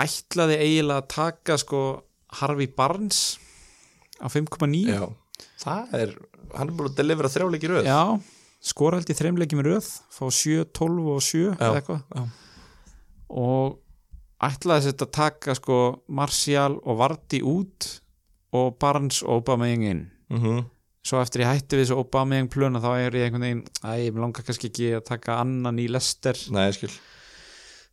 ætlaði 0.00 0.60
eiginlega 0.60 1.02
að 1.02 1.10
taka 1.16 1.58
sko 1.60 1.82
Harvey 2.40 2.70
Barnes 2.70 3.40
á 4.22 4.30
5,9 4.30 4.84
já, 4.86 5.08
það 5.64 5.96
er 5.98 6.14
hann 6.54 6.70
er 6.70 6.76
búin 6.76 6.90
að 6.92 7.00
delivera 7.00 7.30
þrjáleiki 7.32 7.70
röð. 7.70 7.88
Já, 7.88 8.02
skora 8.60 9.00
held 9.00 9.10
í 9.10 9.62
röð 9.64 9.86
fá 10.12 10.24
7, 10.28 10.66
12 10.76 11.06
og 11.14 11.22
7 11.24 11.44
eða 11.56 11.80
eitthvað. 11.80 12.26
og 13.28 13.78
ætlaði 14.40 14.90
þess 14.90 15.02
að 15.06 15.12
taka 15.16 15.54
sko 15.56 15.78
Martial 16.08 16.76
og 16.84 16.98
Vardy 17.00 17.40
út 17.44 17.88
og 18.52 18.76
Barnes 18.82 19.22
og 19.22 19.40
Aubameyang 19.40 19.84
inn. 19.86 20.04
Mm 20.30 20.64
svo 21.06 21.20
eftir 21.22 21.44
ég 21.44 21.48
hætti 21.48 21.78
við 21.78 21.86
þessu 21.86 21.98
Aubameyang 22.00 22.50
plöna 22.52 22.80
þá 22.82 22.90
er 23.00 23.16
ég 23.16 23.26
einhvern 23.28 23.46
veginn, 23.46 23.62
æ, 23.80 23.90
ég 24.04 24.18
langar 24.20 24.44
kannski 24.44 24.68
ekki 24.68 24.88
að 24.98 25.06
taka 25.08 25.38
annan 25.40 25.80
í 25.80 25.86
Lester 25.90 26.36
nei, 26.52 26.68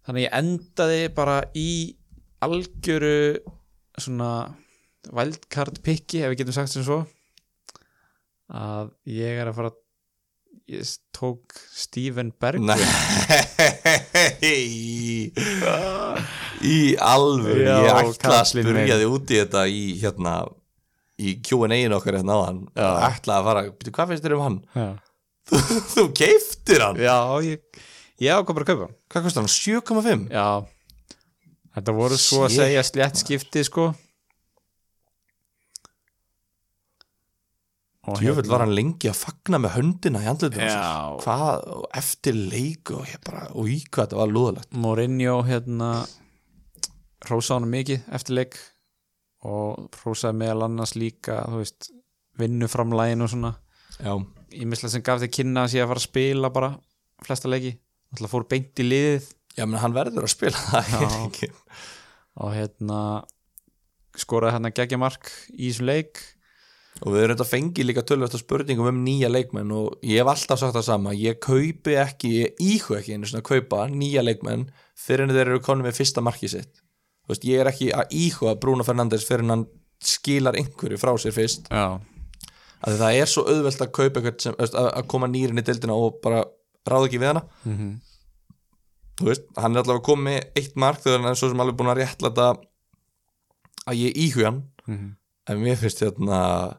þannig 0.07 0.25
ég 0.25 0.35
endaði 0.35 1.05
bara 1.15 1.37
í 1.55 1.69
algjöru 2.43 3.39
svona 3.97 4.31
wildcard 5.15 5.79
picki 5.85 6.21
ef 6.25 6.33
við 6.33 6.41
getum 6.41 6.57
sagt 6.57 6.73
sem 6.73 6.83
svo 6.85 6.99
að 8.51 8.91
ég 9.11 9.39
er 9.39 9.49
að 9.49 9.57
fara 9.57 9.71
ég 10.67 10.83
tók 11.15 11.53
Steven 11.73 12.33
Berg 12.39 12.59
Nei 12.59 12.77
Í 16.67 16.77
alvöru 16.99 17.63
Já, 17.63 17.75
Ég 17.85 17.99
ætla 18.01 18.39
að 18.41 18.47
spurja 18.51 18.97
þig 18.99 19.11
út 19.13 19.31
í 19.33 19.39
þetta 19.41 19.63
í 19.71 19.83
hérna 20.01 20.33
í 21.17 21.35
Q&A-in 21.45 21.95
okkar 21.97 22.17
hérna 22.19 22.37
á 22.37 22.39
hann 22.49 22.59
ætla 22.77 23.39
að 23.39 23.47
fara, 23.49 23.61
byrju, 23.73 23.93
hvað 23.95 24.11
finnst 24.11 24.25
þér 24.27 24.35
um 24.37 24.43
hann? 24.45 24.57
Já, 24.77 24.87
Þú 25.95 26.03
keiftir 26.19 26.83
hann? 26.83 26.99
Já 27.01 27.17
ég, 27.47 27.61
ég 28.21 28.33
ákvað 28.35 28.57
bara 28.57 28.65
að 28.65 28.71
kaupa 28.73 28.83
hann. 28.89 28.97
Hvað 29.13 29.25
kostar 29.29 29.45
hann? 29.45 29.53
7,5? 29.55 30.27
Já 30.35 30.47
Þetta 31.77 31.93
voru 31.93 32.17
svo 32.19 32.43
að 32.43 32.51
Shit, 32.51 32.59
segja 32.63 32.83
slétt 32.89 33.19
skipti 33.21 33.63
sko 33.67 33.87
Og 38.07 38.21
Jöfull 38.23 38.47
var 38.47 38.63
hann 38.63 38.71
lengi 38.71 39.09
að 39.11 39.19
fagna 39.19 39.59
með 39.59 39.73
höndina 39.75 40.21
í 40.23 40.27
andlutum 40.31 40.63
Já. 40.63 41.17
Hvað, 41.19 41.65
eftir 41.99 42.37
leik 42.37 42.93
og 42.95 43.03
ég 43.09 43.19
bara, 43.25 43.49
og 43.51 43.67
í 43.67 43.81
hvað 43.83 44.05
þetta 44.05 44.19
var 44.21 44.31
lúðalegt. 44.31 44.69
Mourinho 44.79 45.41
hérna 45.47 45.89
hrósa 47.27 47.57
hann 47.57 47.67
mikið 47.71 48.07
eftir 48.15 48.37
leik 48.37 48.55
og 49.47 49.89
hrósaði 49.99 50.39
meðal 50.39 50.67
annars 50.69 50.95
líka 50.95 51.41
þú 51.49 51.59
veist, 51.59 51.89
vinnuframlægin 52.39 53.25
og 53.25 53.33
svona. 53.33 53.53
Já, 53.97 54.13
ímislega 54.55 54.93
sem 54.93 55.03
gaf 55.03 55.19
þig 55.25 55.35
kynna 55.41 55.65
að 55.65 55.73
sé 55.73 55.83
að 55.83 55.91
fara 55.91 56.03
að 56.03 56.07
spila 56.07 56.53
bara 56.53 56.71
flesta 57.25 57.51
leiki, 57.51 57.73
alltaf 58.13 58.33
fór 58.37 58.47
beint 58.47 58.83
í 58.83 58.87
liðið. 58.87 59.29
Já, 59.57 59.65
menn 59.65 59.81
hann 59.81 59.95
verður 59.97 60.29
að 60.29 60.35
spila 60.37 60.63
það 60.69 60.95
er 61.01 61.19
ekki. 61.25 61.51
Og 62.37 62.53
hérna 62.53 63.01
skoraði 64.17 64.55
hann 64.55 64.69
að 64.69 64.77
gegja 64.79 65.01
mark 65.01 65.31
í 65.51 65.67
þessum 65.67 65.89
leik 65.89 66.21
og 67.03 67.13
við 67.13 67.23
erum 67.23 67.37
þetta 67.37 67.49
fengið 67.51 67.87
líka 67.89 68.03
tölvöld 68.07 68.37
spurningum 68.39 68.89
um 68.89 69.03
nýja 69.05 69.29
leikmenn 69.29 69.73
og 69.75 69.99
ég 70.01 70.21
hef 70.21 70.31
alltaf 70.31 70.61
sagt 70.61 70.75
það 70.77 70.87
sama 70.87 71.13
ég 71.17 71.39
kaupi 71.43 71.97
ekki, 72.01 72.33
ég 72.41 72.61
íhu 72.63 72.97
ekki 72.97 73.15
einu 73.15 73.29
svona 73.29 73.43
að 73.43 73.49
kaupa 73.51 73.85
nýja 73.91 74.23
leikmenn 74.25 74.67
fyrir 74.97 75.27
en 75.27 75.35
þeir 75.35 75.51
eru 75.51 75.63
konum 75.65 75.85
með 75.85 75.99
fyrsta 75.99 76.23
markið 76.25 76.55
sitt. 76.55 76.81
Veist, 77.29 77.45
ég 77.45 77.61
er 77.61 77.69
ekki 77.69 77.91
að 77.93 78.15
íhu 78.17 78.49
að 78.49 78.59
Bruno 78.63 78.85
Fernandes 78.87 79.27
fyrir 79.27 79.45
en 79.45 79.53
hann 79.53 79.65
skilar 80.03 80.57
einhverju 80.57 80.97
frá 81.01 81.13
sér 81.21 81.35
fyrst. 81.35 81.69
Já, 81.69 81.99
að 82.87 82.99
það 83.03 83.21
er 83.21 83.29
svo 83.29 83.45
auðvelt 83.45 83.83
að 83.83 83.93
kaupa 83.93 84.21
eitthvað 84.21 84.43
sem, 84.45 84.57
veist, 84.57 84.77
að, 84.77 85.07
koma 85.11 85.29
nýrin 85.29 85.61
í 85.61 85.65
dildina 85.65 85.97
og 85.97 86.21
bara 86.23 86.45
ráða 86.87 87.09
ekki 87.09 87.21
við 87.21 87.33
hana. 87.33 87.45
Mm 87.67 87.95
þú 89.17 89.31
veist, 89.31 89.45
hann 89.57 89.75
er 89.75 89.83
allavega 89.83 90.05
komið 90.05 90.59
eitt 90.59 90.75
mark 90.79 91.01
þegar 91.01 91.23
hann 91.23 91.31
er 91.31 91.39
svo 91.39 91.49
sem 91.51 91.61
alveg 91.63 91.77
búin 91.79 91.91
að 91.91 92.01
réttlæta 92.03 92.49
að 93.87 94.01
ég 94.03 94.19
íhu 94.27 94.45
hann. 94.45 94.65
Mhm. 94.87 95.15
en 95.47 95.61
mér 95.63 95.77
finnst 95.79 96.01
hérna 96.03 96.77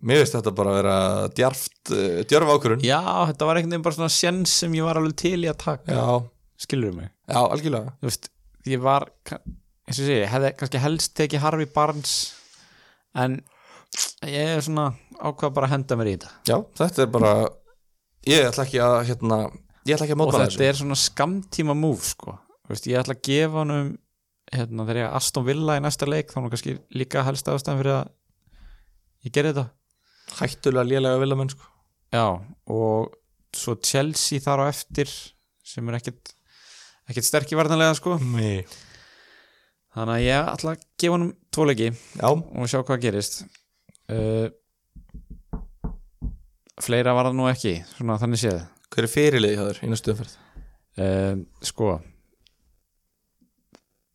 mér 0.00 0.22
finnst 0.22 0.36
þetta 0.38 0.52
bara 0.58 0.72
að 0.72 0.78
vera 0.80 0.96
djarft, 1.36 1.76
uh, 1.94 2.22
djörf 2.28 2.52
ákvörun 2.54 2.86
Já, 2.86 3.00
þetta 3.30 3.48
var 3.48 3.60
einhvern 3.60 3.76
veginn 3.76 3.84
bara 3.86 3.98
svona 3.98 4.14
sjens 4.14 4.54
sem 4.62 4.74
ég 4.76 4.86
var 4.86 5.00
alveg 5.00 5.16
til 5.22 5.38
í 5.38 5.50
að 5.50 5.60
taka. 5.62 5.98
Já, 5.98 6.16
skilur 6.66 6.96
mig? 6.96 7.12
Já, 7.26 7.40
algjörlega. 7.42 7.94
Þú 8.00 8.10
veist, 8.10 8.30
ég 8.72 8.82
var 8.86 9.08
eins 9.86 10.00
og 10.00 10.02
segi, 10.02 10.22
ég 10.22 10.32
hefði 10.32 10.54
kannski 10.60 10.82
helst 10.82 11.14
tekið 11.18 11.44
Harvey 11.44 11.70
Barnes 11.76 12.16
en 13.16 13.38
ég 14.26 14.56
er 14.56 14.64
svona 14.66 14.90
ákvað 15.16 15.54
bara 15.56 15.70
að 15.70 15.76
henda 15.76 16.00
mér 16.00 16.10
í 16.10 16.16
þetta. 16.16 16.32
Já, 16.50 16.56
þetta 16.82 17.04
er 17.04 17.12
bara 17.14 17.36
ég 18.26 18.48
ætla 18.48 18.66
ekki 18.66 18.82
að 18.82 18.96
hérna, 19.12 19.38
ég 19.86 19.94
ætla 19.94 20.08
ekki 20.08 20.16
að 20.16 20.18
og 20.18 20.24
mótmæla 20.24 20.48
þetta 20.50 20.66
er 20.66 20.80
svona 20.80 20.98
skamtíma 21.00 21.78
move 21.78 22.02
sko, 22.04 22.40
Þú 22.66 22.74
veist, 22.74 22.86
ég 22.90 22.98
ætla 22.98 23.14
að 23.14 23.22
gefa 23.28 23.60
hann 23.62 23.70
um 23.76 23.90
hérna, 24.50 24.86
þegar 24.86 24.98
ég 25.04 25.16
Aston 25.18 25.46
Villa 25.46 25.76
í 25.78 25.82
næsta 25.84 26.08
leik 26.08 26.32
þá 26.32 26.38
er 26.40 26.44
nú 26.44 26.50
kannski 26.52 26.76
líka 26.98 27.22
helst 27.26 27.50
ástæðan 27.50 27.80
fyrir 27.80 27.94
að 27.94 28.08
ég 29.26 29.34
gerði 29.34 29.52
þetta 29.52 29.66
hættulega 30.34 30.88
lélega 30.90 31.20
vilamenn 31.22 31.52
sko. 31.52 31.62
já, 32.12 32.26
og 32.66 33.14
svo 33.56 33.76
Chelsea 33.82 34.42
þar 34.42 34.66
á 34.66 34.72
eftir 34.72 35.10
sem 35.66 35.88
er 35.88 35.98
ekkit 36.00 36.34
ekkit 37.10 37.28
sterkir 37.28 37.58
varnarlega 37.58 37.94
sko 37.98 38.18
Nei. 38.18 38.66
þannig 39.94 40.14
að 40.16 40.24
ég 40.26 40.50
ætla 40.52 40.74
að 40.74 40.86
gefa 40.98 41.16
hann 41.16 41.28
tvo 41.54 41.66
leiki 41.68 41.90
já, 41.92 42.28
og 42.30 42.70
sjá 42.70 42.82
hvað 42.82 43.04
gerist 43.06 43.44
uh, 44.10 44.48
fleira 46.82 47.14
var 47.16 47.30
það 47.30 47.38
nú 47.38 47.48
ekki 47.50 47.78
svona 47.94 48.18
þannig 48.20 48.42
séð 48.42 48.58
hver 48.92 49.06
er 49.06 49.12
fyrirlið 49.12 49.62
þér 49.62 49.80
í 49.86 49.90
næstu 49.92 50.12
umferð 50.14 50.36
uh, 51.02 51.34
sko 51.64 51.94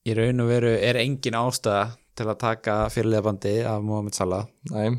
í 0.08 0.16
raun 0.18 0.44
og 0.44 0.50
veru 0.50 0.76
er 0.76 1.00
engin 1.02 1.38
ástæða 1.38 1.88
til 2.18 2.28
að 2.28 2.40
taka 2.42 2.76
fyrirliðabandi 2.94 3.56
af 3.70 3.84
Mohamed 3.86 4.18
Salah 4.18 4.46
Nei. 4.72 4.92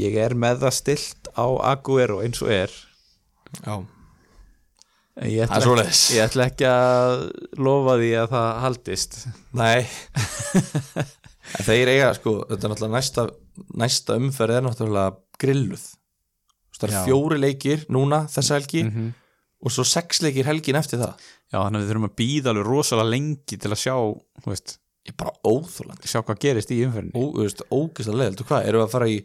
Ég 0.00 0.16
er 0.20 0.34
með 0.38 0.64
það 0.64 0.76
stilt 0.76 1.30
á 1.36 1.46
Aguero 1.72 2.20
eins 2.24 2.40
og 2.44 2.52
er. 2.54 2.74
Já, 3.60 3.74
ég 5.26 5.46
það 5.46 5.54
er 5.54 5.54
ætla, 5.54 5.62
svoleiðis. 5.66 6.02
ég 6.14 6.26
ætla 6.26 6.48
ekki 6.50 6.68
að 6.70 7.14
lofa 7.60 7.96
því 8.00 8.10
að 8.22 8.34
það 8.34 8.50
haldist. 8.66 9.22
Nei. 9.60 9.80
En 11.50 11.66
þeir 11.66 11.88
eiga, 11.90 12.10
sko, 12.14 12.32
er 12.54 12.90
næsta, 12.92 13.24
næsta 13.74 14.14
umferð 14.20 14.54
er 14.54 14.62
náttúrulega 14.62 15.16
grilluð. 15.42 15.82
Það 16.76 16.84
er 16.86 17.08
fjóri 17.08 17.38
leikir 17.40 17.82
núna 17.90 18.20
þessa 18.30 18.54
helgi 18.54 18.84
mm 18.84 18.92
-hmm. 18.92 19.08
og 19.66 19.72
svo 19.74 19.84
sex 19.84 20.22
leikir 20.22 20.46
helgin 20.46 20.78
eftir 20.78 21.00
það. 21.00 21.24
Já 21.50 21.58
þannig 21.58 21.80
að 21.80 21.82
við 21.82 21.90
þurfum 21.90 22.06
að 22.06 22.14
býða 22.20 22.52
alveg 22.52 22.68
rosalega 22.68 23.10
lengi 23.10 23.58
til 23.58 23.72
að 23.72 23.82
sjá 23.82 23.96
þú 24.44 24.52
veist, 24.52 24.76
Ég 25.08 25.14
er 25.14 25.16
bara 25.16 25.32
óþólandi 25.48 26.10
sjá 26.10 26.20
hvað 26.20 26.40
gerist 26.44 26.72
í 26.74 26.82
umferðinni. 26.84 27.16
Ó, 27.16 27.22
þú 27.32 27.44
veist, 27.46 27.62
ógist 27.72 28.10
að 28.12 28.18
leið, 28.20 28.42
hvað, 28.44 28.66
erum 28.68 28.82
við 28.82 28.84
að 28.84 28.92
fara 28.92 29.08
í 29.08 29.16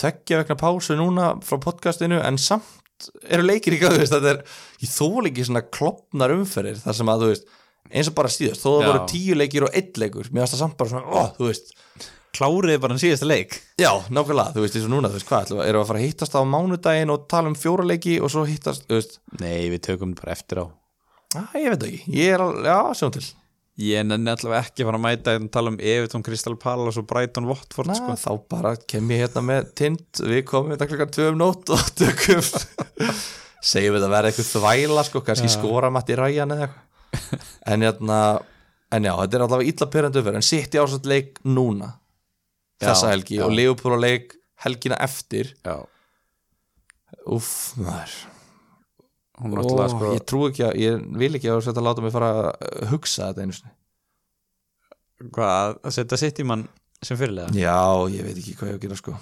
tveggja 0.00 0.42
vegna 0.42 0.58
pásu 0.60 0.96
núna 0.98 1.32
frá 1.46 1.60
podcastinu 1.62 2.20
en 2.24 2.38
samt 2.40 3.10
eru 3.32 3.46
leikir 3.46 3.78
gæðu, 3.80 4.00
veist, 4.02 4.12
þetta 4.12 4.34
er 4.34 4.40
ég 4.84 4.92
þól 4.92 5.28
ekki 5.30 5.46
svona 5.48 5.64
klopnar 5.72 6.34
umferðir 6.34 6.80
þar 6.82 6.96
sem 6.98 7.12
að, 7.12 7.24
þú 7.24 7.32
veist, 7.32 7.52
eins 7.90 8.10
og 8.10 8.16
bara 8.18 8.32
síðast 8.32 8.64
þó 8.64 8.70
það 8.70 8.88
voru 8.90 9.04
tíu 9.10 9.36
leikir 9.38 9.66
og 9.66 9.76
einn 9.76 10.00
leikur 10.02 10.30
mér 10.30 10.44
varst 10.44 10.56
það 10.56 10.64
samt 10.64 10.80
bara 10.80 10.92
svona, 10.92 11.06
ó, 11.08 11.20
þú 11.38 11.48
veist. 11.50 11.72
Kláriði 12.30 12.78
bara 12.78 12.94
hann 12.94 13.02
síðasta 13.02 13.26
leik. 13.26 13.56
Já, 13.80 13.90
nákvæmlega, 14.06 14.54
þú 14.54 14.62
veist, 14.62 14.76
eins 14.78 14.84
og 14.86 14.92
núna, 14.92 15.08
þú 15.10 15.18
veist, 15.18 15.26
hvað, 15.26 15.48
erum 15.64 15.64
við 15.64 15.80
að 15.80 15.88
fara 15.88 15.98
að 15.98 16.04
hittast 16.04 16.36
á 16.38 16.40
mánudaginn 16.46 17.10
og 17.10 17.24
tala 17.32 17.50
um 17.50 17.56
fjóra 17.58 17.86
leiki 17.88 18.20
og 18.22 18.30
svo 18.30 18.44
hittast, 18.46 18.84
þú 18.86 19.00
veist, 19.00 19.18
nei 19.40 19.66
við 19.72 19.82
tökum 19.88 20.12
bara 20.14 20.36
eftir 20.36 20.62
á. 20.62 20.64
Að, 21.40 21.56
ég 21.58 21.74
veit 21.74 21.88
ekki, 21.88 22.00
ég 22.14 22.36
er 22.36 22.44
alveg, 22.44 22.68
já, 22.70 23.00
sjáum 23.00 23.16
til. 23.16 23.24
Ég 23.80 24.04
nenni 24.04 24.28
allavega 24.32 24.60
ekki 24.66 24.82
að 24.84 24.88
fara 24.90 24.98
að 25.00 25.04
mæta 25.06 25.34
en 25.38 25.48
tala 25.52 25.70
um 25.72 25.78
Everton, 25.80 26.24
Crystal 26.26 26.56
Palace 26.60 27.00
og 27.00 27.06
Brighton 27.08 27.46
Watford 27.48 27.88
Na, 27.88 27.96
sko. 27.96 28.16
þá 28.20 28.30
bara 28.52 28.72
kem 28.90 29.08
ég 29.14 29.22
hérna 29.24 29.42
með 29.46 29.70
tind, 29.80 30.02
við 30.20 30.42
komum 30.50 30.74
þetta 30.74 30.88
klukkan 30.90 31.12
tvö 31.16 31.28
um 31.32 31.38
nótt 31.40 31.72
og 31.76 31.84
tökum, 32.00 32.42
segjum 33.64 33.96
við 33.96 34.06
að 34.06 34.14
vera 34.16 34.30
eitthvað 34.32 34.50
þvæla, 34.54 35.04
sko, 35.08 35.22
kannski 35.26 35.48
Já. 35.48 35.54
skora 35.56 35.90
mætti 35.94 36.18
ræjan 36.20 36.52
eða 36.56 36.68
eitthvað, 36.68 37.46
en 37.74 37.86
hérna, 37.88 38.18
en 38.96 39.08
já, 39.08 39.14
þetta 39.22 39.38
er 39.40 39.44
allavega 39.46 39.72
illa 39.72 39.88
pyrrandu 39.94 40.24
fyrir, 40.26 40.40
en 40.42 40.46
sitt 40.50 40.76
í 40.76 40.82
ásett 40.82 41.08
leik 41.10 41.40
núna, 41.48 41.94
Já, 42.80 42.90
þessa 42.90 43.10
helgi, 43.14 43.38
já. 43.40 43.46
og 43.48 43.56
Leopold 43.56 44.00
leik 44.04 44.36
helgina 44.64 44.96
eftir, 45.04 45.54
já, 45.64 45.78
uff, 47.32 47.50
maður, 47.80 48.14
Ó, 49.40 49.88
sko 49.88 50.14
ég 50.14 50.24
trú 50.28 50.46
ekki 50.50 50.64
að, 50.66 50.78
ég 50.82 51.04
vil 51.20 51.32
ekki 51.38 51.48
að 51.48 51.62
þetta 51.70 51.84
láta 51.84 52.04
mig 52.04 52.12
fara 52.12 52.30
að 52.50 52.88
hugsa 52.92 53.30
þetta 53.30 53.44
einu 53.46 53.56
sinni. 53.56 53.74
Hvað, 55.30 55.76
að 55.84 55.94
setja 55.96 56.18
sitt 56.20 56.40
í 56.40 56.46
mann 56.48 56.64
sem 57.04 57.16
fyrirlega 57.20 57.52
já, 57.56 57.76
ég 58.12 58.24
veit 58.26 58.40
ekki 58.40 58.56
hvað 58.58 58.70
ég 58.70 58.76
á 58.76 58.78
að 58.78 58.84
gera 58.84 58.98
sko. 59.00 59.14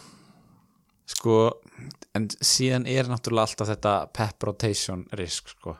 Sko, 1.09 1.37
en 2.19 2.27
síðan 2.45 2.89
er 2.91 3.09
náttúrulega 3.11 3.49
alltaf 3.49 3.71
þetta 3.71 3.95
pep 4.15 4.49
rotation 4.49 5.07
risk 5.19 5.55
sko. 5.55 5.77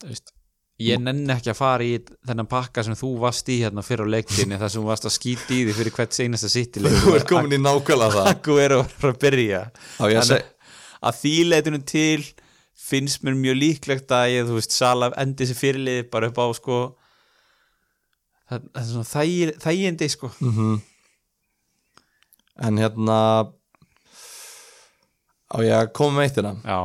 Þú 0.00 0.12
veist, 0.12 0.32
ég 0.80 1.00
nenni 1.02 1.32
ekki 1.34 1.50
að 1.52 1.58
fara 1.58 1.84
í 1.84 1.96
þennan 2.28 2.48
pakka 2.48 2.84
sem 2.86 2.96
þú 2.96 3.14
varst 3.24 3.48
í 3.52 3.58
hérna 3.64 3.84
fyrir 3.84 4.08
á 4.08 4.12
leiktinni 4.16 4.60
þar 4.60 4.72
sem 4.72 4.80
þú 4.80 4.92
varst 4.92 5.08
að 5.08 5.16
skýta 5.16 5.56
í 5.56 5.64
því 5.66 5.76
fyrir 5.80 5.96
hvert 5.96 6.16
seinasta 6.16 6.52
sitt 6.52 6.78
Þú 6.80 7.16
ert 7.18 7.28
komin 7.28 7.56
í 7.56 7.60
nákvæmlega 7.60 8.14
það. 8.16 8.30
Akku 8.36 8.56
er 8.62 8.76
að 8.78 8.86
fara 8.94 9.16
að 9.16 9.20
byrja. 9.26 9.64
Á 10.00 10.04
ég 10.08 10.20
að 10.20 10.22
Þannig 10.22 10.30
seg 10.30 10.56
að 11.00 11.20
því 11.20 11.34
leitunum 11.48 11.84
til 11.88 12.24
finnst 12.80 13.24
mér 13.26 13.36
mjög 13.38 13.58
líklegt 13.60 14.12
að 14.14 14.32
ég, 14.34 14.48
þú 14.48 14.56
veist, 14.58 14.74
Sala 14.74 15.10
endi 15.20 15.44
þessi 15.44 15.58
fyrirlið 15.58 16.00
bara 16.12 16.30
upp 16.30 16.40
á 16.40 16.46
sko 16.56 16.78
það, 18.50 18.64
það 18.72 18.80
er 18.82 18.88
svona 18.90 19.10
þægi, 19.10 19.50
þægindi 19.64 20.08
sko. 20.14 20.30
En 22.60 22.80
hérna 22.80 23.18
Á 25.50 25.56
ég 25.66 25.74
að 25.74 25.88
koma 25.98 26.20
með 26.20 26.28
eitt 26.28 26.36
hérna? 26.38 26.52
Já, 26.62 26.78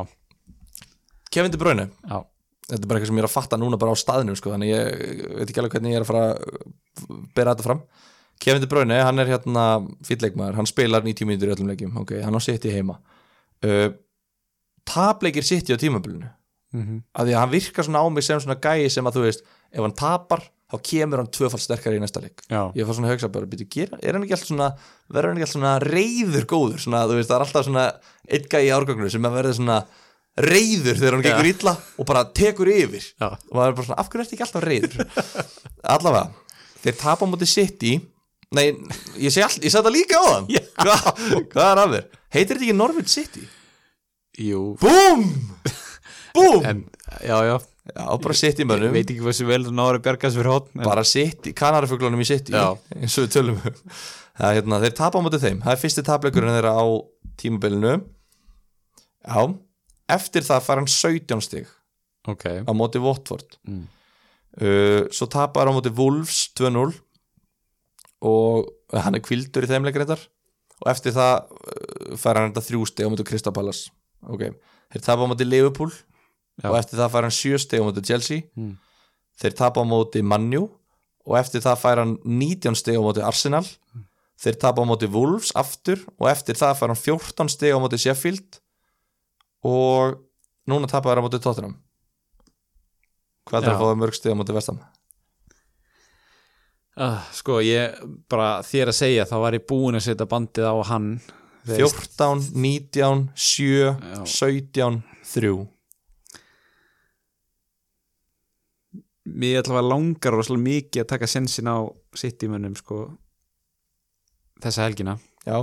Kevin 1.30 1.52
De 1.54 1.60
Bruyne. 1.60 1.84
Já, 2.08 2.16
Þetta 2.66 2.80
er 2.82 2.88
bara 2.90 2.98
eitthvað 2.98 3.10
sem 3.12 3.18
ég 3.18 3.22
er 3.22 3.28
að 3.28 3.34
fatta 3.36 3.58
núna 3.62 3.78
bara 3.78 3.92
á 3.94 3.96
staðinu 4.00 4.34
sko, 4.34 4.50
Þannig 4.50 4.72
ég 4.72 5.26
veit 5.36 5.50
ekki 5.52 5.60
alveg 5.62 5.76
hvernig 5.76 5.92
ég 5.92 6.00
er 6.00 6.06
að 6.06 6.08
fara 6.08 6.22
að 6.32 7.20
bera 7.36 7.52
þetta 7.52 7.66
fram. 7.68 7.82
Kevin 8.42 8.64
De 8.64 8.68
Bruyne, 8.72 8.96
hann 9.06 9.22
er 9.22 9.30
hérna 9.30 9.66
fýtleikmaður, 10.04 10.56
hann 10.58 10.68
spilar 10.68 11.04
90 11.06 11.28
mínútur 11.28 11.52
í 11.52 11.54
öllum 11.54 11.70
leikjum 11.70 12.00
ok, 12.02 12.16
hann 12.24 12.34
á 12.36 12.40
sitt 12.42 12.66
í 12.66 12.72
heima. 12.74 12.98
Uh, 13.64 13.94
Tapleikir 14.86 15.44
sitt 15.46 15.70
í 15.70 15.76
á 15.76 15.78
tímabilinu. 15.80 16.28
Mm 16.74 17.00
að 17.16 17.28
því 17.28 17.34
að 17.34 17.40
hann 17.40 17.52
virkar 17.54 17.86
svona 17.86 18.02
á 18.02 18.06
mig 18.12 18.24
sem 18.26 18.40
svona 18.42 18.58
gæi 18.60 18.90
sem 18.92 19.06
að 19.06 19.16
þú 19.16 19.22
veist, 19.26 19.44
ef 19.72 19.80
hann 19.80 19.94
tapar 19.96 20.42
þá 20.66 20.76
kemur 20.82 21.20
hann 21.22 21.30
tvöfald 21.30 21.62
sterkari 21.62 21.98
í 21.98 22.02
næsta 22.02 22.20
leik. 22.20 22.42
Já, 22.50 22.72
ég 22.74 22.86
fór 22.88 22.96
svona 22.98 23.08
að 23.08 23.14
hugsa 23.14 23.30
bara, 23.32 23.46
gera, 23.76 23.98
er 24.02 24.16
hann 24.16 24.24
ekki 24.26 24.34
alltaf 24.34 24.50
svona 24.50 24.68
verður 25.08 25.30
hann 25.30 25.38
ekki 25.38 25.46
alltaf 25.46 25.56
svona 25.56 25.74
reyður 25.84 26.48
góður? 26.50 26.82
Svona, 26.82 27.04
þú 27.06 27.18
veist, 27.20 27.30
það 27.30 27.36
er 27.36 27.44
alltaf 27.46 27.68
svona 27.68 27.84
einn 28.26 28.48
gæi 28.50 28.64
í 28.66 28.72
árgangur 28.74 29.12
sem 29.14 29.28
verður 29.30 29.56
svona 29.60 29.78
reyður 30.36 30.98
þegar 31.00 31.16
hann 31.16 31.24
Já. 31.24 31.28
gengur 31.30 31.50
illa 31.52 31.76
og 31.96 32.08
bara 32.10 32.24
tekur 32.36 32.72
yfir. 32.74 33.06
Já, 33.14 33.28
og 33.30 33.54
maður 33.54 33.70
er 33.70 33.78
bara 33.78 33.88
svona, 33.88 34.00
af 34.02 34.10
hverju 34.10 34.26
ertu 34.26 34.36
ekki 34.36 34.46
alltaf 34.48 34.66
reyður 34.66 34.98
allavega, 35.96 36.26
þeir 36.82 36.98
tapa 37.00 37.24
á 37.24 37.30
móti 37.30 37.48
City. 37.48 37.94
Nei, 38.56 38.66
ég 39.22 39.32
segi 39.34 39.46
all, 39.46 39.56
ég 39.62 39.70
segi 39.70 39.78
þetta 39.78 39.94
líka 39.94 40.18
á 40.18 40.24
þann 40.34 40.50
Já. 40.56 40.62
Hva, 40.82 40.98
hvað 41.54 41.70
er 41.70 41.82
af 41.84 41.94
þér? 41.94 42.10
heitir 42.36 42.58
þetta 42.58 42.66
ekki 42.66 42.76
Norwich 42.76 43.10
City? 43.10 43.46
Jú. 44.38 44.76
BOOM! 44.80 45.24
BOOM! 46.36 46.64
en, 46.64 46.84
já, 47.24 47.38
já, 47.44 47.56
Já, 47.94 48.18
bara 48.18 48.34
City 48.34 48.64
mönnum. 48.66 48.90
Veit 48.94 49.10
ekki 49.12 49.22
hvað 49.22 49.34
sem 49.38 49.46
vel 49.46 49.62
náður 49.70 50.00
að 50.00 50.04
bjarga 50.06 50.26
þessu 50.26 50.40
fyrir 50.40 50.50
hótt 50.50 50.70
bara 50.82 51.04
City, 51.06 51.52
kanarifuglunum 51.56 52.22
í 52.22 52.26
City 52.26 52.54
Já. 52.54 52.72
eins 52.98 53.14
og 53.14 53.26
við 53.26 53.34
tölum 53.36 53.60
um. 53.60 53.76
Það, 54.36 54.48
er 54.48 54.56
hérna, 54.58 54.80
þeir 54.82 54.94
tapa 54.98 55.20
á 55.22 55.24
móti 55.24 55.38
þeim, 55.40 55.60
það 55.64 55.72
er 55.72 55.80
fyrsti 55.80 56.02
tapleikurinn 56.04 56.56
þeirra 56.56 56.72
á 56.76 56.84
tímabilinu. 57.40 57.92
Já. 59.22 59.42
Eftir 60.16 60.46
það 60.46 60.64
fær 60.66 60.80
hann 60.82 60.90
17 60.90 61.44
stig 61.46 61.70
ok, 62.26 62.44
á 62.66 62.72
móti 62.76 63.02
Watford. 63.02 63.56
Mm. 63.70 63.84
uh, 64.60 65.02
svo 65.14 65.28
tapar 65.30 65.70
hann 65.70 65.74
á 65.74 65.78
móti 65.78 65.94
Wolves 65.94 66.48
2-0 66.58 66.90
og 68.26 68.98
hann 68.98 69.18
er 69.18 69.22
kvildur 69.22 69.66
í 69.66 69.70
þeim 69.70 69.86
leikreitar 69.86 70.20
og 70.82 70.90
eftir 70.90 71.14
það 71.14 71.46
uh, 71.54 72.18
fær 72.18 72.42
hann 72.42 72.50
þetta 72.50 72.66
þrjú 72.66 72.90
stig 72.90 73.06
á 73.06 73.12
móti 73.14 73.26
Crystal 73.30 73.54
Palace 73.54 73.94
ok, 74.32 74.48
þeir 74.92 75.04
tapa 75.06 75.26
á 75.26 75.30
móti 75.30 75.46
Liverpool 75.46 75.92
Já. 75.92 76.70
og 76.70 76.76
eftir 76.80 77.00
það 77.00 77.14
fær 77.14 77.26
hann 77.28 77.36
sjö 77.36 77.60
stig 77.60 77.82
á 77.82 77.86
móti 77.86 78.04
Chelsea. 78.06 78.44
Mm. 78.56 78.74
þeir 79.36 79.56
tapa 79.58 79.82
á 79.82 79.84
móti 79.86 80.22
Manju 80.24 80.66
og 81.26 81.38
eftir 81.40 81.64
það 81.64 81.80
fær 81.82 82.02
hann 82.02 82.14
19 82.24 82.78
stig 82.78 82.98
á 82.98 83.02
móti 83.04 83.24
Arsenal. 83.24 83.64
Þeir 84.36 84.58
tapa 84.60 84.84
á 84.84 84.88
móti 84.88 85.08
Wolves 85.08 85.52
aftur 85.56 86.02
og 86.20 86.28
eftir 86.30 86.56
það 86.56 86.76
fær 86.80 86.92
hann 86.92 87.02
14 87.02 87.52
stig 87.52 87.72
á 87.72 87.78
móti 87.80 88.00
Sheffield. 88.00 88.60
Og 89.66 90.20
núna 90.68 90.88
tapa 90.88 91.10
þær 91.10 91.20
á 91.20 91.26
móti 91.26 91.42
Tottenham. 91.42 91.78
Hvað 93.46 93.62
er 93.62 93.72
Já. 93.72 93.76
að 93.76 93.82
fá 93.82 93.98
mörg 94.02 94.16
stig 94.16 94.34
á 94.34 94.38
móti 94.38 94.54
Vestam 94.56 94.80
uh, 97.00 97.24
sko, 97.36 97.60
ég 97.64 97.96
bara 98.30 98.60
þér 98.66 98.92
að 98.92 98.98
segja, 98.98 99.26
þá 99.28 99.36
var 99.44 99.56
ég 99.56 99.66
búin 99.68 99.98
að 99.98 100.06
setja 100.08 100.28
bandið 100.30 100.68
á 100.68 100.74
hann 100.90 101.10
14, 101.66 102.52
19, 102.54 103.30
7 103.34 103.66
Já. 103.66 104.24
17, 104.26 105.02
3 105.34 105.66
mér 109.26 109.58
ætla 109.60 109.80
að 109.82 109.88
langar 109.90 110.36
rosalega 110.36 110.62
mikið 110.62 111.02
að 111.02 111.08
taka 111.10 111.26
sensin 111.30 111.66
á 111.66 111.76
sittimönnum 112.16 112.76
sko 112.78 113.00
þessa 114.62 114.86
helgina. 114.86 115.16
Já, 115.46 115.58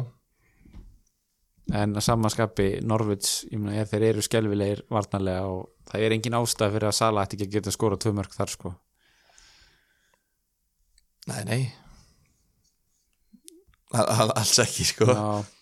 en 1.73 1.95
að 1.95 2.03
samanskapi 2.05 2.67
meina, 2.84 3.77
ef 3.81 3.93
þeir 3.93 4.03
eru 4.11 4.21
skelvilegir 4.25 4.84
varnarlega 4.91 5.47
og 5.47 5.69
það 5.89 6.03
er 6.05 6.15
engin 6.17 6.35
ástæð 6.38 6.75
fyrir 6.75 6.89
að 6.91 6.97
Sala 6.99 7.23
ætti 7.23 7.39
ekki 7.39 7.47
að 7.47 7.55
geta 7.55 7.71
skora 7.73 7.97
tvö 7.97 8.13
mörg 8.19 8.35
þar 8.35 8.51
sko. 8.51 8.73
Nei, 11.31 11.41
nei. 11.47 11.61
Al- 13.95 14.09
al- 14.11 14.35
alls 14.35 14.59
ekki 14.59 14.84
sko. 14.91 15.07
Já 15.07 15.52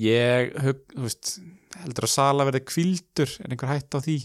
ég, 0.00 0.52
veist 0.96 1.36
heldur 1.82 2.06
að 2.08 2.12
Sala 2.12 2.46
verði 2.48 2.64
kvildur 2.66 3.32
er 3.42 3.52
einhver 3.52 3.72
hætt 3.72 3.96
á 3.96 4.00
því? 4.04 4.18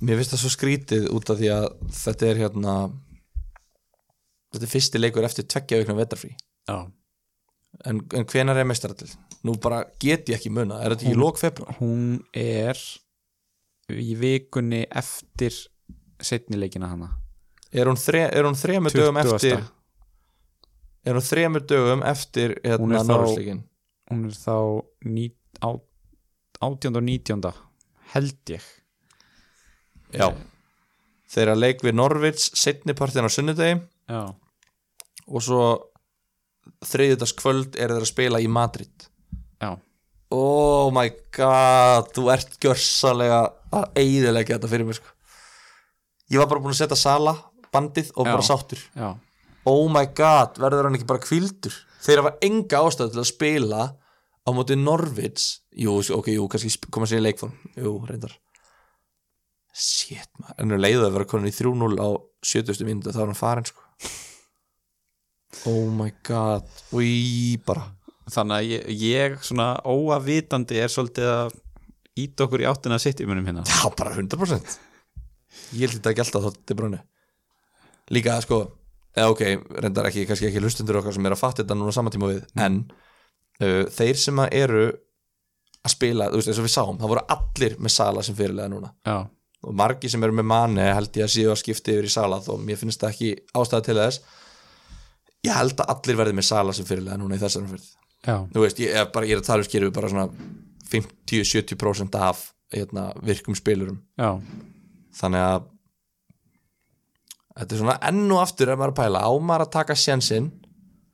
Mér 0.00 0.20
finnst 0.20 0.34
það 0.34 0.42
svo 0.44 0.52
skrítið 0.54 1.08
út 1.12 1.32
af 1.32 1.40
því 1.40 1.50
að 1.54 1.66
þetta 1.98 2.30
er 2.30 2.40
hérna 2.44 2.76
þetta 4.50 4.64
er 4.64 4.72
fyrsti 4.72 5.02
leikur 5.02 5.26
eftir 5.26 5.48
tveggja 5.50 5.82
vikna 5.82 5.98
vetarfrí 5.98 6.30
já, 6.32 6.78
en, 7.86 8.00
en 8.00 8.26
hvenar 8.32 8.58
er 8.58 8.68
meistarall 8.68 9.12
nú 9.46 9.54
bara 9.62 9.84
get 10.02 10.28
ég 10.30 10.38
ekki 10.38 10.52
muna, 10.52 10.80
er 10.80 10.94
þetta 10.94 11.06
ekki 11.06 11.16
í 11.16 11.20
lók 11.20 11.40
februar 11.40 11.78
hún 11.80 12.20
er 12.36 12.80
í 13.90 14.14
vikunni 14.18 14.84
eftir 14.86 15.54
setnileikina 16.20 16.90
hana. 16.90 17.10
Er 17.70 17.88
hún, 17.88 17.98
þre, 17.98 18.26
er 18.34 18.46
hún 18.46 18.58
þremur 18.58 18.94
dögum 18.94 19.18
20. 19.20 19.34
eftir 19.34 19.60
er 21.06 21.16
hún 21.16 21.24
þremur 21.24 21.66
dögum 21.70 22.02
eftir 22.04 22.56
hérna 22.64 23.02
Norðursleikin 23.06 23.62
hún 24.10 24.26
er 24.28 24.36
þá 24.36 24.54
ní, 25.06 25.30
á, 25.62 25.70
18. 26.60 26.96
og 26.98 27.04
19. 27.06 27.52
held 28.14 28.54
ég 28.54 28.64
já 30.14 30.26
þeirra 31.30 31.54
leik 31.54 31.84
við 31.86 31.94
Norvits 31.94 32.50
setnipartin 32.58 33.26
á 33.26 33.30
sunnudegi 33.30 33.78
já, 34.10 34.22
og 35.30 35.44
svo 35.46 35.62
þriðjudags 36.84 37.36
kvöld 37.38 37.78
er 37.78 37.94
þeir 37.94 38.02
að 38.02 38.10
spila 38.10 38.40
í 38.42 38.48
Madrid 38.50 39.06
já, 39.62 39.70
oh 40.34 40.90
my 40.94 41.06
god 41.36 42.10
þú 42.16 42.26
ert 42.34 42.58
gjörsalega 42.62 43.40
að 43.70 43.86
eigðilega 44.02 44.56
þetta 44.56 44.72
fyrir 44.72 44.88
mig 44.88 44.98
sko. 44.98 45.14
ég 46.34 46.42
var 46.42 46.50
bara 46.50 46.64
búin 46.64 46.74
að 46.74 46.82
setja 46.82 46.98
Sala 46.98 47.36
bandið 47.70 48.10
og 48.16 48.26
Já. 48.26 48.32
bara 48.34 48.42
sáttur 48.42 48.82
já, 48.98 49.14
oh 49.70 49.86
my 49.92 50.08
god, 50.16 50.58
verður 50.58 50.88
hann 50.88 50.98
ekki 50.98 51.06
bara 51.06 51.22
kvildur 51.22 51.76
þeir 52.02 52.24
hafa 52.24 52.32
enga 52.42 52.80
ástæð 52.82 53.12
til 53.14 53.22
að 53.22 53.30
spila 53.30 53.82
á 54.46 54.50
móti 54.56 54.76
Norvits 54.78 55.50
jú, 55.76 55.98
ok, 56.00 56.32
jú, 56.34 56.46
kannski 56.50 56.90
koma 56.92 57.08
sér 57.08 57.22
í 57.22 57.26
leikform. 57.28 57.54
Jú, 57.76 57.98
reyndar. 58.08 58.34
Shit, 59.70 60.28
maður, 60.40 60.56
en 60.64 60.74
er 60.74 60.82
leiðið 60.82 61.06
að 61.06 61.14
vera 61.16 61.28
konin 61.30 61.50
í 61.50 61.54
3-0 61.54 62.00
á 62.02 62.08
70. 62.42 62.84
mínútu 62.88 63.14
þá 63.14 63.22
er 63.22 63.30
hann 63.30 63.38
farin 63.38 63.68
sko. 63.68 63.86
Oh 65.70 65.88
my 65.94 66.10
god. 66.26 66.66
Ég 66.96 67.62
bara. 67.66 67.86
Þannig 68.30 68.56
að 68.56 68.68
ég, 68.70 68.90
ég 69.02 69.38
svona 69.42 69.72
óavitandi 69.82 70.78
er 70.78 70.92
svolítið 70.92 71.30
að 71.30 71.54
íta 72.20 72.46
okkur 72.46 72.62
í 72.62 72.68
áttina 72.70 72.98
að 72.98 73.06
sittimunum 73.06 73.46
hérna. 73.46 73.64
Já, 73.66 73.90
bara 73.96 74.14
100% 74.14 74.76
Ég 75.78 75.90
þetta 75.90 76.12
ekki 76.12 76.22
alltaf 76.24 76.44
þótt 76.46 76.74
brunni 76.78 77.00
Líka, 78.14 78.36
sko 78.44 78.60
eða 79.16 79.32
ok, 79.32 79.42
reyndar 79.82 80.08
ekki, 80.10 80.26
kannski 80.28 80.48
ekki 80.48 80.62
hlustundur 80.62 81.00
okkar 81.00 81.14
sem 81.16 81.26
er 81.26 81.34
að 81.34 81.40
fatta 81.42 81.64
þetta 81.64 81.76
núna 81.78 81.94
saman 81.94 82.14
tíma 82.14 82.30
við 82.30 82.44
en 82.62 82.82
þeir 83.60 84.20
sem 84.20 84.42
að 84.42 84.56
eru 84.60 84.86
að 85.80 85.94
spila, 85.94 86.28
þú 86.30 86.40
veist, 86.40 86.50
eins 86.50 86.60
og 86.60 86.66
við 86.66 86.74
sáum 86.74 86.98
það 87.00 87.12
voru 87.14 87.22
allir 87.36 87.76
með 87.80 87.94
Sala 87.94 88.24
sem 88.24 88.36
fyrirlega 88.36 88.72
núna. 88.72 88.92
Já, 89.06 89.16
og 89.60 89.76
margi 89.76 90.08
sem 90.12 90.22
eru 90.24 90.36
með 90.36 90.48
manni 90.48 90.84
held 90.88 91.16
ég 91.20 91.26
að 91.26 91.32
séu 91.34 91.52
að 91.52 91.60
skipta 91.60 91.92
yfir 91.94 92.08
í 92.08 92.12
Sala 92.12 92.40
þó 92.44 92.54
mér 92.60 92.80
finnst 92.80 93.00
það 93.00 93.14
ekki 93.14 93.30
ástæða 93.60 93.86
til 93.88 93.96
þess. 94.00 94.20
Ég 95.44 95.56
held 95.56 95.80
að 95.80 95.94
allir 95.94 96.20
verði 96.20 96.36
með 96.36 96.48
Sala 96.50 96.76
sem 96.76 96.88
fyrirlega 96.88 97.20
núna 97.20 97.36
í 97.36 97.40
þessari 97.40 97.70
fyrir 97.70 97.88
já, 98.26 98.36
þú 98.52 98.64
veist, 98.64 98.80
ég 98.82 98.96
er, 98.96 99.10
bara, 99.12 99.28
ég 99.28 99.36
er 99.36 99.42
að 99.42 99.48
tala 99.48 99.64
um 99.64 99.68
skeru 99.68 99.92
bara 99.96 100.10
svona 100.12 100.28
50-70% 100.90 102.18
af 102.20 102.42
hérna, 102.74 103.10
virkum 103.26 103.56
spilurum. 103.58 104.00
Já. 104.18 104.36
Þannig 105.20 105.44
að 105.46 105.68
þetta 107.60 107.74
er 107.74 107.82
svona 107.82 107.98
enn 108.10 108.24
og 108.30 108.42
aftur 108.42 108.72
ef 108.72 108.80
maður 108.80 108.94
að 108.94 109.00
pæla, 109.00 109.22
á 109.26 109.30
maður 109.38 109.66
að 109.66 109.72
taka 109.78 109.98
sjensinn 109.98 110.50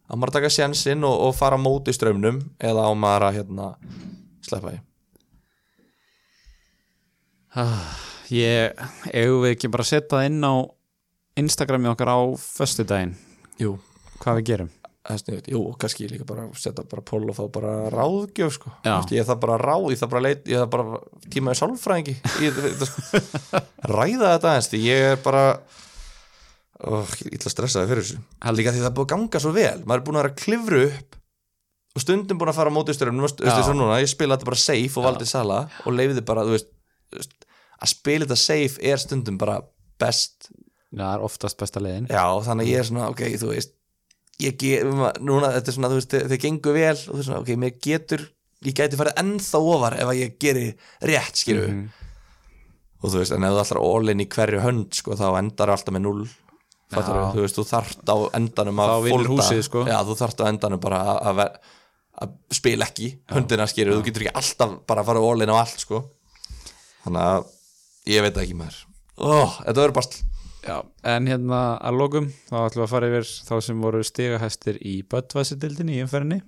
á 0.06 0.12
maður 0.14 0.32
að 0.32 0.38
taka 0.38 0.52
sjensinn 0.56 1.04
og, 1.06 1.16
og 1.28 1.34
fara 1.36 1.58
móti 1.60 1.94
strömmnum 1.94 2.40
eða 2.62 2.86
á 2.86 2.92
maður 2.94 3.28
að 3.28 3.38
hérna, 3.40 3.66
sleppa 4.46 4.74
því 4.74 4.80
ég, 8.36 8.88
eigum 9.12 9.44
við 9.44 9.54
ekki 9.54 9.72
bara 9.72 9.86
að 9.86 9.92
setja 9.92 10.10
það 10.16 10.26
inn 10.30 10.42
á 10.44 10.54
Instagrami 11.36 11.92
okkar 11.92 12.12
á 12.12 12.20
föstudaginn 12.40 13.14
Jú, 13.60 13.76
hvað 14.20 14.40
við 14.40 14.48
gerum 14.50 14.74
Hestinjótt, 15.06 15.46
jú, 15.52 15.60
kannski 15.78 16.08
líka 16.10 16.24
bara 16.26 16.48
setja 16.58 16.82
bara 16.90 17.02
pól 17.06 17.28
og 17.30 17.36
fá 17.36 17.44
bara 17.52 17.72
ráðgjöf 17.94 18.56
sko. 18.56 18.72
Ég 19.14 19.26
þarf 19.28 19.42
bara 19.44 19.58
ráð, 19.60 19.92
ég 19.92 20.00
þarf 20.00 20.12
bara 20.16 20.22
leit 20.24 20.48
ég 20.50 20.58
þarf 20.58 20.72
bara 20.72 21.00
tímaði 21.30 21.60
sálfræðingi 21.60 22.14
ég, 22.42 22.56
þetta, 22.56 22.88
sko. 22.90 23.60
ræða 23.92 24.32
þetta 24.34 24.80
ég 24.82 25.10
er 25.12 25.20
bara 25.22 25.44
oh, 26.84 27.06
ég 27.24 27.36
ætla 27.38 27.48
að 27.50 27.54
stressa 27.54 27.80
það 27.82 27.88
fyrir 27.92 28.04
þessu 28.06 28.18
Held- 28.44 28.58
líka 28.60 28.72
því 28.74 28.82
það 28.82 28.90
er 28.90 28.96
búið 28.98 29.06
að 29.06 29.12
ganga 29.14 29.40
svo 29.44 29.52
vel 29.56 29.78
maður 29.86 30.00
er 30.00 30.04
búin 30.08 30.16
að 30.18 30.22
vera 30.22 30.32
að 30.34 30.42
klifra 30.42 30.82
upp 30.90 31.16
og 31.96 32.02
stundum 32.04 32.38
búin 32.42 32.52
að 32.52 32.58
fara 32.58 32.70
á 32.70 32.76
Já. 33.48 33.56
ég 34.04 34.10
spila 34.12 34.36
þetta 34.36 34.50
bara 34.50 34.60
safe 34.60 35.00
og 35.00 35.06
valdi 35.08 35.26
sala 35.30 35.60
og 35.86 35.96
leiði 35.96 36.24
bara, 36.28 36.44
veist, 36.44 36.68
að 37.80 37.88
spila 37.94 38.26
þetta 38.26 38.36
safe 38.42 38.82
er 38.92 39.00
stundum 39.00 39.38
bara 39.40 39.60
best 39.98 40.50
það 40.96 41.14
er 41.16 41.24
oftast 41.24 41.56
besta 41.60 41.80
leiðin 41.80 42.10
Já, 42.12 42.24
þannig 42.44 42.66
að 42.68 42.72
ég 42.72 42.78
er 42.82 42.88
svona, 42.90 43.08
ok, 43.12 43.22
þú 43.40 43.50
veist 43.54 43.72
ég 44.44 44.56
get, 44.60 44.84
núna, 45.24 45.48
þetta 45.56 45.72
er 45.72 45.76
svona, 45.78 45.88
þú 45.88 45.96
veist 46.02 46.12
þið, 46.12 46.36
gengur 46.44 46.74
vel 46.76 46.92
og 46.92 47.04
þú 47.08 47.16
veist 47.16 47.28
svona, 47.30 47.40
ok, 47.40 47.50
mér 47.64 47.74
getur 47.88 48.26
ég 48.66 48.76
gæti 48.76 48.96
farið 49.00 49.18
ennþá 49.22 49.60
ofar 49.72 49.96
ef 50.00 50.10
að 50.12 50.20
ég 50.20 50.36
geri 50.40 50.66
rétt, 51.08 51.40
skilju 51.40 51.68
Mhm. 51.70 51.86
og 53.02 53.10
þú 53.12 53.20
veist, 53.22 53.32
en 53.36 53.44
ef 53.44 53.52
þú 53.56 53.60
ætlar 53.64 53.80
all-in 53.84 54.20
í 54.20 54.26
hverju 54.28 54.60
hönd, 54.64 54.92
sko, 54.96 55.16
þá 55.16 55.26
endar 55.40 55.72
alltaf 55.72 55.94
með 55.96 56.04
null 56.04 56.24
Já. 56.26 56.45
Þú 56.92 57.42
veist, 57.42 57.56
þú 57.58 57.64
þarft 57.66 58.12
á 58.12 58.16
endanum 58.38 58.84
að 58.84 59.08
húsið, 59.26 59.64
sko. 59.66 59.86
Já, 59.88 59.98
þú 60.06 60.18
þarft 60.20 60.42
á 60.42 60.50
endanum 60.50 60.82
bara 60.82 61.00
að, 61.14 61.42
að, 61.42 61.74
að 62.22 62.36
spila 62.60 62.86
ekki 62.86 63.10
höndina, 63.32 63.66
skilju, 63.70 63.98
þú 63.98 64.06
getur 64.06 64.26
ekki 64.26 64.38
alltaf 64.42 64.78
bara 64.86 65.02
að 65.02 65.10
fara 65.10 65.24
all-in 65.30 65.52
á 65.52 65.56
allt, 65.58 65.82
sko. 65.82 66.04
Þannig 67.06 67.26
að, 67.26 67.50
ég 68.12 68.26
veit 68.26 68.40
ekki 68.44 68.58
maður. 68.58 68.80
Ó, 69.16 69.34
þetta 69.64 69.80
verður 69.80 69.98
bara 69.98 70.24
Já, 70.66 70.80
en 71.06 71.28
hérna 71.30 71.58
að 71.78 71.98
lokum 72.00 72.24
þá 72.48 72.56
ætlum 72.64 72.80
við 72.80 72.84
að 72.84 72.90
fara 72.90 73.08
yfir 73.12 73.26
þá 73.46 73.52
sem 73.62 73.82
voru 73.84 74.00
stigahæstir 74.02 74.78
í 74.82 74.94
Budweiser-dildinni 75.06 75.94
í 75.94 76.02
umferðinni. 76.02 76.40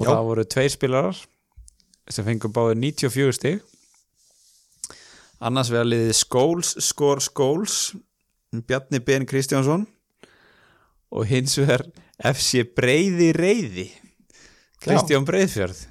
Og 0.00 0.06
Já. 0.06 0.10
það 0.14 0.28
voru 0.30 0.44
tveir 0.54 0.72
spilarar 0.72 1.20
sem 2.08 2.24
fengur 2.24 2.54
báður 2.56 2.80
94 2.80 3.36
stig. 3.36 3.60
Annars 5.44 5.68
vegar 5.68 5.90
liðið 5.90 6.16
Skóls, 6.16 6.72
Skór, 6.86 7.20
Skóls 7.20 7.76
Bjarni 8.52 9.00
Ben 9.04 9.26
Kristjánsson. 9.28 9.86
Og 11.10 11.26
hins 11.30 11.54
vegar 11.58 11.84
FC 12.18 12.64
Breiði 12.76 13.30
Reiði. 13.36 13.86
Kristján 14.82 15.26
Breiðfjörð. 15.26 15.84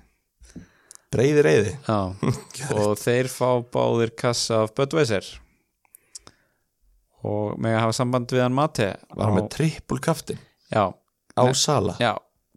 Breyði 1.15 1.43
reyði 1.45 1.73
og 2.75 2.97
þeir 2.99 3.29
fá 3.31 3.49
báðir 3.71 4.11
kassa 4.19 4.65
af 4.65 4.73
Budweiser 4.75 5.23
og 7.25 7.55
með 7.61 7.77
að 7.77 7.81
hafa 7.85 7.95
samband 7.97 8.33
við 8.35 8.43
hann 8.43 8.53
Mate. 8.57 8.89
Var 9.15 9.25
hann 9.25 9.37
með 9.39 9.47
trippul 9.55 9.97
kaftin 10.03 10.41
Já, 10.69 10.91
á 10.91 11.43
Nei. 11.47 11.55
sala? 11.57 11.95
Já. 12.03 12.13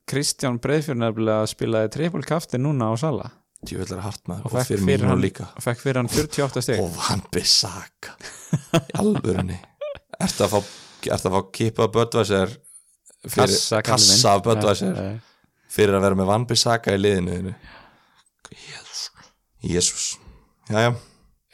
Kristján 0.09 0.59
Breiðfjörn 0.65 1.03
nefnilega 1.05 1.47
spilaði 1.49 1.93
triple 1.95 2.25
kafti 2.27 2.61
núna 2.61 2.91
á 2.91 2.95
Sala. 3.01 3.31
Djúvillar 3.61 4.01
hartmaður 4.05 4.47
og 4.47 4.53
og 4.53 4.55
fekk 4.57 4.85
fyrir 4.87 5.05
hann, 5.05 5.20
líka. 5.20 5.49
og 5.53 5.65
fekk 5.65 5.83
fyrir 5.83 5.99
hann 6.01 6.09
48 6.09 6.62
stig. 6.65 6.81
Og 6.81 6.95
hann 7.09 7.23
besaka 7.35 8.15
alvörunni 9.01 9.59
ertu 10.23 10.47
að 10.47 10.55
fá, 10.55 10.61
ertu 11.15 11.31
að 11.31 11.35
fá 11.36 11.51
kipa 11.59 11.89
Böttvæsir 11.95 12.55
fyrir 13.28 13.55
Kassa, 13.55 13.82
kassa 13.86 14.36
af 14.36 14.45
Böttvæsir 14.47 15.03
fyrir 15.69 15.99
að 15.99 16.07
vera 16.07 16.19
með 16.19 16.31
Van 16.32 16.47
Bissaka 16.49 16.95
í 16.97 17.03
liðinu 17.03 17.55
Jésús. 19.59 20.12
Jæja, 20.70 20.93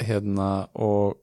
Hérna 0.04 0.66
og 0.76 1.16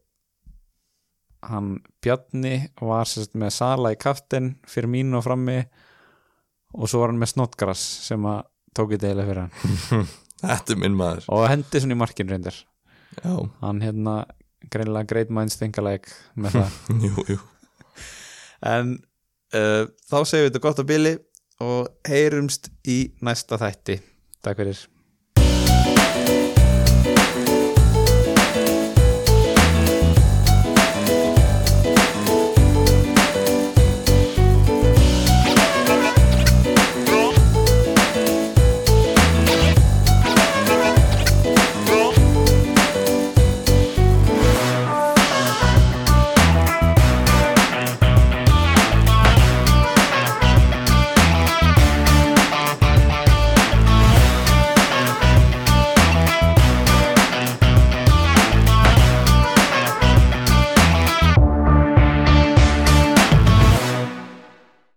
hann 1.45 1.75
Bjarni 2.01 2.71
var 2.81 3.09
sérst 3.09 3.35
með 3.37 3.53
Sala 3.53 3.91
í 3.93 3.99
kaftin 4.01 4.55
fyrir 4.69 4.89
mínu 4.89 5.19
og 5.19 5.25
frammi 5.25 5.59
og 6.73 6.89
svo 6.89 7.03
var 7.03 7.11
hann 7.11 7.21
með 7.21 7.33
Snodgrass 7.35 7.83
sem 8.07 8.25
að 8.29 8.43
tók 8.77 8.95
í 8.95 8.99
deila 9.01 9.25
fyrir 9.27 9.45
hann. 9.45 10.05
Þetta 10.41 10.73
er 10.73 10.81
minn 10.81 10.97
maður. 10.97 11.27
Og 11.29 11.45
hendi 11.51 11.81
svona 11.83 11.97
í 11.97 12.01
markin 12.01 12.31
reyndir 12.31 12.57
Já, 13.21 13.33
hann 13.61 13.81
hérna 13.83 14.15
greinilega 14.71 15.09
great 15.11 15.33
minds 15.33 15.59
think 15.59 15.79
alike 15.81 16.11
með 16.35 16.59
það. 16.59 16.79
Jú, 17.07 17.25
jú. 17.35 17.39
En 18.71 18.95
uh, 19.57 19.83
þá 20.07 20.17
segjum 20.21 20.45
við 20.45 20.49
þetta 20.51 20.63
gott 20.67 20.81
á 20.81 20.85
bili 20.85 21.13
og 21.61 22.09
heyrumst 22.09 22.71
í 22.89 22.99
næsta 23.25 23.59
þætti. 23.61 23.99
Takk 24.41 24.61
fyrir 24.61 24.81